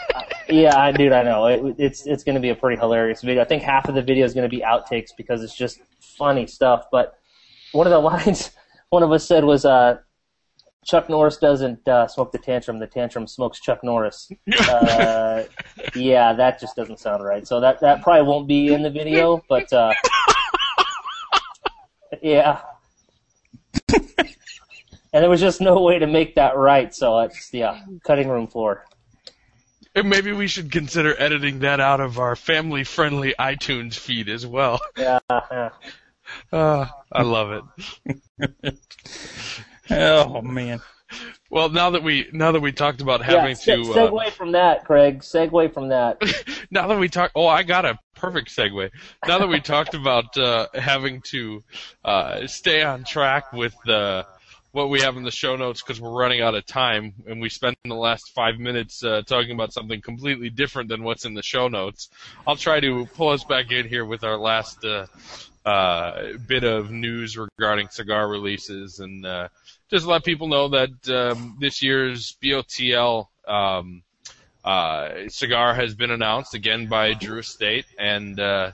yeah, 0.49 0.79
I 0.79 0.93
dude, 0.93 1.13
I 1.13 1.23
know 1.23 1.47
it, 1.47 1.77
it's 1.79 2.07
it's 2.07 2.25
going 2.25 2.35
to 2.35 2.41
be 2.41 2.51
a 2.51 2.55
pretty 2.55 2.79
hilarious 2.79 3.23
video. 3.23 3.43
I 3.43 3.47
think 3.47 3.63
half 3.63 3.89
of 3.89 3.95
the 3.95 4.03
video 4.03 4.25
is 4.25 4.35
going 4.35 4.49
to 4.49 4.55
be 4.55 4.63
outtakes 4.63 5.11
because 5.17 5.43
it's 5.43 5.57
just 5.57 5.81
funny 6.01 6.47
stuff. 6.47 6.87
But 6.91 7.19
one 7.73 7.87
of 7.87 7.91
the 7.91 7.99
lines 8.11 8.51
one 8.91 9.03
of 9.03 9.13
us 9.13 9.27
said 9.27 9.45
was, 9.45 9.65
uh, 9.65 9.99
"Chuck 10.85 11.09
Norris 11.09 11.39
doesn't 11.39 11.87
uh, 11.89 12.07
smoke 12.07 12.33
the 12.33 12.39
tantrum; 12.39 12.79
the 12.79 12.87
tantrum 12.87 13.27
smokes 13.27 13.61
Chuck 13.61 13.83
Norris." 13.83 14.31
Uh, 14.69 15.45
yeah, 15.95 16.33
that 16.33 16.59
just 16.59 16.77
doesn't 16.77 16.99
sound 16.99 17.23
right. 17.23 17.47
So 17.47 17.61
that 17.61 17.81
that 17.81 18.03
probably 18.03 18.27
won't 18.27 18.49
be 18.49 18.73
in 18.73 18.83
the 18.83 18.91
video, 18.91 19.43
but 19.49 19.71
uh, 19.73 19.93
yeah. 22.23 22.61
and 23.93 24.03
there 25.13 25.29
was 25.29 25.41
just 25.41 25.61
no 25.61 25.83
way 25.83 25.99
to 25.99 26.07
make 26.07 26.37
that 26.37 26.57
right, 26.57 26.95
so 26.95 27.19
it's 27.21 27.53
yeah, 27.53 27.81
cutting 28.05 28.29
room 28.29 28.47
floor. 28.47 28.85
And 29.97 30.11
maybe 30.11 30.33
we 30.33 30.47
should 30.47 30.71
consider 30.71 31.19
editing 31.19 31.61
that 31.61 31.81
out 31.81 32.01
of 32.01 32.19
our 32.19 32.37
family-friendly 32.37 33.35
iTunes 33.39 33.95
feed 33.95 34.29
as 34.29 34.47
well. 34.47 34.79
Yeah, 34.97 35.21
yeah. 35.31 35.71
Uh, 36.53 36.87
I 37.11 37.23
love 37.23 37.65
it. 38.39 38.75
Oh 39.89 40.43
man, 40.43 40.81
Well, 41.49 41.69
now 41.69 41.91
that 41.91 42.03
we 42.03 42.29
now 42.33 42.51
that 42.53 42.61
we 42.61 42.73
talked 42.73 43.01
about 43.01 43.21
yeah. 43.21 43.27
having 43.27 43.55
se- 43.55 43.77
to 43.77 43.93
uh, 43.93 44.11
segue 44.11 44.33
from 44.33 44.53
that, 44.53 44.85
Craig. 44.85 45.21
Segue 45.21 45.73
from 45.73 45.89
that. 45.91 46.21
now 46.71 46.89
that 46.89 46.99
we 46.99 47.09
talk, 47.09 47.31
oh, 47.37 47.47
I 47.47 47.63
got 47.63 47.85
a 47.85 47.97
perfect 48.17 48.49
segue. 48.49 48.91
Now 49.27 49.39
that 49.39 49.49
we 49.49 49.61
talked 49.61 49.95
about 49.95 50.37
uh, 50.37 50.67
having 50.75 51.21
to 51.27 51.63
uh, 52.05 52.47
stay 52.49 52.83
on 52.83 53.05
track 53.05 53.53
with 53.53 53.77
uh, 53.89 54.25
what 54.77 54.91
we 54.91 55.01
have 55.01 55.17
in 55.17 55.23
the 55.23 55.31
show 55.31 55.57
notes 55.57 55.81
because 55.81 55.99
we're 55.99 56.11
running 56.11 56.43
out 56.43 56.55
of 56.55 56.67
time, 56.67 57.15
and 57.27 57.41
we 57.41 57.49
spent 57.49 57.79
the 57.85 57.95
last 57.95 58.35
five 58.35 58.59
minutes 58.59 59.03
uh, 59.03 59.23
talking 59.27 59.53
about 59.53 59.73
something 59.73 60.03
completely 60.03 60.51
different 60.51 60.91
than 60.91 61.03
what's 61.03 61.25
in 61.25 61.33
the 61.33 61.43
show 61.43 61.67
notes. 61.67 62.11
I'll 62.47 62.57
try 62.57 62.81
to 62.81 63.07
pull 63.15 63.31
us 63.31 63.43
back 63.43 63.73
in 63.73 63.89
here 63.89 64.05
with 64.05 64.23
our 64.23 64.37
last 64.37 64.85
uh, 64.85 65.07
uh, 65.65 66.33
bit 66.47 66.63
of 66.63 66.91
news 66.91 67.39
regarding 67.39 67.89
cigar 67.89 68.29
releases 68.29 69.01
and. 69.01 69.25
Uh, 69.27 69.49
just 69.89 70.05
let 70.05 70.25
people 70.25 70.49
know 70.49 70.69
that 70.71 71.09
um, 71.09 71.57
this 71.61 71.81
year's 71.81 72.37
BOTL 72.43 73.29
um, 73.47 74.03
uh, 74.65 75.29
cigar 75.29 75.75
has 75.75 75.95
been 75.95 76.11
announced 76.11 76.55
again 76.55 76.89
by 76.89 77.15
Drew 77.15 77.39
Estate, 77.39 77.87
and 77.97 78.41
uh, 78.41 78.73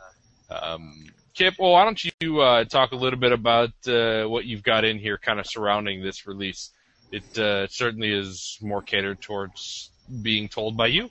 um, 0.49 1.05
Kip, 1.35 1.55
well, 1.59 1.73
why 1.73 1.85
don't 1.85 2.03
you 2.21 2.41
uh, 2.41 2.65
talk 2.65 2.93
a 2.93 2.97
little 2.97 3.19
bit 3.19 3.33
about 3.33 3.71
uh, 3.87 4.25
what 4.25 4.45
you've 4.45 4.63
got 4.63 4.85
in 4.85 4.99
here, 4.99 5.17
kind 5.17 5.41
of 5.41 5.47
surrounding 5.47 6.03
this 6.03 6.27
release? 6.27 6.71
It 7.11 7.39
uh, 7.39 7.67
certainly 7.69 8.13
is 8.13 8.59
more 8.61 8.83
catered 8.83 9.21
towards 9.21 9.91
being 10.21 10.49
told 10.49 10.77
by 10.77 10.89
you. 10.89 11.09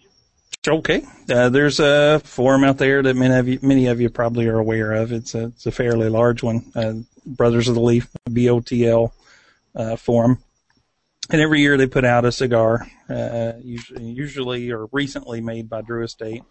Okay, 0.68 1.04
uh, 1.28 1.50
there's 1.50 1.80
a 1.80 2.22
forum 2.24 2.64
out 2.64 2.78
there 2.78 3.02
that 3.02 3.16
many 3.16 3.34
of 3.34 3.48
you, 3.48 3.60
many 3.64 3.88
of 3.88 4.00
you 4.00 4.12
probably 4.12 4.48
are 4.48 4.60
aware 4.60 4.94
of. 4.94 5.12
It's 5.12 5.34
a, 5.34 5.46
it's 5.46 5.66
a 5.66 5.72
fairly 5.72 6.08
large 6.08 6.44
one, 6.44 6.72
uh, 6.76 6.94
Brothers 7.26 7.68
of 7.68 7.74
the 7.74 7.82
Leaf 7.82 8.08
BOTL 8.30 9.12
uh, 9.76 9.96
forum, 9.96 10.38
and 11.32 11.42
every 11.42 11.62
year 11.62 11.78
they 11.78 11.88
put 11.88 12.06
out 12.06 12.26
a 12.26 12.32
cigar, 12.32 12.86
usually, 13.64 14.04
usually 14.04 14.72
or 14.72 14.88
recently 14.92 15.42
made 15.42 15.68
by 15.68 15.82
Drew 15.82 16.04
Estate. 16.04 16.44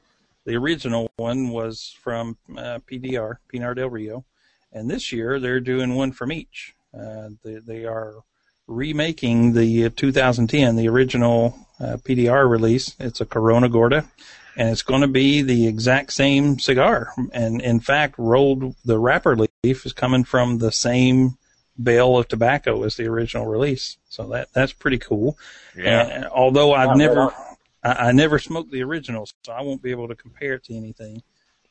The 0.45 0.57
original 0.57 1.11
one 1.17 1.51
was 1.51 1.95
from 2.03 2.39
uh, 2.57 2.81
PDR, 2.91 3.37
Pinar 3.49 3.75
del 3.75 3.91
Rio, 3.91 4.25
and 4.73 4.91
this 4.91 5.13
year 5.13 5.39
they're 5.39 5.61
doing 5.61 5.95
one 5.95 6.13
from 6.13 6.33
each. 6.33 6.75
Uh, 6.99 7.31
they, 7.45 7.57
they 7.57 7.85
are 7.85 8.23
remaking 8.67 9.53
the 9.53 9.91
2010, 9.91 10.77
the 10.77 10.89
original 10.89 11.59
uh, 11.79 11.97
PDR 11.99 12.49
release. 12.49 12.95
It's 12.99 13.21
a 13.21 13.27
Corona 13.27 13.69
Gorda, 13.69 14.09
and 14.57 14.71
it's 14.71 14.83
going 14.83 15.03
to 15.03 15.09
be 15.09 15.43
the 15.43 15.67
exact 15.67 16.13
same 16.13 16.59
cigar. 16.59 17.13
And 17.33 17.61
in 17.61 17.81
fact, 17.81 18.15
rolled 18.17 18.77
the 18.85 18.99
wrapper 18.99 19.37
leaf 19.37 19.85
is 19.85 19.93
coming 19.93 20.25
from 20.25 20.59
the 20.59 20.73
same 20.73 21.37
bale 21.83 22.19
of 22.19 22.29
tobacco 22.29 22.83
as 22.85 22.97
the 22.97 23.07
original 23.07 23.47
release. 23.47 23.97
So 24.09 24.29
that 24.29 24.53
that's 24.53 24.73
pretty 24.73 24.99
cool. 24.99 25.39
Yeah. 25.77 26.03
And 26.03 26.25
although 26.27 26.73
I've 26.73 26.97
never 26.97 27.33
I, 27.83 28.09
I 28.09 28.13
never 28.13 28.39
smoked 28.39 28.71
the 28.71 28.83
original, 28.83 29.27
so 29.45 29.53
I 29.53 29.63
won't 29.63 29.83
be 29.83 29.91
able 29.91 30.09
to 30.09 30.15
compare 30.15 30.55
it 30.55 30.65
to 30.65 30.75
anything. 30.75 31.23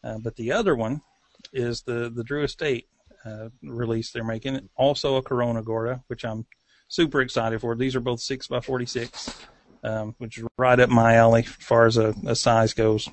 Uh, 0.03 0.17
but 0.17 0.35
the 0.35 0.51
other 0.51 0.75
one 0.75 1.01
is 1.53 1.81
the 1.81 2.09
the 2.09 2.23
Drew 2.23 2.43
Estate 2.43 2.87
uh, 3.25 3.49
release 3.63 4.11
they're 4.11 4.23
making, 4.23 4.69
also 4.75 5.15
a 5.15 5.21
Corona 5.21 5.61
Gorda, 5.61 6.03
which 6.07 6.23
I'm 6.23 6.45
super 6.87 7.21
excited 7.21 7.61
for. 7.61 7.75
These 7.75 7.95
are 7.95 8.01
both 8.01 8.21
six 8.21 8.47
by 8.47 8.61
forty 8.61 8.85
six, 8.85 9.37
um, 9.83 10.15
which 10.17 10.37
is 10.37 10.45
right 10.57 10.79
up 10.79 10.89
my 10.89 11.15
alley 11.15 11.41
as 11.41 11.47
far 11.47 11.85
as 11.85 11.97
a, 11.97 12.13
a 12.25 12.35
size 12.35 12.73
goes. 12.73 13.09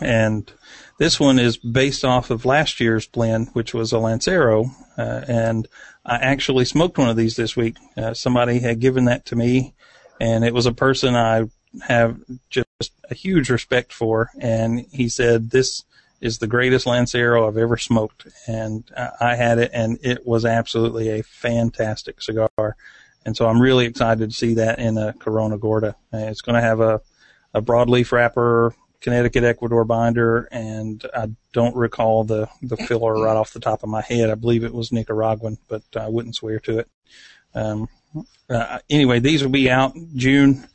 And 0.00 0.50
this 0.98 1.18
one 1.18 1.40
is 1.40 1.56
based 1.56 2.04
off 2.04 2.30
of 2.30 2.44
last 2.44 2.78
year's 2.78 3.08
blend, 3.08 3.48
which 3.54 3.74
was 3.74 3.92
a 3.92 3.98
Lancero, 3.98 4.66
uh, 4.96 5.22
and 5.26 5.66
I 6.04 6.16
actually 6.16 6.64
smoked 6.64 6.96
one 6.96 7.08
of 7.08 7.16
these 7.16 7.34
this 7.34 7.56
week. 7.56 7.76
Uh, 7.96 8.14
somebody 8.14 8.60
had 8.60 8.78
given 8.78 9.06
that 9.06 9.26
to 9.26 9.36
me, 9.36 9.74
and 10.20 10.44
it 10.44 10.54
was 10.54 10.66
a 10.66 10.72
person 10.72 11.16
I 11.16 11.48
have 11.82 12.18
just 12.48 12.92
a 13.10 13.14
huge 13.14 13.50
respect 13.50 13.92
for, 13.92 14.30
and 14.38 14.86
he 14.90 15.08
said 15.08 15.50
this 15.50 15.84
is 16.20 16.38
the 16.38 16.46
greatest 16.46 16.86
Lancero 16.86 17.46
I've 17.46 17.56
ever 17.56 17.76
smoked, 17.76 18.26
and 18.46 18.84
I 19.20 19.36
had 19.36 19.58
it, 19.58 19.70
and 19.72 19.98
it 20.02 20.26
was 20.26 20.44
absolutely 20.44 21.08
a 21.08 21.22
fantastic 21.22 22.20
cigar, 22.20 22.76
and 23.24 23.36
so 23.36 23.46
I'm 23.46 23.60
really 23.60 23.86
excited 23.86 24.30
to 24.30 24.36
see 24.36 24.54
that 24.54 24.78
in 24.78 24.98
a 24.98 25.12
Corona 25.14 25.58
Gorda. 25.58 25.96
It's 26.12 26.42
going 26.42 26.56
to 26.56 26.60
have 26.60 26.80
a 26.80 27.00
a 27.52 27.60
broadleaf 27.60 28.12
wrapper, 28.12 28.74
Connecticut 29.00 29.44
Ecuador 29.44 29.84
binder, 29.84 30.48
and 30.52 31.04
I 31.14 31.30
don't 31.52 31.74
recall 31.76 32.24
the 32.24 32.48
the 32.62 32.76
filler 32.76 33.14
right 33.14 33.36
off 33.36 33.52
the 33.52 33.60
top 33.60 33.82
of 33.82 33.88
my 33.88 34.02
head. 34.02 34.30
I 34.30 34.34
believe 34.34 34.64
it 34.64 34.74
was 34.74 34.92
Nicaraguan, 34.92 35.58
but 35.68 35.82
I 35.96 36.08
wouldn't 36.08 36.36
swear 36.36 36.60
to 36.60 36.80
it. 36.80 36.88
Um, 37.54 37.88
uh, 38.48 38.78
anyway, 38.88 39.20
these 39.20 39.42
will 39.42 39.50
be 39.50 39.70
out 39.70 39.94
June 40.14 40.66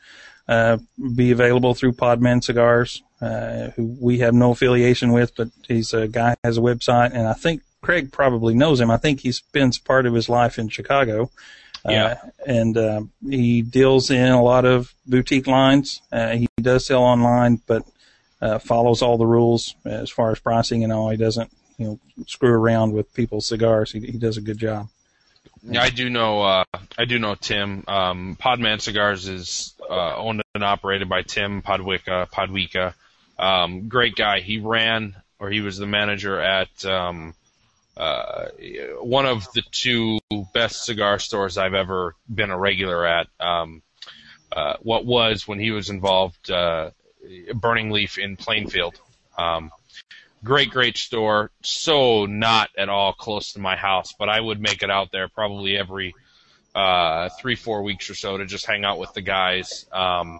be 0.47 1.31
available 1.31 1.73
through 1.73 1.93
Podman 1.93 2.43
Cigars, 2.43 3.03
uh, 3.21 3.69
who 3.71 3.97
we 3.99 4.19
have 4.19 4.33
no 4.33 4.51
affiliation 4.51 5.11
with, 5.11 5.35
but 5.35 5.49
he's 5.67 5.93
a 5.93 6.07
guy 6.07 6.35
has 6.43 6.57
a 6.57 6.61
website, 6.61 7.11
and 7.13 7.27
I 7.27 7.33
think 7.33 7.61
Craig 7.81 8.11
probably 8.11 8.55
knows 8.55 8.81
him. 8.81 8.89
I 8.89 8.97
think 8.97 9.21
he 9.21 9.31
spends 9.31 9.77
part 9.77 10.05
of 10.05 10.13
his 10.13 10.27
life 10.27 10.57
in 10.57 10.69
Chicago. 10.69 11.29
Yeah. 11.87 12.05
Uh, 12.05 12.29
and 12.47 12.77
uh, 12.77 13.01
he 13.29 13.61
deals 13.61 14.09
in 14.09 14.31
a 14.31 14.41
lot 14.41 14.65
of 14.65 14.91
boutique 15.05 15.45
lines. 15.45 16.01
Uh, 16.11 16.31
he 16.31 16.47
does 16.59 16.87
sell 16.87 17.03
online, 17.03 17.61
but 17.67 17.83
uh, 18.41 18.57
follows 18.57 19.03
all 19.03 19.19
the 19.19 19.25
rules 19.27 19.75
as 19.85 20.09
far 20.09 20.31
as 20.31 20.39
pricing 20.39 20.83
and 20.83 20.91
all. 20.91 21.11
He 21.11 21.17
doesn't, 21.17 21.51
you 21.77 21.85
know, 21.85 21.99
screw 22.25 22.53
around 22.53 22.93
with 22.93 23.13
people's 23.13 23.47
cigars. 23.47 23.91
He, 23.91 23.99
he 23.99 24.17
does 24.17 24.37
a 24.37 24.41
good 24.41 24.57
job. 24.57 24.87
Yeah, 25.67 25.81
I 25.81 25.89
do 25.89 26.09
know. 26.09 26.43
Uh, 26.43 26.63
I 26.97 27.05
do 27.05 27.17
know 27.17 27.35
Tim. 27.35 27.83
Um, 27.87 28.37
Podman 28.39 28.81
Cigars 28.81 29.27
is 29.27 29.73
uh, 29.89 30.15
owned 30.15 30.43
and 30.53 30.63
operated 30.63 31.09
by 31.09 31.23
Tim 31.23 31.61
Podwicka. 31.61 32.29
Podwika, 32.29 32.93
um, 33.39 33.87
great 33.87 34.15
guy. 34.15 34.41
He 34.41 34.59
ran, 34.59 35.15
or 35.39 35.49
he 35.49 35.61
was 35.61 35.77
the 35.77 35.87
manager 35.87 36.39
at 36.39 36.85
um, 36.85 37.33
uh, 37.97 38.45
one 39.01 39.25
of 39.25 39.51
the 39.53 39.63
two 39.71 40.19
best 40.53 40.85
cigar 40.85 41.17
stores 41.17 41.57
I've 41.57 41.73
ever 41.73 42.15
been 42.33 42.51
a 42.51 42.57
regular 42.57 43.05
at. 43.05 43.27
Um, 43.39 43.81
uh, 44.51 44.75
what 44.81 45.05
was 45.05 45.47
when 45.47 45.59
he 45.59 45.71
was 45.71 45.89
involved, 45.89 46.51
uh, 46.51 46.91
Burning 47.55 47.89
Leaf 47.89 48.17
in 48.17 48.37
Plainfield. 48.37 48.95
Um, 49.37 49.71
great, 50.45 50.69
great 50.69 50.95
store. 50.95 51.51
So 51.61 52.25
not 52.25 52.69
at 52.77 52.87
all 52.87 53.11
close 53.11 53.53
to 53.53 53.59
my 53.59 53.75
house, 53.75 54.13
but 54.17 54.29
I 54.29 54.39
would 54.39 54.61
make 54.61 54.83
it 54.83 54.89
out 54.89 55.11
there 55.11 55.27
probably 55.27 55.75
every 55.75 56.15
uh, 56.73 57.29
three, 57.39 57.55
four 57.55 57.83
weeks 57.83 58.09
or 58.09 58.15
so 58.15 58.37
to 58.37 58.45
just 58.45 58.65
hang 58.65 58.85
out 58.85 58.99
with 58.99 59.13
the 59.13 59.21
guys 59.21 59.85
um, 59.91 60.39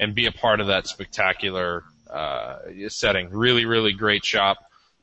and 0.00 0.14
be 0.14 0.26
a 0.26 0.32
part 0.32 0.60
of 0.60 0.68
that 0.68 0.88
spectacular 0.88 1.84
uh, 2.10 2.58
setting. 2.88 3.30
Really, 3.30 3.66
really 3.66 3.92
great 3.92 4.24
shop. 4.24 4.56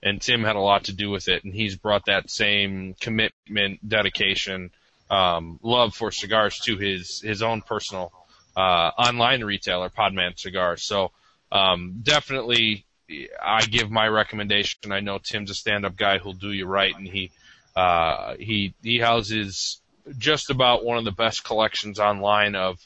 And 0.04 0.20
Tim 0.20 0.44
had 0.44 0.56
a 0.56 0.60
lot 0.60 0.86
to 0.86 0.94
do 0.94 1.12
with 1.12 1.28
it, 1.28 1.44
and 1.44 1.54
he's 1.54 1.76
brought 1.76 2.06
that 2.08 2.32
same 2.32 2.96
commitment, 3.00 3.88
dedication, 3.88 4.72
um, 5.12 5.60
love 5.62 5.94
for 5.94 6.12
cigars 6.12 6.58
to 6.62 6.76
his 6.78 7.22
his 7.22 7.44
own 7.44 7.62
personal 7.62 8.12
uh, 8.58 8.90
online 8.98 9.44
retailer, 9.44 9.90
Podman 9.90 10.40
Cigars. 10.40 10.82
So 10.82 11.12
um, 11.52 12.00
definitely 12.02 12.86
I 13.42 13.62
give 13.62 13.90
my 13.92 14.08
recommendation. 14.08 14.92
I 14.92 15.00
know 15.00 15.18
Tim's 15.18 15.50
a 15.50 15.56
stand-up 15.56 15.96
guy 15.96 16.18
who'll 16.18 16.34
do 16.34 16.52
you 16.52 16.66
right, 16.66 16.96
and 16.96 17.08
he 17.08 17.32
uh, 17.76 18.36
he 18.40 18.74
he 18.84 19.00
houses 19.00 19.82
just 20.18 20.50
about 20.50 20.84
one 20.84 20.98
of 20.98 21.06
the 21.06 21.12
best 21.12 21.44
collections 21.44 22.00
online 22.00 22.56
of 22.56 22.80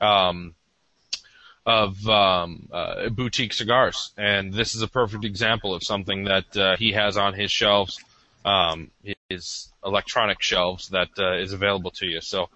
um, 0.00 0.54
of 1.64 2.08
um, 2.08 2.68
uh, 2.72 3.08
boutique 3.08 3.52
cigars, 3.52 4.12
and 4.16 4.52
this 4.52 4.74
is 4.74 4.82
a 4.82 4.88
perfect 4.88 5.24
example 5.24 5.74
of 5.74 5.82
something 5.82 6.24
that 6.24 6.56
uh, 6.56 6.76
he 6.76 6.92
has 6.92 7.16
on 7.16 7.34
his 7.34 7.50
shelves, 7.50 8.02
um, 8.44 8.90
his 9.28 9.68
electronic 9.84 10.42
shelves 10.42 10.88
that 10.88 11.10
uh, 11.18 11.34
is 11.34 11.52
available 11.52 11.90
to 11.92 12.06
you. 12.06 12.20
So. 12.20 12.48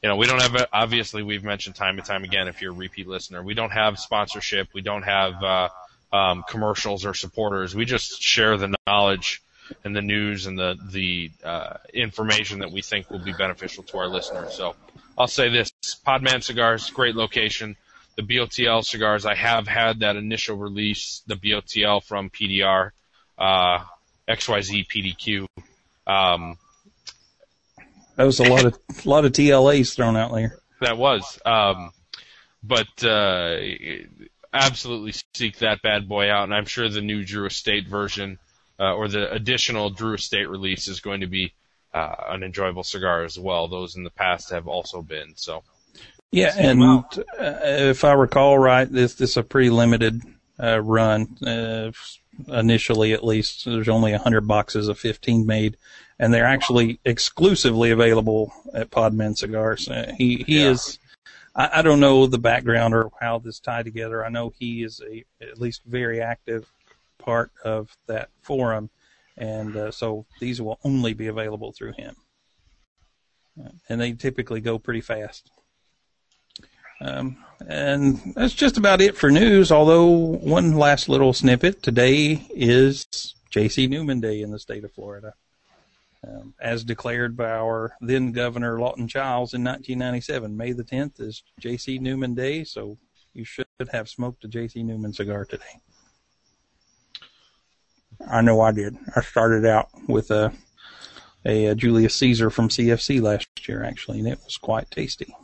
You 0.00 0.08
know, 0.08 0.14
we 0.14 0.26
don't 0.26 0.40
have, 0.40 0.68
obviously 0.72 1.24
we've 1.24 1.42
mentioned 1.42 1.74
time 1.74 1.98
and 1.98 2.06
time 2.06 2.22
again, 2.22 2.46
if 2.46 2.62
you're 2.62 2.70
a 2.70 2.74
repeat 2.76 3.08
listener, 3.08 3.42
we 3.42 3.54
don't 3.54 3.72
have 3.72 3.98
sponsorship, 3.98 4.68
we 4.72 4.80
don't 4.80 5.02
have, 5.02 5.42
uh, 5.42 5.68
um, 6.12 6.44
commercials 6.48 7.04
or 7.04 7.14
supporters. 7.14 7.74
We 7.74 7.84
just 7.84 8.22
share 8.22 8.56
the 8.56 8.74
knowledge 8.86 9.42
and 9.84 9.94
the 9.94 10.02
news 10.02 10.46
and 10.46 10.58
the 10.58 10.76
the 10.90 11.30
uh, 11.44 11.74
information 11.92 12.60
that 12.60 12.72
we 12.72 12.82
think 12.82 13.10
will 13.10 13.18
be 13.18 13.32
beneficial 13.32 13.82
to 13.84 13.98
our 13.98 14.08
listeners. 14.08 14.54
So 14.54 14.74
I'll 15.16 15.26
say 15.28 15.48
this: 15.50 15.72
Podman 16.06 16.42
Cigars, 16.42 16.88
great 16.90 17.14
location. 17.14 17.76
The 18.16 18.22
BOTL 18.22 18.84
cigars, 18.84 19.24
I 19.26 19.36
have 19.36 19.68
had 19.68 20.00
that 20.00 20.16
initial 20.16 20.56
release, 20.56 21.22
the 21.28 21.36
BOTL 21.36 22.02
from 22.02 22.30
PDR, 22.30 22.90
uh, 23.38 23.84
XYZ 24.28 24.88
PDQ. 24.88 25.46
Um, 26.04 26.58
That 28.16 28.24
was 28.24 28.40
a 28.40 28.44
lot 28.44 28.64
of 28.64 28.76
a 29.04 29.08
lot 29.08 29.24
of 29.24 29.30
TLAs 29.32 29.94
thrown 29.94 30.16
out 30.16 30.32
there. 30.34 30.58
that 30.80 30.98
was. 30.98 31.38
Um, 31.46 31.92
but 32.64 32.88
uh, 33.04 33.58
absolutely 34.58 35.14
seek 35.34 35.58
that 35.58 35.82
bad 35.82 36.08
boy 36.08 36.30
out, 36.30 36.44
and 36.44 36.54
I'm 36.54 36.66
sure 36.66 36.88
the 36.88 37.00
new 37.00 37.24
Drew 37.24 37.46
Estate 37.46 37.88
version 37.88 38.38
uh, 38.78 38.94
or 38.94 39.08
the 39.08 39.30
additional 39.32 39.90
Drew 39.90 40.14
Estate 40.14 40.48
release 40.48 40.88
is 40.88 41.00
going 41.00 41.20
to 41.22 41.26
be 41.26 41.52
uh, 41.94 42.14
an 42.28 42.42
enjoyable 42.42 42.84
cigar 42.84 43.24
as 43.24 43.38
well. 43.38 43.68
Those 43.68 43.96
in 43.96 44.04
the 44.04 44.10
past 44.10 44.50
have 44.50 44.68
also 44.68 45.02
been. 45.02 45.32
So 45.36 45.62
Yeah, 46.30 46.54
and 46.56 46.82
uh, 46.82 47.02
if 47.38 48.04
I 48.04 48.12
recall 48.12 48.58
right, 48.58 48.90
this 48.90 49.14
this 49.14 49.30
is 49.30 49.36
a 49.38 49.42
pretty 49.42 49.70
limited 49.70 50.22
uh, 50.62 50.80
run. 50.80 51.36
Uh, 51.44 51.90
initially, 52.48 53.12
at 53.12 53.24
least, 53.24 53.64
there's 53.64 53.88
only 53.88 54.12
hundred 54.12 54.42
boxes 54.46 54.88
of 54.88 54.98
15 54.98 55.46
made, 55.46 55.76
and 56.18 56.32
they're 56.32 56.44
actually 56.46 57.00
exclusively 57.04 57.90
available 57.90 58.52
at 58.74 58.90
Podman 58.90 59.36
Cigars. 59.36 59.88
Uh, 59.88 60.12
he 60.16 60.44
he 60.46 60.60
Yeah. 60.62 60.70
is. 60.70 60.98
I, 61.58 61.80
I 61.80 61.82
don't 61.82 62.00
know 62.00 62.26
the 62.26 62.38
background 62.38 62.94
or 62.94 63.10
how 63.20 63.40
this 63.40 63.60
tied 63.60 63.84
together. 63.84 64.24
I 64.24 64.30
know 64.30 64.52
he 64.56 64.84
is 64.84 65.02
a 65.06 65.24
at 65.42 65.60
least 65.60 65.82
very 65.84 66.22
active 66.22 66.72
part 67.18 67.50
of 67.64 67.94
that 68.06 68.30
forum, 68.40 68.88
and 69.36 69.76
uh, 69.76 69.90
so 69.90 70.24
these 70.40 70.62
will 70.62 70.78
only 70.84 71.12
be 71.12 71.26
available 71.26 71.72
through 71.72 71.92
him. 71.92 72.16
And 73.88 74.00
they 74.00 74.12
typically 74.12 74.60
go 74.60 74.78
pretty 74.78 75.00
fast. 75.00 75.50
Um, 77.00 77.44
and 77.68 78.34
that's 78.34 78.54
just 78.54 78.76
about 78.76 79.00
it 79.00 79.16
for 79.16 79.30
news. 79.30 79.72
Although 79.72 80.06
one 80.06 80.76
last 80.76 81.08
little 81.08 81.32
snippet 81.32 81.82
today 81.82 82.46
is 82.50 83.34
J.C. 83.50 83.88
Newman 83.88 84.20
Day 84.20 84.42
in 84.42 84.52
the 84.52 84.58
state 84.60 84.84
of 84.84 84.92
Florida, 84.92 85.34
um, 86.26 86.54
as 86.60 86.84
declared 86.84 87.36
by 87.36 87.50
our 87.50 87.96
then 88.00 88.32
Governor 88.32 88.80
Lawton 88.80 89.08
Chiles 89.08 89.54
in 89.54 89.64
1997. 89.64 90.56
May 90.56 90.72
the 90.72 90.84
10th 90.84 91.20
is 91.20 91.42
J.C. 91.60 91.98
Newman 91.98 92.34
Day, 92.34 92.64
so 92.64 92.98
you 93.32 93.44
should 93.44 93.66
have 93.92 94.08
smoked 94.08 94.44
a 94.44 94.48
J.C. 94.48 94.82
Newman 94.82 95.12
cigar 95.12 95.44
today. 95.44 95.80
I 98.28 98.40
know 98.40 98.60
I 98.60 98.72
did. 98.72 98.96
I 99.14 99.20
started 99.20 99.64
out 99.64 99.88
with 100.08 100.30
a, 100.30 100.52
a, 101.44 101.66
a 101.66 101.74
Julius 101.74 102.16
Caesar 102.16 102.50
from 102.50 102.68
CFC 102.68 103.22
last 103.22 103.46
year, 103.68 103.84
actually, 103.84 104.18
and 104.18 104.28
it 104.28 104.40
was 104.44 104.56
quite 104.56 104.90
tasty. 104.90 105.36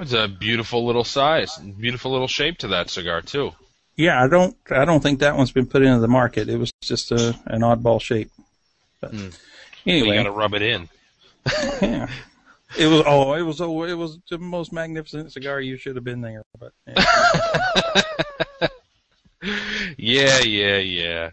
It's 0.00 0.12
a 0.12 0.28
beautiful 0.28 0.86
little 0.86 1.04
size, 1.04 1.58
beautiful 1.58 2.12
little 2.12 2.28
shape 2.28 2.58
to 2.58 2.68
that 2.68 2.88
cigar 2.88 3.20
too. 3.20 3.52
Yeah, 3.96 4.22
I 4.22 4.28
don't 4.28 4.56
I 4.70 4.84
don't 4.84 5.02
think 5.02 5.18
that 5.20 5.36
one's 5.36 5.50
been 5.50 5.66
put 5.66 5.82
into 5.82 5.98
the 5.98 6.08
market. 6.08 6.48
It 6.48 6.56
was 6.56 6.72
just 6.80 7.10
a 7.10 7.36
an 7.46 7.62
oddball 7.62 8.00
shape. 8.00 8.30
But 9.00 9.12
Hmm. 9.12 9.28
anyway, 9.86 10.08
You 10.08 10.14
got 10.14 10.22
to 10.24 10.30
rub 10.32 10.54
it 10.54 10.62
in. 10.62 10.88
yeah. 11.82 12.08
It 12.78 12.86
was 12.86 13.02
oh, 13.06 13.32
it 13.34 13.42
was 13.42 13.60
oh, 13.60 13.84
it 13.84 13.94
was 13.94 14.18
the 14.28 14.38
most 14.38 14.72
magnificent 14.72 15.32
cigar. 15.32 15.60
You 15.60 15.76
should 15.76 15.96
have 15.96 16.04
been 16.04 16.20
there, 16.20 16.42
but 16.58 16.72
yeah. 16.86 18.02
yeah, 19.96 20.38
yeah, 20.40 20.76
yeah. 20.78 21.30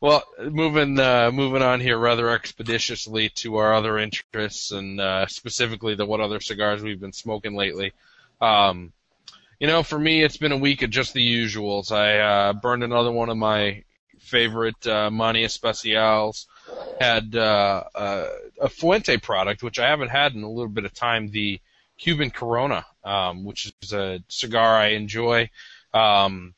Well, 0.00 0.22
moving 0.38 1.00
uh, 1.00 1.30
moving 1.32 1.62
on 1.62 1.80
here 1.80 1.96
rather 1.96 2.28
expeditiously 2.28 3.30
to 3.36 3.56
our 3.56 3.72
other 3.74 3.96
interests, 3.98 4.70
and 4.70 5.00
uh, 5.00 5.26
specifically 5.26 5.94
the 5.94 6.04
what 6.04 6.20
other 6.20 6.40
cigars 6.40 6.82
we've 6.82 7.00
been 7.00 7.14
smoking 7.14 7.54
lately. 7.54 7.92
Um, 8.40 8.92
you 9.58 9.66
know, 9.66 9.82
for 9.82 9.98
me, 9.98 10.22
it's 10.22 10.36
been 10.36 10.52
a 10.52 10.56
week 10.58 10.82
of 10.82 10.90
just 10.90 11.14
the 11.14 11.26
usuals. 11.44 11.90
I 11.90 12.18
uh, 12.18 12.52
burned 12.52 12.84
another 12.84 13.10
one 13.10 13.30
of 13.30 13.38
my 13.38 13.82
favorite 14.20 14.86
uh, 14.86 15.10
Monte 15.10 15.44
Especials. 15.44 16.46
Had 17.00 17.36
uh, 17.36 17.84
uh, 17.94 18.28
a 18.60 18.68
Fuente 18.68 19.16
product, 19.18 19.62
which 19.62 19.78
I 19.78 19.88
haven't 19.88 20.08
had 20.08 20.34
in 20.34 20.42
a 20.42 20.50
little 20.50 20.68
bit 20.68 20.84
of 20.84 20.92
time, 20.92 21.30
the 21.30 21.60
Cuban 21.96 22.30
Corona, 22.30 22.84
um, 23.04 23.44
which 23.44 23.72
is 23.82 23.92
a 23.92 24.20
cigar 24.28 24.76
I 24.76 24.88
enjoy. 24.88 25.50
Um, 25.94 26.54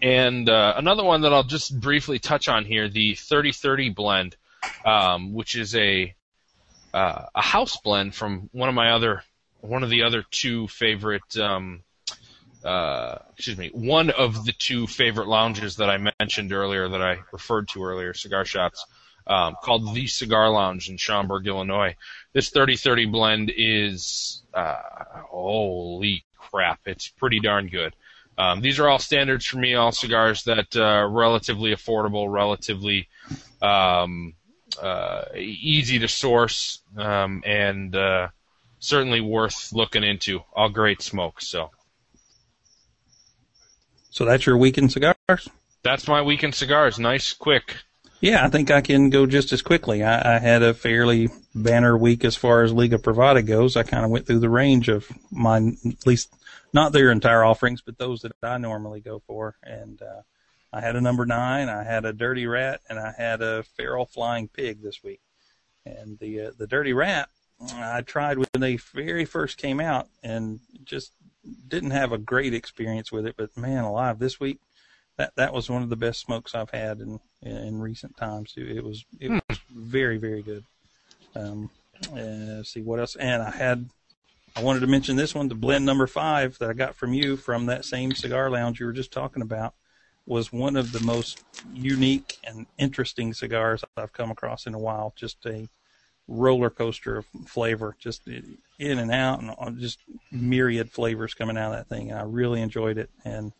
and 0.00 0.48
uh, 0.48 0.74
another 0.76 1.04
one 1.04 1.22
that 1.22 1.32
I'll 1.32 1.44
just 1.44 1.78
briefly 1.78 2.18
touch 2.18 2.48
on 2.48 2.64
here, 2.64 2.88
the 2.88 3.14
3030 3.14 3.90
blend, 3.90 4.36
um, 4.84 5.32
which 5.32 5.56
is 5.56 5.76
a 5.76 6.14
uh, 6.92 7.26
a 7.34 7.42
house 7.42 7.78
blend 7.78 8.14
from 8.14 8.50
one 8.52 8.68
of 8.68 8.74
my 8.74 8.90
other 8.90 9.22
one 9.60 9.82
of 9.82 9.90
the 9.90 10.02
other 10.02 10.24
two 10.30 10.68
favorite 10.68 11.36
um, 11.38 11.82
uh, 12.64 13.16
excuse 13.32 13.56
me 13.56 13.70
one 13.72 14.10
of 14.10 14.44
the 14.44 14.52
two 14.52 14.86
favorite 14.86 15.28
lounges 15.28 15.76
that 15.76 15.88
I 15.88 16.12
mentioned 16.20 16.52
earlier 16.52 16.88
that 16.88 17.02
I 17.02 17.20
referred 17.32 17.68
to 17.68 17.84
earlier 17.84 18.12
cigar 18.12 18.44
shops 18.44 18.84
um, 19.26 19.56
called 19.62 19.94
the 19.94 20.06
Cigar 20.06 20.50
Lounge 20.50 20.88
in 20.88 20.96
Schaumburg, 20.96 21.46
Illinois. 21.46 21.96
This 22.32 22.50
3030 22.50 23.06
blend 23.06 23.52
is 23.56 24.42
uh, 24.54 24.76
holy 25.28 26.24
crap! 26.36 26.80
It's 26.86 27.08
pretty 27.08 27.40
darn 27.40 27.68
good. 27.68 27.94
Um, 28.38 28.60
these 28.60 28.78
are 28.80 28.88
all 28.88 28.98
standards 28.98 29.44
for 29.44 29.58
me, 29.58 29.74
all 29.74 29.92
cigars 29.92 30.44
that 30.44 30.74
uh, 30.74 30.82
are 30.82 31.08
relatively 31.08 31.72
affordable, 31.72 32.32
relatively 32.32 33.08
um, 33.60 34.34
uh, 34.80 35.24
easy 35.36 35.98
to 35.98 36.08
source, 36.08 36.80
um, 36.96 37.42
and 37.44 37.94
uh, 37.94 38.28
certainly 38.78 39.20
worth 39.20 39.72
looking 39.72 40.02
into. 40.02 40.40
All 40.54 40.70
great 40.70 41.02
smokes. 41.02 41.48
So 41.48 41.70
so 44.10 44.24
that's 44.24 44.46
your 44.46 44.56
weekend 44.56 44.92
cigars. 44.92 45.48
that's 45.82 46.08
my 46.08 46.22
weekend 46.22 46.54
cigars. 46.54 46.98
Nice, 46.98 47.32
quick. 47.32 47.76
Yeah, 48.22 48.44
I 48.44 48.48
think 48.48 48.70
I 48.70 48.82
can 48.82 49.10
go 49.10 49.26
just 49.26 49.52
as 49.52 49.62
quickly. 49.62 50.04
I, 50.04 50.36
I 50.36 50.38
had 50.38 50.62
a 50.62 50.74
fairly 50.74 51.28
banner 51.56 51.98
week 51.98 52.24
as 52.24 52.36
far 52.36 52.62
as 52.62 52.72
Liga 52.72 52.96
Privada 52.96 53.44
goes. 53.44 53.76
I 53.76 53.82
kind 53.82 54.04
of 54.04 54.12
went 54.12 54.28
through 54.28 54.38
the 54.38 54.48
range 54.48 54.88
of 54.88 55.10
my, 55.32 55.56
at 55.58 56.06
least 56.06 56.32
not 56.72 56.92
their 56.92 57.10
entire 57.10 57.42
offerings, 57.42 57.82
but 57.82 57.98
those 57.98 58.22
that 58.22 58.30
I 58.40 58.58
normally 58.58 59.00
go 59.00 59.20
for. 59.26 59.56
And 59.64 60.00
uh, 60.00 60.22
I 60.72 60.80
had 60.80 60.94
a 60.94 61.00
number 61.00 61.26
nine, 61.26 61.68
I 61.68 61.82
had 61.82 62.04
a 62.04 62.12
dirty 62.12 62.46
rat, 62.46 62.80
and 62.88 62.96
I 62.96 63.12
had 63.18 63.42
a 63.42 63.64
feral 63.64 64.06
flying 64.06 64.46
pig 64.46 64.82
this 64.82 65.02
week. 65.02 65.20
And 65.84 66.16
the 66.20 66.42
uh, 66.42 66.50
the 66.56 66.68
dirty 66.68 66.92
rat, 66.92 67.28
I 67.74 68.02
tried 68.02 68.38
when 68.38 68.46
they 68.60 68.76
very 68.76 69.24
first 69.24 69.58
came 69.58 69.80
out, 69.80 70.06
and 70.22 70.60
just 70.84 71.10
didn't 71.66 71.90
have 71.90 72.12
a 72.12 72.18
great 72.18 72.54
experience 72.54 73.10
with 73.10 73.26
it. 73.26 73.34
But 73.36 73.56
man, 73.56 73.82
alive, 73.82 74.20
this 74.20 74.38
week 74.38 74.60
that 75.18 75.32
that 75.36 75.52
was 75.52 75.68
one 75.70 75.82
of 75.82 75.90
the 75.90 75.96
best 75.96 76.20
smokes 76.20 76.54
I've 76.54 76.70
had 76.70 77.00
in 77.00 77.20
in 77.42 77.80
recent 77.80 78.16
times. 78.16 78.54
It, 78.56 78.78
it 78.78 78.84
was 78.84 79.04
it 79.20 79.30
was 79.30 79.58
very 79.70 80.18
very 80.18 80.42
good. 80.42 80.64
Um, 81.34 81.70
uh, 82.12 82.62
see 82.62 82.82
what 82.82 82.98
else, 82.98 83.16
and 83.16 83.42
I 83.42 83.50
had 83.50 83.88
I 84.54 84.62
wanted 84.62 84.80
to 84.80 84.86
mention 84.86 85.16
this 85.16 85.34
one, 85.34 85.48
the 85.48 85.54
blend 85.54 85.86
number 85.86 86.06
five 86.06 86.58
that 86.58 86.68
I 86.68 86.74
got 86.74 86.94
from 86.94 87.14
you 87.14 87.36
from 87.36 87.66
that 87.66 87.84
same 87.84 88.12
cigar 88.14 88.50
lounge 88.50 88.80
you 88.80 88.86
were 88.86 88.92
just 88.92 89.12
talking 89.12 89.42
about 89.42 89.74
was 90.26 90.52
one 90.52 90.76
of 90.76 90.92
the 90.92 91.00
most 91.00 91.42
unique 91.72 92.38
and 92.44 92.66
interesting 92.78 93.32
cigars 93.32 93.82
I've 93.96 94.12
come 94.12 94.30
across 94.30 94.66
in 94.66 94.74
a 94.74 94.78
while. 94.78 95.14
Just 95.16 95.44
a 95.46 95.68
roller 96.28 96.70
coaster 96.70 97.16
of 97.16 97.26
flavor, 97.46 97.96
just 97.98 98.28
in 98.28 98.98
and 98.98 99.10
out, 99.10 99.42
and 99.42 99.78
just 99.78 99.98
myriad 100.30 100.90
flavors 100.90 101.34
coming 101.34 101.56
out 101.56 101.72
of 101.72 101.78
that 101.78 101.88
thing. 101.88 102.10
And 102.10 102.18
I 102.18 102.22
really 102.24 102.60
enjoyed 102.60 102.98
it. 102.98 103.10
And 103.24 103.52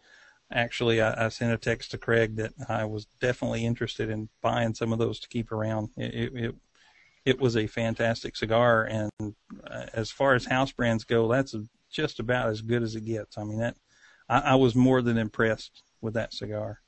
actually, 0.52 1.00
I, 1.00 1.26
I 1.26 1.28
sent 1.28 1.52
a 1.52 1.58
text 1.58 1.90
to 1.90 1.98
Craig 1.98 2.36
that 2.36 2.52
I 2.68 2.84
was 2.84 3.06
definitely 3.20 3.64
interested 3.66 4.10
in 4.10 4.28
buying 4.40 4.74
some 4.74 4.92
of 4.92 4.98
those 4.98 5.20
to 5.20 5.28
keep 5.28 5.52
around. 5.52 5.90
It 5.96 6.32
it, 6.34 6.54
it, 7.24 7.40
was 7.40 7.56
a 7.56 7.66
fantastic 7.66 8.36
cigar, 8.36 8.84
and 8.84 9.10
uh, 9.20 9.86
as 9.92 10.10
far 10.10 10.34
as 10.34 10.46
house 10.46 10.72
brands 10.72 11.04
go, 11.04 11.28
that's 11.28 11.54
just 11.90 12.20
about 12.20 12.48
as 12.48 12.60
good 12.60 12.82
as 12.82 12.94
it 12.94 13.04
gets. 13.04 13.38
I 13.38 13.44
mean, 13.44 13.58
that 13.58 13.76
I, 14.28 14.38
I 14.38 14.54
was 14.56 14.74
more 14.74 15.02
than 15.02 15.18
impressed 15.18 15.82
with 16.00 16.14
that 16.14 16.32
cigar. 16.32 16.80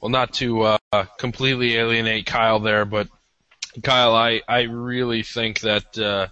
Well, 0.00 0.10
not 0.10 0.34
to 0.34 0.62
uh, 0.62 1.04
completely 1.18 1.76
alienate 1.76 2.26
Kyle 2.26 2.60
there, 2.60 2.84
but 2.84 3.08
Kyle, 3.82 4.14
I, 4.14 4.42
I 4.48 4.62
really 4.62 5.22
think 5.22 5.60
that 5.60 5.98
uh, 5.98 6.28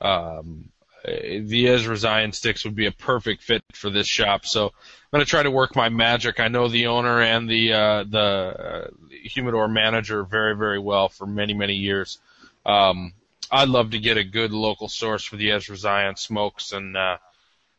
um, 0.00 0.70
the 1.04 1.68
Ezra 1.68 1.96
Zion 1.96 2.32
sticks 2.32 2.64
would 2.64 2.74
be 2.76 2.86
a 2.86 2.92
perfect 2.92 3.42
fit 3.42 3.62
for 3.72 3.90
this 3.90 4.06
shop. 4.06 4.46
So 4.46 4.66
I'm 4.66 4.72
going 5.12 5.24
to 5.24 5.28
try 5.28 5.42
to 5.42 5.50
work 5.50 5.74
my 5.74 5.88
magic. 5.88 6.40
I 6.40 6.48
know 6.48 6.68
the 6.68 6.86
owner 6.86 7.20
and 7.20 7.48
the 7.48 7.72
uh, 7.72 8.04
the 8.04 8.18
uh, 8.18 8.86
humidor 9.24 9.68
manager 9.68 10.24
very 10.24 10.56
very 10.56 10.78
well 10.78 11.08
for 11.08 11.26
many 11.26 11.54
many 11.54 11.74
years. 11.74 12.18
Um, 12.64 13.12
I'd 13.50 13.68
love 13.68 13.90
to 13.90 13.98
get 13.98 14.16
a 14.16 14.24
good 14.24 14.52
local 14.52 14.88
source 14.88 15.24
for 15.24 15.36
the 15.36 15.50
Ezra 15.50 15.76
Zion 15.76 16.16
smokes, 16.16 16.72
and 16.72 16.96
uh, 16.96 17.18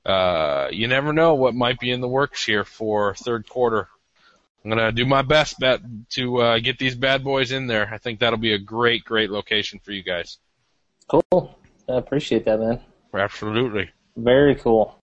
uh, 0.06 0.68
you 0.72 0.88
never 0.88 1.14
know 1.14 1.36
what 1.36 1.56
might 1.56 1.80
be 1.80 1.92
in 1.92 2.02
the 2.02 2.08
works 2.08 2.46
here 2.46 2.64
for 2.64 3.16
third 3.16 3.48
quarter. 3.50 3.88
I'm 4.64 4.70
gonna 4.70 4.92
do 4.92 5.06
my 5.06 5.24
best 5.24 5.60
bet 5.60 5.82
to 6.12 6.42
uh, 6.42 6.60
get 6.60 6.78
these 6.78 6.96
bad 6.96 7.24
boys 7.24 7.52
in 7.52 7.68
there. 7.68 7.90
I 7.92 7.98
think 7.98 8.20
that'll 8.20 8.38
be 8.38 8.54
a 8.54 8.60
great, 8.60 9.04
great 9.04 9.30
location 9.30 9.80
for 9.80 9.92
you 9.92 10.04
guys. 10.04 10.38
Cool. 11.08 11.58
I 11.90 11.96
appreciate 11.96 12.46
that, 12.46 12.60
man. 12.60 12.80
Absolutely. 13.14 13.90
Very 14.16 14.56
cool. 14.56 14.96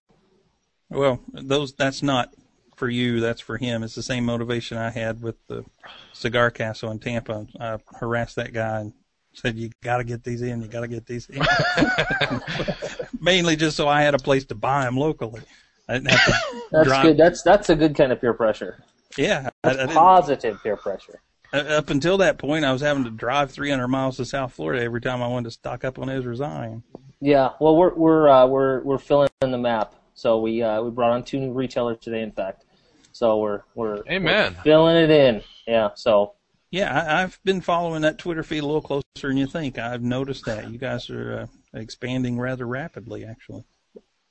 Well, 0.89 1.21
those 1.33 1.73
that's 1.75 2.03
not 2.03 2.35
for 2.77 2.89
you. 2.89 3.21
That's 3.21 3.41
for 3.41 3.57
him. 3.57 3.83
It's 3.83 3.95
the 3.95 4.03
same 4.03 4.25
motivation 4.25 4.77
I 4.79 4.91
had 4.91 5.23
with 5.23 5.37
the 5.47 5.65
Cigar 6.13 6.51
Castle 6.51 6.91
in 6.91 6.99
Tampa. 6.99 7.47
I 7.61 7.79
harassed 7.99 8.37
that 8.37 8.53
guy 8.53 8.81
and 8.81 8.93
said, 9.35 9.57
"You 9.57 9.71
got 9.83 9.99
to 9.99 10.05
get 10.05 10.25
these 10.25 10.43
in. 10.43 10.63
You 10.63 10.69
got 10.69 10.81
to 10.81 10.89
get 10.89 11.07
these 11.07 11.29
in." 11.29 11.43
Mainly 13.21 13.57
just 13.57 13.77
so 13.77 13.87
I 13.89 14.03
had 14.03 14.15
a 14.15 14.19
place 14.19 14.45
to 14.47 14.55
buy 14.55 14.85
them 14.85 14.97
locally. 14.97 15.43
I 15.89 15.95
didn't 15.95 16.11
have 16.11 16.25
to 16.27 16.61
That's 16.73 16.89
drive. 16.89 17.03
good. 17.05 17.17
That's 17.19 17.43
that's 17.43 17.69
a 17.71 17.77
good 17.77 17.95
kind 17.97 18.13
of 18.13 18.21
peer 18.21 18.33
pressure. 18.35 18.83
Yeah, 19.17 19.51
I, 19.65 19.71
I 19.83 19.87
Positive 19.87 20.59
peer 20.63 20.77
pressure. 20.77 21.21
uh, 21.53 21.57
up 21.59 21.91
until 21.91 22.19
that 22.19 22.39
point, 22.39 22.65
I 22.65 22.73
was 22.73 22.81
having 22.81 23.05
to 23.05 23.11
drive 23.11 23.51
300 23.51 23.89
miles 23.89 24.17
to 24.19 24.25
South 24.25 24.53
Florida 24.53 24.83
every 24.85 25.01
time 25.01 25.21
I 25.23 25.27
wanted 25.27 25.47
to 25.47 25.51
stock 25.53 25.85
up 25.85 25.99
on 25.99 26.09
Ezra 26.09 26.35
Zion. 26.37 26.83
Yeah. 27.21 27.51
Well, 27.61 27.77
we're 27.77 27.95
we're 27.95 28.29
uh, 28.29 28.47
we're 28.47 28.81
we're 28.83 28.99
filling 28.99 29.29
in 29.43 29.51
the 29.51 29.59
map. 29.59 29.95
So 30.15 30.41
we 30.41 30.63
uh, 30.63 30.83
we 30.83 30.91
brought 30.91 31.13
on 31.13 31.23
two 31.23 31.39
new 31.39 31.53
retailers 31.53 31.99
today. 32.01 32.23
In 32.23 32.33
fact, 32.33 32.65
so 33.13 33.39
we're 33.39 33.63
we're, 33.75 34.03
Amen. 34.09 34.55
we're 34.57 34.63
filling 34.63 34.97
it 34.97 35.11
in. 35.11 35.43
Yeah. 35.67 35.91
So 35.95 36.35
Yeah, 36.71 36.93
I, 36.93 37.23
I've 37.23 37.39
been 37.45 37.61
following 37.61 38.03
that 38.03 38.19
Twitter 38.19 38.43
feed 38.43 38.63
a 38.63 38.67
little 38.67 38.81
closer 38.81 39.05
than 39.23 39.37
you 39.37 39.47
think. 39.47 39.79
I've 39.79 40.03
noticed 40.03 40.45
that 40.47 40.71
you 40.71 40.79
guys 40.79 41.11
are 41.11 41.41
uh, 41.75 41.79
expanding 41.79 42.39
rather 42.39 42.67
rapidly, 42.67 43.25
actually. 43.25 43.65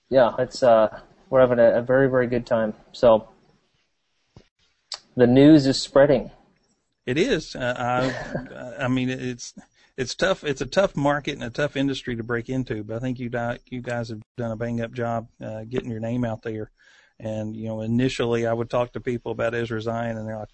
yeah, 0.10 0.34
it's 0.40 0.64
uh, 0.64 0.99
we're 1.30 1.41
having 1.41 1.60
a, 1.60 1.78
a 1.78 1.82
very 1.82 2.10
very 2.10 2.28
good 2.28 2.45
time. 2.45 2.74
So 2.91 3.30
the 5.16 5.28
news 5.28 5.68
is 5.68 5.82
spreading. 5.82 6.32
It 7.06 7.18
is. 7.18 7.56
Uh, 7.56 7.74
I, 8.80 8.86
I 8.86 8.88
mean, 8.88 9.10
it's 9.10 9.53
it's 9.99 10.15
tough. 10.15 10.45
It's 10.45 10.61
a 10.61 10.65
tough 10.65 10.95
market 10.95 11.34
and 11.34 11.43
a 11.43 11.49
tough 11.49 11.76
industry 11.76 12.15
to 12.15 12.23
break 12.23 12.47
into. 12.47 12.84
But 12.85 12.95
I 12.95 12.99
think 12.99 13.19
you 13.19 13.30
you 13.65 13.81
guys 13.81 14.09
have 14.09 14.21
done 14.38 14.51
a 14.51 14.55
bang 14.55 14.81
up 14.81 14.93
job 14.93 15.27
uh, 15.43 15.65
getting 15.65 15.91
your 15.91 15.99
name 15.99 16.23
out 16.23 16.41
there. 16.41 16.71
And 17.19 17.53
you 17.53 17.67
know, 17.67 17.81
initially 17.81 18.47
I 18.47 18.53
would 18.53 18.69
talk 18.69 18.93
to 18.93 19.01
people 19.01 19.34
about 19.34 19.53
Ezra 19.53 19.81
Zion, 19.81 20.17
and 20.17 20.26
they're 20.26 20.38
like, 20.38 20.49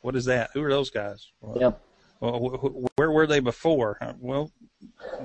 "What 0.00 0.16
is 0.16 0.24
that? 0.24 0.50
Who 0.52 0.64
are 0.64 0.70
those 0.70 0.90
guys?" 0.90 1.30
Well, 1.40 1.60
yep. 1.60 1.80
Well, 2.18 2.90
where 2.96 3.10
were 3.10 3.28
they 3.28 3.38
before? 3.38 3.98
Well, 4.18 4.50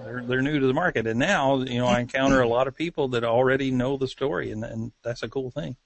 they're 0.06 0.24
they're 0.24 0.42
new 0.44 0.60
to 0.60 0.68
the 0.68 0.74
market, 0.74 1.08
and 1.08 1.20
now 1.20 1.58
you 1.58 1.80
know 1.80 1.88
I 1.88 2.00
encounter 2.00 2.42
a 2.42 2.48
lot 2.48 2.68
of 2.68 2.76
people 2.76 3.08
that 3.10 3.24
already 3.24 3.72
know 3.72 3.98
the 3.98 4.08
story, 4.08 4.52
and 4.52 4.64
and 4.64 4.92
that's 5.04 5.24
a 5.24 5.30
cool 5.30 5.50
thing. 5.50 5.78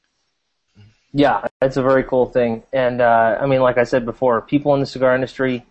Yeah, 1.14 1.48
it's 1.62 1.78
a 1.78 1.82
very 1.82 2.04
cool 2.04 2.26
thing, 2.26 2.64
and 2.74 3.00
uh, 3.00 3.38
I 3.40 3.46
mean, 3.46 3.62
like 3.62 3.78
I 3.78 3.86
said 3.86 4.06
before, 4.06 4.42
people 4.42 4.74
in 4.74 4.82
the 4.82 4.86
cigar 4.86 5.16
industry 5.16 5.66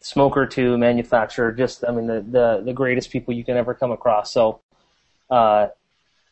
smoker 0.00 0.46
to 0.46 0.78
manufacturer, 0.78 1.52
just 1.52 1.84
I 1.86 1.92
mean 1.92 2.06
the, 2.06 2.20
the 2.20 2.62
the 2.64 2.72
greatest 2.72 3.10
people 3.10 3.34
you 3.34 3.44
can 3.44 3.56
ever 3.56 3.74
come 3.74 3.90
across. 3.90 4.32
So 4.32 4.60
uh, 5.30 5.68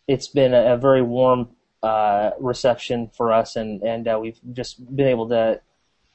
it's 0.06 0.28
been 0.28 0.54
a, 0.54 0.74
a 0.74 0.76
very 0.76 1.02
warm 1.02 1.48
uh, 1.82 2.30
reception 2.40 3.10
for 3.16 3.32
us, 3.32 3.56
and 3.56 3.82
and 3.82 4.08
uh, 4.08 4.18
we've 4.20 4.38
just 4.52 4.94
been 4.94 5.08
able 5.08 5.28
to 5.28 5.60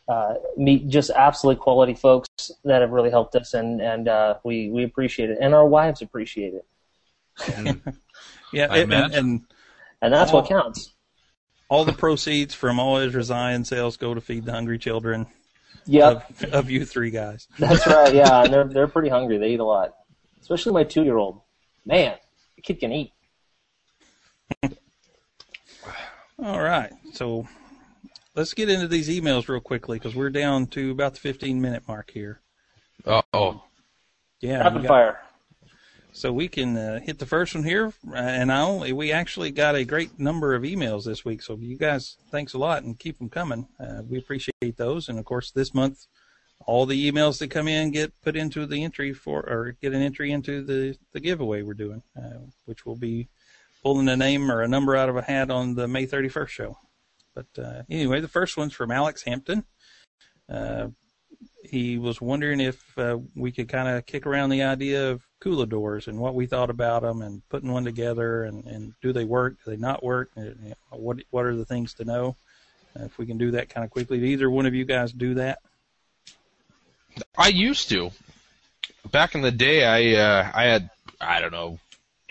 uh, 0.07 0.33
meet 0.57 0.87
just 0.87 1.11
absolutely 1.11 1.61
quality 1.61 1.93
folks 1.93 2.51
that 2.63 2.81
have 2.81 2.91
really 2.91 3.09
helped 3.09 3.35
us, 3.35 3.53
and 3.53 3.81
and 3.81 4.07
uh, 4.07 4.35
we 4.43 4.69
we 4.69 4.83
appreciate 4.83 5.29
it, 5.29 5.37
and 5.41 5.53
our 5.53 5.67
wives 5.67 6.01
appreciate 6.01 6.53
it. 6.53 6.65
yeah, 8.53 8.73
and, 8.73 8.93
and, 8.93 9.13
and 9.13 9.41
and 10.01 10.13
that's 10.13 10.31
all, 10.31 10.41
what 10.41 10.49
counts. 10.49 10.93
All 11.69 11.85
the 11.85 11.93
proceeds 11.93 12.53
from 12.53 12.79
all 12.79 12.97
Ezra 12.97 13.23
Zion 13.23 13.63
sales 13.63 13.95
go 13.95 14.13
to 14.13 14.19
feed 14.19 14.45
the 14.45 14.51
hungry 14.51 14.77
children 14.77 15.27
Yep. 15.85 16.43
Of, 16.43 16.53
of 16.53 16.69
you 16.69 16.85
three 16.85 17.11
guys. 17.11 17.47
That's 17.57 17.85
right. 17.87 18.13
Yeah, 18.13 18.43
and 18.43 18.53
they're 18.53 18.65
they're 18.65 18.87
pretty 18.87 19.09
hungry. 19.09 19.37
They 19.37 19.49
eat 19.49 19.59
a 19.59 19.65
lot, 19.65 19.93
especially 20.41 20.73
my 20.73 20.83
two 20.83 21.03
year 21.03 21.17
old. 21.17 21.41
Man, 21.85 22.15
the 22.55 22.61
kid 22.61 22.79
can 22.79 22.91
eat. 22.91 23.13
All 26.39 26.61
right, 26.61 26.91
so 27.13 27.47
let's 28.35 28.53
get 28.53 28.69
into 28.69 28.87
these 28.87 29.09
emails 29.09 29.47
real 29.47 29.59
quickly 29.59 29.97
because 29.97 30.15
we're 30.15 30.29
down 30.29 30.67
to 30.67 30.91
about 30.91 31.13
the 31.13 31.19
15 31.19 31.61
minute 31.61 31.83
mark 31.87 32.11
here. 32.11 32.41
Uh 33.05 33.21
oh. 33.33 33.63
Yeah. 34.39 34.59
Rapid 34.63 34.87
fire. 34.87 35.19
So 36.13 36.33
we 36.33 36.49
can 36.49 36.77
uh, 36.77 36.99
hit 36.99 37.19
the 37.19 37.25
first 37.25 37.55
one 37.55 37.63
here, 37.63 37.93
uh, 38.09 38.15
and 38.15 38.51
I 38.51 38.61
only 38.61 38.91
we 38.91 39.13
actually 39.13 39.49
got 39.51 39.75
a 39.75 39.85
great 39.85 40.19
number 40.19 40.53
of 40.53 40.63
emails 40.63 41.05
this 41.05 41.23
week. 41.23 41.41
So 41.41 41.57
you 41.57 41.77
guys, 41.77 42.17
thanks 42.29 42.53
a 42.53 42.57
lot, 42.57 42.83
and 42.83 42.99
keep 42.99 43.17
them 43.17 43.29
coming. 43.29 43.67
Uh, 43.79 44.01
we 44.07 44.17
appreciate 44.17 44.75
those, 44.75 45.07
and 45.07 45.17
of 45.17 45.23
course 45.23 45.51
this 45.51 45.73
month, 45.73 46.07
all 46.65 46.85
the 46.85 47.09
emails 47.09 47.39
that 47.39 47.49
come 47.49 47.67
in 47.67 47.91
get 47.91 48.19
put 48.21 48.35
into 48.35 48.65
the 48.65 48.83
entry 48.83 49.13
for, 49.13 49.39
or 49.39 49.77
get 49.81 49.93
an 49.93 50.01
entry 50.01 50.31
into 50.31 50.61
the 50.61 50.97
the 51.13 51.21
giveaway 51.21 51.61
we're 51.61 51.73
doing, 51.73 52.03
uh, 52.17 52.39
which 52.65 52.85
will 52.85 52.97
be 52.97 53.29
pulling 53.81 54.09
a 54.09 54.17
name 54.17 54.51
or 54.51 54.61
a 54.61 54.67
number 54.67 54.97
out 54.97 55.09
of 55.09 55.15
a 55.15 55.21
hat 55.21 55.49
on 55.49 55.75
the 55.75 55.87
May 55.87 56.05
31st 56.05 56.49
show. 56.49 56.77
But 57.33 57.47
uh, 57.57 57.83
anyway, 57.89 58.19
the 58.19 58.27
first 58.27 58.57
one's 58.57 58.73
from 58.73 58.91
Alex 58.91 59.23
Hampton. 59.23 59.63
Uh, 60.49 60.89
he 61.63 61.97
was 61.97 62.19
wondering 62.19 62.59
if 62.59 62.97
uh, 62.97 63.17
we 63.33 63.53
could 63.53 63.69
kind 63.69 63.87
of 63.87 64.05
kick 64.05 64.25
around 64.25 64.49
the 64.49 64.63
idea 64.63 65.11
of 65.11 65.23
cooladors 65.41 66.07
and 66.07 66.19
what 66.19 66.35
we 66.35 66.45
thought 66.45 66.69
about 66.69 67.01
them 67.01 67.21
and 67.21 67.47
putting 67.49 67.71
one 67.71 67.83
together 67.83 68.43
and, 68.43 68.65
and 68.65 68.93
do 69.01 69.11
they 69.11 69.25
work, 69.25 69.55
do 69.65 69.71
they 69.71 69.77
not 69.77 70.03
work, 70.03 70.31
what 70.91 71.17
what 71.31 71.45
are 71.45 71.55
the 71.55 71.65
things 71.65 71.93
to 71.95 72.05
know. 72.05 72.35
Uh, 72.97 73.05
if 73.05 73.17
we 73.17 73.25
can 73.25 73.37
do 73.37 73.51
that 73.51 73.69
kind 73.69 73.83
of 73.83 73.89
quickly, 73.89 74.19
do 74.19 74.25
either 74.25 74.49
one 74.49 74.65
of 74.65 74.75
you 74.75 74.85
guys 74.85 75.11
do 75.11 75.35
that? 75.35 75.59
I 77.37 77.47
used 77.47 77.89
to. 77.89 78.11
Back 79.09 79.35
in 79.35 79.41
the 79.41 79.51
day, 79.51 79.83
I 79.83 80.21
uh, 80.21 80.51
I 80.53 80.63
had 80.65 80.89
I 81.19 81.41
don't 81.41 81.51
know 81.51 81.79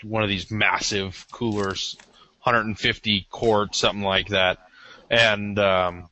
one 0.03 0.23
of 0.23 0.29
these 0.29 0.49
massive 0.49 1.27
coolers, 1.31 1.97
150 2.43 3.27
quart, 3.29 3.75
something 3.75 4.03
like 4.03 4.29
that, 4.29 4.59
and 5.09 5.59
um, 5.59 6.09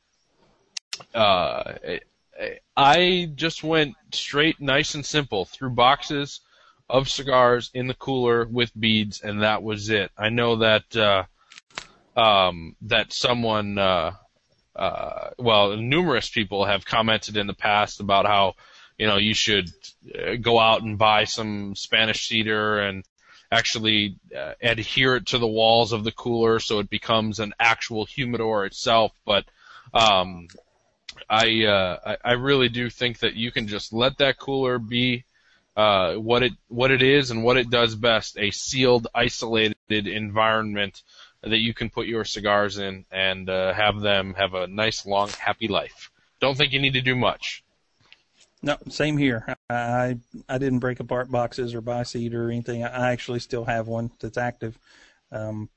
uh, 1.14 1.72
I 2.76 3.30
just 3.34 3.64
went 3.64 3.96
straight, 4.12 4.60
nice 4.60 4.94
and 4.94 5.04
simple, 5.04 5.44
through 5.44 5.70
boxes 5.70 6.40
of 6.90 7.08
cigars 7.08 7.70
in 7.72 7.86
the 7.86 7.94
cooler 7.94 8.46
with 8.46 8.78
beads, 8.78 9.20
and 9.20 9.42
that 9.42 9.62
was 9.62 9.88
it. 9.90 10.10
I 10.18 10.28
know 10.28 10.56
that 10.56 10.96
uh, 10.96 11.24
um, 12.16 12.76
that 12.82 13.12
someone, 13.12 13.78
uh, 13.78 14.12
uh, 14.74 15.30
well, 15.38 15.76
numerous 15.76 16.28
people 16.28 16.64
have 16.64 16.84
commented 16.84 17.36
in 17.36 17.46
the 17.46 17.54
past 17.54 18.00
about 18.00 18.26
how 18.26 18.54
you 18.98 19.06
know 19.06 19.16
you 19.16 19.34
should 19.34 19.70
uh, 20.14 20.34
go 20.40 20.58
out 20.58 20.82
and 20.82 20.98
buy 20.98 21.24
some 21.24 21.74
Spanish 21.76 22.26
cedar 22.26 22.80
and 22.80 23.04
actually 23.52 24.16
uh, 24.36 24.52
adhere 24.60 25.16
it 25.16 25.26
to 25.26 25.38
the 25.38 25.46
walls 25.46 25.92
of 25.92 26.04
the 26.04 26.12
cooler 26.12 26.60
so 26.60 26.78
it 26.78 26.88
becomes 26.88 27.40
an 27.40 27.52
actual 27.58 28.04
humidor 28.04 28.64
itself. 28.64 29.12
But 29.24 29.44
um, 29.92 30.48
I, 31.28 31.64
uh, 31.64 31.98
I 32.04 32.16
I 32.30 32.32
really 32.32 32.68
do 32.68 32.90
think 32.90 33.20
that 33.20 33.34
you 33.34 33.52
can 33.52 33.68
just 33.68 33.92
let 33.92 34.18
that 34.18 34.38
cooler 34.38 34.78
be 34.78 35.24
uh, 35.76 36.14
what 36.14 36.42
it 36.42 36.52
what 36.68 36.90
it 36.90 37.02
is 37.02 37.30
and 37.30 37.44
what 37.44 37.56
it 37.56 37.70
does 37.70 37.94
best 37.94 38.38
a 38.38 38.50
sealed, 38.50 39.06
isolated 39.14 39.76
environment 39.88 41.02
that 41.42 41.58
you 41.58 41.72
can 41.72 41.88
put 41.88 42.06
your 42.06 42.24
cigars 42.24 42.78
in 42.78 43.04
and 43.10 43.48
uh, 43.48 43.72
have 43.72 44.00
them 44.00 44.34
have 44.34 44.54
a 44.54 44.66
nice, 44.66 45.06
long, 45.06 45.28
happy 45.30 45.68
life. 45.68 46.10
Don't 46.40 46.56
think 46.56 46.72
you 46.72 46.80
need 46.80 46.94
to 46.94 47.00
do 47.00 47.16
much. 47.16 47.64
No, 48.62 48.76
same 48.88 49.16
here. 49.16 49.56
I 49.70 50.18
I 50.48 50.58
didn't 50.58 50.80
break 50.80 51.00
apart 51.00 51.30
boxes 51.30 51.74
or 51.74 51.80
buy 51.80 52.02
seed 52.02 52.34
or 52.34 52.50
anything. 52.50 52.84
I 52.84 53.12
actually 53.12 53.40
still 53.40 53.64
have 53.64 53.88
one 53.88 54.10
that's 54.20 54.36
active. 54.36 54.78
Um, 55.32 55.70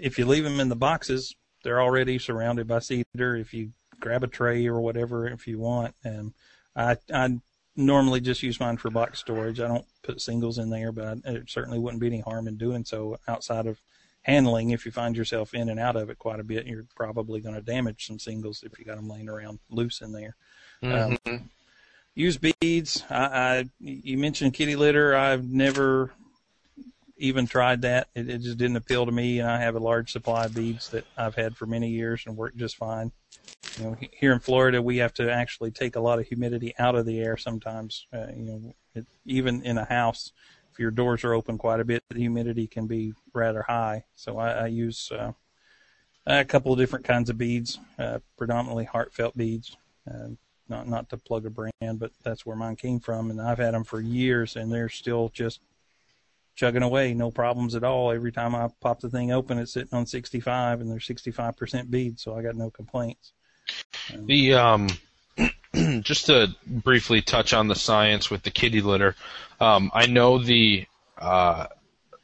if 0.00 0.18
you 0.18 0.26
leave 0.26 0.44
them 0.44 0.60
in 0.60 0.68
the 0.68 0.76
boxes, 0.76 1.34
they're 1.64 1.80
already 1.80 2.18
surrounded 2.18 2.68
by 2.68 2.78
cedar. 2.78 3.36
If 3.36 3.52
you 3.52 3.72
grab 4.00 4.24
a 4.24 4.26
tray 4.26 4.66
or 4.66 4.80
whatever 4.80 5.28
if 5.28 5.46
you 5.46 5.58
want. 5.58 5.94
And 6.02 6.32
I 6.74 6.96
I 7.12 7.38
normally 7.86 8.20
just 8.20 8.42
use 8.42 8.60
mine 8.60 8.76
for 8.76 8.90
box 8.90 9.18
storage. 9.18 9.60
I 9.60 9.68
don't 9.68 9.86
put 10.02 10.20
singles 10.20 10.58
in 10.58 10.70
there, 10.70 10.92
but 10.92 11.18
I, 11.26 11.30
it 11.30 11.50
certainly 11.50 11.78
wouldn't 11.78 12.00
be 12.00 12.06
any 12.06 12.20
harm 12.20 12.48
in 12.48 12.56
doing 12.56 12.84
so 12.84 13.18
outside 13.26 13.66
of 13.66 13.80
handling. 14.22 14.70
If 14.70 14.86
you 14.86 14.92
find 14.92 15.16
yourself 15.16 15.54
in 15.54 15.68
and 15.68 15.80
out 15.80 15.96
of 15.96 16.10
it 16.10 16.18
quite 16.18 16.40
a 16.40 16.44
bit, 16.44 16.66
you're 16.66 16.86
probably 16.94 17.40
going 17.40 17.54
to 17.54 17.60
damage 17.60 18.06
some 18.06 18.18
singles 18.18 18.62
if 18.62 18.78
you 18.78 18.84
got 18.84 18.96
them 18.96 19.08
laying 19.08 19.28
around 19.28 19.58
loose 19.70 20.00
in 20.00 20.12
there. 20.12 20.36
Mm-hmm. 20.82 21.30
Um, 21.30 21.50
use 22.14 22.38
beads. 22.38 23.04
I, 23.10 23.24
I 23.24 23.68
you 23.80 24.18
mentioned 24.18 24.54
kitty 24.54 24.76
litter. 24.76 25.14
I've 25.16 25.48
never 25.48 26.12
even 27.20 27.46
tried 27.46 27.82
that. 27.82 28.08
It, 28.14 28.28
it 28.28 28.38
just 28.38 28.58
didn't 28.58 28.76
appeal 28.76 29.06
to 29.06 29.12
me, 29.12 29.38
and 29.38 29.48
I 29.48 29.60
have 29.60 29.76
a 29.76 29.80
large 29.80 30.10
supply 30.10 30.46
of 30.46 30.54
beads 30.54 30.88
that 30.90 31.04
I've 31.16 31.34
had 31.34 31.56
for 31.56 31.66
many 31.66 31.90
years 31.90 32.24
and 32.26 32.36
work 32.36 32.56
just 32.56 32.76
fine. 32.76 33.12
You 33.78 33.84
know, 33.84 33.96
here 34.12 34.32
in 34.32 34.40
Florida, 34.40 34.82
we 34.82 34.96
have 34.96 35.14
to 35.14 35.30
actually 35.30 35.70
take 35.70 35.96
a 35.96 36.00
lot 36.00 36.18
of 36.18 36.26
humidity 36.26 36.74
out 36.78 36.96
of 36.96 37.06
the 37.06 37.20
air 37.20 37.36
sometimes. 37.36 38.06
Uh, 38.12 38.26
you 38.34 38.44
know, 38.44 38.74
it, 38.94 39.06
even 39.26 39.62
in 39.62 39.78
a 39.78 39.84
house, 39.84 40.32
if 40.72 40.78
your 40.78 40.90
doors 40.90 41.22
are 41.24 41.34
open 41.34 41.58
quite 41.58 41.80
a 41.80 41.84
bit, 41.84 42.02
the 42.08 42.18
humidity 42.18 42.66
can 42.66 42.86
be 42.86 43.12
rather 43.32 43.62
high. 43.62 44.04
So 44.14 44.38
I, 44.38 44.50
I 44.50 44.66
use 44.66 45.12
uh, 45.12 45.32
a 46.26 46.44
couple 46.44 46.72
of 46.72 46.78
different 46.78 47.04
kinds 47.04 47.30
of 47.30 47.38
beads, 47.38 47.78
uh, 47.98 48.18
predominantly 48.36 48.84
heartfelt 48.84 49.36
beads. 49.36 49.76
Uh, 50.10 50.30
not 50.68 50.88
not 50.88 51.08
to 51.10 51.16
plug 51.16 51.46
a 51.46 51.50
brand, 51.50 51.98
but 51.98 52.12
that's 52.22 52.46
where 52.46 52.56
mine 52.56 52.76
came 52.76 53.00
from, 53.00 53.30
and 53.30 53.40
I've 53.40 53.58
had 53.58 53.74
them 53.74 53.84
for 53.84 54.00
years, 54.00 54.56
and 54.56 54.72
they're 54.72 54.88
still 54.88 55.28
just 55.34 55.60
chugging 56.60 56.82
away, 56.82 57.14
no 57.14 57.30
problems 57.30 57.74
at 57.74 57.84
all. 57.84 58.12
Every 58.12 58.32
time 58.32 58.54
I 58.54 58.68
pop 58.82 59.00
the 59.00 59.08
thing 59.08 59.32
open, 59.32 59.58
it's 59.58 59.72
sitting 59.72 59.94
on 59.94 60.04
65, 60.04 60.82
and 60.82 60.90
there's 60.90 61.08
65% 61.08 61.88
beads, 61.88 62.22
so 62.22 62.36
I 62.36 62.42
got 62.42 62.54
no 62.54 62.68
complaints. 62.68 63.32
The 64.14 64.54
um, 64.54 64.88
just 66.02 66.26
to 66.26 66.54
briefly 66.66 67.22
touch 67.22 67.54
on 67.54 67.68
the 67.68 67.74
science 67.74 68.30
with 68.30 68.42
the 68.42 68.50
kitty 68.50 68.82
litter, 68.82 69.16
um, 69.58 69.90
I 69.94 70.04
know 70.04 70.36
the 70.38 70.84
uh, 71.16 71.66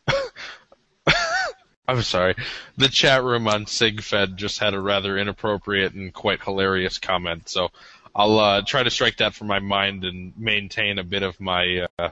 I'm 1.89 2.03
sorry, 2.03 2.35
the 2.77 2.89
chat 2.89 3.25
room 3.25 3.49
on 3.49 3.65
CigFed 3.65 4.37
just 4.37 4.59
had 4.59 4.75
a 4.75 4.81
rather 4.81 5.17
inappropriate 5.17 5.95
and 5.95 6.13
quite 6.13 6.43
hilarious 6.43 6.99
comment, 6.99 7.49
so 7.49 7.71
I'll 8.15 8.39
uh, 8.39 8.63
try 8.67 8.83
to 8.83 8.91
strike 8.91 9.17
that 9.17 9.35
from 9.35 9.47
my 9.47 9.61
mind 9.61 10.05
and 10.05 10.35
maintain 10.37 10.99
a 10.99 11.05
bit 11.05 11.23
of 11.23 11.41
my 11.41 11.87
uh, 11.99 12.11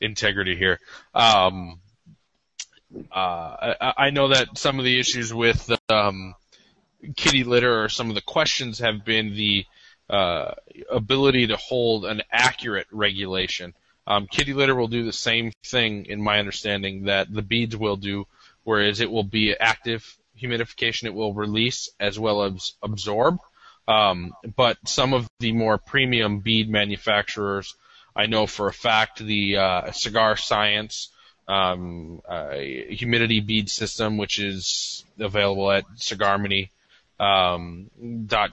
integrity 0.00 0.56
here. 0.56 0.78
Um, 1.14 1.80
uh, 3.10 3.74
I, 3.80 3.92
I 3.96 4.10
know 4.10 4.28
that 4.28 4.56
some 4.58 4.78
of 4.78 4.84
the 4.84 4.98
issues 4.98 5.32
with 5.32 5.70
um, 5.88 6.34
kitty 7.16 7.44
litter 7.44 7.84
or 7.84 7.88
some 7.88 8.08
of 8.08 8.14
the 8.14 8.22
questions 8.22 8.78
have 8.78 9.04
been 9.04 9.34
the 9.34 9.66
uh, 10.08 10.52
ability 10.90 11.48
to 11.48 11.56
hold 11.56 12.04
an 12.04 12.22
accurate 12.30 12.86
regulation. 12.92 13.74
Um, 14.06 14.28
kitty 14.30 14.54
litter 14.54 14.74
will 14.74 14.88
do 14.88 15.04
the 15.04 15.12
same 15.12 15.52
thing, 15.64 16.06
in 16.06 16.22
my 16.22 16.38
understanding, 16.38 17.04
that 17.04 17.32
the 17.32 17.42
beads 17.42 17.76
will 17.76 17.96
do, 17.96 18.26
whereas 18.62 19.00
it 19.00 19.10
will 19.10 19.24
be 19.24 19.54
active 19.58 20.16
humidification. 20.40 21.04
It 21.04 21.14
will 21.14 21.34
release 21.34 21.90
as 21.98 22.18
well 22.18 22.44
as 22.44 22.72
absorb. 22.82 23.38
Um, 23.88 24.32
but 24.56 24.78
some 24.86 25.12
of 25.12 25.28
the 25.40 25.52
more 25.52 25.78
premium 25.78 26.40
bead 26.40 26.68
manufacturers 26.68 27.74
I 28.16 28.26
know 28.26 28.46
for 28.46 28.68
a 28.68 28.72
fact 28.72 29.18
the 29.18 29.58
uh, 29.58 29.92
Cigar 29.92 30.36
Science 30.36 31.10
um, 31.46 32.22
uh, 32.28 32.54
humidity 32.54 33.40
bead 33.40 33.70
system, 33.70 34.16
which 34.16 34.38
is 34.38 35.04
available 35.18 35.70
at 35.70 35.84
cigarmini.com. 35.96 36.70
Um, 37.18 37.90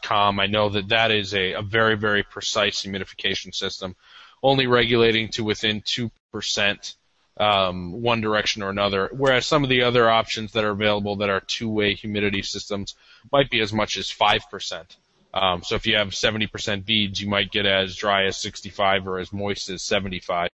.com. 0.02 0.40
I 0.40 0.48
know 0.48 0.69
that 0.69 0.88
that 0.88 1.11
is 1.11 1.34
a, 1.34 1.53
a 1.53 1.61
very, 1.61 1.98
very 1.98 2.23
precise 2.23 2.81
humidification 2.81 3.53
system, 3.53 3.95
only 4.41 4.68
regulating 4.68 5.27
to 5.31 5.44
within 5.44 5.81
2% 5.81 6.95
um, 7.38 8.02
one 8.02 8.22
direction 8.22 8.64
or 8.64 8.69
another, 8.69 9.10
whereas 9.11 9.45
some 9.45 9.64
of 9.64 9.69
the 9.69 9.84
other 9.84 10.10
options 10.10 10.53
that 10.53 10.64
are 10.64 10.69
available 10.69 11.18
that 11.18 11.30
are 11.30 11.41
two-way 11.41 11.95
humidity 11.95 12.41
systems 12.41 12.95
might 13.31 13.49
be 13.49 13.60
as 13.60 13.73
much 13.73 13.98
as 13.98 14.07
5%. 14.07 14.95
Um, 15.34 15.64
so 15.64 15.76
if 15.76 15.88
you 15.88 15.95
have 15.95 16.10
70% 16.10 16.85
beads, 16.85 17.19
you 17.19 17.27
might 17.27 17.51
get 17.51 17.65
as 17.65 17.95
dry 17.95 18.26
as 18.26 18.38
65 18.38 19.07
or 19.07 19.19
as 19.19 19.34
moist 19.34 19.69
as 19.69 19.81
75. 19.81 20.49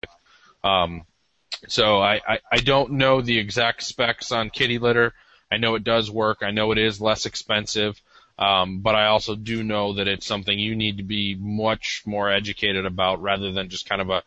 Um, 0.63 1.05
so 1.67 1.99
I, 1.99 2.21
I, 2.27 2.39
I 2.53 2.57
don't 2.59 2.93
know 2.93 3.21
the 3.21 3.39
exact 3.39 3.83
specs 3.83 4.31
on 4.31 4.51
kitty 4.51 4.79
litter. 4.79 5.15
I 5.51 5.57
know 5.57 5.75
it 5.75 5.85
does 5.85 6.11
work. 6.11 6.39
I 6.43 6.53
know 6.53 6.71
it 6.73 6.79
is 6.79 7.01
less 7.01 7.27
expensive. 7.27 8.01
Um, 8.39 8.81
but 8.81 8.95
I 8.95 9.07
also 9.07 9.35
do 9.35 9.65
know 9.65 9.95
that 9.95 10.07
it's 10.07 10.27
something 10.27 10.57
you 10.57 10.77
need 10.77 10.99
to 10.99 11.03
be 11.03 11.35
much 11.35 12.03
more 12.07 12.31
educated 12.31 12.87
about 12.87 13.21
rather 13.21 13.51
than 13.51 13.69
just 13.69 13.89
kind 13.89 14.01
of 14.01 14.11
a 14.11 14.23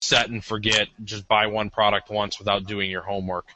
set 0.00 0.28
and 0.30 0.44
forget, 0.44 0.88
just 1.04 1.28
buy 1.28 1.46
one 1.46 1.70
product 1.70 2.10
once 2.10 2.40
without 2.40 2.66
doing 2.66 2.90
your 2.90 3.02
homework. 3.02 3.46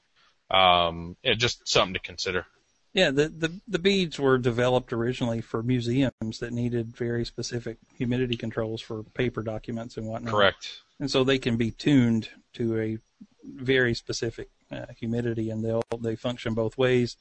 Um, 0.48 1.16
it, 1.24 1.36
just 1.36 1.66
something 1.66 1.94
to 1.94 2.00
consider. 2.00 2.46
Yeah, 2.92 3.10
the, 3.10 3.28
the 3.28 3.60
the 3.68 3.78
beads 3.78 4.18
were 4.18 4.36
developed 4.36 4.92
originally 4.92 5.40
for 5.40 5.62
museums 5.62 6.38
that 6.40 6.52
needed 6.52 6.96
very 6.96 7.24
specific 7.24 7.78
humidity 7.96 8.36
controls 8.36 8.80
for 8.80 9.04
paper 9.04 9.42
documents 9.42 9.96
and 9.96 10.06
whatnot. 10.06 10.34
Correct. 10.34 10.80
And 10.98 11.10
so 11.10 11.22
they 11.22 11.38
can 11.38 11.56
be 11.56 11.70
tuned 11.70 12.28
to 12.54 12.78
a 12.80 12.98
very 13.44 13.94
specific 13.94 14.48
uh, 14.72 14.86
humidity, 14.98 15.50
and 15.50 15.64
they'll 15.64 15.82
they 16.00 16.16
function 16.16 16.54
both 16.54 16.76
ways. 16.76 17.16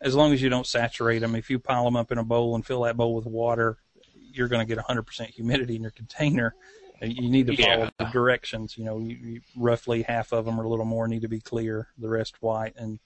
As 0.00 0.14
long 0.14 0.32
as 0.34 0.42
you 0.42 0.50
don't 0.50 0.66
saturate 0.66 1.22
them, 1.22 1.34
if 1.34 1.48
you 1.48 1.58
pile 1.58 1.84
them 1.84 1.96
up 1.96 2.12
in 2.12 2.18
a 2.18 2.24
bowl 2.24 2.54
and 2.54 2.66
fill 2.66 2.82
that 2.82 2.96
bowl 2.96 3.14
with 3.14 3.26
water, 3.26 3.78
you're 4.14 4.48
going 4.48 4.66
to 4.66 4.74
get 4.74 4.84
100% 4.84 5.26
humidity 5.28 5.76
in 5.76 5.82
your 5.82 5.92
container. 5.92 6.54
You 7.00 7.30
need 7.30 7.46
to 7.46 7.56
follow 7.56 7.84
Yeah. 7.84 7.90
the 7.98 8.04
directions. 8.06 8.76
You 8.76 8.84
know, 8.84 8.98
you, 8.98 9.16
you, 9.16 9.40
roughly 9.56 10.02
half 10.02 10.32
of 10.32 10.44
them 10.44 10.60
or 10.60 10.64
a 10.64 10.68
little 10.68 10.84
more 10.84 11.08
need 11.08 11.22
to 11.22 11.28
be 11.28 11.40
clear, 11.40 11.88
the 11.96 12.08
rest 12.08 12.42
white, 12.42 12.74
and 12.76 12.98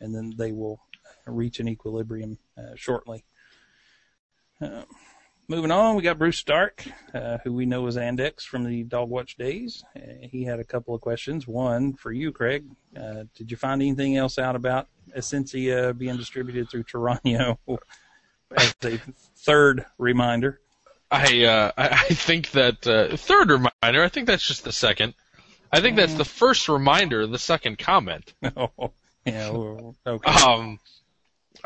and 0.00 0.14
then 0.14 0.34
they 0.36 0.52
will 0.52 0.80
reach 1.26 1.60
an 1.60 1.68
equilibrium 1.68 2.38
uh, 2.56 2.74
shortly. 2.74 3.24
Uh, 4.60 4.82
moving 5.48 5.70
on, 5.70 5.96
we 5.96 6.02
got 6.02 6.18
Bruce 6.18 6.38
Stark, 6.38 6.84
uh, 7.14 7.38
who 7.44 7.52
we 7.52 7.66
know 7.66 7.86
as 7.86 7.96
Andex 7.96 8.44
from 8.44 8.64
the 8.64 8.84
Dog 8.84 9.08
Watch 9.08 9.36
days. 9.36 9.84
Uh, 9.94 10.00
he 10.22 10.44
had 10.44 10.60
a 10.60 10.64
couple 10.64 10.94
of 10.94 11.00
questions. 11.00 11.46
One 11.46 11.92
for 11.94 12.12
you, 12.12 12.32
Craig. 12.32 12.64
Uh, 12.96 13.24
did 13.34 13.50
you 13.50 13.56
find 13.56 13.82
anything 13.82 14.16
else 14.16 14.38
out 14.38 14.56
about 14.56 14.88
Essentia 15.14 15.94
being 15.96 16.16
distributed 16.16 16.70
through 16.70 16.84
Tarano 16.84 17.58
as 18.56 18.74
a 18.84 18.98
third 19.36 19.84
reminder? 19.98 20.60
I 21.10 21.44
uh, 21.44 21.72
I, 21.76 22.08
think 22.08 22.50
that 22.52 22.86
uh, 22.86 23.16
third 23.16 23.50
reminder. 23.50 24.02
I 24.02 24.08
think 24.08 24.26
that's 24.26 24.46
just 24.46 24.64
the 24.64 24.72
second. 24.72 25.14
I 25.72 25.80
think 25.80 25.96
that's 25.96 26.14
the 26.14 26.24
first 26.24 26.68
reminder. 26.68 27.26
The 27.26 27.38
second 27.38 27.78
comment. 27.78 28.32
Oh, 28.56 28.92
yeah, 29.32 29.50
well, 29.50 29.96
okay. 30.06 30.30
Um, 30.30 30.78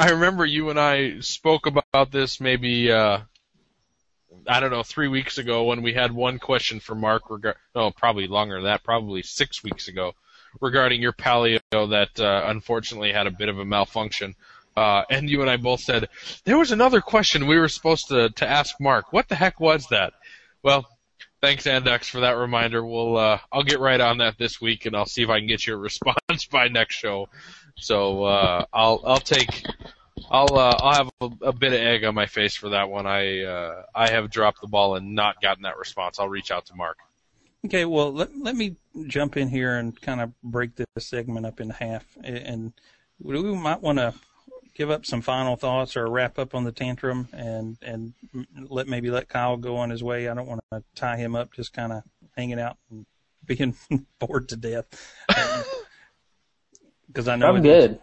I 0.01 0.13
remember 0.13 0.47
you 0.47 0.71
and 0.71 0.81
I 0.81 1.21
spoke 1.21 1.67
about 1.67 2.11
this 2.11 2.41
maybe 2.41 2.91
uh, 2.91 3.19
I 4.47 4.61
don't 4.61 4.71
know 4.71 4.83
three 4.83 5.09
weeks 5.09 5.37
ago 5.37 5.65
when 5.65 5.83
we 5.83 5.93
had 5.93 6.11
one 6.11 6.39
question 6.39 6.81
for 6.81 6.95
Mark. 6.95 7.25
Reg- 7.29 7.55
no, 7.75 7.91
probably 7.91 8.27
longer 8.27 8.55
than 8.55 8.65
that. 8.65 8.83
Probably 8.83 9.23
six 9.23 9.63
weeks 9.63 9.89
ago 9.89 10.15
regarding 10.59 11.03
your 11.03 11.13
Palio 11.13 11.61
that 11.71 12.19
uh, 12.19 12.45
unfortunately 12.47 13.13
had 13.13 13.27
a 13.27 13.31
bit 13.31 13.51
of 13.51 13.59
a 13.59 13.65
malfunction. 13.67 14.37
Uh, 14.75 15.03
and 15.11 15.29
you 15.29 15.43
and 15.43 15.51
I 15.51 15.59
both 15.59 15.81
said 15.81 16.09
there 16.45 16.57
was 16.57 16.73
another 16.73 17.03
question 17.03 17.47
we 17.47 17.59
were 17.59 17.69
supposed 17.69 18.09
to 18.09 18.31
to 18.31 18.49
ask 18.49 18.81
Mark. 18.81 19.13
What 19.13 19.29
the 19.29 19.35
heck 19.35 19.61
was 19.61 19.87
that? 19.89 20.15
Well, 20.63 20.89
thanks 21.41 21.67
Andex 21.67 22.09
for 22.09 22.21
that 22.21 22.33
reminder. 22.37 22.85
We'll 22.85 23.17
uh, 23.17 23.39
I'll 23.53 23.63
get 23.63 23.81
right 23.81 24.01
on 24.01 24.19
that 24.19 24.39
this 24.39 24.61
week, 24.61 24.87
and 24.87 24.97
I'll 24.97 25.07
see 25.07 25.23
if 25.23 25.29
I 25.29 25.39
can 25.39 25.49
get 25.49 25.67
you 25.67 25.75
a 25.75 25.79
response 25.79 26.47
by 26.51 26.69
next 26.69 26.97
show. 26.97 27.29
So 27.77 28.25
uh, 28.25 28.65
I'll 28.73 29.03
I'll 29.05 29.21
take 29.21 29.65
I'll 30.31 30.55
uh, 30.55 30.77
I'll 30.81 30.95
have 30.95 31.11
a, 31.21 31.47
a 31.47 31.53
bit 31.53 31.73
of 31.73 31.81
egg 31.81 32.05
on 32.05 32.15
my 32.15 32.27
face 32.27 32.57
for 32.57 32.71
that 32.71 32.89
one. 32.91 33.07
I 33.07 33.43
uh, 33.43 33.83
I 33.95 34.11
have 34.11 34.31
dropped 34.31 34.61
the 34.61 34.69
ball 34.69 34.97
and 34.97 35.15
not 35.15 35.41
gotten 35.41 35.63
that 35.63 35.79
response. 35.79 36.19
I'll 36.19 36.29
reach 36.29 36.51
out 36.51 36.67
to 36.67 36.75
Mark. 36.75 36.99
Okay, 37.65 37.85
well, 37.85 38.11
let, 38.11 38.35
let 38.39 38.57
me 38.57 38.77
jump 39.07 39.37
in 39.37 39.49
here 39.49 39.77
and 39.77 39.99
kind 40.01 40.23
of 40.23 40.33
break 40.43 40.71
this 40.77 40.87
segment 40.99 41.45
up 41.45 41.61
in 41.61 41.69
half. 41.69 42.07
And 42.25 42.73
we 43.19 43.43
might 43.55 43.83
want 43.83 43.99
to 43.99 44.15
give 44.75 44.91
up 44.91 45.05
some 45.07 45.21
final 45.21 45.57
thoughts 45.57 45.97
or 45.97 46.07
wrap 46.09 46.39
up 46.39 46.55
on 46.55 46.65
the 46.65 46.73
tantrum 46.73 47.29
and, 47.33 47.77
and 47.83 48.15
let 48.69 48.89
maybe 48.89 49.11
let 49.11 49.29
Kyle 49.29 49.57
go 49.57 49.77
on 49.77 49.91
his 49.91 50.03
way. 50.03 50.29
I 50.29 50.35
don't 50.35 50.47
want 50.49 50.61
to 50.73 50.83
tie 50.95 51.17
him 51.17 51.35
up 51.37 51.53
just 51.53 51.73
kind 51.73 51.93
of 51.93 52.03
hanging 52.37 52.61
out 52.61 52.77
and 52.91 53.07
being 53.47 53.75
bored 54.19 54.49
to 54.51 54.57
death. 54.57 54.87
Because 57.07 57.27
I 57.27 57.35
know 57.35 57.49
I'm 57.49 57.57
it- 57.57 57.63
good. 57.63 57.99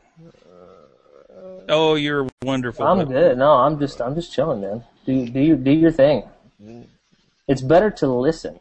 Oh, 1.69 1.95
you're 1.95 2.27
wonderful. 2.43 2.85
I'm 2.85 2.97
but- 2.97 3.07
good. 3.07 3.37
No, 3.37 3.53
I'm 3.53 3.79
just 3.79 4.01
I'm 4.01 4.15
just 4.15 4.33
chilling, 4.33 4.59
man. 4.59 4.83
Do 5.05 5.25
do 5.29 5.39
your 5.39 5.55
do 5.55 5.71
your 5.71 5.91
thing. 5.91 6.23
It's 7.47 7.61
better 7.61 7.89
to 7.91 8.07
listen, 8.07 8.59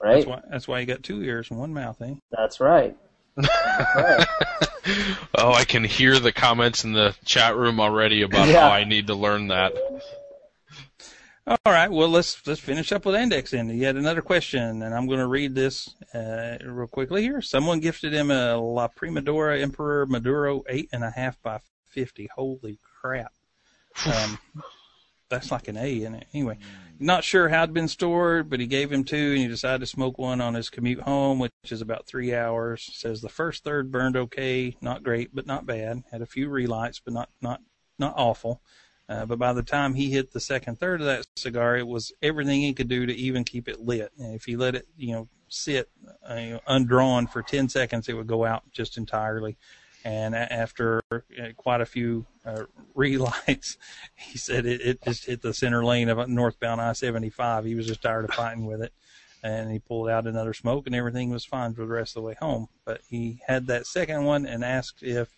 right? 0.00 0.18
That's 0.18 0.26
why, 0.26 0.40
that's 0.48 0.68
why 0.68 0.78
you 0.78 0.86
got 0.86 1.02
two 1.02 1.20
ears 1.24 1.50
and 1.50 1.58
one 1.58 1.74
mouth, 1.74 2.00
eh? 2.00 2.14
That's 2.30 2.60
right. 2.60 2.96
That's 3.36 3.94
right. 3.96 4.67
Oh, 5.34 5.52
I 5.52 5.64
can 5.64 5.84
hear 5.84 6.18
the 6.18 6.32
comments 6.32 6.84
in 6.84 6.92
the 6.92 7.14
chat 7.24 7.56
room 7.56 7.80
already 7.80 8.22
about 8.22 8.48
Yeah. 8.48 8.60
how 8.62 8.70
I 8.70 8.84
need 8.84 9.06
to 9.08 9.14
learn 9.14 9.48
that. 9.48 9.74
All 11.46 11.56
right, 11.72 11.90
well 11.90 12.08
let's 12.10 12.46
let's 12.46 12.60
finish 12.60 12.92
up 12.92 13.06
with 13.06 13.14
Andex 13.14 13.52
then. 13.52 13.70
Yet 13.70 13.96
another 13.96 14.20
question, 14.20 14.82
and 14.82 14.94
I'm 14.94 15.06
going 15.06 15.18
to 15.20 15.26
read 15.26 15.54
this 15.54 15.88
uh, 16.12 16.58
real 16.62 16.86
quickly 16.86 17.22
here. 17.22 17.40
Someone 17.40 17.80
gifted 17.80 18.12
him 18.12 18.30
a 18.30 18.56
La 18.58 18.88
Primadora 18.88 19.58
Emperor 19.62 20.04
Maduro 20.04 20.62
eight 20.68 20.90
and 20.92 21.02
a 21.02 21.10
half 21.10 21.40
by 21.40 21.60
fifty. 21.88 22.28
Holy 22.34 22.78
crap! 23.00 23.32
Um, 24.04 24.38
that's 25.28 25.50
like 25.50 25.68
an 25.68 25.76
A 25.76 26.02
in 26.02 26.14
it. 26.14 26.26
Anyway, 26.32 26.58
not 26.98 27.24
sure 27.24 27.48
how 27.48 27.62
it'd 27.62 27.74
been 27.74 27.88
stored, 27.88 28.50
but 28.50 28.60
he 28.60 28.66
gave 28.66 28.90
him 28.90 29.04
two, 29.04 29.32
and 29.32 29.38
he 29.38 29.48
decided 29.48 29.80
to 29.80 29.86
smoke 29.86 30.18
one 30.18 30.40
on 30.40 30.54
his 30.54 30.70
commute 30.70 31.00
home, 31.00 31.38
which 31.38 31.52
is 31.70 31.80
about 31.80 32.06
three 32.06 32.34
hours. 32.34 32.88
Says 32.92 33.20
the 33.20 33.28
first 33.28 33.64
third 33.64 33.90
burned 33.90 34.16
okay, 34.16 34.76
not 34.80 35.02
great, 35.02 35.34
but 35.34 35.46
not 35.46 35.66
bad. 35.66 36.02
Had 36.10 36.22
a 36.22 36.26
few 36.26 36.48
relights, 36.48 37.00
but 37.00 37.14
not 37.14 37.30
not 37.40 37.60
not 37.98 38.14
awful. 38.16 38.62
Uh, 39.08 39.24
but 39.24 39.38
by 39.38 39.54
the 39.54 39.62
time 39.62 39.94
he 39.94 40.10
hit 40.10 40.32
the 40.32 40.40
second 40.40 40.78
third 40.78 41.00
of 41.00 41.06
that 41.06 41.26
cigar, 41.36 41.76
it 41.76 41.86
was 41.86 42.12
everything 42.20 42.60
he 42.60 42.74
could 42.74 42.88
do 42.88 43.06
to 43.06 43.14
even 43.14 43.42
keep 43.42 43.66
it 43.66 43.80
lit. 43.80 44.12
And 44.18 44.34
if 44.34 44.44
he 44.44 44.54
let 44.54 44.74
it, 44.74 44.86
you 44.98 45.12
know, 45.12 45.28
sit 45.48 45.88
uh, 46.26 46.58
undrawn 46.66 47.26
for 47.26 47.42
10 47.42 47.70
seconds, 47.70 48.08
it 48.08 48.12
would 48.12 48.26
go 48.26 48.44
out 48.44 48.64
just 48.70 48.98
entirely. 48.98 49.56
And 50.08 50.34
after 50.34 51.02
uh, 51.12 51.18
quite 51.58 51.82
a 51.82 51.86
few 51.86 52.24
uh, 52.46 52.62
relights, 52.94 53.76
he 54.14 54.38
said 54.38 54.64
it, 54.64 54.80
it 54.80 55.02
just 55.02 55.26
hit 55.26 55.42
the 55.42 55.52
center 55.52 55.84
lane 55.84 56.08
of 56.08 56.26
northbound 56.30 56.80
I-75. 56.80 57.66
He 57.66 57.74
was 57.74 57.86
just 57.86 58.00
tired 58.00 58.24
of 58.24 58.30
fighting 58.30 58.64
with 58.64 58.80
it. 58.80 58.94
And 59.42 59.70
he 59.70 59.80
pulled 59.80 60.08
out 60.08 60.26
another 60.26 60.54
smoke 60.54 60.86
and 60.86 60.94
everything 60.94 61.28
was 61.28 61.44
fine 61.44 61.74
for 61.74 61.82
the 61.82 61.92
rest 61.92 62.16
of 62.16 62.22
the 62.22 62.26
way 62.26 62.36
home. 62.40 62.68
But 62.86 63.02
he 63.10 63.42
had 63.46 63.66
that 63.66 63.86
second 63.86 64.24
one 64.24 64.46
and 64.46 64.64
asked 64.64 65.02
if, 65.02 65.28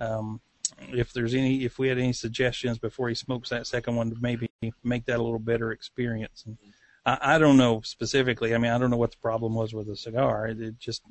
um, 0.00 0.40
if 0.88 1.12
there's 1.12 1.32
any, 1.32 1.64
if 1.64 1.78
we 1.78 1.86
had 1.86 1.98
any 1.98 2.12
suggestions 2.12 2.78
before 2.78 3.08
he 3.08 3.14
smokes 3.14 3.50
that 3.50 3.68
second 3.68 3.94
one 3.94 4.10
to 4.10 4.16
maybe 4.20 4.50
make 4.82 5.04
that 5.04 5.20
a 5.20 5.22
little 5.22 5.38
better 5.38 5.70
experience. 5.70 6.42
And 6.46 6.58
I, 7.06 7.36
I 7.36 7.38
don't 7.38 7.56
know 7.56 7.80
specifically. 7.82 8.56
I 8.56 8.58
mean, 8.58 8.72
I 8.72 8.78
don't 8.78 8.90
know 8.90 8.96
what 8.96 9.12
the 9.12 9.18
problem 9.18 9.54
was 9.54 9.72
with 9.72 9.86
the 9.86 9.96
cigar. 9.96 10.48
It, 10.48 10.80
just, 10.80 11.02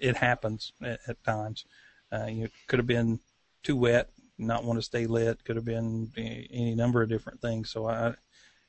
it 0.00 0.16
happens 0.16 0.72
at, 0.82 0.98
at 1.06 1.22
times. 1.22 1.64
You 2.12 2.42
know, 2.42 2.48
could 2.66 2.78
have 2.78 2.86
been 2.86 3.20
too 3.62 3.76
wet, 3.76 4.10
not 4.38 4.64
want 4.64 4.78
to 4.78 4.82
stay 4.82 5.06
lit. 5.06 5.44
Could 5.44 5.56
have 5.56 5.64
been 5.64 6.12
any 6.16 6.74
number 6.74 7.02
of 7.02 7.08
different 7.08 7.40
things. 7.40 7.70
So 7.70 7.88
I, 7.88 8.14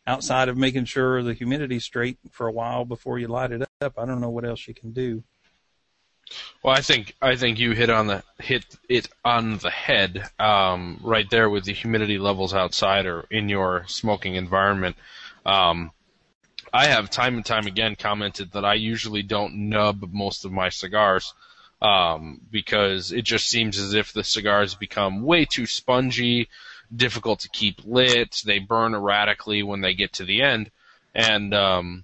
outside 0.07 0.49
of 0.49 0.57
making 0.57 0.85
sure 0.85 1.23
the 1.23 1.33
humidity's 1.33 1.83
straight 1.83 2.17
for 2.31 2.47
a 2.47 2.51
while 2.51 2.85
before 2.85 3.19
you 3.19 3.27
light 3.27 3.51
it 3.51 3.67
up, 3.81 3.93
I 3.97 4.05
don't 4.05 4.21
know 4.21 4.29
what 4.29 4.45
else 4.45 4.67
you 4.67 4.73
can 4.73 4.91
do. 4.91 5.23
Well, 6.61 6.75
I 6.75 6.81
think 6.81 7.15
I 7.21 7.35
think 7.35 7.57
you 7.57 7.71
hit 7.71 7.89
on 7.89 8.07
the 8.07 8.23
hit 8.39 8.63
it 8.87 9.07
on 9.25 9.57
the 9.57 9.71
head 9.71 10.29
um, 10.37 10.99
right 11.01 11.27
there 11.29 11.49
with 11.49 11.63
the 11.63 11.73
humidity 11.73 12.19
levels 12.19 12.53
outside 12.53 13.05
or 13.07 13.25
in 13.31 13.49
your 13.49 13.85
smoking 13.87 14.35
environment. 14.35 14.95
Um, 15.45 15.91
I 16.71 16.85
have 16.87 17.09
time 17.09 17.35
and 17.35 17.45
time 17.45 17.65
again 17.65 17.95
commented 17.95 18.51
that 18.51 18.65
I 18.65 18.75
usually 18.75 19.23
don't 19.23 19.69
nub 19.69 20.13
most 20.13 20.45
of 20.45 20.51
my 20.51 20.69
cigars 20.69 21.33
um, 21.81 22.41
because 22.51 23.11
it 23.11 23.23
just 23.23 23.47
seems 23.47 23.77
as 23.77 23.93
if 23.93 24.11
the 24.11 24.23
cigars 24.23 24.75
become 24.75 25.23
way 25.23 25.45
too 25.45 25.65
spongy, 25.65 26.49
difficult 26.93 27.41
to 27.41 27.49
keep 27.49 27.81
lit. 27.85 28.41
They 28.45 28.59
burn 28.59 28.93
erratically 28.93 29.63
when 29.63 29.81
they 29.81 29.93
get 29.93 30.13
to 30.13 30.25
the 30.25 30.41
end, 30.41 30.71
and 31.15 31.53
um, 31.53 32.03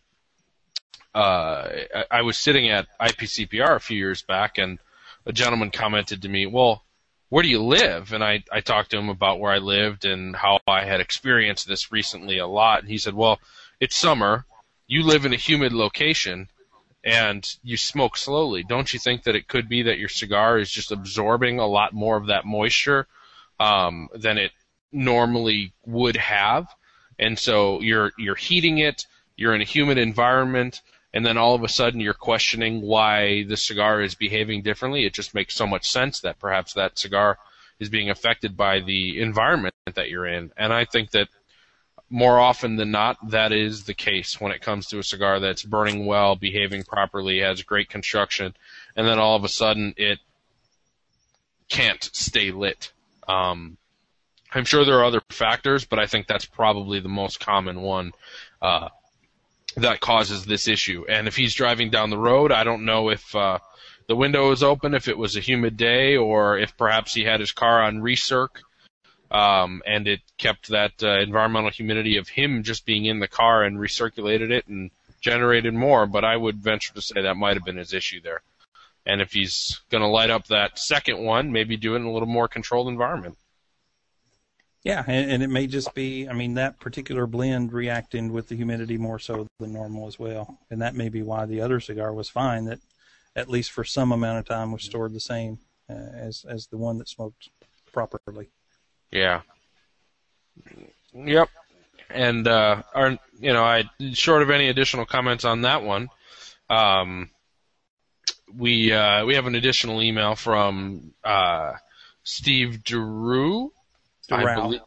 uh, 1.13 1.69
I, 1.95 2.05
I 2.11 2.21
was 2.21 2.37
sitting 2.37 2.69
at 2.69 2.87
IPCPR 2.99 3.75
a 3.75 3.79
few 3.79 3.97
years 3.97 4.21
back, 4.21 4.57
and 4.57 4.79
a 5.25 5.33
gentleman 5.33 5.71
commented 5.71 6.21
to 6.21 6.29
me, 6.29 6.45
"Well, 6.45 6.83
where 7.29 7.43
do 7.43 7.49
you 7.49 7.61
live?" 7.61 8.13
And 8.13 8.23
I 8.23 8.43
I 8.51 8.61
talked 8.61 8.91
to 8.91 8.97
him 8.97 9.09
about 9.09 9.39
where 9.39 9.51
I 9.51 9.57
lived 9.57 10.05
and 10.05 10.35
how 10.35 10.59
I 10.67 10.85
had 10.85 11.01
experienced 11.01 11.67
this 11.67 11.91
recently 11.91 12.37
a 12.37 12.47
lot, 12.47 12.79
and 12.79 12.89
he 12.89 12.97
said, 12.97 13.13
"Well, 13.13 13.39
it's 13.79 13.95
summer. 13.95 14.45
You 14.87 15.03
live 15.03 15.25
in 15.25 15.33
a 15.33 15.37
humid 15.37 15.73
location." 15.73 16.49
And 17.05 17.47
you 17.63 17.77
smoke 17.77 18.17
slowly. 18.17 18.63
Don't 18.63 18.91
you 18.91 18.99
think 18.99 19.23
that 19.23 19.35
it 19.35 19.47
could 19.47 19.69
be 19.69 19.83
that 19.83 19.99
your 19.99 20.09
cigar 20.09 20.57
is 20.57 20.71
just 20.71 20.91
absorbing 20.91 21.59
a 21.59 21.67
lot 21.67 21.93
more 21.93 22.17
of 22.17 22.27
that 22.27 22.45
moisture 22.45 23.07
um, 23.59 24.09
than 24.15 24.39
it 24.39 24.51
normally 24.91 25.73
would 25.85 26.17
have? 26.17 26.67
And 27.19 27.37
so 27.37 27.79
you're 27.81 28.11
you're 28.17 28.35
heating 28.35 28.79
it, 28.79 29.05
you're 29.37 29.53
in 29.53 29.61
a 29.61 29.65
humid 29.65 29.99
environment, 29.99 30.81
and 31.13 31.25
then 31.25 31.37
all 31.37 31.53
of 31.53 31.63
a 31.63 31.69
sudden 31.69 31.99
you're 31.99 32.13
questioning 32.13 32.81
why 32.81 33.43
the 33.43 33.55
cigar 33.55 34.01
is 34.01 34.15
behaving 34.15 34.63
differently. 34.63 35.05
It 35.05 35.13
just 35.13 35.35
makes 35.35 35.55
so 35.55 35.67
much 35.67 35.89
sense 35.89 36.21
that 36.21 36.39
perhaps 36.39 36.73
that 36.73 36.97
cigar 36.97 37.37
is 37.79 37.89
being 37.89 38.09
affected 38.09 38.57
by 38.57 38.79
the 38.79 39.21
environment 39.21 39.75
that 39.93 40.09
you're 40.09 40.25
in. 40.25 40.51
And 40.57 40.73
I 40.73 40.85
think 40.85 41.11
that 41.11 41.27
more 42.09 42.39
often 42.39 42.75
than 42.75 42.91
not, 42.91 43.17
that 43.29 43.51
is 43.51 43.83
the 43.83 43.93
case 43.93 44.39
when 44.39 44.51
it 44.51 44.61
comes 44.61 44.87
to 44.87 44.99
a 44.99 45.03
cigar 45.03 45.39
that's 45.39 45.63
burning 45.63 46.05
well, 46.05 46.35
behaving 46.35 46.83
properly, 46.83 47.39
has 47.39 47.63
great 47.63 47.89
construction, 47.89 48.55
and 48.95 49.07
then 49.07 49.19
all 49.19 49.35
of 49.35 49.43
a 49.43 49.49
sudden 49.49 49.93
it 49.97 50.19
can't 51.67 52.03
stay 52.13 52.51
lit. 52.51 52.91
Um, 53.27 53.77
I'm 54.53 54.65
sure 54.65 54.85
there 54.85 54.99
are 54.99 55.05
other 55.05 55.21
factors, 55.29 55.83
but 55.85 55.99
I 55.99 56.05
think 56.05 56.27
that's 56.27 56.45
probably 56.45 56.99
the 56.99 57.09
most 57.09 57.39
common 57.39 57.81
one 57.81 58.13
uh, 58.61 58.89
that 59.75 59.99
causes 59.99 60.45
this 60.45 60.67
issue. 60.67 61.05
And 61.09 61.27
if 61.27 61.35
he's 61.35 61.53
driving 61.55 61.89
down 61.89 62.09
the 62.09 62.17
road, 62.17 62.51
I 62.51 62.63
don't 62.63 62.85
know 62.85 63.09
if 63.09 63.35
uh, 63.35 63.59
the 64.07 64.15
window 64.15 64.51
is 64.51 64.63
open, 64.63 64.93
if 64.93 65.07
it 65.07 65.17
was 65.17 65.35
a 65.35 65.41
humid 65.41 65.75
day, 65.75 66.15
or 66.15 66.57
if 66.57 66.77
perhaps 66.77 67.13
he 67.13 67.23
had 67.23 67.39
his 67.39 67.51
car 67.51 67.81
on 67.81 68.01
recirc. 68.01 68.49
Um, 69.35 69.81
and 69.85 70.07
it 70.07 70.21
kept 70.37 70.69
that 70.69 70.93
uh, 71.03 71.19
environmental 71.19 71.69
humidity 71.69 72.15
of 72.15 72.29
him 72.29 72.63
just 72.63 72.85
being 72.85 73.03
in 73.03 73.19
the 73.19 73.27
car 73.27 73.63
and 73.63 73.77
recirculated 73.77 74.49
it 74.49 74.65
and 74.67 74.91
generated 75.19 75.73
more. 75.73 76.05
But 76.05 76.23
I 76.23 76.37
would 76.37 76.63
venture 76.63 76.93
to 76.93 77.01
say 77.01 77.21
that 77.21 77.35
might 77.35 77.57
have 77.57 77.65
been 77.65 77.75
his 77.75 77.93
issue 77.93 78.21
there. 78.21 78.41
And 79.05 79.19
if 79.19 79.33
he's 79.33 79.81
going 79.91 80.03
to 80.03 80.07
light 80.07 80.29
up 80.29 80.47
that 80.47 80.79
second 80.79 81.19
one, 81.19 81.51
maybe 81.51 81.75
do 81.75 81.95
it 81.95 81.97
in 81.97 82.05
a 82.05 82.13
little 82.13 82.29
more 82.29 82.47
controlled 82.47 82.87
environment. 82.87 83.37
Yeah, 84.83 85.03
and, 85.05 85.29
and 85.29 85.43
it 85.43 85.49
may 85.49 85.67
just 85.67 85.93
be, 85.93 86.29
I 86.29 86.33
mean, 86.33 86.53
that 86.53 86.79
particular 86.79 87.27
blend 87.27 87.73
reacting 87.73 88.31
with 88.31 88.47
the 88.47 88.55
humidity 88.55 88.97
more 88.97 89.19
so 89.19 89.47
than 89.59 89.73
normal 89.73 90.07
as 90.07 90.17
well. 90.17 90.59
And 90.69 90.81
that 90.81 90.95
may 90.95 91.09
be 91.09 91.23
why 91.23 91.45
the 91.45 91.59
other 91.59 91.81
cigar 91.81 92.13
was 92.13 92.29
fine, 92.29 92.65
that 92.65 92.79
at 93.35 93.49
least 93.49 93.71
for 93.71 93.83
some 93.83 94.13
amount 94.13 94.39
of 94.39 94.45
time 94.45 94.71
was 94.71 94.83
stored 94.83 95.13
the 95.13 95.19
same 95.19 95.59
uh, 95.89 95.93
as, 95.93 96.45
as 96.47 96.67
the 96.67 96.77
one 96.77 96.99
that 96.99 97.09
smoked 97.09 97.49
properly. 97.91 98.47
Yeah. 99.11 99.41
Yep. 101.13 101.49
And, 102.09 102.47
uh, 102.47 102.83
our, 102.93 103.17
you 103.39 103.53
know, 103.53 103.63
I, 103.63 103.83
short 104.13 104.41
of 104.41 104.49
any 104.49 104.69
additional 104.69 105.05
comments 105.05 105.45
on 105.45 105.61
that 105.61 105.83
one, 105.83 106.09
um, 106.69 107.29
we, 108.55 108.91
uh, 108.91 109.25
we 109.25 109.35
have 109.35 109.47
an 109.47 109.55
additional 109.55 110.01
email 110.01 110.35
from, 110.35 111.13
uh, 111.23 111.73
Steve 112.23 112.83
Drew. 112.83 113.71
Doral. 114.29 114.79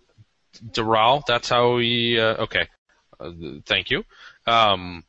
Doral. 0.65 1.23
That's 1.27 1.49
how 1.49 1.75
we, 1.75 2.19
uh, 2.19 2.45
okay. 2.45 2.69
Uh, 3.21 3.33
thank 3.67 3.91
you. 3.91 4.05
Um, 4.47 5.05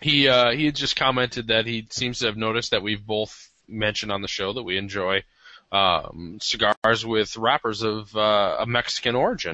he, 0.00 0.28
uh, 0.28 0.52
he 0.52 0.66
had 0.66 0.76
just 0.76 0.96
commented 0.96 1.48
that 1.48 1.66
he 1.66 1.86
seems 1.90 2.20
to 2.20 2.26
have 2.26 2.36
noticed 2.36 2.70
that 2.70 2.82
we've 2.82 3.04
both 3.04 3.50
mentioned 3.66 4.12
on 4.12 4.22
the 4.22 4.28
show 4.28 4.52
that 4.52 4.62
we 4.62 4.76
enjoy, 4.78 5.22
um, 5.72 6.38
cigars 6.40 7.04
with 7.04 7.36
wrappers 7.36 7.82
of, 7.82 8.14
uh, 8.16 8.64
Mexican 8.66 9.14
origin. 9.14 9.50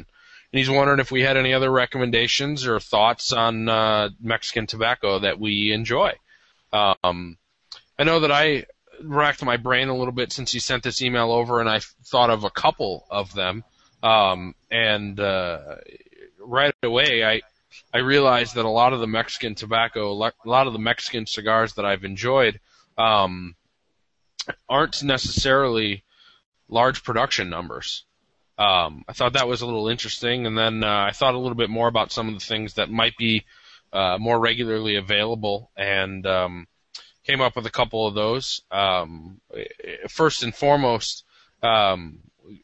And 0.53 0.59
he's 0.59 0.71
wondering 0.71 1.01
if 1.01 1.11
we 1.11 1.23
had 1.23 1.37
any 1.37 1.53
other 1.53 1.71
recommendations 1.71 2.67
or 2.67 2.79
thoughts 2.79 3.33
on, 3.33 3.69
uh, 3.69 4.11
Mexican 4.21 4.67
tobacco 4.67 5.21
that 5.21 5.41
we 5.41 5.73
enjoy. 5.73 6.13
Um, 6.73 7.39
I 7.99 8.05
know 8.05 8.21
that 8.21 8.33
I 8.33 8.67
racked 9.03 9.45
my 9.45 9.57
brain 9.57 9.89
a 9.89 9.97
little 9.97 10.13
bit 10.13 10.33
since 10.33 10.53
he 10.53 10.59
sent 10.59 10.83
this 10.83 11.03
email 11.03 11.33
over, 11.33 11.61
and 11.61 11.69
I 11.69 11.81
thought 12.05 12.31
of 12.31 12.45
a 12.45 12.51
couple 12.51 13.07
of 13.11 13.33
them. 13.35 13.65
Um, 14.03 14.55
and 14.71 15.19
uh, 15.19 15.77
right 16.39 16.75
away, 16.83 17.25
I 17.25 17.43
I 17.93 17.99
realized 17.99 18.55
that 18.55 18.65
a 18.65 18.71
lot 18.71 18.93
of 18.93 19.01
the 19.01 19.07
Mexican 19.07 19.55
tobacco, 19.55 20.13
a 20.13 20.33
lot 20.45 20.67
of 20.67 20.73
the 20.73 20.79
Mexican 20.79 21.27
cigars 21.27 21.75
that 21.75 21.85
I've 21.85 22.05
enjoyed, 22.05 22.61
um, 22.99 23.57
aren't 24.69 25.03
necessarily 25.03 26.05
large 26.69 27.05
production 27.05 27.51
numbers. 27.51 28.05
Um, 28.57 29.05
I 29.09 29.13
thought 29.13 29.33
that 29.33 29.49
was 29.49 29.63
a 29.63 29.67
little 29.67 29.89
interesting, 29.89 30.47
and 30.47 30.57
then 30.57 30.85
uh, 30.85 31.07
I 31.09 31.11
thought 31.11 31.35
a 31.35 31.39
little 31.39 31.57
bit 31.57 31.71
more 31.71 31.89
about 31.89 32.13
some 32.13 32.29
of 32.29 32.35
the 32.35 32.45
things 32.45 32.75
that 32.75 32.91
might 32.91 33.17
be 33.17 33.45
uh, 33.93 34.17
more 34.21 34.39
regularly 34.39 34.97
available, 34.97 35.71
and 35.77 36.27
um, 36.27 36.67
came 37.25 37.41
up 37.41 37.57
with 37.57 37.67
a 37.67 37.71
couple 37.71 38.07
of 38.07 38.15
those. 38.15 38.63
Um, 38.71 39.41
first 40.09 40.43
and 40.43 40.55
foremost, 40.55 41.25
um, 41.63 42.19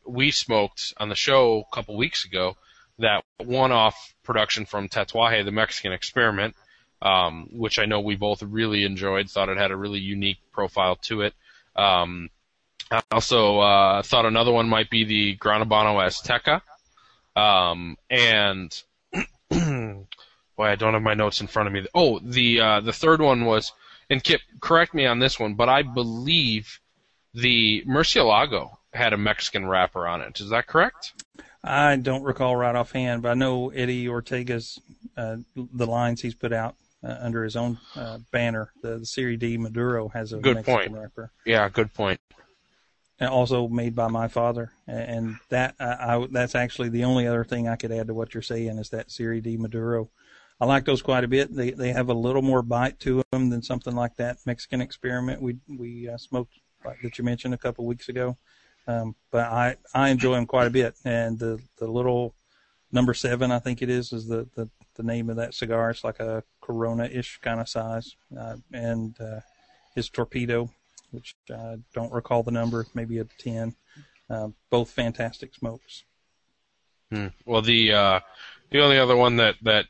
we 0.06 0.30
smoked 0.30 0.94
on 0.98 1.08
the 1.08 1.14
show 1.14 1.64
a 1.70 1.74
couple 1.74 1.96
weeks 1.96 2.24
ago 2.24 2.56
that 2.98 3.24
one-off 3.38 4.14
production 4.22 4.66
from 4.66 4.88
Tatuaje, 4.88 5.44
the 5.44 5.50
Mexican 5.50 5.92
experiment, 5.92 6.54
um, 7.02 7.48
which 7.52 7.78
I 7.78 7.86
know 7.86 8.00
we 8.00 8.16
both 8.16 8.42
really 8.42 8.84
enjoyed. 8.84 9.30
Thought 9.30 9.48
it 9.48 9.56
had 9.56 9.70
a 9.70 9.76
really 9.76 10.00
unique 10.00 10.38
profile 10.52 10.96
to 11.02 11.22
it. 11.22 11.34
Um, 11.80 12.30
I 12.90 13.02
also 13.12 13.60
uh, 13.60 14.02
thought 14.02 14.26
another 14.26 14.52
one 14.52 14.68
might 14.68 14.90
be 14.90 15.04
the 15.04 15.34
Gran 15.36 15.66
Habano 15.66 15.96
Azteca, 16.04 16.60
um, 17.40 17.96
and 18.10 18.82
boy, 19.50 20.04
I 20.58 20.74
don't 20.76 20.94
have 20.94 21.02
my 21.02 21.14
notes 21.14 21.40
in 21.40 21.46
front 21.46 21.68
of 21.68 21.72
me. 21.72 21.86
Oh, 21.94 22.18
the 22.18 22.60
uh, 22.60 22.80
the 22.80 22.92
third 22.92 23.20
one 23.20 23.44
was, 23.44 23.72
and 24.10 24.22
Kip, 24.22 24.40
correct 24.60 24.92
me 24.92 25.06
on 25.06 25.20
this 25.20 25.38
one, 25.38 25.54
but 25.54 25.68
I 25.68 25.82
believe 25.82 26.80
the 27.32 27.84
Murcielago 27.86 28.76
had 28.92 29.12
a 29.12 29.16
Mexican 29.16 29.66
wrapper 29.66 30.06
on 30.06 30.20
it. 30.20 30.40
Is 30.40 30.50
that 30.50 30.66
correct? 30.66 31.12
I 31.62 31.96
don't 31.96 32.24
recall 32.24 32.56
right 32.56 32.74
offhand, 32.74 33.22
but 33.22 33.30
I 33.30 33.34
know 33.34 33.70
Eddie 33.70 34.08
Ortega's 34.08 34.80
uh, 35.16 35.36
the 35.54 35.86
lines 35.86 36.20
he's 36.20 36.34
put 36.34 36.52
out 36.52 36.74
uh, 37.04 37.16
under 37.20 37.44
his 37.44 37.56
own 37.56 37.78
uh, 37.96 38.18
banner. 38.30 38.72
The, 38.82 38.98
the 38.98 39.06
Serie 39.06 39.36
D 39.36 39.56
Maduro 39.56 40.08
has 40.08 40.32
a 40.32 40.38
Good 40.38 40.56
Mexican 40.56 40.92
point. 40.92 40.92
wrapper, 40.92 41.32
Yeah, 41.44 41.68
good 41.68 41.92
point. 41.94 42.20
and 43.18 43.28
also 43.28 43.68
made 43.68 43.94
by 43.94 44.08
my 44.08 44.28
father. 44.28 44.72
And 44.86 45.36
that 45.50 45.74
I, 45.78 46.16
I, 46.16 46.26
that's 46.30 46.54
actually 46.54 46.88
the 46.88 47.04
only 47.04 47.26
other 47.26 47.44
thing 47.44 47.68
I 47.68 47.76
could 47.76 47.92
add 47.92 48.06
to 48.08 48.14
what 48.14 48.34
you're 48.34 48.42
saying 48.42 48.78
is 48.78 48.90
that 48.90 49.10
Serie 49.10 49.40
D 49.40 49.56
Maduro. 49.56 50.10
I 50.60 50.66
like 50.66 50.84
those 50.84 51.00
quite 51.00 51.24
a 51.24 51.28
bit. 51.28 51.54
They 51.54 51.70
they 51.70 51.92
have 51.92 52.10
a 52.10 52.14
little 52.14 52.42
more 52.42 52.60
bite 52.62 53.00
to 53.00 53.22
them 53.32 53.48
than 53.48 53.62
something 53.62 53.94
like 53.94 54.16
that 54.16 54.38
Mexican 54.44 54.80
experiment 54.82 55.40
we 55.40 55.56
we 55.68 56.08
uh, 56.08 56.18
smoked 56.18 56.52
like 56.84 57.00
that 57.02 57.16
you 57.18 57.24
mentioned 57.24 57.54
a 57.54 57.58
couple 57.58 57.86
weeks 57.86 58.08
ago. 58.10 58.36
Um, 58.86 59.14
but 59.30 59.46
I, 59.46 59.76
I 59.94 60.08
enjoy 60.08 60.34
them 60.34 60.46
quite 60.46 60.66
a 60.66 60.70
bit. 60.70 60.94
And 61.04 61.38
the, 61.38 61.60
the 61.78 61.86
little 61.86 62.34
number 62.90 63.14
seven, 63.14 63.52
I 63.52 63.58
think 63.60 63.82
it 63.82 63.90
is, 63.90 64.12
is 64.12 64.26
the, 64.26 64.48
the, 64.56 64.68
the 65.00 65.06
name 65.06 65.30
of 65.30 65.36
that 65.36 65.54
cigar. 65.54 65.90
It's 65.90 66.04
like 66.04 66.20
a 66.20 66.42
Corona 66.60 67.04
ish 67.04 67.38
kind 67.42 67.60
of 67.60 67.68
size. 67.68 68.16
Uh, 68.36 68.56
and, 68.72 69.18
uh, 69.20 69.40
his 69.94 70.08
torpedo, 70.08 70.70
which 71.10 71.34
I 71.50 71.76
don't 71.94 72.12
recall 72.12 72.42
the 72.42 72.50
number, 72.50 72.86
maybe 72.94 73.18
a 73.18 73.24
10. 73.24 73.74
Uh, 74.28 74.48
both 74.70 74.90
fantastic 74.90 75.54
smokes. 75.54 76.04
Hmm. 77.10 77.28
Well, 77.44 77.62
the 77.62 77.92
uh, 77.92 78.20
the 78.70 78.80
only 78.80 78.98
other 78.98 79.16
one 79.16 79.36
that 79.36 79.56
that 79.62 79.86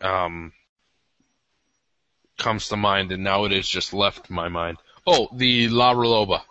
um, 0.00 0.52
comes 2.38 2.68
to 2.68 2.76
mind, 2.76 3.10
and 3.10 3.24
now 3.24 3.44
it 3.44 3.52
has 3.52 3.68
just 3.68 3.92
left 3.92 4.30
my 4.30 4.48
mind. 4.48 4.78
Oh, 5.06 5.28
the 5.34 5.68
La 5.68 5.92
Reloba. 5.92 6.42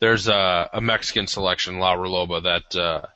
There's 0.00 0.26
a, 0.26 0.68
a 0.72 0.80
Mexican 0.80 1.28
selection, 1.28 1.78
La 1.78 1.94
Reloba, 1.94 2.42
that 2.42 2.76
uh, 2.76 3.06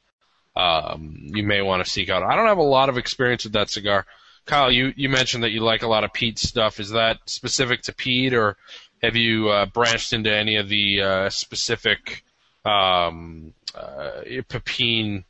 um, 0.59 1.17
you 1.23 1.45
may 1.45 1.63
want 1.63 1.85
to 1.85 1.91
seek 1.91 2.11
out. 2.11 2.25
I 2.25 2.35
don't 2.35 2.49
have 2.49 2.59
a 2.59 2.63
lot 2.63 2.89
of 2.89 2.99
experience 2.99 3.45
with 3.45 3.53
that 3.53 3.71
cigar. 3.71 4.07
Kyle, 4.45 4.73
you, 4.73 4.93
you 4.97 5.09
mentioned 5.09 5.45
that 5.45 5.51
you 5.51 5.61
like 5.61 5.83
a 5.83 5.87
lot 5.87 6.05
of 6.05 6.13
Pete 6.13 6.39
stuff. 6.39 6.81
Is 6.81 6.91
that 6.91 7.19
specific 7.27 7.83
to 7.83 7.95
Pete, 7.95 8.35
or 8.35 8.57
have 9.01 9.15
you 9.15 9.51
uh, 9.51 9.67
branched 9.67 10.13
into 10.13 10.35
any 10.35 10.57
of 10.57 10.69
the 10.69 11.03
uh, 11.03 11.31
specific 11.31 12.25
um, 12.65 13.55
uh, 13.75 14.23
Pepin 14.49 15.25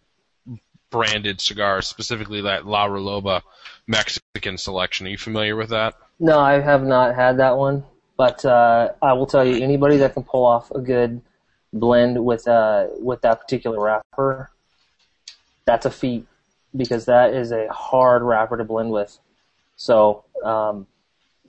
branded 0.90 1.40
cigars, 1.40 1.86
specifically 1.86 2.42
that 2.42 2.66
La 2.66 2.86
Reloba 2.86 3.42
Mexican 3.86 4.56
selection? 4.56 5.06
Are 5.06 5.10
you 5.10 5.18
familiar 5.18 5.56
with 5.56 5.70
that? 5.70 5.94
No, 6.18 6.38
I 6.38 6.60
have 6.60 6.84
not 6.84 7.14
had 7.14 7.38
that 7.38 7.59
one, 7.59 7.84
but 8.16 8.44
uh, 8.46 8.92
I 9.02 9.12
will 9.12 9.26
tell 9.26 9.46
you, 9.46 9.62
anybody 9.62 9.98
that 9.98 10.14
can 10.14 10.22
pull 10.22 10.46
off 10.46 10.70
a 10.70 10.80
good 10.80 11.20
blend 11.70 12.24
with 12.24 12.48
uh 12.48 12.86
with 12.98 13.20
that 13.20 13.40
particular 13.42 13.78
wrapper, 13.78 14.50
that's 15.69 15.86
a 15.86 15.90
feat 15.90 16.27
because 16.74 17.05
that 17.05 17.35
is 17.35 17.53
a 17.53 17.69
hard 17.69 18.23
wrapper 18.23 18.57
to 18.57 18.65
blend 18.65 18.90
with. 18.90 19.19
So 19.77 20.24
um, 20.45 20.86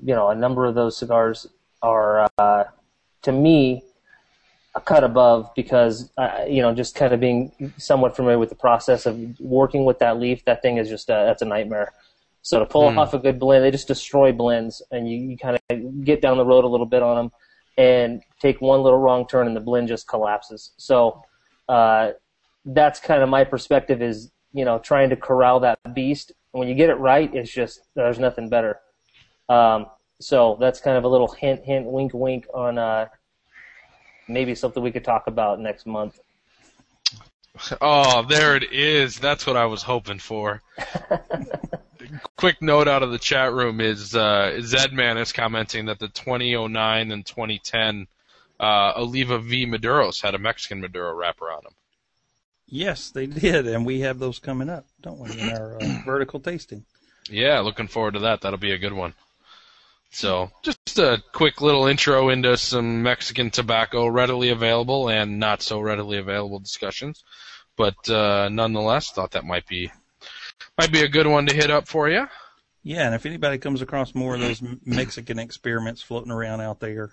you 0.04 0.16
know, 0.16 0.30
a 0.30 0.36
number 0.36 0.66
of 0.66 0.76
those 0.76 0.98
cigars 0.98 1.48
are, 1.82 2.30
uh, 2.38 2.64
to 3.24 3.32
me, 3.32 3.84
a 4.76 4.82
cut 4.82 5.04
above 5.04 5.50
because, 5.56 6.12
uh, 6.18 6.46
you 6.48 6.62
know, 6.62 6.74
just 6.74 6.96
kind 6.96 7.14
of 7.14 7.20
being 7.20 7.74
somewhat 7.78 8.16
familiar 8.16 8.38
with 8.38 8.50
the 8.50 8.56
process 8.56 9.06
of 9.06 9.16
working 9.40 9.84
with 9.86 10.00
that 10.00 10.20
leaf, 10.20 10.46
that 10.46 10.62
thing 10.62 10.78
is 10.78 10.88
just, 10.88 11.10
uh, 11.10 11.26
that's 11.26 11.42
a 11.42 11.46
nightmare. 11.46 11.92
So 12.42 12.60
to 12.60 12.66
pull 12.66 12.90
Hmm. 12.92 13.00
off 13.00 13.14
a 13.14 13.20
good 13.20 13.40
blend, 13.40 13.64
they 13.64 13.72
just 13.72 13.88
destroy 13.88 14.32
blends 14.32 14.82
and 14.92 15.10
you, 15.10 15.18
you 15.18 15.38
kind 15.38 15.58
of 15.58 16.06
get 16.06 16.22
down 16.22 16.38
the 16.38 16.46
road 16.46 16.64
a 16.64 16.68
little 16.68 16.86
bit 16.86 17.04
on 17.04 17.16
them 17.18 17.32
and 17.78 18.22
take 18.40 18.62
one 18.62 18.82
little 18.84 19.00
wrong 19.00 19.28
turn 19.28 19.48
and 19.48 19.56
the 19.56 19.62
blend 19.62 19.88
just 19.88 20.08
collapses. 20.08 20.72
So, 20.78 21.24
uh, 21.68 22.12
that's 22.74 23.00
kind 23.00 23.24
of 23.24 23.30
my 23.30 23.44
perspective 23.44 24.02
is, 24.02 24.32
you 24.54 24.66
know, 24.66 24.80
trying 24.80 25.10
to 25.10 25.16
corral 25.16 25.60
that 25.62 25.80
beast. 25.94 26.32
When 26.52 26.68
you 26.68 26.76
get 26.76 26.90
it 26.90 26.96
right, 26.96 27.34
it's 27.34 27.52
just, 27.52 27.82
there's 27.96 28.20
nothing 28.20 28.50
better. 28.50 28.80
Um, 29.48 29.88
so 30.20 30.58
that's 30.60 30.80
kind 30.80 30.98
of 30.98 31.04
a 31.04 31.08
little 31.08 31.28
hint, 31.28 31.64
hint, 31.64 31.86
wink, 31.86 32.12
wink 32.14 32.46
on, 32.54 32.78
uh, 32.78 33.08
maybe 34.28 34.54
something 34.54 34.84
we 34.84 34.92
could 34.92 35.04
talk 35.04 35.28
about 35.28 35.60
next 35.60 35.86
month. 35.86 36.20
Oh, 37.82 38.22
there 38.24 38.56
it 38.56 38.72
is. 38.72 39.20
That's 39.20 39.46
what 39.46 39.58
I 39.58 39.66
was 39.66 39.84
hoping 39.84 40.20
for. 40.20 40.62
Quick 42.38 42.62
note 42.62 42.88
out 42.88 43.04
of 43.04 43.12
the 43.12 43.18
chat 43.18 43.52
room 43.52 43.82
is 43.82 44.16
uh, 44.16 44.60
Zedman 44.60 45.20
is 45.20 45.34
commenting 45.34 45.88
that 45.88 46.00
the 46.00 46.08
2009 46.08 47.12
and 47.12 47.26
2010 47.26 48.08
uh, 48.62 48.94
Oliva 48.96 49.40
V 49.40 49.66
Maduros 49.66 50.22
had 50.22 50.36
a 50.36 50.40
Mexican 50.40 50.80
Maduro 50.80 51.14
wrapper 51.14 51.52
on 51.52 51.64
them. 51.64 51.74
Yes, 52.72 53.10
they 53.10 53.26
did, 53.26 53.68
and 53.68 53.86
we 53.86 54.02
have 54.02 54.20
those 54.20 54.40
coming 54.40 54.70
up, 54.70 54.86
don't 55.02 55.20
we, 55.20 55.32
in 55.40 55.50
our 55.50 55.82
uh, 55.82 56.02
vertical 56.06 56.40
tasting? 56.40 56.86
Yeah, 57.30 57.60
looking 57.60 57.88
forward 57.88 58.14
to 58.14 58.20
that. 58.22 58.42
That'll 58.42 58.60
be 58.60 58.72
a 58.72 58.78
good 58.78 58.94
one. 58.94 59.14
So, 60.12 60.52
just 60.64 60.98
a 60.98 61.22
quick 61.34 61.62
little 61.62 61.86
intro 61.86 62.30
into 62.30 62.58
some 62.58 63.04
Mexican 63.04 63.52
tobacco 63.52 64.08
readily 64.08 64.50
available 64.50 65.10
and 65.10 65.40
not 65.40 65.62
so 65.62 65.80
readily 65.80 66.18
available 66.18 66.60
discussions. 66.60 67.24
But 67.76 68.10
uh, 68.10 68.50
nonetheless, 68.50 69.12
thought 69.12 69.32
that 69.32 69.46
might 69.46 69.68
be 69.68 69.92
might 70.78 70.92
be 70.92 71.02
a 71.02 71.08
good 71.08 71.28
one 71.28 71.46
to 71.46 71.56
hit 71.56 71.72
up 71.72 71.88
for 71.88 72.10
you. 72.10 72.28
Yeah, 72.84 73.06
and 73.06 73.16
if 73.16 73.26
anybody 73.26 73.58
comes 73.58 73.82
across 73.82 74.16
more 74.16 74.36
of 74.36 74.42
those 74.42 74.62
Mexican 74.86 75.38
experiments 75.38 76.02
floating 76.02 76.32
around 76.32 76.62
out 76.62 76.80
there, 76.80 77.12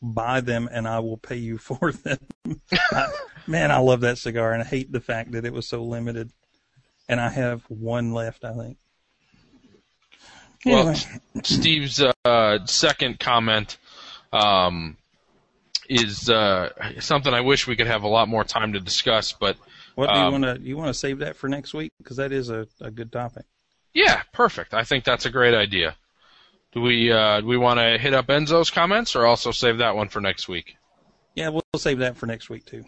buy 0.00 0.40
them 0.40 0.68
and 0.70 0.86
I 0.88 1.00
will 1.00 1.16
pay 1.16 1.36
you 1.36 1.58
for 1.58 1.92
them. 1.92 2.18
I, 2.72 3.12
man, 3.46 3.70
I 3.70 3.78
love 3.78 4.00
that 4.00 4.18
cigar 4.18 4.52
and 4.52 4.62
I 4.62 4.66
hate 4.66 4.90
the 4.92 5.00
fact 5.00 5.32
that 5.32 5.44
it 5.44 5.52
was 5.52 5.66
so 5.66 5.82
limited. 5.82 6.30
And 7.08 7.20
I 7.20 7.28
have 7.28 7.62
one 7.68 8.12
left, 8.12 8.44
I 8.44 8.52
think. 8.52 8.78
Well, 10.64 10.96
Steve's 11.44 12.02
uh, 12.24 12.66
second 12.66 13.20
comment 13.20 13.78
um, 14.32 14.96
is 15.88 16.28
uh, 16.28 16.70
something 16.98 17.32
I 17.32 17.42
wish 17.42 17.68
we 17.68 17.76
could 17.76 17.86
have 17.86 18.02
a 18.02 18.08
lot 18.08 18.28
more 18.28 18.42
time 18.42 18.72
to 18.72 18.80
discuss, 18.80 19.32
but 19.32 19.56
what 19.94 20.08
do 20.08 20.18
you 20.18 20.24
um, 20.26 20.42
want 20.42 20.44
to 20.44 20.60
you 20.60 20.76
want 20.76 20.88
to 20.88 20.94
save 20.94 21.20
that 21.20 21.36
for 21.36 21.48
next 21.48 21.72
week 21.72 21.92
because 21.98 22.16
that 22.16 22.32
is 22.32 22.50
a, 22.50 22.66
a 22.80 22.90
good 22.90 23.12
topic. 23.12 23.44
yeah, 23.94 24.22
perfect. 24.32 24.74
I 24.74 24.82
think 24.82 25.04
that's 25.04 25.24
a 25.24 25.30
great 25.30 25.54
idea. 25.54 25.96
Do 26.72 26.80
we 26.80 27.10
uh, 27.10 27.40
do 27.40 27.46
we 27.46 27.56
want 27.56 27.80
to 27.80 27.96
hit 27.98 28.12
up 28.12 28.26
Enzo's 28.26 28.70
comments 28.70 29.16
or 29.16 29.24
also 29.24 29.52
save 29.52 29.78
that 29.78 29.96
one 29.96 30.08
for 30.08 30.20
next 30.20 30.48
week? 30.48 30.76
Yeah, 31.34 31.50
we'll 31.50 31.62
save 31.76 31.98
that 32.00 32.16
for 32.16 32.26
next 32.26 32.50
week 32.50 32.66
too. 32.66 32.84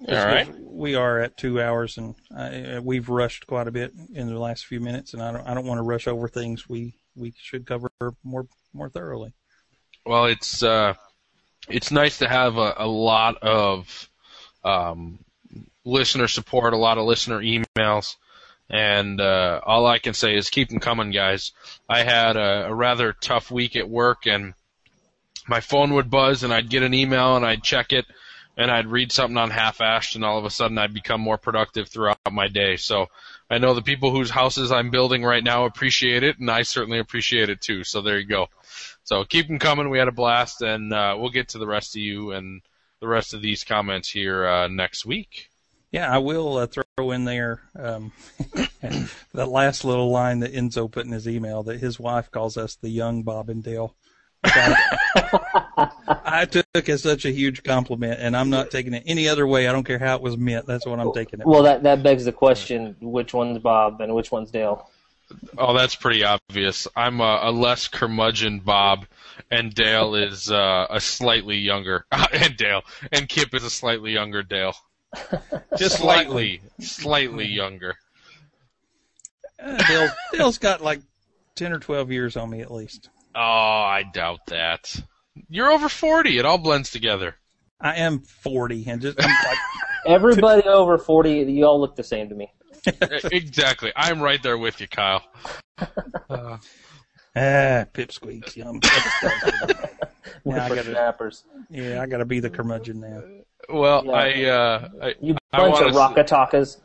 All 0.00 0.14
right. 0.14 0.48
We 0.60 0.94
are 0.94 1.20
at 1.20 1.36
two 1.36 1.60
hours, 1.60 1.96
and 1.96 2.14
uh, 2.36 2.80
we've 2.82 3.08
rushed 3.08 3.46
quite 3.46 3.66
a 3.66 3.72
bit 3.72 3.92
in 4.12 4.28
the 4.28 4.38
last 4.38 4.66
few 4.66 4.78
minutes, 4.78 5.14
and 5.14 5.22
I 5.22 5.32
don't 5.32 5.46
I 5.46 5.54
don't 5.54 5.66
want 5.66 5.78
to 5.78 5.82
rush 5.82 6.06
over 6.06 6.28
things 6.28 6.68
we 6.68 6.94
we 7.14 7.32
should 7.38 7.66
cover 7.66 7.90
more 8.22 8.46
more 8.74 8.90
thoroughly. 8.90 9.32
Well, 10.04 10.26
it's 10.26 10.62
uh, 10.62 10.94
it's 11.68 11.90
nice 11.90 12.18
to 12.18 12.28
have 12.28 12.58
a, 12.58 12.74
a 12.76 12.86
lot 12.86 13.38
of 13.42 14.10
um, 14.64 15.18
listener 15.84 16.28
support, 16.28 16.74
a 16.74 16.78
lot 16.78 16.98
of 16.98 17.06
listener 17.06 17.40
emails, 17.40 18.16
and 18.68 19.20
uh, 19.20 19.60
all 19.64 19.86
I 19.86 19.98
can 19.98 20.14
say 20.14 20.36
is 20.36 20.50
keep 20.50 20.68
them 20.68 20.80
coming, 20.80 21.10
guys. 21.10 21.52
I 21.88 22.02
had 22.02 22.36
a, 22.36 22.66
a 22.66 22.74
rather 22.74 23.14
tough 23.14 23.50
week 23.50 23.76
at 23.76 23.88
work, 23.88 24.26
and 24.26 24.54
my 25.48 25.60
phone 25.60 25.94
would 25.94 26.10
buzz, 26.10 26.42
and 26.42 26.52
I'd 26.52 26.70
get 26.70 26.82
an 26.82 26.94
email, 26.94 27.36
and 27.36 27.46
I'd 27.46 27.62
check 27.62 27.92
it, 27.92 28.04
and 28.56 28.70
I'd 28.70 28.86
read 28.86 29.12
something 29.12 29.36
on 29.36 29.50
Half 29.50 29.80
Ashed, 29.80 30.14
and 30.14 30.24
all 30.24 30.38
of 30.38 30.44
a 30.44 30.50
sudden 30.50 30.78
I'd 30.78 30.94
become 30.94 31.20
more 31.20 31.38
productive 31.38 31.88
throughout 31.88 32.18
my 32.30 32.48
day. 32.48 32.76
So 32.76 33.06
I 33.50 33.58
know 33.58 33.74
the 33.74 33.82
people 33.82 34.10
whose 34.10 34.30
houses 34.30 34.72
I'm 34.72 34.90
building 34.90 35.22
right 35.22 35.44
now 35.44 35.66
appreciate 35.66 36.22
it, 36.22 36.38
and 36.38 36.50
I 36.50 36.62
certainly 36.62 36.98
appreciate 36.98 37.50
it 37.50 37.60
too. 37.60 37.84
So 37.84 38.00
there 38.00 38.18
you 38.18 38.26
go. 38.26 38.46
So 39.04 39.24
keep 39.24 39.46
them 39.46 39.58
coming. 39.58 39.90
We 39.90 39.98
had 39.98 40.08
a 40.08 40.12
blast, 40.12 40.62
and 40.62 40.92
uh, 40.92 41.16
we'll 41.18 41.30
get 41.30 41.48
to 41.48 41.58
the 41.58 41.66
rest 41.66 41.94
of 41.94 42.02
you 42.02 42.32
and 42.32 42.62
the 43.00 43.08
rest 43.08 43.34
of 43.34 43.42
these 43.42 43.62
comments 43.62 44.08
here 44.08 44.46
uh, 44.46 44.68
next 44.68 45.04
week. 45.04 45.50
Yeah, 45.92 46.12
I 46.12 46.18
will 46.18 46.56
uh, 46.56 46.66
throw 46.66 47.10
in 47.12 47.24
there 47.24 47.62
um, 47.78 48.12
that 49.32 49.48
last 49.48 49.84
little 49.84 50.10
line 50.10 50.40
that 50.40 50.52
Enzo 50.52 50.90
put 50.90 51.06
in 51.06 51.12
his 51.12 51.28
email 51.28 51.62
that 51.64 51.80
his 51.80 52.00
wife 52.00 52.30
calls 52.30 52.56
us 52.56 52.74
the 52.74 52.90
young 52.90 53.22
Bob 53.22 53.48
and 53.48 53.62
Dale. 53.62 53.94
I, 54.54 55.90
I 56.24 56.44
took 56.44 56.88
as 56.88 57.02
such 57.02 57.24
a 57.24 57.30
huge 57.30 57.62
compliment, 57.62 58.20
and 58.20 58.36
I'm 58.36 58.50
not 58.50 58.70
taking 58.70 58.94
it 58.94 59.02
any 59.06 59.28
other 59.28 59.46
way. 59.46 59.68
I 59.68 59.72
don't 59.72 59.84
care 59.84 59.98
how 59.98 60.16
it 60.16 60.22
was 60.22 60.36
meant. 60.36 60.66
That's 60.66 60.86
what 60.86 61.00
I'm 61.00 61.12
taking 61.12 61.40
it. 61.40 61.46
Well, 61.46 61.62
that, 61.62 61.82
that 61.82 62.02
begs 62.02 62.24
the 62.24 62.32
question, 62.32 62.96
which 63.00 63.34
one's 63.34 63.58
Bob 63.58 64.00
and 64.00 64.14
which 64.14 64.30
one's 64.30 64.50
Dale? 64.50 64.88
Oh, 65.58 65.76
that's 65.76 65.96
pretty 65.96 66.24
obvious. 66.24 66.86
I'm 66.94 67.20
a, 67.20 67.40
a 67.42 67.50
less 67.50 67.88
curmudgeon 67.88 68.60
Bob, 68.60 69.06
and 69.50 69.74
Dale 69.74 70.14
is 70.14 70.50
uh, 70.50 70.86
a 70.88 71.00
slightly 71.00 71.56
younger. 71.56 72.04
and 72.32 72.56
Dale 72.56 72.82
and 73.12 73.28
Kip 73.28 73.54
is 73.54 73.64
a 73.64 73.70
slightly 73.70 74.12
younger 74.12 74.42
Dale. 74.42 74.74
Just 75.78 75.98
Slightly, 75.98 76.60
slightly 76.80 77.46
younger. 77.46 77.96
Uh, 79.58 79.82
Dale, 79.86 80.08
Dale's 80.32 80.58
got 80.58 80.82
like 80.82 81.00
ten 81.54 81.72
or 81.72 81.78
twelve 81.78 82.12
years 82.12 82.36
on 82.36 82.50
me 82.50 82.60
at 82.60 82.70
least. 82.70 83.08
Oh, 83.36 83.40
I 83.40 84.02
doubt 84.14 84.40
that. 84.46 84.94
You're 85.50 85.70
over 85.70 85.88
forty. 85.90 86.38
It 86.38 86.46
all 86.46 86.58
blends 86.58 86.90
together. 86.90 87.34
I 87.78 87.96
am 87.96 88.20
40, 88.20 88.86
and 88.88 89.02
just 89.02 89.22
I'm 89.22 89.28
like, 89.28 89.58
Everybody 90.06 90.62
over 90.66 90.96
40, 90.96 91.42
you 91.52 91.66
all 91.66 91.78
look 91.78 91.94
the 91.94 92.02
same 92.02 92.30
to 92.30 92.34
me. 92.34 92.50
exactly. 93.30 93.92
I'm 93.94 94.22
right 94.22 94.42
there 94.42 94.56
with 94.56 94.80
you, 94.80 94.88
Kyle. 94.88 95.22
Uh, 95.78 95.86
ah, 96.30 96.58
pipsqueaks, 97.92 98.56
yum. 98.56 98.80
Yeah, 98.82 98.90
I 98.90 100.68
gotta- 100.70 100.74
Whippersnappers. 100.74 101.44
Yeah, 101.68 102.00
I 102.00 102.06
got 102.06 102.18
to 102.18 102.24
be 102.24 102.40
the 102.40 102.48
curmudgeon 102.48 103.00
now. 103.00 103.22
well, 103.68 104.04
Yeah. 104.06 104.12
I, 104.12 104.44
uh, 104.44 104.88
I 105.02 105.14
You 105.20 105.36
bunch 105.52 105.72
wanna 105.74 105.86
of 105.88 105.96
s- 105.96 106.78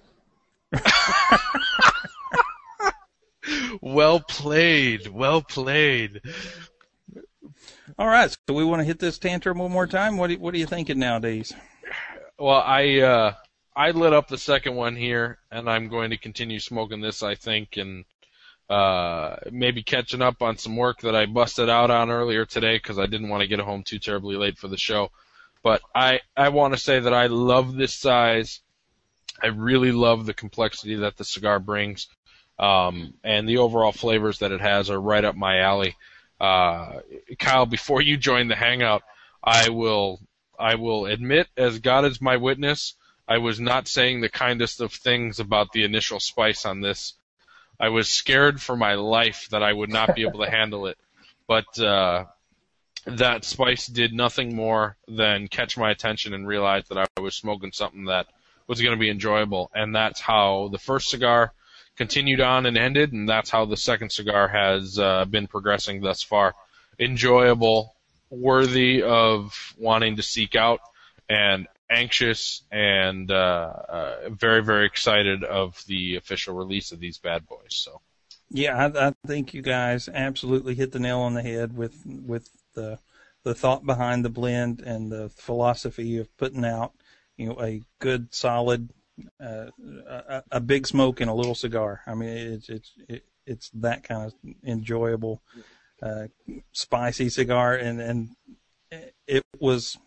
rockatakas. 0.75 1.90
Well 3.81 4.19
played, 4.19 5.07
well 5.07 5.41
played. 5.41 6.21
All 7.99 8.07
right, 8.07 8.29
so 8.31 8.53
we 8.53 8.63
want 8.63 8.79
to 8.79 8.85
hit 8.85 8.99
this 8.99 9.17
tantrum 9.17 9.59
one 9.59 9.71
more 9.71 9.87
time. 9.87 10.17
What 10.17 10.29
do, 10.29 10.37
what 10.39 10.53
are 10.53 10.57
you 10.57 10.65
thinking 10.65 10.99
nowadays? 10.99 11.53
Well, 12.39 12.63
I 12.65 12.99
uh, 12.99 13.33
I 13.75 13.91
lit 13.91 14.13
up 14.13 14.27
the 14.27 14.37
second 14.37 14.75
one 14.75 14.95
here, 14.95 15.39
and 15.51 15.69
I'm 15.69 15.87
going 15.87 16.09
to 16.09 16.17
continue 16.17 16.59
smoking 16.59 17.01
this. 17.01 17.21
I 17.21 17.35
think, 17.35 17.77
and 17.77 18.05
uh, 18.69 19.35
maybe 19.51 19.83
catching 19.83 20.21
up 20.21 20.41
on 20.41 20.57
some 20.57 20.77
work 20.77 21.01
that 21.01 21.15
I 21.15 21.25
busted 21.25 21.69
out 21.69 21.91
on 21.91 22.09
earlier 22.09 22.45
today 22.45 22.77
because 22.77 22.97
I 22.97 23.05
didn't 23.05 23.29
want 23.29 23.41
to 23.41 23.47
get 23.47 23.59
home 23.59 23.83
too 23.83 23.99
terribly 23.99 24.37
late 24.37 24.57
for 24.57 24.69
the 24.69 24.77
show. 24.77 25.11
But 25.61 25.81
I 25.93 26.21
I 26.35 26.49
want 26.49 26.73
to 26.73 26.79
say 26.79 26.99
that 26.99 27.13
I 27.13 27.27
love 27.27 27.75
this 27.75 27.93
size. 27.93 28.61
I 29.43 29.47
really 29.47 29.91
love 29.91 30.25
the 30.25 30.33
complexity 30.33 30.95
that 30.95 31.17
the 31.17 31.25
cigar 31.25 31.59
brings, 31.59 32.07
um, 32.59 33.13
and 33.23 33.47
the 33.47 33.57
overall 33.57 33.91
flavors 33.91 34.39
that 34.39 34.51
it 34.51 34.61
has 34.61 34.89
are 34.89 34.99
right 34.99 35.23
up 35.23 35.35
my 35.35 35.59
alley. 35.59 35.95
Uh, 36.39 37.01
Kyle, 37.39 37.65
before 37.65 38.01
you 38.01 38.17
join 38.17 38.47
the 38.47 38.55
hangout, 38.55 39.03
I 39.43 39.69
will 39.69 40.19
I 40.59 40.75
will 40.75 41.07
admit, 41.07 41.47
as 41.57 41.79
God 41.79 42.05
is 42.05 42.21
my 42.21 42.37
witness, 42.37 42.95
I 43.27 43.39
was 43.39 43.59
not 43.59 43.87
saying 43.87 44.21
the 44.21 44.29
kindest 44.29 44.79
of 44.81 44.93
things 44.93 45.39
about 45.39 45.71
the 45.71 45.83
initial 45.83 46.19
spice 46.19 46.65
on 46.65 46.81
this. 46.81 47.13
I 47.79 47.89
was 47.89 48.09
scared 48.09 48.61
for 48.61 48.75
my 48.75 48.93
life 48.93 49.47
that 49.49 49.63
I 49.63 49.73
would 49.73 49.89
not 49.89 50.13
be 50.13 50.21
able 50.21 50.43
to 50.43 50.51
handle 50.57 50.85
it, 50.85 50.97
but 51.47 51.79
uh, 51.79 52.25
that 53.05 53.43
spice 53.43 53.87
did 53.87 54.13
nothing 54.13 54.55
more 54.55 54.97
than 55.07 55.47
catch 55.47 55.77
my 55.77 55.89
attention 55.89 56.33
and 56.33 56.47
realize 56.47 56.83
that 56.89 56.97
I 56.99 57.21
was 57.21 57.35
smoking 57.35 57.71
something 57.71 58.05
that 58.05 58.27
was 58.67 58.81
going 58.81 58.95
to 58.95 58.99
be 58.99 59.09
enjoyable, 59.09 59.71
and 59.73 59.95
that's 59.95 60.19
how 60.21 60.69
the 60.71 60.77
first 60.77 61.09
cigar 61.09 61.53
continued 62.01 62.41
on 62.41 62.65
and 62.65 62.79
ended, 62.79 63.13
and 63.13 63.29
that's 63.29 63.51
how 63.51 63.63
the 63.63 63.77
second 63.77 64.11
cigar 64.11 64.47
has 64.47 64.97
uh, 64.97 65.23
been 65.25 65.45
progressing 65.45 66.01
thus 66.01 66.23
far. 66.23 66.55
Enjoyable, 66.97 67.93
worthy 68.31 69.03
of 69.03 69.55
wanting 69.77 70.15
to 70.15 70.23
seek 70.23 70.55
out, 70.55 70.79
and 71.29 71.67
anxious 71.91 72.63
and 72.71 73.29
uh, 73.29 73.71
uh, 73.87 74.15
very 74.31 74.63
very 74.63 74.87
excited 74.87 75.43
of 75.43 75.79
the 75.85 76.15
official 76.15 76.55
release 76.55 76.91
of 76.91 76.99
these 76.99 77.19
bad 77.19 77.45
boys. 77.45 77.75
So 77.75 78.01
Yeah, 78.49 78.75
I, 78.83 79.09
I 79.09 79.13
think 79.27 79.53
you 79.53 79.61
guys 79.61 80.09
absolutely 80.11 80.73
hit 80.73 80.93
the 80.93 80.99
nail 80.99 81.19
on 81.19 81.35
the 81.35 81.43
head 81.43 81.77
with 81.77 82.01
with 82.03 82.49
the 82.73 82.97
the 83.43 83.53
thought 83.53 83.85
behind 83.85 84.25
the 84.25 84.29
blend 84.29 84.79
and 84.79 85.11
the 85.11 85.29
philosophy 85.29 86.17
of 86.17 86.35
putting 86.37 86.65
out, 86.65 86.93
you 87.37 87.49
know, 87.49 87.61
a 87.61 87.83
good 87.99 88.33
solid, 88.33 88.89
uh, 89.43 90.41
a, 90.51 90.59
big 90.59 90.87
smoke 90.87 91.21
and 91.21 91.29
a 91.29 91.33
little 91.33 91.55
cigar. 91.55 92.01
I 92.07 92.13
mean, 92.15 92.29
it's 92.29 92.69
it's 92.69 92.93
it, 93.07 93.25
it's 93.45 93.69
that 93.75 94.03
kind 94.03 94.25
of 94.25 94.33
enjoyable, 94.63 95.41
uh, 96.01 96.27
spicy 96.71 97.29
cigar, 97.29 97.75
and 97.75 98.01
and 98.01 98.29
it 99.27 99.43
was 99.59 99.97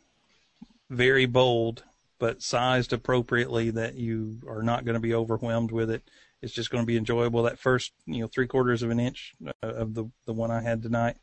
very 0.90 1.26
bold, 1.26 1.84
but 2.18 2.42
sized 2.42 2.92
appropriately 2.92 3.70
that 3.70 3.94
you 3.94 4.40
are 4.48 4.62
not 4.62 4.84
going 4.84 4.94
to 4.94 5.00
be 5.00 5.14
overwhelmed 5.14 5.72
with 5.72 5.90
it. 5.90 6.02
It's 6.42 6.52
just 6.52 6.70
going 6.70 6.82
to 6.82 6.86
be 6.86 6.96
enjoyable. 6.96 7.42
That 7.44 7.58
first, 7.58 7.92
you 8.06 8.20
know, 8.20 8.28
three 8.28 8.46
quarters 8.46 8.82
of 8.82 8.90
an 8.90 9.00
inch 9.00 9.34
uh, 9.46 9.52
of 9.62 9.94
the 9.94 10.10
the 10.26 10.32
one 10.32 10.50
I 10.50 10.60
had 10.60 10.82
tonight 10.82 11.16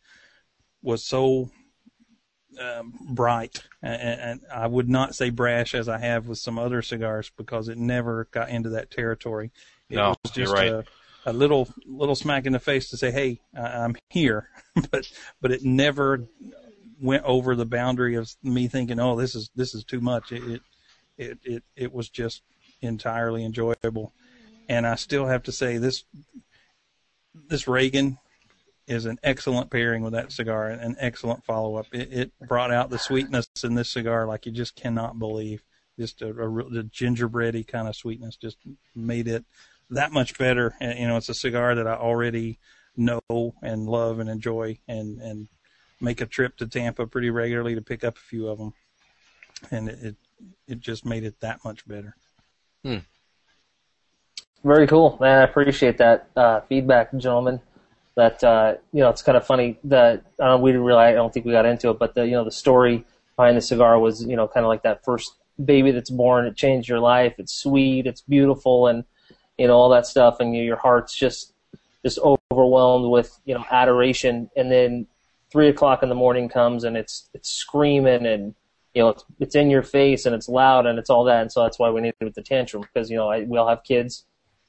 was 0.81 1.05
so 1.05 1.51
um, 2.59 2.93
bright, 3.11 3.63
and, 3.81 4.01
and 4.01 4.41
I 4.53 4.67
would 4.67 4.89
not 4.89 5.15
say 5.15 5.29
brash 5.29 5.73
as 5.73 5.87
I 5.87 5.99
have 5.99 6.27
with 6.27 6.37
some 6.37 6.59
other 6.59 6.81
cigars 6.81 7.31
because 7.37 7.69
it 7.69 7.77
never 7.77 8.27
got 8.31 8.49
into 8.49 8.69
that 8.69 8.91
territory. 8.91 9.51
It 9.89 9.95
No, 9.95 10.15
was 10.23 10.31
just 10.31 10.53
right. 10.53 10.69
a, 10.69 10.85
a 11.25 11.33
little 11.33 11.69
little 11.85 12.15
smack 12.15 12.45
in 12.45 12.53
the 12.53 12.59
face 12.59 12.89
to 12.89 12.97
say, 12.97 13.11
"Hey, 13.11 13.41
I, 13.55 13.83
I'm 13.83 13.95
here," 14.09 14.49
but 14.91 15.11
but 15.41 15.51
it 15.51 15.63
never 15.63 16.27
went 16.99 17.23
over 17.23 17.55
the 17.55 17.65
boundary 17.65 18.15
of 18.15 18.29
me 18.43 18.67
thinking, 18.67 18.99
"Oh, 18.99 19.15
this 19.15 19.35
is 19.35 19.49
this 19.55 19.73
is 19.73 19.83
too 19.83 20.01
much." 20.01 20.31
It 20.31 20.43
it 20.43 20.61
it 21.17 21.37
it, 21.43 21.63
it 21.75 21.93
was 21.93 22.09
just 22.09 22.41
entirely 22.81 23.45
enjoyable, 23.45 24.13
and 24.67 24.85
I 24.87 24.95
still 24.95 25.27
have 25.27 25.43
to 25.43 25.51
say 25.51 25.77
this 25.77 26.03
this 27.33 27.67
Reagan 27.67 28.17
is 28.91 29.05
an 29.05 29.17
excellent 29.23 29.71
pairing 29.71 30.03
with 30.03 30.13
that 30.13 30.31
cigar, 30.31 30.67
and 30.67 30.81
an 30.81 30.95
excellent 30.99 31.43
follow 31.45 31.77
up. 31.77 31.87
It, 31.93 32.11
it 32.11 32.31
brought 32.47 32.71
out 32.71 32.89
the 32.89 32.99
sweetness 32.99 33.47
in 33.63 33.75
this 33.75 33.89
cigar 33.89 34.27
like 34.27 34.45
you 34.45 34.51
just 34.51 34.75
cannot 34.75 35.17
believe. 35.17 35.63
Just 35.97 36.21
a, 36.21 36.27
a, 36.27 36.47
real- 36.47 36.77
a 36.77 36.83
gingerbready 36.83 37.63
kind 37.63 37.87
of 37.87 37.95
sweetness 37.95 38.35
just 38.35 38.57
made 38.95 39.27
it 39.27 39.45
that 39.89 40.11
much 40.11 40.37
better. 40.37 40.73
And, 40.79 40.97
you 40.99 41.07
know, 41.07 41.17
it's 41.17 41.29
a 41.29 41.33
cigar 41.33 41.75
that 41.75 41.87
I 41.87 41.93
already 41.93 42.59
know 42.97 43.21
and 43.61 43.87
love 43.87 44.19
and 44.19 44.29
enjoy, 44.29 44.79
and 44.87 45.21
and 45.21 45.47
make 46.01 46.19
a 46.19 46.25
trip 46.25 46.57
to 46.57 46.67
Tampa 46.67 47.07
pretty 47.07 47.29
regularly 47.29 47.75
to 47.75 47.81
pick 47.81 48.03
up 48.03 48.17
a 48.17 48.21
few 48.21 48.47
of 48.47 48.57
them, 48.57 48.73
and 49.69 49.89
it 49.89 49.99
it, 50.01 50.15
it 50.67 50.79
just 50.79 51.05
made 51.05 51.23
it 51.23 51.39
that 51.39 51.63
much 51.63 51.87
better. 51.87 52.15
Hmm. 52.83 52.97
Very 54.63 54.87
cool, 54.87 55.17
man. 55.21 55.39
I 55.39 55.43
appreciate 55.43 55.97
that 55.99 56.29
uh, 56.35 56.61
feedback, 56.61 57.15
gentlemen. 57.17 57.61
That 58.15 58.43
uh, 58.43 58.75
you 58.91 58.99
know, 59.01 59.09
it's 59.09 59.21
kind 59.21 59.37
of 59.37 59.45
funny 59.45 59.79
that 59.85 60.23
don't, 60.37 60.61
we 60.61 60.71
didn't 60.71 60.85
really. 60.85 60.99
I 60.99 61.13
don't 61.13 61.33
think 61.33 61.45
we 61.45 61.51
got 61.51 61.65
into 61.65 61.89
it, 61.89 61.99
but 61.99 62.13
the 62.13 62.25
you 62.25 62.33
know 62.33 62.43
the 62.43 62.51
story 62.51 63.05
behind 63.35 63.57
the 63.57 63.61
cigar 63.61 63.99
was 63.99 64.23
you 64.23 64.35
know 64.35 64.47
kind 64.47 64.65
of 64.65 64.69
like 64.69 64.83
that 64.83 65.03
first 65.05 65.35
baby 65.63 65.91
that's 65.91 66.09
born. 66.09 66.45
It 66.45 66.55
changed 66.55 66.89
your 66.89 66.99
life. 66.99 67.35
It's 67.37 67.53
sweet. 67.53 68.07
It's 68.07 68.21
beautiful, 68.21 68.87
and 68.87 69.05
you 69.57 69.67
know 69.67 69.77
all 69.77 69.89
that 69.89 70.05
stuff, 70.05 70.39
and 70.39 70.55
you 70.55 70.63
your 70.63 70.77
heart's 70.77 71.15
just 71.15 71.53
just 72.03 72.19
overwhelmed 72.51 73.09
with 73.09 73.39
you 73.45 73.53
know 73.53 73.65
adoration. 73.71 74.49
And 74.57 74.71
then 74.71 75.07
three 75.51 75.69
o'clock 75.69 76.03
in 76.03 76.09
the 76.09 76.15
morning 76.15 76.49
comes, 76.49 76.83
and 76.83 76.97
it's 76.97 77.29
it's 77.33 77.49
screaming 77.49 78.25
and 78.25 78.55
you 78.93 79.01
know, 79.01 79.09
it's, 79.09 79.23
it's 79.39 79.55
in 79.55 79.69
your 79.69 79.83
face 79.83 80.25
and 80.25 80.35
it's 80.35 80.49
loud 80.49 80.85
and 80.85 80.99
it's 80.99 81.09
all 81.09 81.23
that. 81.25 81.41
And 81.41 81.51
so 81.51 81.63
that's 81.63 81.79
why 81.79 81.89
we 81.89 82.01
need 82.01 82.13
it 82.19 82.25
with 82.25 82.35
the 82.35 82.41
tantrum 82.41 82.83
because, 82.83 83.09
you 83.09 83.17
know, 83.17 83.29
I, 83.29 83.43
we 83.43 83.57
all 83.57 83.67
have 83.67 83.83
kids. 83.83 84.25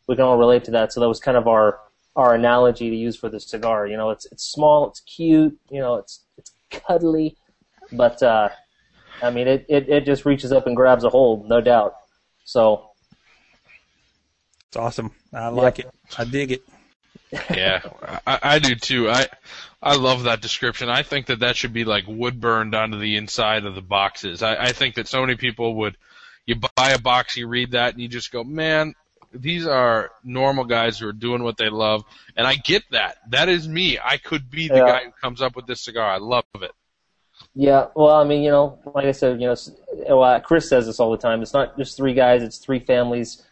We 0.06 0.16
can 0.16 0.24
all 0.24 0.38
relate 0.38 0.64
to 0.64 0.70
that. 0.72 0.92
So 0.92 1.00
that 1.00 1.08
was 1.08 1.20
kind 1.20 1.36
of 1.36 1.48
our, 1.48 1.80
our 2.16 2.34
analogy 2.34 2.90
to 2.90 2.96
use 2.96 3.16
for 3.16 3.28
the 3.28 3.40
cigar. 3.40 3.86
You 3.86 3.96
know, 3.96 4.10
it's, 4.10 4.26
it's 4.26 4.44
small, 4.44 4.88
it's 4.88 5.00
cute, 5.00 5.58
you 5.70 5.80
know, 5.80 5.96
it's, 5.96 6.24
it's 6.36 6.52
cuddly, 6.70 7.36
but, 7.92 8.22
uh, 8.22 8.48
I 9.22 9.30
mean, 9.30 9.46
it, 9.48 9.66
it, 9.68 9.88
it 9.88 10.04
just 10.04 10.24
reaches 10.24 10.52
up 10.52 10.66
and 10.66 10.74
grabs 10.74 11.04
a 11.04 11.10
hold, 11.10 11.48
no 11.48 11.60
doubt. 11.60 11.94
So, 12.44 12.90
It's 14.68 14.76
awesome. 14.76 15.12
I 15.32 15.48
like 15.48 15.78
it. 15.78 15.90
I 16.18 16.24
dig 16.24 16.52
it. 16.52 16.62
yeah, 17.54 17.80
I, 18.26 18.38
I 18.42 18.58
do 18.58 18.74
too. 18.74 19.08
I 19.08 19.26
I 19.82 19.96
love 19.96 20.24
that 20.24 20.42
description. 20.42 20.90
I 20.90 21.02
think 21.02 21.26
that 21.26 21.40
that 21.40 21.56
should 21.56 21.72
be 21.72 21.84
like 21.84 22.04
wood 22.06 22.40
burned 22.40 22.74
onto 22.74 22.98
the 22.98 23.16
inside 23.16 23.64
of 23.64 23.74
the 23.74 23.80
boxes. 23.80 24.42
I, 24.42 24.56
I 24.56 24.72
think 24.72 24.96
that 24.96 25.08
so 25.08 25.20
many 25.20 25.36
people 25.36 25.76
would. 25.76 25.96
You 26.44 26.56
buy 26.56 26.90
a 26.90 26.98
box, 26.98 27.36
you 27.36 27.46
read 27.46 27.70
that, 27.70 27.94
and 27.94 28.02
you 28.02 28.08
just 28.08 28.32
go, 28.32 28.44
man. 28.44 28.94
These 29.34 29.66
are 29.66 30.10
normal 30.22 30.64
guys 30.64 30.98
who 30.98 31.08
are 31.08 31.12
doing 31.12 31.42
what 31.42 31.56
they 31.56 31.68
love, 31.68 32.04
and 32.36 32.46
I 32.46 32.56
get 32.56 32.82
that. 32.90 33.16
That 33.30 33.48
is 33.48 33.68
me. 33.68 33.98
I 34.02 34.16
could 34.18 34.50
be 34.50 34.68
the 34.68 34.76
Yeah. 34.76 34.86
guy 34.86 35.04
who 35.04 35.12
comes 35.12 35.40
up 35.40 35.56
with 35.56 35.66
this 35.66 35.80
cigar. 35.80 36.10
I 36.10 36.18
love 36.18 36.44
it. 36.60 36.72
Yeah, 37.54 37.88
well, 37.94 38.14
I 38.14 38.24
mean, 38.24 38.42
you 38.42 38.50
know, 38.50 38.78
like 38.94 39.06
I 39.06 39.12
said, 39.12 39.40
you 39.40 39.46
know, 39.48 40.40
Chris 40.44 40.68
says 40.68 40.86
this 40.86 41.00
all 41.00 41.10
the 41.10 41.18
time. 41.18 41.42
It's 41.42 41.52
not 41.52 41.76
just 41.76 41.96
three 41.96 42.14
guys; 42.14 42.42
it's 42.42 42.58
three 42.58 42.78
families 42.80 43.42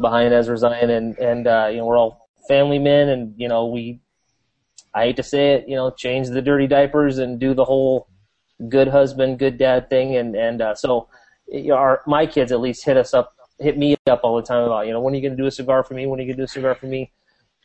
behind 0.00 0.32
Ezra 0.32 0.56
Zion, 0.56 0.90
and 0.90 1.18
and 1.18 1.46
uh, 1.46 1.68
you 1.70 1.78
know, 1.78 1.86
we're 1.86 1.98
all 1.98 2.28
family 2.48 2.78
men, 2.78 3.08
and 3.08 3.34
you 3.36 3.48
know, 3.48 3.66
we, 3.66 4.00
I 4.94 5.04
hate 5.04 5.16
to 5.16 5.22
say 5.22 5.54
it, 5.54 5.68
you 5.68 5.76
know, 5.76 5.90
change 5.90 6.28
the 6.28 6.42
dirty 6.42 6.66
diapers 6.66 7.18
and 7.18 7.38
do 7.38 7.54
the 7.54 7.64
whole 7.64 8.08
good 8.68 8.88
husband, 8.88 9.38
good 9.38 9.58
dad 9.58 9.90
thing, 9.90 10.16
and 10.16 10.34
and 10.34 10.62
uh, 10.62 10.74
so, 10.74 11.08
our 11.72 12.02
my 12.06 12.26
kids 12.26 12.52
at 12.52 12.60
least 12.60 12.84
hit 12.84 12.96
us 12.96 13.12
up, 13.14 13.34
hit 13.60 13.76
me 13.78 13.96
up 14.06 14.20
all 14.24 14.36
the 14.36 14.42
time 14.42 14.64
about, 14.64 14.86
you 14.86 14.92
know, 14.92 15.00
when 15.00 15.12
are 15.12 15.16
you 15.16 15.22
going 15.22 15.36
to 15.36 15.42
do 15.42 15.46
a 15.46 15.50
cigar 15.50 15.84
for 15.84 15.94
me? 15.94 16.06
When 16.06 16.18
are 16.18 16.22
you 16.22 16.28
going 16.28 16.36
to 16.38 16.42
do 16.42 16.44
a 16.44 16.48
cigar 16.48 16.74
for 16.74 16.86
me? 16.86 17.10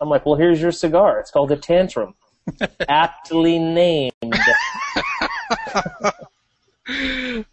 I'm 0.01 0.09
like, 0.09 0.25
well, 0.25 0.35
here's 0.35 0.61
your 0.61 0.73
cigar. 0.73 1.19
It's 1.19 1.31
called 1.31 1.51
a 1.51 1.55
tantrum, 1.55 2.15
aptly 2.89 3.59
named. 3.59 4.11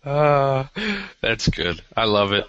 Uh, 0.05 0.65
that's 1.21 1.49
good. 1.49 1.81
I 1.97 2.05
love 2.05 2.33
it. 2.33 2.47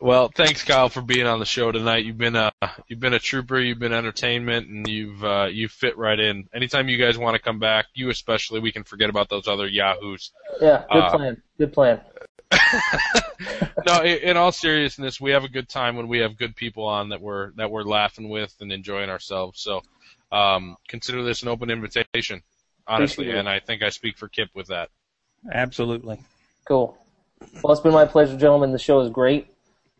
Well, 0.00 0.32
thanks, 0.34 0.64
Kyle, 0.64 0.88
for 0.88 1.00
being 1.00 1.26
on 1.26 1.38
the 1.38 1.44
show 1.44 1.70
tonight. 1.70 2.04
You've 2.04 2.18
been 2.18 2.34
a 2.34 2.50
you've 2.88 2.98
been 2.98 3.14
a 3.14 3.20
trooper. 3.20 3.60
You've 3.60 3.78
been 3.78 3.92
entertainment, 3.92 4.68
and 4.68 4.88
you've 4.88 5.22
uh, 5.22 5.46
you 5.48 5.68
fit 5.68 5.96
right 5.96 6.18
in. 6.18 6.48
Anytime 6.52 6.88
you 6.88 6.98
guys 6.98 7.16
want 7.16 7.36
to 7.36 7.40
come 7.40 7.60
back, 7.60 7.86
you 7.94 8.10
especially, 8.10 8.58
we 8.58 8.72
can 8.72 8.82
forget 8.82 9.10
about 9.10 9.28
those 9.28 9.46
other 9.46 9.68
yahoos. 9.68 10.32
Yeah, 10.60 10.82
good 10.90 11.02
Uh, 11.04 11.16
plan. 11.16 11.42
Good 11.56 11.72
plan. 11.72 12.00
no, 13.86 14.02
in 14.02 14.36
all 14.36 14.52
seriousness, 14.52 15.20
we 15.20 15.30
have 15.32 15.44
a 15.44 15.48
good 15.48 15.68
time 15.68 15.96
when 15.96 16.08
we 16.08 16.18
have 16.18 16.36
good 16.36 16.54
people 16.56 16.84
on 16.84 17.10
that 17.10 17.20
we're 17.20 17.52
that 17.52 17.70
we're 17.70 17.82
laughing 17.82 18.28
with 18.28 18.54
and 18.60 18.72
enjoying 18.72 19.10
ourselves. 19.10 19.60
So, 19.60 19.82
um, 20.30 20.76
consider 20.88 21.22
this 21.22 21.42
an 21.42 21.48
open 21.48 21.70
invitation, 21.70 22.42
honestly, 22.86 23.30
and 23.30 23.48
I 23.48 23.60
think 23.60 23.82
I 23.82 23.90
speak 23.90 24.18
for 24.18 24.28
Kip 24.28 24.50
with 24.54 24.68
that. 24.68 24.90
Absolutely. 25.50 26.20
Cool. 26.66 26.96
Well, 27.62 27.72
it's 27.72 27.82
been 27.82 27.92
my 27.92 28.04
pleasure, 28.04 28.36
gentlemen. 28.36 28.72
The 28.72 28.78
show 28.78 29.00
is 29.00 29.10
great, 29.10 29.48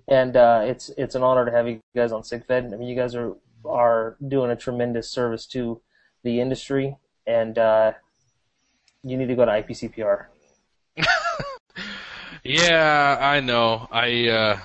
and 0.09 0.37
uh, 0.37 0.63
it's 0.65 0.91
it's 0.97 1.15
an 1.15 1.23
honor 1.23 1.45
to 1.45 1.51
have 1.51 1.69
you 1.69 1.81
guys 1.95 2.13
on 2.13 2.23
CigFed. 2.23 2.73
I 2.73 2.77
mean, 2.77 2.89
you 2.89 2.97
guys 2.97 3.15
are 3.15 3.35
are 3.65 4.17
doing 4.27 4.51
a 4.51 4.57
tremendous 4.57 5.11
service 5.11 5.47
to 5.47 5.81
the 6.23 6.41
industry, 6.41 6.97
and 7.27 7.59
uh, 7.59 7.93
you 9.03 9.17
need 9.17 9.29
to 9.29 9.35
go 9.35 9.45
to 9.45 9.51
IPCPR. 9.51 10.27
Yeah, 12.45 13.17
I 13.21 13.41
know. 13.41 13.89
I 13.91 14.29
uh, 14.29 14.59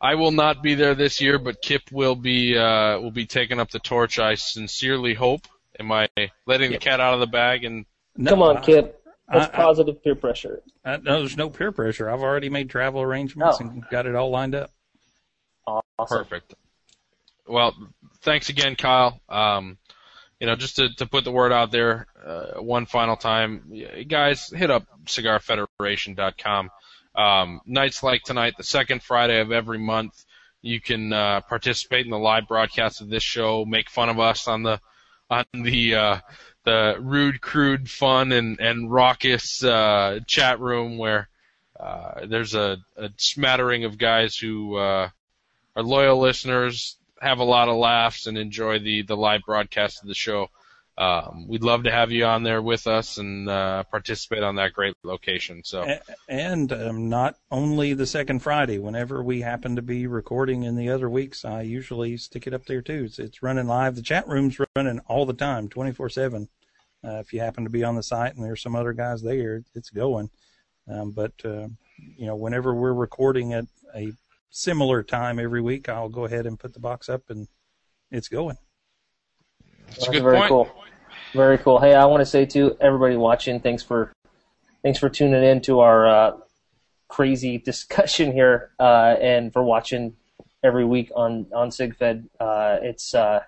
I 0.00 0.14
will 0.14 0.30
not 0.30 0.62
be 0.62 0.74
there 0.74 0.94
this 0.94 1.20
year, 1.20 1.38
but 1.38 1.60
Kip 1.60 1.82
will 1.90 2.14
be 2.14 2.56
uh, 2.56 3.00
will 3.00 3.10
be 3.10 3.26
taking 3.26 3.58
up 3.58 3.70
the 3.70 3.80
torch. 3.80 4.18
I 4.18 4.34
sincerely 4.36 5.14
hope. 5.14 5.46
Am 5.80 5.90
I 5.92 6.08
letting 6.46 6.72
the 6.72 6.78
cat 6.78 7.00
out 7.00 7.14
of 7.14 7.20
the 7.20 7.26
bag? 7.26 7.64
And 7.64 7.86
No, 8.16 8.30
Come 8.32 8.42
on, 8.42 8.56
I- 8.58 8.60
Kip. 8.60 8.94
That's 9.30 9.46
I- 9.46 9.52
I- 9.52 9.64
positive 9.64 10.02
peer 10.02 10.14
pressure. 10.14 10.62
I, 10.84 10.96
no, 10.96 11.18
there's 11.20 11.36
no 11.36 11.50
peer 11.50 11.70
pressure. 11.72 12.08
I've 12.10 12.22
already 12.22 12.48
made 12.48 12.70
travel 12.70 13.02
arrangements 13.02 13.58
Oh. 13.60 13.64
and 13.64 13.84
got 13.90 14.06
it 14.06 14.14
all 14.14 14.30
lined 14.30 14.54
up. 14.54 14.70
Awesome. 15.66 15.84
perfect. 16.24 16.54
Well, 17.46 17.74
thanks 18.22 18.48
again, 18.48 18.74
Kyle. 18.74 19.20
Um, 19.28 19.76
you 20.40 20.46
know, 20.46 20.56
just 20.56 20.76
to, 20.76 20.94
to 20.96 21.06
put 21.06 21.24
the 21.24 21.30
word 21.32 21.52
out 21.52 21.70
there, 21.72 22.06
uh, 22.24 22.60
one 22.62 22.86
final 22.86 23.16
time, 23.16 23.70
guys, 24.06 24.48
hit 24.48 24.70
up 24.70 24.84
cigarfederation.com. 25.04 26.70
Um, 27.14 27.60
nights 27.66 28.02
like 28.02 28.22
tonight, 28.22 28.54
the 28.56 28.64
second 28.64 29.02
Friday 29.02 29.40
of 29.40 29.50
every 29.52 29.78
month, 29.78 30.24
you 30.62 30.80
can 30.80 31.12
uh, 31.12 31.40
participate 31.42 32.04
in 32.04 32.10
the 32.10 32.18
live 32.18 32.48
broadcast 32.48 33.00
of 33.00 33.08
this 33.08 33.22
show, 33.22 33.64
make 33.64 33.90
fun 33.90 34.08
of 34.08 34.18
us 34.18 34.48
on 34.48 34.62
the 34.62 34.80
on 35.30 35.44
the 35.52 35.94
uh, 35.94 36.18
the 36.64 36.96
rude, 37.00 37.40
crude, 37.40 37.88
fun, 37.90 38.32
and 38.32 38.60
and 38.60 38.90
raucous 38.90 39.62
uh, 39.62 40.20
chat 40.26 40.60
room 40.60 40.98
where 40.98 41.28
uh, 41.78 42.26
there's 42.26 42.54
a, 42.54 42.78
a 42.96 43.10
smattering 43.16 43.84
of 43.84 43.98
guys 43.98 44.36
who 44.36 44.76
uh, 44.76 45.08
are 45.76 45.82
loyal 45.82 46.18
listeners, 46.18 46.96
have 47.20 47.38
a 47.38 47.44
lot 47.44 47.68
of 47.68 47.76
laughs, 47.76 48.26
and 48.26 48.36
enjoy 48.36 48.78
the 48.78 49.02
the 49.02 49.16
live 49.16 49.42
broadcast 49.46 50.02
of 50.02 50.08
the 50.08 50.14
show. 50.14 50.48
Um, 50.98 51.46
we'd 51.46 51.62
love 51.62 51.84
to 51.84 51.92
have 51.92 52.10
you 52.10 52.24
on 52.24 52.42
there 52.42 52.60
with 52.60 52.88
us 52.88 53.18
and 53.18 53.48
uh, 53.48 53.84
participate 53.84 54.42
on 54.42 54.56
that 54.56 54.72
great 54.72 54.94
location. 55.04 55.62
So, 55.64 55.86
and 56.28 56.72
um, 56.72 57.08
not 57.08 57.36
only 57.52 57.94
the 57.94 58.06
second 58.06 58.40
Friday. 58.40 58.78
Whenever 58.78 59.22
we 59.22 59.40
happen 59.40 59.76
to 59.76 59.82
be 59.82 60.08
recording 60.08 60.64
in 60.64 60.74
the 60.74 60.90
other 60.90 61.08
weeks, 61.08 61.44
I 61.44 61.62
usually 61.62 62.16
stick 62.16 62.48
it 62.48 62.54
up 62.54 62.66
there 62.66 62.82
too. 62.82 63.04
It's, 63.04 63.20
it's 63.20 63.44
running 63.44 63.68
live. 63.68 63.94
The 63.94 64.02
chat 64.02 64.26
room's 64.26 64.58
running 64.74 64.98
all 65.06 65.24
the 65.24 65.34
time, 65.34 65.68
twenty 65.68 65.92
four 65.92 66.08
seven. 66.08 66.48
Uh, 67.04 67.18
if 67.18 67.32
you 67.32 67.38
happen 67.38 67.62
to 67.62 67.70
be 67.70 67.84
on 67.84 67.94
the 67.94 68.02
site 68.02 68.34
and 68.34 68.44
there's 68.44 68.60
some 68.60 68.74
other 68.74 68.92
guys 68.92 69.22
there, 69.22 69.62
it's 69.76 69.90
going. 69.90 70.30
Um, 70.88 71.12
but 71.12 71.32
uh, 71.44 71.68
you 71.96 72.26
know, 72.26 72.34
whenever 72.34 72.74
we're 72.74 72.92
recording 72.92 73.52
at 73.52 73.66
a 73.94 74.12
similar 74.50 75.04
time 75.04 75.38
every 75.38 75.60
week, 75.60 75.88
I'll 75.88 76.08
go 76.08 76.24
ahead 76.24 76.46
and 76.46 76.58
put 76.58 76.74
the 76.74 76.80
box 76.80 77.08
up 77.08 77.30
and 77.30 77.46
it's 78.10 78.28
going. 78.28 78.56
That's 79.88 80.08
a 80.08 80.10
good 80.10 80.22
very 80.22 80.36
point. 80.38 80.48
cool. 80.48 80.70
Very 81.34 81.58
cool. 81.58 81.78
Hey, 81.78 81.94
I 81.94 82.06
want 82.06 82.20
to 82.20 82.26
say 82.26 82.46
to 82.46 82.76
everybody 82.80 83.16
watching, 83.16 83.60
thanks 83.60 83.82
for 83.82 84.12
thanks 84.82 84.98
for 84.98 85.08
tuning 85.08 85.42
in 85.44 85.60
to 85.62 85.80
our 85.80 86.06
uh, 86.06 86.36
crazy 87.08 87.58
discussion 87.64 88.32
here, 88.32 88.70
uh, 88.78 89.16
and 89.20 89.52
for 89.52 89.62
watching 89.62 90.16
every 90.64 90.84
week 90.84 91.10
on 91.14 91.46
on 91.54 91.70
CigFed. 91.70 92.24
Uh, 92.40 92.78
it's 92.82 93.14
uh, 93.14 93.40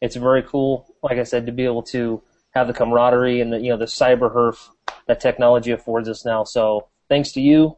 it's 0.00 0.16
very 0.16 0.42
cool. 0.42 0.94
Like 1.02 1.18
I 1.18 1.24
said, 1.24 1.46
to 1.46 1.52
be 1.52 1.64
able 1.64 1.82
to 1.84 2.22
have 2.50 2.68
the 2.68 2.72
camaraderie 2.72 3.40
and 3.40 3.52
the 3.52 3.60
you 3.60 3.70
know 3.70 3.76
the 3.76 3.86
cyber 3.86 4.32
herf 4.32 4.70
that 5.06 5.20
technology 5.20 5.72
affords 5.72 6.08
us 6.08 6.24
now. 6.24 6.44
So 6.44 6.88
thanks 7.08 7.32
to 7.32 7.40
you. 7.40 7.76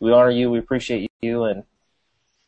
We 0.00 0.12
honor 0.12 0.30
you. 0.30 0.50
We 0.50 0.58
appreciate 0.58 1.10
you, 1.20 1.44
and 1.44 1.64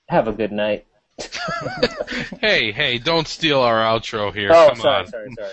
have 0.08 0.28
a 0.28 0.32
good 0.32 0.52
night. 0.52 0.86
hey, 2.40 2.72
hey, 2.72 2.98
don't 2.98 3.28
steal 3.28 3.60
our 3.60 3.80
outro 3.80 4.32
here. 4.34 4.50
Oh, 4.50 4.68
Come 4.68 4.80
sorry, 4.80 5.00
on. 5.04 5.06
sorry, 5.08 5.34
sorry. 5.36 5.52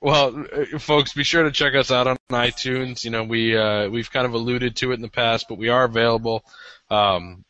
Well, 0.00 0.46
uh, 0.52 0.78
folks, 0.78 1.12
be 1.12 1.24
sure 1.24 1.42
to 1.42 1.50
check 1.50 1.74
us 1.74 1.90
out 1.90 2.06
on 2.06 2.16
iTunes. 2.30 3.04
You 3.04 3.10
know, 3.10 3.24
we 3.24 3.56
uh, 3.56 3.88
we've 3.90 4.10
kind 4.10 4.26
of 4.26 4.32
alluded 4.32 4.76
to 4.76 4.92
it 4.92 4.94
in 4.94 5.02
the 5.02 5.08
past, 5.08 5.46
but 5.48 5.58
we 5.58 5.68
are 5.68 5.84
available. 5.84 6.42
Um, 6.88 7.44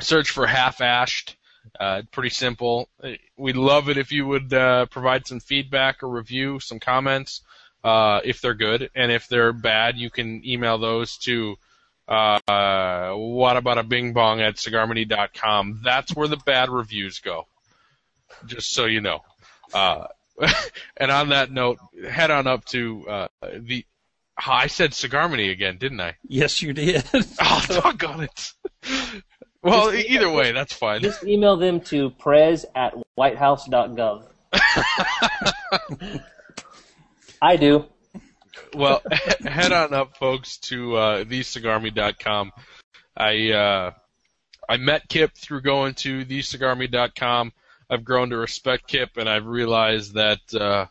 search 0.00 0.30
for 0.30 0.46
half-ashed. 0.46 1.36
Uh, 1.80 2.02
pretty 2.10 2.30
simple. 2.30 2.88
We'd 3.36 3.56
love 3.56 3.88
it 3.88 3.96
if 3.96 4.12
you 4.12 4.26
would 4.26 4.52
uh, 4.52 4.86
provide 4.86 5.26
some 5.26 5.40
feedback 5.40 6.02
or 6.02 6.08
review, 6.08 6.60
some 6.60 6.78
comments, 6.78 7.40
uh, 7.82 8.20
if 8.24 8.40
they're 8.40 8.54
good, 8.54 8.90
and 8.94 9.10
if 9.10 9.26
they're 9.28 9.52
bad, 9.52 9.96
you 9.96 10.10
can 10.10 10.46
email 10.46 10.78
those 10.78 11.16
to 11.18 11.56
uh, 12.08 13.12
what 13.14 13.56
about 13.56 13.78
a 13.78 13.82
bing 13.82 14.12
bong 14.12 14.40
at 14.40 14.56
cigarmany.com. 14.56 15.80
That's 15.82 16.14
where 16.14 16.28
the 16.28 16.36
bad 16.36 16.68
reviews 16.68 17.18
go. 17.20 17.46
Just 18.46 18.72
so 18.72 18.84
you 18.84 19.00
know. 19.00 19.22
Uh, 19.74 20.06
and 20.96 21.10
on 21.10 21.30
that 21.30 21.50
note, 21.50 21.78
head 22.08 22.30
on 22.30 22.46
up 22.46 22.64
to 22.66 23.08
uh, 23.08 23.28
the. 23.58 23.84
Oh, 24.38 24.52
I 24.52 24.66
said 24.66 24.90
Cigarmany 24.90 25.50
again, 25.50 25.78
didn't 25.78 26.00
I? 26.00 26.16
Yes, 26.28 26.60
you 26.60 26.72
did. 26.74 27.04
Oh, 27.40 27.64
doggone 27.68 28.24
it. 28.28 28.52
Well, 29.62 29.94
e- 29.94 30.06
either 30.10 30.30
way, 30.30 30.52
that's 30.52 30.74
fine. 30.74 31.00
Just 31.00 31.24
email 31.24 31.56
them 31.56 31.80
to 31.82 32.10
prez 32.10 32.66
at 32.74 32.94
whitehouse.gov. 33.14 34.24
I 37.42 37.56
do. 37.56 37.84
well, 38.74 39.02
head 39.44 39.72
on 39.72 39.94
up, 39.94 40.16
folks, 40.16 40.58
to 40.58 40.96
uh, 40.96 41.24
thecigarme.com. 41.24 42.52
I 43.16 43.52
uh, 43.52 43.90
I 44.68 44.76
met 44.76 45.08
Kip 45.08 45.32
through 45.36 45.62
going 45.62 45.94
to 45.94 46.24
thecigarme.com. 46.24 47.52
I've 47.88 48.04
grown 48.04 48.30
to 48.30 48.36
respect 48.36 48.88
Kip, 48.88 49.16
and 49.16 49.28
I've 49.28 49.46
realized 49.46 50.14
that 50.14 50.54
uh, 50.54 50.86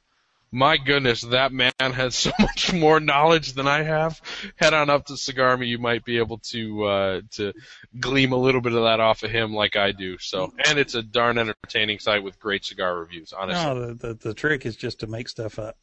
my 0.51 0.77
goodness, 0.77 1.21
that 1.21 1.51
man 1.51 1.73
has 1.79 2.15
so 2.15 2.31
much 2.39 2.71
more 2.71 2.99
knowledge 2.99 3.53
than 3.53 3.67
I 3.67 3.83
have. 3.83 4.21
Head 4.55 4.73
on 4.73 4.89
up 4.89 5.05
to 5.07 5.13
Cigarme, 5.13 5.67
you 5.67 5.77
might 5.77 6.05
be 6.05 6.17
able 6.17 6.37
to 6.51 6.83
uh, 6.85 7.21
to 7.31 7.53
gleam 7.99 8.31
a 8.31 8.37
little 8.37 8.61
bit 8.61 8.73
of 8.73 8.83
that 8.83 8.99
off 9.01 9.23
of 9.23 9.31
him, 9.31 9.53
like 9.53 9.75
I 9.75 9.91
do. 9.91 10.17
So, 10.17 10.53
and 10.65 10.79
it's 10.79 10.95
a 10.95 11.03
darn 11.03 11.37
entertaining 11.37 11.99
site 11.99 12.23
with 12.23 12.39
great 12.39 12.63
cigar 12.63 12.97
reviews. 12.97 13.33
Honestly, 13.33 13.65
no, 13.65 13.87
the, 13.87 13.93
the 13.95 14.13
the 14.13 14.33
trick 14.33 14.65
is 14.65 14.77
just 14.77 14.99
to 15.01 15.07
make 15.07 15.27
stuff 15.27 15.59
up. 15.59 15.77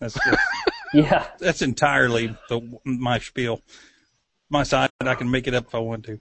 That's 0.00 0.14
just, 0.24 0.38
Yeah. 0.94 1.26
that's 1.38 1.60
entirely 1.60 2.34
the 2.48 2.78
my 2.84 3.18
spiel. 3.18 3.60
My 4.48 4.62
side, 4.62 4.90
I 5.00 5.14
can 5.14 5.30
make 5.30 5.46
it 5.46 5.54
up 5.54 5.66
if 5.66 5.74
I 5.74 5.78
want 5.78 6.04
to. 6.06 6.18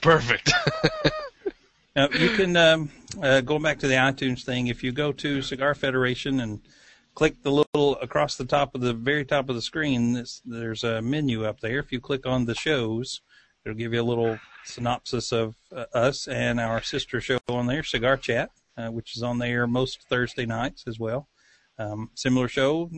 perfect. 0.00 0.52
Now, 1.96 2.10
you 2.10 2.28
can 2.28 2.54
um, 2.58 2.90
uh, 3.22 3.40
go 3.40 3.58
back 3.58 3.78
to 3.80 3.88
the 3.88 3.94
iTunes 3.94 4.44
thing. 4.44 4.66
If 4.66 4.82
you 4.82 4.92
go 4.92 5.12
to 5.12 5.42
Cigar 5.42 5.74
Federation 5.74 6.40
and 6.40 6.60
click 7.14 7.42
the 7.42 7.50
little 7.50 7.96
across 7.96 8.36
the 8.36 8.44
top 8.44 8.74
of 8.74 8.80
the 8.80 8.92
very 8.92 9.24
top 9.24 9.48
of 9.48 9.54
the 9.54 9.62
screen, 9.62 10.22
there's 10.44 10.84
a 10.84 11.00
menu 11.02 11.44
up 11.44 11.60
there. 11.60 11.78
If 11.78 11.92
you 11.92 12.00
click 12.00 12.26
on 12.26 12.44
the 12.44 12.54
shows, 12.54 13.22
it'll 13.64 13.76
give 13.76 13.94
you 13.94 14.02
a 14.02 14.04
little 14.04 14.38
synopsis 14.64 15.32
of 15.32 15.54
uh, 15.74 15.86
us 15.94 16.28
and 16.28 16.60
our 16.60 16.82
sister 16.82 17.20
show 17.20 17.38
on 17.48 17.66
there, 17.66 17.82
Cigar 17.82 18.16
Chat, 18.16 18.50
uh, 18.76 18.88
which 18.88 19.16
is 19.16 19.22
on 19.22 19.38
there 19.38 19.66
most 19.66 20.02
Thursday 20.08 20.46
nights 20.46 20.84
as 20.86 20.98
well. 20.98 21.28
Um, 21.78 22.10
similar 22.14 22.48
show 22.48 22.90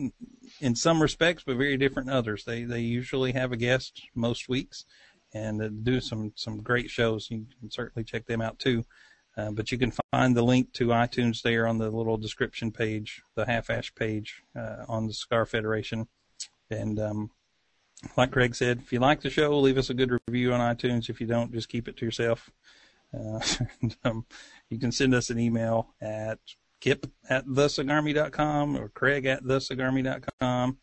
in 0.61 0.75
some 0.75 1.01
respects, 1.01 1.43
but 1.45 1.57
very 1.57 1.75
different 1.75 2.09
in 2.09 2.15
others. 2.15 2.45
They 2.45 2.63
they 2.63 2.79
usually 2.79 3.33
have 3.33 3.51
a 3.51 3.57
guest 3.57 4.01
most 4.15 4.47
weeks 4.47 4.85
and 5.33 5.61
uh, 5.61 5.69
do 5.83 5.99
some 5.99 6.31
some 6.35 6.61
great 6.61 6.89
shows. 6.89 7.29
You 7.29 7.45
can 7.59 7.69
certainly 7.69 8.05
check 8.05 8.25
them 8.25 8.41
out 8.41 8.57
too. 8.57 8.85
Uh, 9.37 9.51
but 9.51 9.71
you 9.71 9.77
can 9.77 9.93
find 10.11 10.35
the 10.35 10.41
link 10.41 10.73
to 10.73 10.87
iTunes 10.87 11.41
there 11.41 11.65
on 11.67 11.77
the 11.77 11.89
little 11.89 12.17
description 12.17 12.71
page, 12.71 13.21
the 13.35 13.45
half-ash 13.45 13.93
page 13.95 14.43
uh, 14.55 14.83
on 14.87 15.07
the 15.07 15.13
Cigar 15.13 15.45
Federation. 15.45 16.07
And 16.69 16.99
um, 16.99 17.31
like 18.17 18.31
Craig 18.31 18.55
said, 18.55 18.79
if 18.79 18.91
you 18.91 18.99
like 18.99 19.21
the 19.21 19.29
show, 19.29 19.57
leave 19.59 19.77
us 19.77 19.89
a 19.89 19.93
good 19.93 20.17
review 20.27 20.53
on 20.53 20.75
iTunes. 20.75 21.09
If 21.09 21.21
you 21.21 21.27
don't, 21.27 21.53
just 21.53 21.69
keep 21.69 21.87
it 21.87 21.97
to 21.97 22.05
yourself. 22.05 22.49
Uh, 23.13 23.39
and, 23.81 23.95
um, 24.03 24.25
you 24.69 24.79
can 24.79 24.91
send 24.91 25.13
us 25.13 25.29
an 25.29 25.39
email 25.39 25.93
at 26.01 26.39
kip 26.79 27.05
at 27.29 27.45
thecigarme.com 27.45 28.77
or 28.77 28.89
craig 28.89 29.25
at 29.25 29.43
thecigarme.com. 29.43 30.77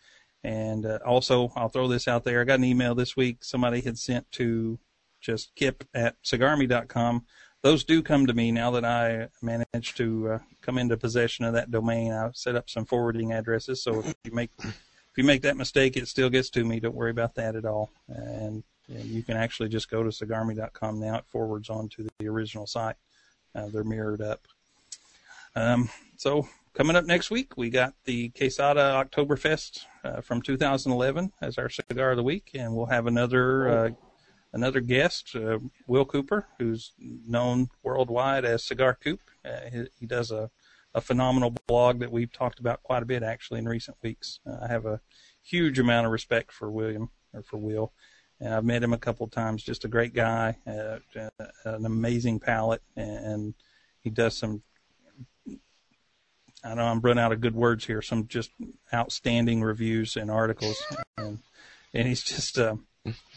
And 0.44 0.86
uh, 0.86 0.98
also, 1.04 1.52
I'll 1.56 1.68
throw 1.68 1.88
this 1.88 2.06
out 2.06 2.24
there. 2.24 2.40
I 2.40 2.44
got 2.44 2.58
an 2.58 2.64
email 2.64 2.94
this 2.94 3.16
week 3.16 3.44
somebody 3.44 3.80
had 3.80 3.98
sent 3.98 4.30
to 4.32 4.78
just 5.20 5.54
kip 5.56 5.84
at 5.94 6.22
cigarme.com. 6.22 7.24
Those 7.66 7.82
do 7.82 8.00
come 8.00 8.28
to 8.28 8.32
me 8.32 8.52
now 8.52 8.70
that 8.70 8.84
I 8.84 9.26
managed 9.42 9.96
to 9.96 10.30
uh, 10.30 10.38
come 10.62 10.78
into 10.78 10.96
possession 10.96 11.44
of 11.44 11.54
that 11.54 11.68
domain. 11.68 12.12
I've 12.12 12.36
set 12.36 12.54
up 12.54 12.70
some 12.70 12.84
forwarding 12.84 13.32
addresses, 13.32 13.82
so 13.82 13.98
if 14.04 14.14
you 14.22 14.30
make 14.30 14.52
if 14.60 15.12
you 15.16 15.24
make 15.24 15.42
that 15.42 15.56
mistake, 15.56 15.96
it 15.96 16.06
still 16.06 16.30
gets 16.30 16.48
to 16.50 16.64
me. 16.64 16.78
Don't 16.78 16.94
worry 16.94 17.10
about 17.10 17.34
that 17.34 17.56
at 17.56 17.64
all. 17.64 17.90
And, 18.06 18.62
and 18.86 19.04
you 19.06 19.24
can 19.24 19.36
actually 19.36 19.68
just 19.68 19.90
go 19.90 20.04
to 20.04 20.10
cigarme.com 20.10 21.00
now. 21.00 21.16
It 21.16 21.24
forwards 21.26 21.68
on 21.68 21.88
to 21.88 22.06
the 22.20 22.28
original 22.28 22.68
site. 22.68 22.94
Uh, 23.52 23.66
they're 23.66 23.82
mirrored 23.82 24.22
up. 24.22 24.46
Um, 25.56 25.90
so 26.16 26.46
coming 26.72 26.94
up 26.94 27.04
next 27.04 27.32
week, 27.32 27.56
we 27.56 27.68
got 27.68 27.94
the 28.04 28.28
Quesada 28.28 29.04
Oktoberfest 29.04 29.80
uh, 30.04 30.20
from 30.20 30.40
2011 30.40 31.32
as 31.42 31.58
our 31.58 31.68
cigar 31.68 32.12
of 32.12 32.16
the 32.16 32.22
week, 32.22 32.52
and 32.54 32.76
we'll 32.76 32.86
have 32.86 33.08
another 33.08 33.68
uh, 33.68 33.90
another 34.56 34.80
guest, 34.80 35.36
uh, 35.36 35.58
Will 35.86 36.06
Cooper, 36.06 36.46
who's 36.58 36.92
known 36.98 37.68
worldwide 37.82 38.44
as 38.44 38.64
Cigar 38.64 38.96
Coop. 39.00 39.20
Uh, 39.44 39.70
he, 39.70 39.86
he 40.00 40.06
does 40.06 40.30
a, 40.30 40.50
a 40.94 41.00
phenomenal 41.00 41.54
blog 41.66 42.00
that 42.00 42.10
we've 42.10 42.32
talked 42.32 42.58
about 42.58 42.82
quite 42.82 43.02
a 43.02 43.06
bit 43.06 43.22
actually 43.22 43.58
in 43.58 43.68
recent 43.68 43.98
weeks. 44.02 44.40
Uh, 44.46 44.56
I 44.62 44.68
have 44.68 44.86
a 44.86 45.00
huge 45.42 45.78
amount 45.78 46.06
of 46.06 46.12
respect 46.12 46.52
for 46.52 46.70
William 46.70 47.10
or 47.34 47.42
for 47.42 47.58
Will. 47.58 47.92
And 48.40 48.52
I've 48.52 48.64
met 48.64 48.82
him 48.82 48.94
a 48.94 48.98
couple 48.98 49.24
of 49.24 49.30
times. 49.30 49.62
Just 49.62 49.84
a 49.84 49.88
great 49.88 50.14
guy, 50.14 50.56
uh, 50.66 50.98
uh, 51.18 51.28
an 51.64 51.86
amazing 51.86 52.40
palate, 52.40 52.82
and 52.96 53.54
he 54.00 54.10
does 54.10 54.36
some 54.36 54.62
I 56.64 56.68
don't 56.70 56.78
know 56.78 56.86
I'm 56.86 57.00
running 57.00 57.22
out 57.22 57.32
of 57.32 57.40
good 57.40 57.54
words 57.54 57.84
here. 57.84 58.02
Some 58.02 58.26
just 58.26 58.50
outstanding 58.92 59.62
reviews 59.62 60.16
and 60.16 60.30
articles, 60.30 60.82
and 61.16 61.38
and 61.94 62.08
he's 62.08 62.22
just 62.22 62.58
uh, 62.58 62.76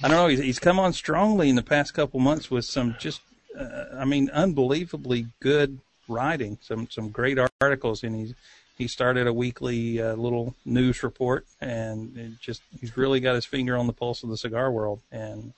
I 0.03 0.07
don't 0.07 0.17
know. 0.17 0.27
He's, 0.27 0.39
he's 0.39 0.59
come 0.59 0.79
on 0.79 0.93
strongly 0.93 1.49
in 1.49 1.55
the 1.55 1.63
past 1.63 1.93
couple 1.93 2.19
months 2.19 2.49
with 2.49 2.65
some 2.65 2.95
just 2.99 3.21
uh, 3.57 3.85
I 3.97 4.05
mean 4.05 4.29
unbelievably 4.31 5.27
good 5.39 5.79
writing. 6.07 6.57
Some 6.61 6.89
some 6.89 7.09
great 7.09 7.37
articles, 7.61 8.03
and 8.03 8.15
he's 8.15 8.33
he 8.77 8.87
started 8.87 9.27
a 9.27 9.33
weekly 9.33 10.01
uh, 10.01 10.15
little 10.15 10.55
news 10.65 11.03
report, 11.03 11.45
and 11.59 12.37
just 12.41 12.61
he's 12.79 12.95
really 12.97 13.19
got 13.19 13.35
his 13.35 13.45
finger 13.45 13.77
on 13.77 13.87
the 13.87 13.93
pulse 13.93 14.23
of 14.23 14.29
the 14.29 14.37
cigar 14.37 14.71
world, 14.71 15.01
and 15.11 15.53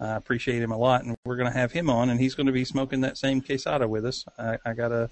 I 0.00 0.16
appreciate 0.16 0.62
him 0.62 0.72
a 0.72 0.78
lot. 0.78 1.04
And 1.04 1.16
we're 1.24 1.36
going 1.36 1.52
to 1.52 1.58
have 1.58 1.72
him 1.72 1.88
on, 1.90 2.10
and 2.10 2.18
he's 2.18 2.34
going 2.34 2.46
to 2.46 2.52
be 2.52 2.64
smoking 2.64 3.02
that 3.02 3.18
same 3.18 3.40
quesada 3.40 3.86
with 3.86 4.04
us. 4.04 4.24
I, 4.38 4.58
I 4.64 4.72
got 4.72 4.90
a 4.90 5.08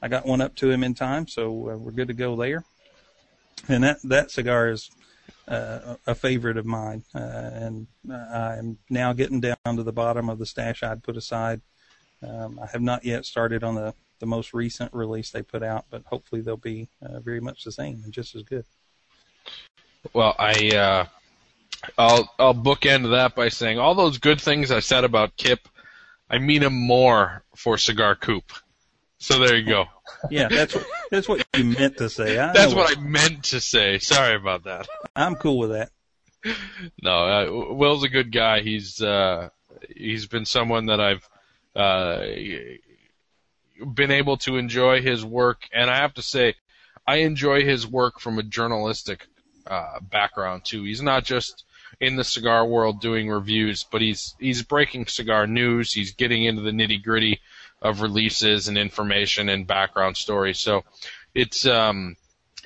I 0.00 0.08
got 0.08 0.26
one 0.26 0.40
up 0.40 0.54
to 0.56 0.70
him 0.70 0.82
in 0.82 0.94
time, 0.94 1.28
so 1.28 1.70
uh, 1.70 1.76
we're 1.76 1.92
good 1.92 2.08
to 2.08 2.14
go 2.14 2.36
there. 2.36 2.64
And 3.68 3.84
that 3.84 3.98
that 4.04 4.30
cigar 4.30 4.70
is 4.70 4.90
uh, 5.48 5.96
a 6.06 6.14
favorite 6.14 6.56
of 6.56 6.66
mine, 6.66 7.04
uh, 7.14 7.18
and 7.18 7.86
I'm 8.10 8.78
now 8.88 9.12
getting 9.12 9.40
down 9.40 9.56
to 9.76 9.82
the 9.82 9.92
bottom 9.92 10.28
of 10.28 10.38
the 10.38 10.46
stash 10.46 10.82
I'd 10.82 11.02
put 11.02 11.16
aside. 11.16 11.60
Um, 12.22 12.60
I 12.62 12.66
have 12.66 12.82
not 12.82 13.04
yet 13.04 13.24
started 13.24 13.64
on 13.64 13.74
the 13.74 13.94
the 14.20 14.26
most 14.26 14.54
recent 14.54 14.94
release 14.94 15.30
they 15.30 15.42
put 15.42 15.64
out, 15.64 15.86
but 15.90 16.04
hopefully 16.06 16.42
they'll 16.42 16.56
be 16.56 16.88
uh, 17.04 17.18
very 17.18 17.40
much 17.40 17.64
the 17.64 17.72
same 17.72 18.02
and 18.04 18.12
just 18.12 18.36
as 18.36 18.44
good. 18.44 18.64
Well, 20.12 20.36
I 20.38 20.68
uh, 20.76 21.06
I'll 21.98 22.32
I'll 22.38 22.54
bookend 22.54 23.10
that 23.10 23.34
by 23.34 23.48
saying 23.48 23.78
all 23.78 23.96
those 23.96 24.18
good 24.18 24.40
things 24.40 24.70
I 24.70 24.78
said 24.78 25.02
about 25.02 25.36
Kip, 25.36 25.68
I 26.30 26.38
mean 26.38 26.62
them 26.62 26.74
more 26.74 27.42
for 27.56 27.76
Cigar 27.76 28.14
Coop. 28.14 28.44
So 29.22 29.38
there 29.38 29.56
you 29.56 29.64
go. 29.64 29.84
Yeah, 30.30 30.48
that's 30.48 30.74
what 30.74 30.84
that's 31.12 31.28
what 31.28 31.46
you 31.56 31.62
meant 31.62 31.98
to 31.98 32.10
say. 32.10 32.36
I 32.40 32.52
That's 32.52 32.72
know 32.72 32.78
what 32.78 32.98
I 32.98 33.00
meant 33.00 33.44
to 33.44 33.60
say. 33.60 34.00
Sorry 34.00 34.34
about 34.34 34.64
that. 34.64 34.88
I'm 35.14 35.36
cool 35.36 35.58
with 35.58 35.70
that. 35.70 35.90
No, 37.00 37.10
uh, 37.10 37.74
Will's 37.74 38.02
a 38.02 38.08
good 38.08 38.32
guy. 38.32 38.62
He's 38.62 39.00
uh, 39.00 39.50
he's 39.94 40.26
been 40.26 40.44
someone 40.44 40.86
that 40.86 41.00
I've 41.00 41.28
uh, 41.76 42.24
been 43.94 44.10
able 44.10 44.38
to 44.38 44.56
enjoy 44.56 45.02
his 45.02 45.24
work, 45.24 45.68
and 45.72 45.88
I 45.88 45.98
have 45.98 46.14
to 46.14 46.22
say, 46.22 46.56
I 47.06 47.18
enjoy 47.18 47.64
his 47.64 47.86
work 47.86 48.18
from 48.18 48.40
a 48.40 48.42
journalistic 48.42 49.28
uh, 49.68 50.00
background 50.00 50.64
too. 50.64 50.82
He's 50.82 51.00
not 51.00 51.22
just 51.22 51.62
in 52.00 52.16
the 52.16 52.24
cigar 52.24 52.66
world 52.66 53.00
doing 53.00 53.30
reviews, 53.30 53.84
but 53.84 54.00
he's 54.00 54.34
he's 54.40 54.62
breaking 54.62 55.06
cigar 55.06 55.46
news. 55.46 55.92
He's 55.92 56.12
getting 56.12 56.44
into 56.44 56.62
the 56.62 56.72
nitty 56.72 57.04
gritty 57.04 57.40
of 57.82 58.00
releases 58.00 58.68
and 58.68 58.78
information 58.78 59.48
and 59.48 59.66
background 59.66 60.16
stories. 60.16 60.58
So 60.58 60.84
it's 61.34 61.66
um 61.66 62.16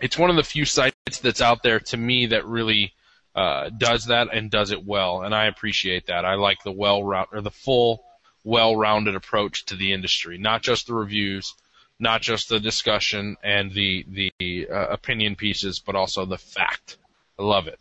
it's 0.01 0.19
one 0.19 0.31
of 0.31 0.37
the 0.37 0.45
few 0.45 0.65
sites 0.65 1.19
that's 1.21 1.41
out 1.41 1.63
there 1.63 1.81
to 1.81 1.97
me 1.97 2.27
that 2.27 2.47
really 2.47 2.93
uh, 3.35 3.71
does 3.77 4.07
that 4.07 4.29
and 4.33 4.51
does 4.51 4.71
it 4.71 4.85
well, 4.85 5.23
and 5.23 5.35
I 5.35 5.47
appreciate 5.47 6.07
that. 6.07 6.25
I 6.25 6.35
like 6.35 6.63
the 6.63 6.73
well 6.73 7.03
round 7.03 7.29
or 7.33 7.41
the 7.41 7.51
full 7.51 8.03
well-rounded 8.47 9.17
approach 9.17 9.67
to 9.67 9.75
the 9.77 9.93
industry, 9.93 10.39
not 10.39 10.63
just 10.63 10.87
the 10.87 10.95
reviews, 10.95 11.53
not 11.99 12.23
just 12.23 12.49
the 12.49 12.61
discussion 12.61 13.37
and 13.43 13.73
the 13.73 14.07
the 14.39 14.69
uh, 14.71 14.87
opinion 14.87 15.35
pieces, 15.35 15.81
but 15.81 15.97
also 15.97 16.25
the 16.25 16.39
fact. 16.39 16.97
I 17.39 17.43
love 17.43 17.67
it. 17.67 17.81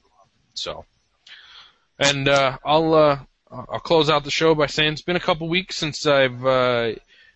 So, 0.56 0.86
and 1.99 2.28
uh, 2.28 2.57
I'll 2.66 2.94
uh, 2.94 3.20
I'll 3.52 3.80
close 3.80 4.10
out 4.10 4.24
the 4.24 4.32
show 4.32 4.56
by 4.56 4.66
saying 4.66 4.94
it's 4.94 5.02
been 5.02 5.16
a 5.16 5.22
couple 5.22 5.48
weeks 5.48 5.76
since 5.78 6.06
I've 6.06 6.44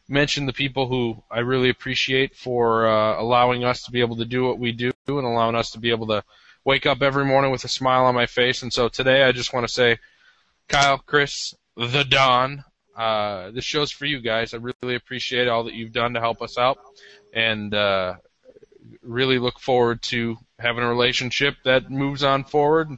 mentioned 0.10 0.48
the 0.48 0.54
people 0.54 0.88
who 0.88 1.24
I 1.30 1.40
really 1.40 1.70
appreciate 1.70 2.36
for 2.36 2.88
uh, 2.88 3.22
allowing 3.22 3.64
us 3.64 3.84
to 3.84 3.92
be 3.92 4.02
able 4.02 4.18
to 4.18 4.26
do 4.26 4.46
what 4.46 4.60
we 4.60 4.72
do 4.72 4.92
and 5.08 5.26
allowing 5.26 5.56
us 5.56 5.72
to 5.72 5.80
be 5.80 5.92
able 5.92 6.08
to 6.08 6.24
wake 6.66 6.86
up 6.86 7.02
every 7.02 7.26
morning 7.26 7.52
with 7.52 7.64
a 7.64 7.70
smile 7.70 8.06
on 8.06 8.16
my 8.16 8.26
face. 8.26 8.64
And 8.64 8.74
so 8.74 8.90
today 8.90 9.24
I 9.24 9.32
just 9.32 9.54
want 9.54 9.68
to 9.68 9.74
say, 9.74 9.98
Kyle, 10.68 10.98
Chris, 10.98 11.56
the 11.76 12.04
Don, 12.04 12.64
uh, 12.96 13.52
this 13.52 13.64
show's 13.64 13.92
for 13.92 14.06
you 14.06 14.20
guys. 14.20 14.54
I 14.54 14.58
really 14.58 14.96
appreciate 14.96 15.48
all 15.48 15.64
that 15.64 15.74
you've 15.74 15.94
done 15.94 16.14
to 16.14 16.20
help 16.20 16.42
us 16.42 16.58
out, 16.58 16.78
and 17.34 17.74
uh, 17.74 18.16
really 19.02 19.40
look 19.40 19.60
forward 19.60 20.02
to 20.02 20.38
having 20.60 20.84
a 20.84 20.90
relationship 20.90 21.56
that 21.64 21.90
moves 21.90 22.24
on 22.24 22.44
forward 22.44 22.90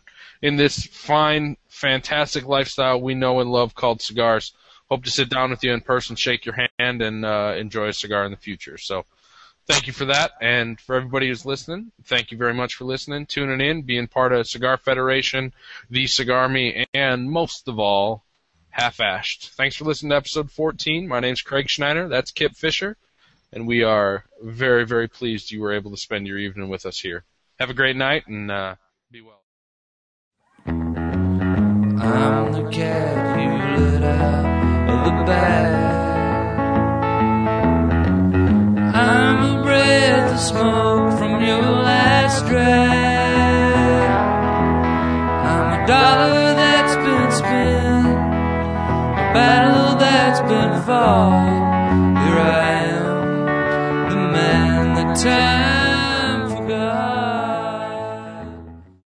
in 0.42 0.56
this 0.56 0.84
fine, 0.86 1.56
fantastic 1.68 2.48
lifestyle 2.48 3.00
we 3.00 3.14
know 3.14 3.40
and 3.42 3.52
love 3.52 3.76
called 3.76 4.02
cigars. 4.02 4.54
Hope 4.92 5.06
to 5.06 5.10
sit 5.10 5.30
down 5.30 5.52
with 5.52 5.64
you 5.64 5.72
in 5.72 5.80
person, 5.80 6.18
shake 6.18 6.46
your 6.46 6.58
hand, 6.78 7.02
and 7.02 7.24
uh, 7.24 7.56
enjoy 7.58 7.88
a 7.88 7.94
cigar 7.94 8.26
in 8.26 8.32
the 8.32 8.38
future. 8.38 8.78
So, 8.78 9.06
thank 9.66 9.88
you 9.88 9.94
for 9.94 10.04
that, 10.04 10.32
and 10.42 10.78
for 10.82 10.96
everybody 10.98 11.30
who's 11.30 11.46
listening, 11.46 11.94
thank 12.04 12.30
you 12.30 12.38
very 12.38 12.54
much 12.54 12.76
for 12.76 12.84
listening, 12.84 13.26
tuning 13.26 13.62
in, 13.62 13.84
being 13.84 14.08
part 14.08 14.34
of 14.34 14.50
Cigar 14.50 14.76
Federation, 14.76 15.54
the 15.90 16.08
Cigar 16.08 16.50
Me, 16.50 16.86
and 16.94 17.32
most 17.32 17.70
of 17.70 17.80
all, 17.80 18.26
half-ashed. 18.70 19.52
Thanks 19.52 19.78
for 19.78 19.86
listening 19.86 20.10
to 20.10 20.18
episode 20.18 20.52
14. 20.52 21.08
My 21.08 21.22
name's 21.22 21.42
Craig 21.42 21.70
Schneider. 21.70 22.10
That's 22.10 22.32
Kip 22.32 22.58
Fisher. 22.58 22.98
And 23.54 23.66
we 23.66 23.84
are 23.84 24.26
very, 24.44 24.86
very 24.86 25.08
pleased 25.08 25.52
you 25.52 25.62
were 25.62 25.72
able 25.72 25.92
to 25.92 25.98
spend 25.98 26.28
your 26.28 26.38
evening 26.38 26.68
with 26.68 26.86
us 26.86 27.00
here. 27.00 27.24
Have 27.60 27.70
a 27.70 27.74
great 27.74 27.96
night 27.96 28.28
and 28.28 28.52
uh, 28.52 28.76
be 29.10 29.22
well. 29.22 29.42
I'm 38.94 39.38
a 39.44 39.64
breath 39.64 40.34
of 40.34 40.40
smoke 40.40 41.18
from 41.18 41.44
your 41.44 41.62
last 41.62 42.46
drag. 42.48 44.10
I'm 45.52 45.82
a 45.82 45.88
dollar 45.88 46.54
that's 46.56 46.96
been 46.96 47.32
spent, 47.32 48.08
a 48.08 49.26
battle 49.34 49.98
that's 49.98 50.42
been 50.42 50.82
fought. 50.86 51.62
Here 52.24 52.40
I 52.40 52.70
am, 52.86 54.10
the 54.10 54.16
man 54.16 54.96
that 54.96 55.18
time. 55.18 55.61